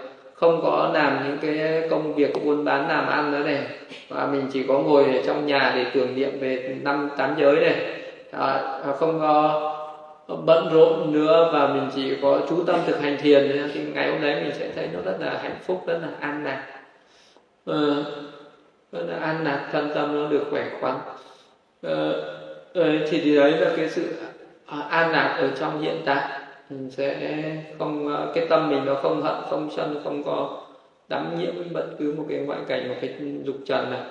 không 0.43 0.61
có 0.63 0.91
làm 0.93 1.19
những 1.27 1.37
cái 1.41 1.81
công 1.89 2.13
việc 2.13 2.33
buôn 2.45 2.65
bán 2.65 2.87
làm 2.87 3.07
ăn 3.07 3.31
nữa 3.31 3.43
này. 3.43 3.61
Và 4.09 4.25
mình 4.25 4.47
chỉ 4.53 4.63
có 4.67 4.79
ngồi 4.79 5.03
ở 5.03 5.21
trong 5.25 5.45
nhà 5.45 5.73
để 5.75 5.85
tưởng 5.93 6.15
niệm 6.15 6.39
về 6.39 6.77
năm 6.81 7.09
tám 7.17 7.35
giới 7.37 7.55
này. 7.55 7.75
À, 8.31 8.79
không 8.99 9.19
có 9.19 9.69
bận 10.27 10.69
rộn 10.73 11.13
nữa 11.13 11.49
và 11.53 11.67
mình 11.67 11.89
chỉ 11.95 12.15
có 12.21 12.39
chú 12.49 12.63
tâm 12.63 12.79
thực 12.85 13.01
hành 13.01 13.17
thiền 13.17 13.69
thì 13.73 13.81
ngày 13.93 14.11
hôm 14.11 14.21
đấy 14.21 14.35
mình 14.43 14.51
sẽ 14.53 14.69
thấy 14.75 14.87
nó 14.93 14.99
rất 15.05 15.17
là 15.19 15.39
hạnh 15.41 15.57
phúc 15.65 15.83
rất 15.87 15.99
là 16.01 16.07
an 16.19 16.43
lạc. 16.43 16.63
Ừ, 17.65 18.03
rất 18.91 19.03
là 19.07 19.17
an 19.21 19.43
lạc 19.43 19.69
thân 19.71 19.91
tâm 19.95 20.15
nó 20.15 20.29
được 20.29 20.43
khỏe 20.51 20.65
khoắn. 20.81 20.95
Ừ, 21.81 22.23
thì, 23.11 23.21
thì 23.21 23.35
đấy 23.35 23.51
là 23.51 23.69
cái 23.77 23.89
sự 23.89 24.13
à, 24.65 24.77
an 24.89 25.11
lạc 25.11 25.37
ở 25.39 25.49
trong 25.59 25.81
hiện 25.81 26.01
tại 26.05 26.42
mình 26.69 26.91
sẽ 26.91 27.39
không 27.79 28.07
ờ, 28.07 28.31
cái 28.35 28.47
tâm 28.49 28.69
mình 28.69 28.85
nó 28.85 28.95
không 28.95 29.21
hận, 29.21 29.35
không 29.49 29.69
sân, 29.75 30.01
không 30.03 30.23
có 30.23 30.61
đắm 31.09 31.39
nhiễm 31.39 31.55
với 31.55 31.65
bất 31.73 31.85
cứ 31.99 32.13
một 32.17 32.25
cái 32.29 32.37
ngoại 32.37 32.59
cảnh, 32.67 32.89
một 32.89 32.95
cái 33.01 33.15
dục 33.43 33.55
trần 33.65 33.91
này 33.91 34.01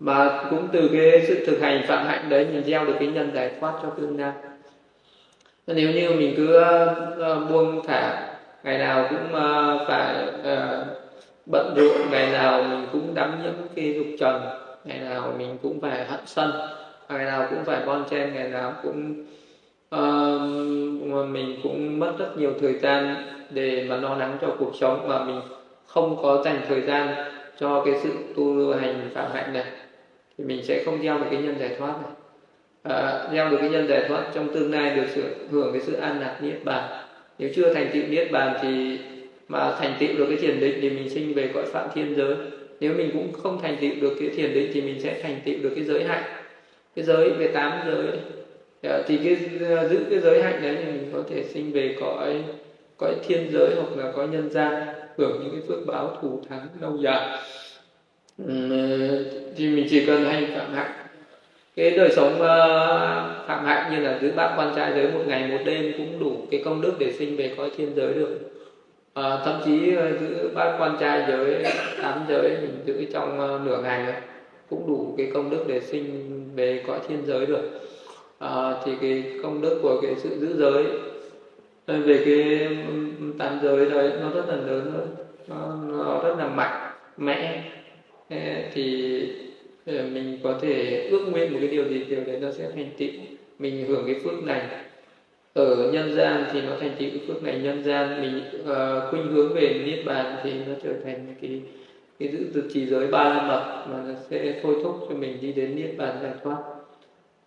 mà 0.00 0.44
cũng 0.50 0.68
từ 0.72 0.88
cái 0.92 1.24
sự 1.26 1.46
thực 1.46 1.60
hành 1.60 1.82
phạm 1.86 2.06
hạnh 2.06 2.28
đấy, 2.28 2.46
mình 2.52 2.64
gieo 2.64 2.84
được 2.84 2.94
cái 2.98 3.08
nhân 3.08 3.30
giải 3.34 3.50
thoát 3.60 3.72
cho 3.82 3.90
tương 3.90 4.18
lai. 4.18 4.32
Nếu 5.66 5.90
như 5.90 6.10
mình 6.10 6.34
cứ 6.36 6.54
ờ, 7.18 7.46
buông 7.50 7.86
thả, 7.86 8.28
ngày 8.64 8.78
nào 8.78 9.06
cũng 9.10 9.32
ờ, 9.32 9.84
phải 9.88 10.14
bận 11.46 11.74
rộn, 11.76 12.10
ngày 12.10 12.32
nào 12.32 12.62
mình 12.62 12.86
cũng 12.92 13.14
đắm 13.14 13.42
nhiễm 13.42 13.52
cái 13.74 13.94
dục 13.94 14.06
trần, 14.20 14.42
ngày 14.84 14.98
nào 14.98 15.32
mình 15.38 15.58
cũng 15.62 15.80
phải 15.80 16.04
hận 16.04 16.20
sân, 16.26 16.52
ngày 17.08 17.24
nào 17.24 17.46
cũng 17.50 17.64
phải 17.64 17.86
bon 17.86 18.04
chen, 18.10 18.34
ngày 18.34 18.48
nào 18.48 18.72
cũng 18.82 19.24
uh, 19.94 21.28
mình 21.28 21.56
cũng 21.62 21.98
mất 21.98 22.12
rất 22.18 22.38
nhiều 22.38 22.52
thời 22.60 22.78
gian 22.78 23.16
để 23.50 23.86
mà 23.88 23.96
lo 23.96 24.14
lắng 24.14 24.38
cho 24.40 24.56
cuộc 24.58 24.72
sống 24.80 25.08
mà 25.08 25.24
mình 25.24 25.40
không 25.86 26.16
có 26.22 26.42
dành 26.44 26.60
thời 26.68 26.80
gian 26.80 27.14
cho 27.58 27.82
cái 27.84 27.94
sự 28.02 28.10
tu 28.36 28.72
hành 28.72 29.10
phạm 29.14 29.32
hạnh 29.32 29.52
này. 29.52 29.64
Thì 30.38 30.44
mình 30.44 30.64
sẽ 30.64 30.82
không 30.84 31.02
gieo 31.02 31.18
được 31.18 31.26
cái 31.30 31.42
nhân 31.42 31.58
giải 31.58 31.76
thoát 31.78 31.94
này. 32.02 32.12
À, 32.82 33.28
gieo 33.32 33.50
được 33.50 33.56
cái 33.60 33.70
nhân 33.70 33.88
giải 33.88 34.04
thoát 34.08 34.22
trong 34.34 34.54
tương 34.54 34.72
lai 34.72 34.96
được 34.96 35.06
sự 35.14 35.22
hưởng 35.50 35.72
cái 35.72 35.80
sự 35.80 35.92
an 35.92 36.20
lạc 36.20 36.38
niết 36.42 36.64
bàn. 36.64 37.04
Nếu 37.38 37.50
chưa 37.54 37.74
thành 37.74 37.90
tựu 37.92 38.02
niết 38.08 38.32
bàn 38.32 38.56
thì 38.62 38.98
mà 39.48 39.76
thành 39.78 39.94
tựu 39.98 40.08
được 40.18 40.26
cái 40.28 40.36
thiền 40.36 40.60
định 40.60 40.78
thì 40.82 40.90
mình 40.90 41.10
sinh 41.10 41.34
về 41.34 41.50
cõi 41.54 41.64
phạm 41.66 41.88
thiên 41.94 42.14
giới. 42.16 42.34
Nếu 42.80 42.94
mình 42.96 43.10
cũng 43.12 43.32
không 43.32 43.62
thành 43.62 43.76
tựu 43.80 43.90
được 44.00 44.16
cái 44.20 44.28
thiền 44.28 44.54
định 44.54 44.70
thì 44.74 44.80
mình 44.80 45.00
sẽ 45.00 45.20
thành 45.22 45.40
tựu 45.44 45.54
được 45.62 45.72
cái 45.74 45.84
giới 45.84 46.04
hạnh. 46.04 46.22
Cái 46.96 47.04
giới 47.04 47.30
về 47.30 47.48
tám 47.48 47.72
giới. 47.86 48.18
Dạ, 48.84 49.02
thì 49.06 49.18
cái 49.24 49.36
ờ, 49.70 49.88
giữ 49.88 50.00
cái 50.10 50.20
giới 50.20 50.42
hạnh 50.42 50.62
đấy 50.62 50.76
thì 50.78 50.84
mình 50.84 51.10
có 51.12 51.22
thể 51.30 51.44
sinh 51.44 51.72
về 51.72 51.96
cõi 52.00 52.42
cõi 52.96 53.14
thiên 53.26 53.50
giới 53.52 53.74
hoặc 53.74 53.96
là 53.96 54.12
cõi 54.12 54.28
nhân 54.28 54.50
gian 54.50 54.72
hưởng 55.16 55.40
những 55.42 55.50
cái 55.52 55.60
phước 55.68 55.86
báo 55.86 56.18
thù 56.22 56.40
thắng 56.48 56.66
lâu 56.80 56.98
dài. 56.98 57.38
Ừ, 58.46 58.54
thì 59.56 59.68
mình 59.68 59.86
chỉ 59.90 60.06
cần 60.06 60.24
hành 60.24 60.46
phạm 60.54 60.74
hạnh. 60.74 60.90
Cái 61.76 61.90
đời 61.90 62.10
sống 62.16 62.32
uh, 62.34 63.46
phạm 63.46 63.64
hạnh 63.64 63.92
như 63.92 64.00
là 64.00 64.18
giữ 64.22 64.32
bát 64.32 64.54
quan 64.56 64.72
trai 64.76 64.92
giới 64.94 65.12
một 65.12 65.22
ngày 65.26 65.48
một 65.48 65.58
đêm 65.64 65.92
cũng 65.98 66.18
đủ 66.20 66.36
cái 66.50 66.62
công 66.64 66.80
đức 66.80 66.92
để 66.98 67.12
sinh 67.12 67.36
về 67.36 67.54
cõi 67.56 67.70
thiên 67.76 67.94
giới 67.96 68.14
được. 68.14 68.38
À, 69.14 69.38
thậm 69.44 69.60
chí 69.64 69.72
uh, 69.72 70.20
giữ 70.20 70.48
bát 70.54 70.76
quan 70.78 70.96
trai 71.00 71.24
giới 71.28 71.64
tám 72.02 72.24
giới 72.28 72.42
mình 72.42 72.82
giữ 72.86 73.04
trong 73.12 73.64
nửa 73.64 73.82
ngày 73.82 74.22
cũng 74.70 74.86
đủ 74.86 75.14
cái 75.16 75.30
công 75.34 75.50
đức 75.50 75.64
để 75.68 75.80
sinh 75.80 76.30
về 76.54 76.82
cõi 76.86 76.98
thiên 77.08 77.22
giới 77.26 77.46
được 77.46 77.83
à, 78.44 78.74
thì 78.84 78.92
cái 79.00 79.24
công 79.42 79.60
đức 79.60 79.78
của 79.82 80.00
cái 80.02 80.14
sự 80.16 80.38
giữ 80.40 80.56
giới 80.56 80.84
về 81.86 82.22
cái 82.24 82.68
tam 83.38 83.58
giới 83.62 83.90
đấy 83.90 84.12
nó 84.20 84.30
rất 84.30 84.44
là 84.48 84.56
lớn 84.56 84.92
hơn 84.92 85.08
nó, 85.48 85.76
nó 85.88 86.20
rất 86.22 86.34
là 86.38 86.48
mạnh 86.48 86.92
mẽ. 87.16 87.64
Thì 88.74 89.28
mình 89.86 90.38
có 90.42 90.58
thể 90.60 91.06
ước 91.10 91.26
nguyện 91.30 91.52
một 91.52 91.58
cái 91.60 91.68
điều 91.68 91.88
gì 91.88 92.04
điều 92.04 92.24
đấy 92.24 92.38
nó 92.40 92.50
sẽ 92.50 92.70
thành 92.74 92.90
tựu. 92.98 93.08
Mình 93.58 93.86
hưởng 93.86 94.06
cái 94.06 94.20
phước 94.24 94.42
này 94.44 94.62
ở 95.54 95.90
nhân 95.92 96.14
gian 96.14 96.44
thì 96.52 96.60
nó 96.62 96.72
thành 96.80 96.94
tựu 96.98 97.08
cái 97.10 97.20
phước 97.26 97.42
này 97.42 97.58
nhân 97.58 97.84
gian. 97.84 98.22
Mình 98.22 98.42
uh, 98.60 99.10
khuynh 99.10 99.32
hướng 99.32 99.54
về 99.54 99.82
niết 99.86 100.04
bàn 100.04 100.36
thì 100.42 100.52
nó 100.68 100.74
trở 100.84 100.92
thành 101.04 101.34
cái 101.40 101.60
cái 102.18 102.28
giữ 102.28 102.38
từ 102.54 102.62
trì 102.72 102.86
giới 102.86 103.06
ba 103.06 103.24
la 103.24 103.42
mật 103.42 103.86
mà 103.90 103.98
nó 104.08 104.14
sẽ 104.30 104.60
thôi 104.62 104.74
thúc 104.82 104.96
cho 105.08 105.14
mình 105.14 105.38
đi 105.40 105.52
đến 105.52 105.76
niết 105.76 105.96
bàn 105.98 106.18
giải 106.22 106.32
thoát 106.44 106.56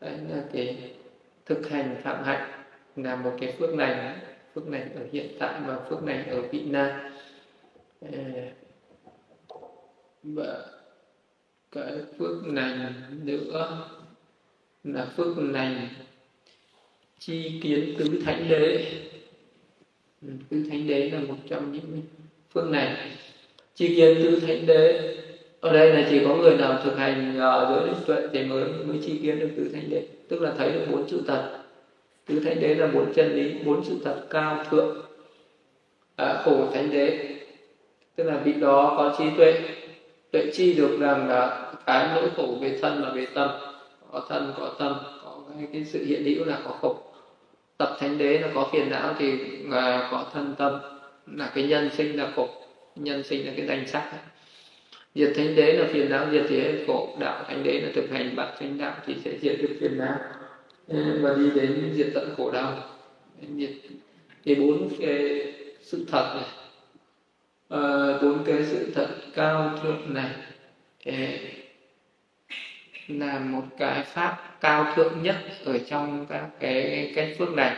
đấy, 0.01 0.17
là 0.29 0.43
cái 0.53 0.91
thực 1.45 1.69
hành 1.69 1.95
phạm 2.03 2.23
hạnh 2.23 2.63
là 2.95 3.15
một 3.15 3.31
cái 3.41 3.55
phước 3.59 3.73
này 3.73 4.19
phước 4.53 4.67
này 4.67 4.81
ở 4.95 5.01
hiện 5.11 5.27
tại 5.39 5.61
và 5.67 5.79
phước 5.89 6.03
này 6.03 6.25
ở 6.29 6.41
vị 6.41 6.61
na 6.65 7.11
ờ, 8.01 8.09
và 10.23 10.65
cái 11.71 11.93
phước 12.17 12.47
này 12.47 12.77
nữa 13.23 13.89
là 14.83 15.05
phước 15.05 15.37
này 15.37 15.89
chi 17.19 17.59
kiến 17.63 17.95
tứ 17.99 18.21
thánh 18.25 18.47
đế. 18.49 18.85
Ừ, 20.21 20.27
tứ 20.49 20.63
thánh 20.69 20.87
đế 20.87 21.09
là 21.09 21.19
một 21.19 21.37
trong 21.49 21.71
những 21.71 22.01
phước 22.53 22.67
này 22.69 23.11
chi 23.75 23.95
kiến 23.95 24.17
tứ 24.23 24.39
thánh 24.39 24.65
đế 24.65 25.17
ở 25.61 25.73
đây 25.73 25.93
là 25.93 26.07
chỉ 26.09 26.21
có 26.25 26.35
người 26.35 26.57
nào 26.57 26.79
thực 26.83 26.97
hành 26.97 27.31
uh, 27.31 27.69
giới 27.69 27.87
định 27.87 28.03
tuệ 28.05 28.27
thì 28.33 28.43
mới 28.43 28.63
mới 28.63 28.97
chi 29.05 29.19
kiến 29.21 29.39
được 29.39 29.49
tứ 29.57 29.69
thánh 29.73 29.89
đế. 29.89 30.07
Tức 30.29 30.41
là 30.41 30.53
thấy 30.57 30.71
được 30.71 30.85
bốn 30.91 31.09
sự 31.09 31.21
thật. 31.27 31.59
Tứ 32.25 32.39
thánh 32.39 32.59
đế 32.59 32.75
là 32.75 32.87
bốn 32.87 33.13
chân 33.13 33.33
lý 33.35 33.53
bốn 33.65 33.83
sự 33.83 33.95
thật 34.05 34.25
cao 34.29 34.63
thượng. 34.69 35.01
À, 36.15 36.41
khổ 36.45 36.67
thánh 36.73 36.91
đế. 36.91 37.35
Tức 38.15 38.23
là 38.23 38.37
vị 38.43 38.53
đó 38.53 38.93
có 38.97 39.15
trí 39.17 39.25
tuệ. 39.37 39.61
Tuệ 40.31 40.51
chi 40.53 40.73
được 40.73 40.97
rằng 40.99 41.29
là 41.29 41.71
cái 41.85 42.09
nỗi 42.15 42.29
khổ 42.37 42.57
về 42.61 42.79
thân 42.81 43.01
và 43.03 43.09
về 43.09 43.27
tâm. 43.33 43.49
Có 44.11 44.25
thân 44.29 44.53
có 44.57 44.75
tâm. 44.79 44.95
Có 45.23 45.39
cái, 45.57 45.67
cái 45.73 45.85
sự 45.85 46.05
hiện 46.05 46.23
hữu 46.23 46.45
là 46.45 46.59
có 46.63 46.71
khổ. 46.81 46.95
Tập 47.77 47.97
thánh 47.99 48.17
đế 48.17 48.39
là 48.39 48.47
có 48.53 48.69
phiền 48.71 48.89
não 48.89 49.13
thì 49.19 49.31
là 49.65 50.07
có 50.11 50.25
thân 50.33 50.55
tâm. 50.57 50.79
Là 51.35 51.51
cái 51.55 51.63
nhân 51.63 51.89
sinh 51.97 52.17
là 52.17 52.31
khổ. 52.35 52.47
Nhân 52.95 53.23
sinh 53.23 53.45
là 53.45 53.51
cái 53.57 53.67
danh 53.67 53.87
sắc 53.87 54.11
diệt 55.17 55.33
thánh 55.35 55.55
đế 55.55 55.73
là 55.73 55.87
phiền 55.91 56.09
não, 56.09 56.27
diệt 56.31 56.45
thế 56.49 56.83
khổ. 56.87 57.17
Đạo 57.19 57.43
thánh 57.47 57.63
đế 57.63 57.81
là 57.81 57.89
thực 57.95 58.11
hành 58.11 58.35
bát 58.35 58.53
thánh 58.59 58.77
đạo 58.77 58.95
thì 59.05 59.15
sẽ 59.25 59.31
diệt 59.41 59.57
được 59.61 59.77
phiền 59.81 59.97
não. 59.97 60.17
Và 61.21 61.33
đi 61.33 61.49
đến 61.55 61.91
diệt 61.95 62.07
tận 62.13 62.33
khổ 62.37 62.51
đau. 62.51 62.77
Diệt 63.57 63.69
cái 64.45 64.55
bốn 64.55 64.89
cái 64.99 65.53
sự 65.81 66.05
thật 66.11 66.33
này. 66.35 66.49
Ờ, 67.67 68.19
bốn 68.21 68.43
cái 68.43 68.63
sự 68.63 68.91
thật 68.95 69.07
cao 69.35 69.79
thượng 69.83 70.13
này. 70.13 70.31
Là 73.07 73.39
một 73.39 73.63
cái 73.79 74.03
pháp 74.03 74.57
cao 74.61 74.93
thượng 74.95 75.23
nhất 75.23 75.35
ở 75.65 75.77
trong 75.89 76.25
các 76.29 76.49
cái 76.59 77.11
cái 77.15 77.35
phước 77.39 77.53
này. 77.53 77.75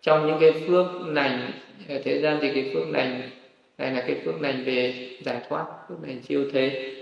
Trong 0.00 0.26
những 0.26 0.36
cái 0.40 0.52
phước 0.66 0.86
lành 1.06 1.50
ở 1.88 2.00
thế 2.04 2.20
gian 2.20 2.38
thì 2.42 2.50
cái 2.54 2.70
phước 2.74 2.88
lành 2.88 3.30
này 3.78 3.92
là 3.92 4.00
cái 4.06 4.20
phước 4.24 4.40
lành 4.40 4.64
về 4.64 5.08
giải 5.22 5.40
thoát 5.48 5.64
phước 5.88 5.98
lành 6.02 6.22
siêu 6.22 6.44
thế. 6.52 6.94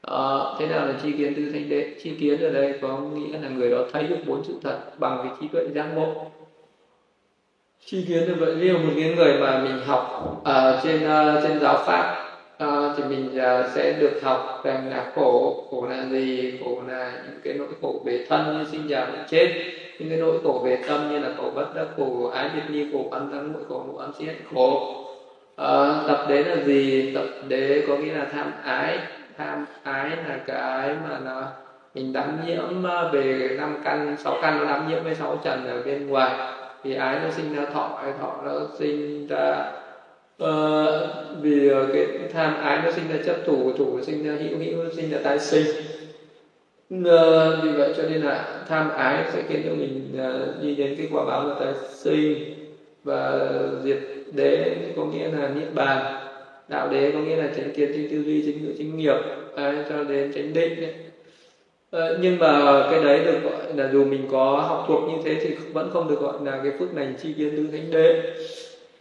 Ờ, 0.00 0.56
thế 0.58 0.66
nào 0.66 0.86
là 0.86 0.94
chi 1.02 1.12
kiến 1.12 1.34
tư 1.34 1.42
thanh 1.52 1.68
đế? 1.68 1.94
Chi 2.02 2.12
kiến 2.20 2.40
ở 2.40 2.50
đây 2.50 2.78
có 2.82 2.98
nghĩa 2.98 3.38
là 3.42 3.48
người 3.48 3.70
đó 3.70 3.78
thấy 3.92 4.02
được 4.02 4.16
bốn 4.26 4.44
sự 4.44 4.54
thật 4.62 4.78
bằng 4.98 5.18
cái 5.22 5.32
trí 5.40 5.48
tuệ 5.48 5.64
giác 5.74 5.86
ngộ. 5.94 6.30
Chi 7.84 8.04
kiến 8.08 8.28
như 8.28 8.34
vậy 8.34 8.54
như 8.54 8.72
một 8.72 8.92
cái 8.96 9.14
người 9.14 9.40
mà 9.40 9.62
mình 9.62 9.78
học 9.86 10.36
uh, 10.40 10.84
trên 10.84 10.96
uh, 10.96 11.42
trên 11.42 11.60
giáo 11.60 11.84
pháp 11.86 12.28
uh, 12.64 12.96
thì 12.96 13.02
mình 13.04 13.26
uh, 13.26 13.70
sẽ 13.74 13.96
được 14.00 14.20
học 14.22 14.60
rằng 14.64 14.90
là 14.90 15.12
khổ 15.14 15.64
khổ 15.70 15.86
là 15.90 16.06
gì? 16.10 16.58
Khổ 16.64 16.82
là 16.88 17.22
những 17.24 17.40
cái 17.44 17.54
nỗi 17.54 17.68
khổ 17.82 18.02
về 18.04 18.26
thân 18.28 18.58
như 18.58 18.64
sinh 18.70 18.88
già 18.88 19.04
bệnh 19.06 19.24
chết. 19.28 19.54
Những 19.98 20.08
cái 20.08 20.18
nỗi 20.18 20.38
khổ 20.42 20.62
về 20.64 20.78
tâm 20.88 21.10
như 21.10 21.18
là 21.18 21.34
khổ 21.36 21.50
bất 21.54 21.74
đắc 21.74 21.86
khổ 21.96 22.30
ái 22.34 22.50
biệt 22.54 22.62
ly 22.68 22.92
khổ 22.92 23.08
ăn 23.10 23.32
thắng 23.32 23.52
mỗi 23.52 23.62
khổ 23.68 23.84
ngũ 23.88 23.98
ăn 23.98 24.10
xiết 24.18 24.36
khổ 24.54 25.02
à, 25.56 26.02
tập 26.08 26.26
đế 26.28 26.44
là 26.44 26.64
gì? 26.64 27.12
Tập 27.14 27.26
đế 27.48 27.84
có 27.88 27.96
nghĩa 27.96 28.12
là 28.12 28.26
tham 28.32 28.52
ái. 28.64 28.98
Tham 29.38 29.66
ái 29.82 30.10
là 30.28 30.38
cái 30.46 30.94
mà 31.08 31.18
nó 31.24 31.42
mình 31.94 32.12
đắm 32.12 32.38
nhiễm 32.46 32.82
ờ, 32.84 33.10
về 33.12 33.56
năm 33.58 33.76
căn 33.84 34.16
sáu 34.18 34.38
căn 34.42 34.58
nó 34.58 34.64
đắm 34.64 34.88
nhiễm 34.88 35.04
với 35.04 35.14
sáu 35.14 35.40
trần 35.44 35.66
ở 35.66 35.82
bên 35.82 36.06
ngoài. 36.06 36.52
Thì 36.84 36.94
ái 36.94 37.18
nó 37.24 37.30
sinh 37.30 37.54
ra 37.54 37.64
thọ 37.72 38.02
thọ 38.20 38.42
nó 38.44 38.52
sinh 38.78 39.26
ra 39.26 39.72
uh, 40.42 40.48
vì 41.40 41.70
cái 41.92 42.06
tham 42.32 42.54
ái 42.62 42.80
nó 42.84 42.90
sinh 42.92 43.08
ra 43.08 43.16
chấp 43.26 43.36
thủ 43.46 43.72
thủ 43.72 44.00
sinh 44.02 44.24
ra 44.24 44.32
hữu 44.40 44.58
hữu 44.58 44.90
sinh 44.96 45.10
ra 45.10 45.18
tái 45.24 45.38
sinh. 45.38 45.66
Uh, 46.94 47.62
vì 47.62 47.72
vậy 47.72 47.94
cho 47.96 48.02
nên 48.02 48.22
là 48.22 48.44
tham 48.68 48.90
ái 48.90 49.24
sẽ 49.32 49.42
khiến 49.48 49.62
cho 49.64 49.74
mình 49.74 50.12
uh, 50.14 50.62
đi 50.62 50.74
đến 50.74 50.94
cái 50.98 51.08
quả 51.12 51.24
báo 51.24 51.48
là 51.48 51.54
tái 51.60 51.74
sinh 51.90 52.54
và 53.04 53.40
diệt 53.84 53.98
đế 54.32 54.76
có 54.96 55.04
nghĩa 55.04 55.28
là 55.28 55.48
niết 55.48 55.74
bàn 55.74 56.26
đạo 56.68 56.88
đế 56.88 57.10
có 57.10 57.18
nghĩa 57.18 57.36
là 57.36 57.48
chánh 57.56 57.70
kiến 57.70 57.92
chánh 57.92 58.08
tư 58.10 58.22
duy 58.22 58.42
chánh 58.46 58.62
ngữ 58.62 58.72
chánh 58.78 58.96
nghiệp 58.96 59.16
đấy, 59.56 59.74
cho 59.88 60.04
đến 60.04 60.32
chánh 60.34 60.52
định 60.52 60.80
đấy. 60.80 60.94
Ờ, 61.90 62.18
nhưng 62.20 62.38
mà 62.38 62.82
cái 62.90 63.04
đấy 63.04 63.24
được 63.24 63.38
gọi 63.44 63.74
là 63.76 63.90
dù 63.92 64.04
mình 64.04 64.28
có 64.30 64.56
học 64.68 64.84
thuộc 64.88 65.02
như 65.08 65.14
thế 65.24 65.40
thì 65.40 65.54
vẫn 65.72 65.90
không 65.92 66.08
được 66.08 66.20
gọi 66.20 66.34
là 66.44 66.60
cái 66.62 66.72
phước 66.78 66.94
lành 66.94 67.14
chi 67.22 67.32
kiến 67.32 67.56
tứ 67.56 67.66
thánh 67.72 67.90
đế. 67.90 68.22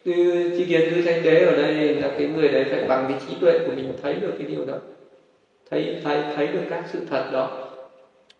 Tư 0.04 0.14
chi 0.58 0.66
kiến 0.66 0.82
tứ 0.92 1.02
thánh 1.02 1.24
đế 1.24 1.40
ở 1.40 1.56
đây 1.56 1.96
là 1.96 2.12
cái 2.18 2.28
người 2.28 2.48
đấy 2.48 2.66
phải 2.70 2.84
bằng 2.88 3.06
cái 3.10 3.20
trí 3.28 3.36
tuệ 3.42 3.60
của 3.60 3.72
mình 3.76 3.94
thấy 4.02 4.14
được 4.14 4.32
cái 4.40 4.48
điều 4.48 4.66
đó 4.66 4.74
thấy 5.70 5.96
thấy 6.04 6.18
thấy 6.36 6.48
được 6.48 6.62
các 6.70 6.84
sự 6.94 7.00
thật 7.10 7.24
đó. 7.34 7.72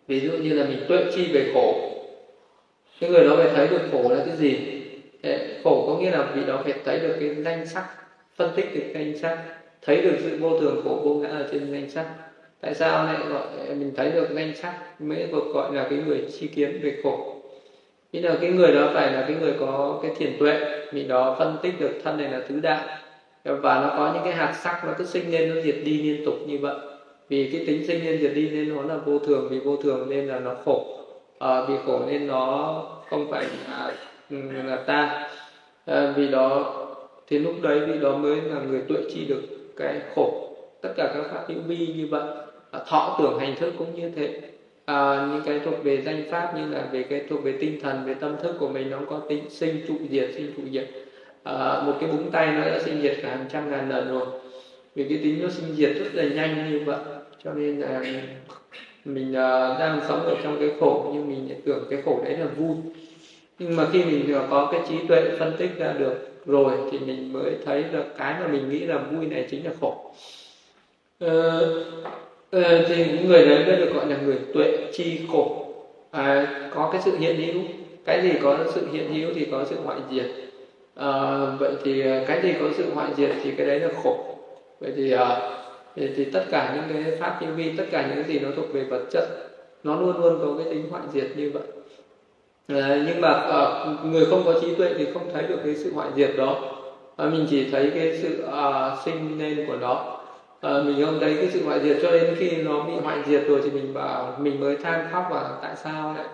Ví 0.08 0.20
dụ 0.20 0.32
như 0.32 0.54
là 0.54 0.64
mình 0.64 0.78
tuệ 0.88 1.04
chi 1.14 1.26
về 1.32 1.50
khổ 1.54 1.92
cái 3.00 3.10
người 3.10 3.24
đó 3.24 3.36
phải 3.36 3.50
thấy 3.54 3.68
được 3.68 3.80
khổ 3.92 4.08
là 4.10 4.24
cái 4.26 4.36
gì? 4.36 4.75
Khổ 5.64 5.84
có 5.86 6.00
nghĩa 6.00 6.10
là 6.10 6.32
vị 6.34 6.42
đó 6.46 6.60
phải 6.64 6.74
thấy 6.84 6.98
được 6.98 7.16
cái 7.20 7.34
danh 7.34 7.66
sắc 7.66 7.84
phân 8.36 8.52
tích 8.56 8.74
được 8.74 8.84
danh 8.94 9.18
sắc 9.18 9.38
thấy 9.82 10.00
được 10.00 10.16
sự 10.22 10.38
vô 10.40 10.60
thường 10.60 10.80
khổ 10.84 11.00
vô 11.04 11.14
ngã 11.14 11.28
ở 11.28 11.48
trên 11.52 11.72
danh 11.72 11.90
sắc. 11.90 12.06
Tại 12.60 12.74
sao 12.74 13.04
lại 13.04 13.16
gọi 13.28 13.46
mình 13.68 13.92
thấy 13.96 14.10
được 14.10 14.28
danh 14.30 14.56
sắc 14.56 14.74
mới 14.98 15.26
được 15.32 15.44
gọi 15.54 15.74
là 15.74 15.86
cái 15.90 15.98
người 16.06 16.26
chi 16.38 16.46
kiến 16.46 16.80
về 16.82 16.96
khổ? 17.02 17.36
Nghĩa 18.12 18.20
là 18.20 18.36
cái 18.40 18.50
người 18.50 18.74
đó 18.74 18.90
phải 18.94 19.12
là 19.12 19.24
cái 19.28 19.36
người 19.40 19.54
có 19.60 19.98
cái 20.02 20.10
thiền 20.16 20.38
tuệ 20.38 20.86
vì 20.92 21.04
đó 21.04 21.36
phân 21.38 21.56
tích 21.62 21.80
được 21.80 21.92
thân 22.04 22.18
này 22.18 22.28
là 22.30 22.40
tứ 22.48 22.60
đại. 22.60 22.86
Và 23.44 23.80
nó 23.80 23.94
có 23.98 24.10
những 24.14 24.24
cái 24.24 24.32
hạt 24.32 24.52
sắc 24.62 24.82
nó 24.86 24.92
cứ 24.98 25.04
sinh 25.04 25.32
lên 25.32 25.54
nó 25.54 25.60
diệt 25.60 25.76
đi 25.84 26.02
liên 26.02 26.24
tục 26.26 26.34
như 26.46 26.58
vậy. 26.58 26.74
Vì 27.28 27.50
cái 27.52 27.64
tính 27.66 27.86
sinh 27.86 28.04
lên 28.04 28.18
diệt 28.20 28.32
đi 28.34 28.48
nên 28.48 28.76
nó 28.76 28.82
là 28.82 28.96
vô 28.96 29.18
thường 29.18 29.48
vì 29.50 29.58
vô 29.58 29.76
thường 29.76 30.10
nên 30.10 30.26
là 30.26 30.38
nó 30.38 30.54
khổ. 30.64 30.98
À, 31.38 31.62
vì 31.68 31.74
khổ 31.86 32.00
nên 32.06 32.26
nó 32.26 32.82
không 33.10 33.30
phải 33.30 33.44
là, 33.68 33.92
là 34.30 34.76
ta. 34.76 35.28
À, 35.86 36.12
vì 36.16 36.28
đó 36.28 36.74
thì 37.28 37.38
lúc 37.38 37.54
đấy 37.62 37.80
vì 37.86 37.98
đó 37.98 38.16
mới 38.16 38.40
là 38.40 38.60
người 38.60 38.80
tuệ 38.88 38.96
chi 39.14 39.24
được 39.24 39.42
cái 39.76 40.00
khổ. 40.14 40.56
Tất 40.80 40.92
cả 40.96 41.12
các 41.14 41.24
pháp 41.30 41.44
hữu 41.48 41.58
vi 41.66 41.86
như 41.96 42.06
vậy 42.10 42.22
à, 42.70 42.80
thọ 42.88 43.16
tưởng 43.18 43.38
hành 43.38 43.54
thức 43.56 43.74
cũng 43.78 43.94
như 43.94 44.10
thế. 44.16 44.40
À, 44.84 45.28
những 45.32 45.42
cái 45.46 45.60
thuộc 45.64 45.84
về 45.84 46.02
danh 46.02 46.22
pháp 46.30 46.52
như 46.56 46.68
là 46.68 46.88
về 46.92 47.02
cái 47.02 47.24
thuộc 47.28 47.42
về 47.42 47.54
tinh 47.60 47.80
thần 47.82 48.04
về 48.04 48.14
tâm 48.14 48.36
thức 48.42 48.56
của 48.58 48.68
mình 48.68 48.90
nó 48.90 48.98
có 49.10 49.20
tính 49.28 49.50
sinh 49.50 49.80
trụ 49.88 49.94
diệt 50.10 50.30
sinh 50.34 50.52
trụ 50.56 50.62
diệt. 50.72 50.88
À, 51.42 51.82
một 51.86 51.92
cái 52.00 52.10
búng 52.10 52.30
tay 52.30 52.46
nó 52.46 52.60
đã 52.60 52.78
sinh 52.84 53.02
diệt 53.02 53.16
cả 53.22 53.28
hàng 53.30 53.46
trăm 53.52 53.70
ngàn 53.70 53.88
lần 53.88 54.08
rồi. 54.08 54.26
Vì 54.94 55.08
cái 55.08 55.18
tính 55.22 55.42
nó 55.42 55.48
sinh 55.48 55.74
diệt 55.74 55.90
rất 55.98 56.14
là 56.14 56.24
nhanh 56.24 56.70
như 56.70 56.80
vậy 56.86 56.98
cho 57.44 57.52
nên 57.52 57.80
là 57.80 58.02
mình 59.04 59.30
uh, 59.30 59.78
đang 59.78 60.00
sống 60.08 60.22
ở 60.22 60.36
trong 60.42 60.56
cái 60.60 60.70
khổ 60.80 61.10
nhưng 61.14 61.28
mình 61.28 61.60
tưởng 61.64 61.86
cái 61.90 62.02
khổ 62.02 62.20
đấy 62.24 62.38
là 62.38 62.46
vui 62.46 62.76
nhưng 63.58 63.76
mà 63.76 63.86
khi 63.92 64.04
mình 64.04 64.34
có 64.50 64.68
cái 64.72 64.80
trí 64.88 65.06
tuệ 65.08 65.30
phân 65.38 65.56
tích 65.58 65.70
ra 65.78 65.92
được 65.98 66.14
rồi 66.46 66.72
thì 66.90 66.98
mình 66.98 67.32
mới 67.32 67.56
thấy 67.64 67.84
được 67.92 68.04
cái 68.18 68.34
mà 68.40 68.46
mình 68.46 68.70
nghĩ 68.70 68.78
là 68.78 68.98
vui 68.98 69.26
này 69.26 69.46
chính 69.50 69.64
là 69.64 69.70
khổ. 69.80 70.12
Ờ, 71.20 71.60
ờ, 72.50 72.84
thì 72.88 73.06
những 73.06 73.28
người 73.28 73.44
đấy 73.46 73.64
mới 73.66 73.76
được 73.76 73.92
gọi 73.94 74.06
là 74.06 74.16
người 74.16 74.38
tuệ 74.54 74.90
chi 74.92 75.20
khổ. 75.32 75.66
À, 76.10 76.46
có 76.74 76.88
cái 76.92 77.00
sự 77.04 77.16
hiện 77.18 77.36
hữu. 77.36 77.62
Cái 78.04 78.22
gì 78.22 78.32
có 78.42 78.58
sự 78.74 78.88
hiện 78.92 79.14
hữu 79.14 79.30
thì 79.34 79.46
có 79.50 79.64
sự 79.70 79.76
hoại 79.84 79.98
diệt. 80.10 80.26
À, 80.94 81.10
vậy 81.58 81.72
thì 81.84 82.02
ờ, 82.02 82.24
cái 82.26 82.42
gì 82.42 82.54
có 82.60 82.66
sự 82.76 82.84
hoại 82.94 83.08
diệt 83.16 83.30
thì 83.42 83.50
cái 83.56 83.66
đấy 83.66 83.80
là 83.80 83.88
khổ. 84.02 84.36
Vậy 84.80 84.92
thì 84.96 85.12
à, 85.12 85.50
thì, 85.96 86.08
thì 86.16 86.24
tất 86.24 86.44
cả 86.50 86.72
những 86.74 87.02
cái 87.02 87.16
pháp 87.20 87.36
hữu 87.40 87.50
vi 87.50 87.76
tất 87.76 87.84
cả 87.90 88.06
những 88.06 88.24
cái 88.24 88.32
gì 88.32 88.38
nó 88.38 88.48
thuộc 88.56 88.72
về 88.72 88.84
vật 88.84 89.04
chất 89.10 89.24
nó 89.84 90.00
luôn 90.00 90.20
luôn 90.20 90.38
có 90.42 90.54
cái 90.58 90.74
tính 90.74 90.90
hoại 90.90 91.02
diệt 91.12 91.26
như 91.36 91.50
vậy 91.50 91.62
à, 92.68 93.04
nhưng 93.06 93.20
mà 93.20 93.28
à, 93.32 93.84
người 94.04 94.24
không 94.24 94.42
có 94.44 94.54
trí 94.60 94.74
tuệ 94.74 94.94
thì 94.98 95.06
không 95.14 95.30
thấy 95.32 95.42
được 95.42 95.58
cái 95.64 95.74
sự 95.76 95.92
hoại 95.94 96.08
diệt 96.16 96.30
đó. 96.36 96.56
À, 97.16 97.26
mình 97.26 97.46
chỉ 97.50 97.70
thấy 97.70 97.90
cái 97.94 98.18
sự 98.22 98.42
à, 98.52 98.96
sinh 99.04 99.38
lên 99.38 99.66
của 99.66 99.76
nó. 99.76 100.18
À, 100.60 100.82
mình 100.86 101.04
không 101.04 101.18
thấy 101.20 101.34
cái 101.34 101.48
sự 101.52 101.64
hoại 101.64 101.80
diệt. 101.80 101.96
Cho 102.02 102.10
đến 102.10 102.34
khi 102.38 102.56
nó 102.56 102.84
bị 102.84 102.92
hoại 103.04 103.18
diệt 103.26 103.42
rồi 103.48 103.60
thì 103.64 103.70
mình 103.70 103.94
bảo 103.94 104.36
mình 104.38 104.60
mới 104.60 104.76
than 104.76 105.08
khóc 105.12 105.26
và 105.30 105.58
tại 105.62 105.76
sao 105.76 106.14
lại 106.14 106.26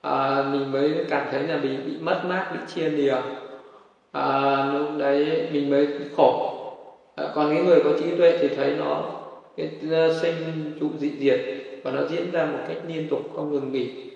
à, 0.00 0.44
mình 0.52 0.72
mới 0.72 1.04
cảm 1.10 1.26
thấy 1.30 1.42
là 1.42 1.56
bị 1.56 1.68
bị 1.86 1.92
mất 2.00 2.22
mát 2.24 2.50
bị 2.52 2.58
chia 2.74 2.88
lìa. 2.88 3.16
À, 4.12 4.64
lúc 4.72 4.88
đấy 4.98 5.48
mình 5.52 5.70
mới 5.70 5.88
khổ. 6.16 6.54
À, 7.16 7.24
còn 7.34 7.54
cái 7.54 7.64
người 7.64 7.80
có 7.84 7.90
trí 8.00 8.16
tuệ 8.18 8.38
thì 8.40 8.48
thấy 8.48 8.74
nó 8.78 9.02
cái 9.56 9.70
sinh 10.20 10.72
trụ 10.80 10.86
dị 10.98 11.12
diệt 11.18 11.40
và 11.84 11.90
nó 11.90 12.00
diễn 12.10 12.30
ra 12.32 12.44
một 12.44 12.58
cách 12.68 12.78
liên 12.88 13.08
tục 13.10 13.20
không 13.36 13.52
ngừng 13.52 13.72
nghỉ. 13.72 14.07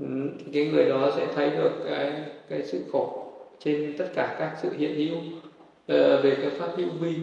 Ừ, 0.00 0.06
cái 0.52 0.66
người 0.66 0.88
đó 0.88 1.12
sẽ 1.16 1.26
thấy 1.34 1.50
được 1.50 1.70
cái 1.88 2.12
cái 2.48 2.62
sự 2.62 2.80
khổ 2.92 3.24
trên 3.64 3.94
tất 3.98 4.06
cả 4.14 4.36
các 4.38 4.56
sự 4.62 4.68
hiện 4.78 4.94
hữu 4.94 5.16
uh, 5.18 6.24
về 6.24 6.36
cái 6.42 6.50
pháp 6.50 6.68
hữu 6.76 6.88
vi. 7.00 7.14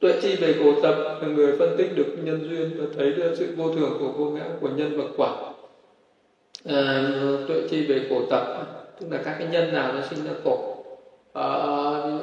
Tuệ 0.00 0.12
chi 0.22 0.36
về 0.36 0.54
cổ 0.64 0.80
tập 0.82 1.20
người 1.22 1.56
phân 1.58 1.74
tích 1.78 1.96
được 1.96 2.16
nhân 2.24 2.48
duyên 2.50 2.70
và 2.78 2.84
thấy 2.96 3.12
được 3.12 3.34
sự 3.38 3.54
vô 3.56 3.72
thường 3.72 3.96
của 3.98 4.08
vô 4.08 4.30
ngã 4.30 4.44
của 4.60 4.68
nhân 4.68 4.98
và 4.98 5.04
quả. 5.16 5.52
À, 6.64 7.10
tuệ 7.48 7.68
chi 7.70 7.86
về 7.86 8.06
cổ 8.10 8.22
tập 8.30 8.66
tức 9.00 9.06
là 9.10 9.22
các 9.24 9.36
cái 9.38 9.48
nhân 9.48 9.72
nào 9.72 9.92
nó 9.92 10.00
sinh 10.10 10.24
ra 10.24 10.32
khổ 10.44 10.84
à, 11.32 11.46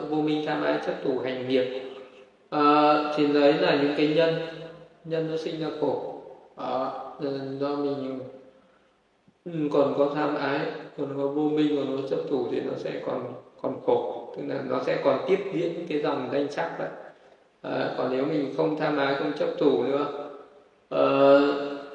vô 0.10 0.18
minh 0.18 0.45
tham 0.45 0.64
ái 0.64 0.80
chấp 0.86 0.94
thủ 1.03 1.20
hành 1.20 1.48
nghiệp 1.48 1.82
à, 2.49 2.94
thì 3.15 3.28
đấy 3.28 3.53
là 3.53 3.82
những 3.82 3.94
cái 3.98 4.07
nhân 4.07 4.34
nhân 5.06 5.28
nó 5.32 5.38
sinh 5.38 5.60
ra 5.60 5.68
khổ. 5.82 6.22
À, 6.56 6.91
do 7.60 7.76
mình 7.76 8.20
Ừ, 9.45 9.52
còn 9.72 9.94
có 9.98 10.11
tham 10.15 10.36
ái 10.36 10.60
còn 10.98 11.18
có 11.18 11.28
vô 11.28 11.49
minh 11.49 11.76
còn 11.78 11.98
có 11.98 12.07
chấp 12.10 12.20
thủ 12.30 12.48
thì 12.52 12.60
nó 12.60 12.72
sẽ 12.78 13.02
còn 13.06 13.34
còn 13.61 13.82
khổ. 13.86 14.34
Tức 14.38 14.44
là 14.48 14.64
nó 14.70 14.82
sẽ 14.86 15.02
còn 15.03 15.26
tiếp 15.28 15.40
diễn 15.53 15.86
cái 15.90 16.02
dòng 16.02 16.30
danh 16.34 16.52
sắc 16.52 16.76
đấy 16.80 16.90
à, 17.61 17.95
còn 17.98 18.11
nếu 18.11 18.26
mình 18.26 18.53
không 18.57 18.78
tham 18.80 18.98
ái 18.98 19.15
không 19.15 19.32
chấp 19.40 19.49
thủ 19.60 19.84
nữa 19.84 20.30
à, 20.90 21.03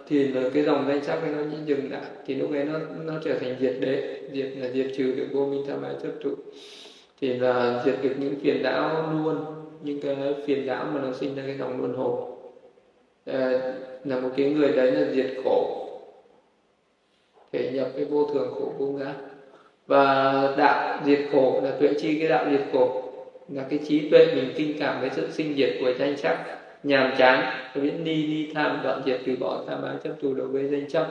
thì 0.06 0.28
là 0.28 0.50
cái 0.54 0.62
dòng 0.62 0.84
danh 0.88 1.04
sắc 1.04 1.20
nó 1.36 1.42
như 1.42 1.56
dừng 1.66 1.90
lại. 1.92 2.02
Thì 2.26 2.34
lúc 2.34 2.50
ấy 2.50 2.64
nó 2.64 2.78
nó 3.04 3.12
trở 3.24 3.34
thành 3.38 3.56
diệt 3.60 3.76
đế. 3.80 4.20
Diệt 4.32 4.52
là 4.56 4.68
diệt 4.68 4.86
trừ 4.96 5.12
được 5.12 5.26
vô 5.32 5.46
minh 5.46 5.64
tham 5.68 5.82
ái 5.82 5.94
chấp 6.02 6.12
thủ. 6.22 6.30
Thì 7.20 7.34
là 7.34 7.82
diệt 7.84 7.94
được 8.02 8.14
những 8.18 8.34
phiền 8.42 8.62
não 8.62 9.12
luôn 9.12 9.36
những 9.82 10.00
cái 10.00 10.16
phiền 10.46 10.66
não 10.66 10.86
mà 10.94 11.00
nó 11.00 11.12
sinh 11.12 11.34
ra 11.34 11.42
cái 11.46 11.56
dòng 11.58 11.80
luân 11.80 11.94
hồi. 11.94 12.20
À, 13.26 13.74
là 14.04 14.20
một 14.20 14.28
cái 14.36 14.50
người 14.50 14.72
đấy 14.72 14.92
là 14.92 15.12
diệt 15.12 15.30
khổ 15.44 15.87
thể 17.52 17.70
nhập 17.74 17.88
cái 17.96 18.04
vô 18.04 18.24
thường 18.24 18.54
khổ 18.58 18.72
vô 18.78 18.86
ngã. 18.86 19.14
Và 19.86 20.54
đạo 20.58 21.00
diệt 21.06 21.18
khổ 21.32 21.60
là 21.64 21.70
tuệ 21.70 21.94
chi, 22.00 22.18
cái 22.18 22.28
đạo 22.28 22.46
diệt 22.50 22.60
khổ 22.72 23.02
là 23.48 23.66
cái 23.70 23.78
trí 23.88 24.10
tuệ 24.10 24.26
mình 24.34 24.52
kinh 24.56 24.78
cảm 24.78 25.00
với 25.00 25.10
sự 25.16 25.30
sinh 25.30 25.54
diệt 25.56 25.70
của 25.80 25.92
danh 25.98 26.16
sắc 26.16 26.44
nhàm 26.82 27.14
chán 27.18 27.52
biết 27.74 27.92
ni 28.02 28.26
ni 28.26 28.52
tham, 28.54 28.80
đoạn 28.84 29.02
diệt, 29.06 29.20
từ 29.26 29.36
bỏ 29.36 29.62
tham 29.66 29.82
ái, 29.82 29.96
chấp 30.04 30.12
thủ 30.22 30.34
đối 30.34 30.46
với 30.46 30.68
danh 30.68 30.88
chấp 30.88 31.06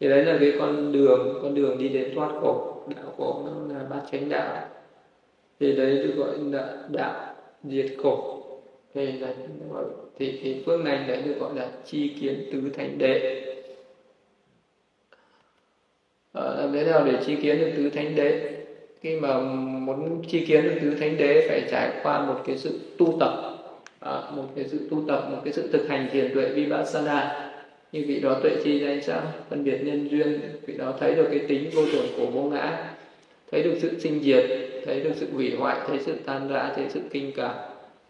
thì 0.00 0.08
đấy 0.08 0.24
là 0.24 0.36
cái 0.40 0.52
con 0.58 0.92
đường 0.92 1.38
con 1.42 1.54
đường 1.54 1.78
đi 1.78 1.88
đến 1.88 2.14
thoát 2.14 2.30
khổ. 2.40 2.82
Đạo 2.96 3.14
khổ 3.16 3.42
nó 3.46 3.74
là 3.74 3.84
bát 3.90 4.00
chánh 4.12 4.28
đạo. 4.28 4.68
Thì 5.60 5.72
đấy 5.72 5.98
được 5.98 6.12
gọi 6.16 6.38
là 6.52 6.74
đạo 6.88 7.34
diệt 7.64 7.86
khổ. 8.02 8.40
Thì 8.94 9.12
là 9.12 9.28
thì 10.18 10.38
thì 10.42 10.62
phương 10.66 10.84
này 10.84 11.04
đấy 11.08 11.22
được 11.24 11.34
gọi 11.40 11.50
là 11.56 11.68
chi 11.84 12.14
kiến 12.20 12.48
tứ 12.52 12.70
thánh 12.76 12.98
đệ 12.98 13.43
làm 16.34 16.72
thế 16.72 16.84
nào 16.84 17.04
để 17.04 17.12
chi 17.26 17.36
kiến 17.36 17.58
được 17.58 17.70
tứ 17.76 17.90
thánh 17.90 18.16
đế? 18.16 18.50
Khi 19.00 19.20
mà 19.20 19.38
muốn 19.38 20.22
chi 20.28 20.46
kiến 20.46 20.64
được 20.64 20.74
tứ 20.82 20.94
thánh 21.00 21.16
đế 21.16 21.46
phải 21.48 21.62
trải 21.70 21.90
qua 22.02 22.26
một 22.26 22.40
cái 22.46 22.58
sự 22.58 22.80
tu 22.98 23.16
tập. 23.20 23.32
À, 24.00 24.22
một 24.36 24.44
cái 24.56 24.64
sự 24.64 24.78
tu 24.90 25.02
tập 25.08 25.28
một 25.30 25.38
cái 25.44 25.52
sự 25.52 25.72
thực 25.72 25.88
hành 25.88 26.08
thiền 26.12 26.34
tuệ 26.34 26.48
vipassana. 26.48 27.50
Như 27.92 28.04
vị 28.08 28.20
đó 28.20 28.34
tuệ 28.42 28.56
chi 28.64 28.80
danh 28.80 29.02
sao 29.02 29.20
phân 29.50 29.64
biệt 29.64 29.78
nhân 29.82 30.08
duyên. 30.10 30.40
Vị 30.66 30.74
đó 30.76 30.94
thấy 31.00 31.14
được 31.14 31.26
cái 31.30 31.40
tính 31.48 31.70
vô 31.74 31.82
thường 31.92 32.06
của 32.16 32.26
vô 32.26 32.42
ngã 32.42 32.94
thấy 33.52 33.62
được 33.62 33.74
sự 33.80 33.98
sinh 33.98 34.22
diệt 34.22 34.44
thấy 34.86 35.00
được 35.00 35.12
sự 35.14 35.26
hủy 35.34 35.56
hoại 35.58 35.76
thấy 35.86 35.98
sự 35.98 36.14
tan 36.26 36.48
rã 36.48 36.72
thấy 36.76 36.84
sự 36.88 37.00
kinh 37.10 37.32
cảm. 37.36 37.54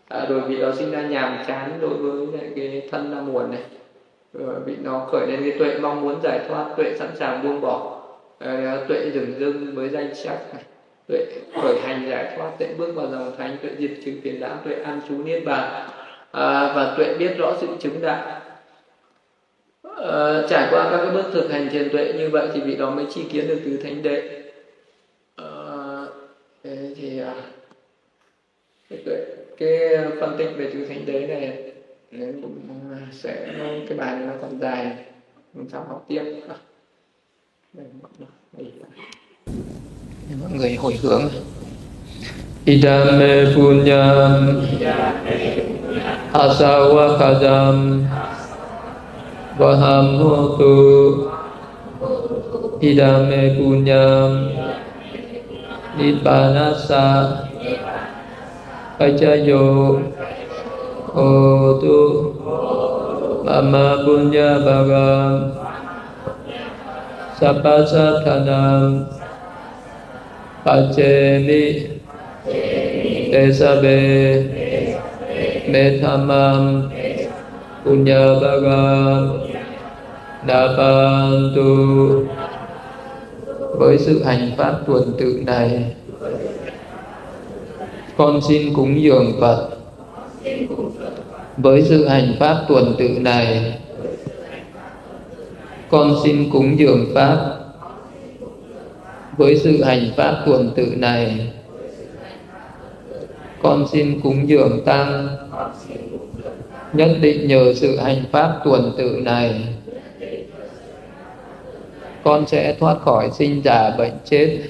À, 0.09 0.26
rồi 0.28 0.40
vị 0.40 0.56
đó 0.56 0.72
sinh 0.74 0.90
ra 0.90 1.02
nhàm 1.02 1.44
chán 1.46 1.78
đối 1.80 1.94
với 1.94 2.26
cái 2.56 2.88
thân 2.90 3.12
là 3.12 3.20
nguồn 3.20 3.51
này. 3.51 3.62
Rồi 4.32 4.55
vị 4.66 4.74
nó 4.82 5.06
khởi 5.12 5.26
lên 5.26 5.40
cái 5.40 5.59
tuệ 5.59 5.78
mong 5.78 6.01
muốn 6.01 6.20
giải 6.22 6.40
thoát 6.48 6.74
tuệ 6.76 6.94
sẵn 6.98 7.09
sàng 7.14 7.42
buông 7.42 7.60
bỏ. 7.60 7.93
Ờ, 8.44 8.84
tuệ 8.88 9.10
dừng 9.14 9.34
dưng 9.38 9.74
với 9.74 9.88
danh 9.88 10.14
sắc 10.14 10.38
này 10.54 10.62
tuệ 11.08 11.26
khởi 11.62 11.80
hành 11.80 12.08
giải 12.08 12.34
thoát 12.36 12.50
tuệ 12.58 12.74
bước 12.78 12.94
vào 12.94 13.06
dòng 13.06 13.36
thánh 13.38 13.56
tuệ 13.62 13.70
diệt 13.78 13.90
chứng 14.04 14.20
phiền 14.22 14.40
não 14.40 14.56
tuệ 14.64 14.74
an 14.74 15.00
trú 15.08 15.24
niết 15.24 15.44
bàn. 15.44 15.88
À, 16.30 16.72
và 16.76 16.94
tuệ 16.96 17.14
biết 17.18 17.34
rõ 17.38 17.56
sự 17.60 17.66
chứng 17.80 18.02
đạo. 18.02 18.40
À, 19.82 20.42
trải 20.48 20.68
qua 20.70 20.88
các 20.90 20.98
cái 21.04 21.10
bước 21.10 21.30
thực 21.32 21.50
hành 21.50 21.68
thiền 21.68 21.88
tuệ 21.92 22.12
như 22.12 22.28
vậy 22.28 22.48
thì 22.54 22.60
vị 22.60 22.76
đó 22.76 22.90
mới 22.90 23.06
chi 23.10 23.24
kiến 23.32 23.48
được 23.48 23.60
từ 23.64 23.76
thánh 23.76 24.02
đệ. 24.02 24.42
À, 25.36 25.46
thế 26.64 26.94
thì 26.96 27.20
à, 27.20 27.34
cái, 28.90 28.98
tuệ, 29.04 29.24
cái 29.56 29.78
phân 30.20 30.34
tích 30.38 30.48
về 30.56 30.70
tứ 30.74 30.84
thánh 30.84 31.06
đế 31.06 31.26
này 31.26 31.72
cũng 32.42 32.58
à, 32.92 33.06
sẽ 33.12 33.46
cái 33.88 33.98
bài 33.98 34.16
này 34.16 34.26
nó 34.26 34.32
còn 34.40 34.60
dài 34.60 34.96
mình 35.52 35.68
sau 35.72 35.86
học 35.88 36.04
tiếp 36.08 36.22
để 37.74 37.84
mọi 40.40 40.51
người 40.51 40.76
hồi 40.76 40.98
hướng. 41.02 41.22
Idame 42.64 43.44
punyam 43.55 44.62
asawakadam 46.32 48.06
vaham 49.59 50.06
hotu 50.18 50.76
idame 52.80 53.59
punyam 53.59 54.30
nibbanasa 55.98 57.05
pacayo 58.98 59.98
hotu 61.12 62.01
mama 63.44 64.01
punya 64.06 64.62
bagam 64.64 65.64
sapasatanam 67.40 69.05
Pachemi 70.65 71.65
Tesabe 73.32 73.98
Metamam 75.69 76.90
Punyabagam 77.85 79.39
Napantu 80.47 81.74
với 83.78 83.98
sự 83.98 84.23
hành 84.24 84.51
pháp 84.56 84.74
tuần 84.86 85.12
tự 85.19 85.43
này, 85.47 85.94
con 88.16 88.40
xin 88.48 88.74
cúng 88.74 89.02
dường 89.02 89.32
Phật. 89.40 89.69
Với 91.56 91.82
sự 91.82 92.09
hành 92.09 92.35
pháp 92.40 92.65
tuần 92.69 92.94
tự 92.98 93.09
này 93.09 93.78
con 95.94 96.16
xin 96.24 96.50
cúng 96.50 96.78
dường 96.78 97.06
pháp. 97.14 97.54
Với 99.36 99.56
sự 99.56 99.82
hành 99.84 100.10
pháp 100.16 100.42
tuần 100.46 100.70
tự 100.76 100.86
này, 100.96 101.52
con 103.62 103.86
xin 103.88 104.20
cúng 104.20 104.48
dường 104.48 104.84
tăng. 104.84 105.28
Nhất 106.92 107.16
định 107.20 107.48
nhờ 107.48 107.74
sự 107.74 107.96
hành 107.96 108.24
pháp 108.32 108.60
tuần 108.64 108.92
tự 108.98 109.20
này, 109.24 109.62
con 112.24 112.46
sẽ 112.46 112.76
thoát 112.80 113.00
khỏi 113.00 113.30
sinh 113.38 113.62
già 113.64 113.90
bệnh 113.98 114.14
chết. 114.24 114.60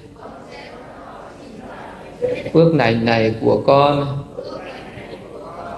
Phước 2.53 2.75
lành 2.75 3.05
này 3.05 3.35
của 3.41 3.63
con 3.67 4.07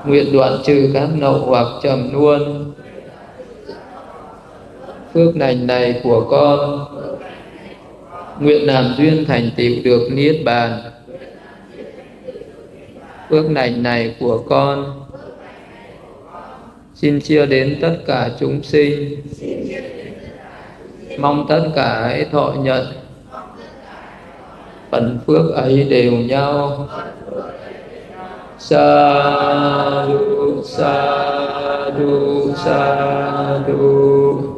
nguyện 0.07 0.33
đoạn 0.33 0.59
trừ 0.65 0.91
các 0.95 1.09
nậu 1.17 1.39
hoặc 1.39 1.67
trầm 1.83 2.13
luôn 2.13 2.73
phước 5.17 5.37
lành 5.37 5.67
này 5.67 6.01
của 6.03 6.27
con. 6.31 6.87
Nguyện 8.41 8.67
làm 8.67 8.95
duyên 8.99 9.25
thành 9.29 9.51
tựu 9.57 9.75
được 9.85 10.09
niết 10.13 10.37
bàn. 10.45 10.81
Phước 13.31 13.51
lành 13.51 13.83
này 13.83 14.15
của 14.21 14.39
con. 14.49 15.05
Xin 16.95 17.21
chia 17.21 17.47
đến 17.47 17.79
tất 17.81 17.97
cả 18.07 18.31
chúng 18.41 18.63
sinh. 18.63 19.23
Mong 21.19 21.47
tất 21.49 21.63
cả 21.75 22.01
hãy 22.03 22.27
thọ 22.33 22.55
nhận. 22.59 22.87
Phần 24.91 25.19
phước 25.27 25.55
ấy 25.55 25.87
đều 25.91 26.13
nhau. 26.13 26.89
Sa 28.59 29.15
du 30.09 30.63
sa 30.65 31.21
du 31.99 32.53
sa 32.65 33.61
du 33.67 34.56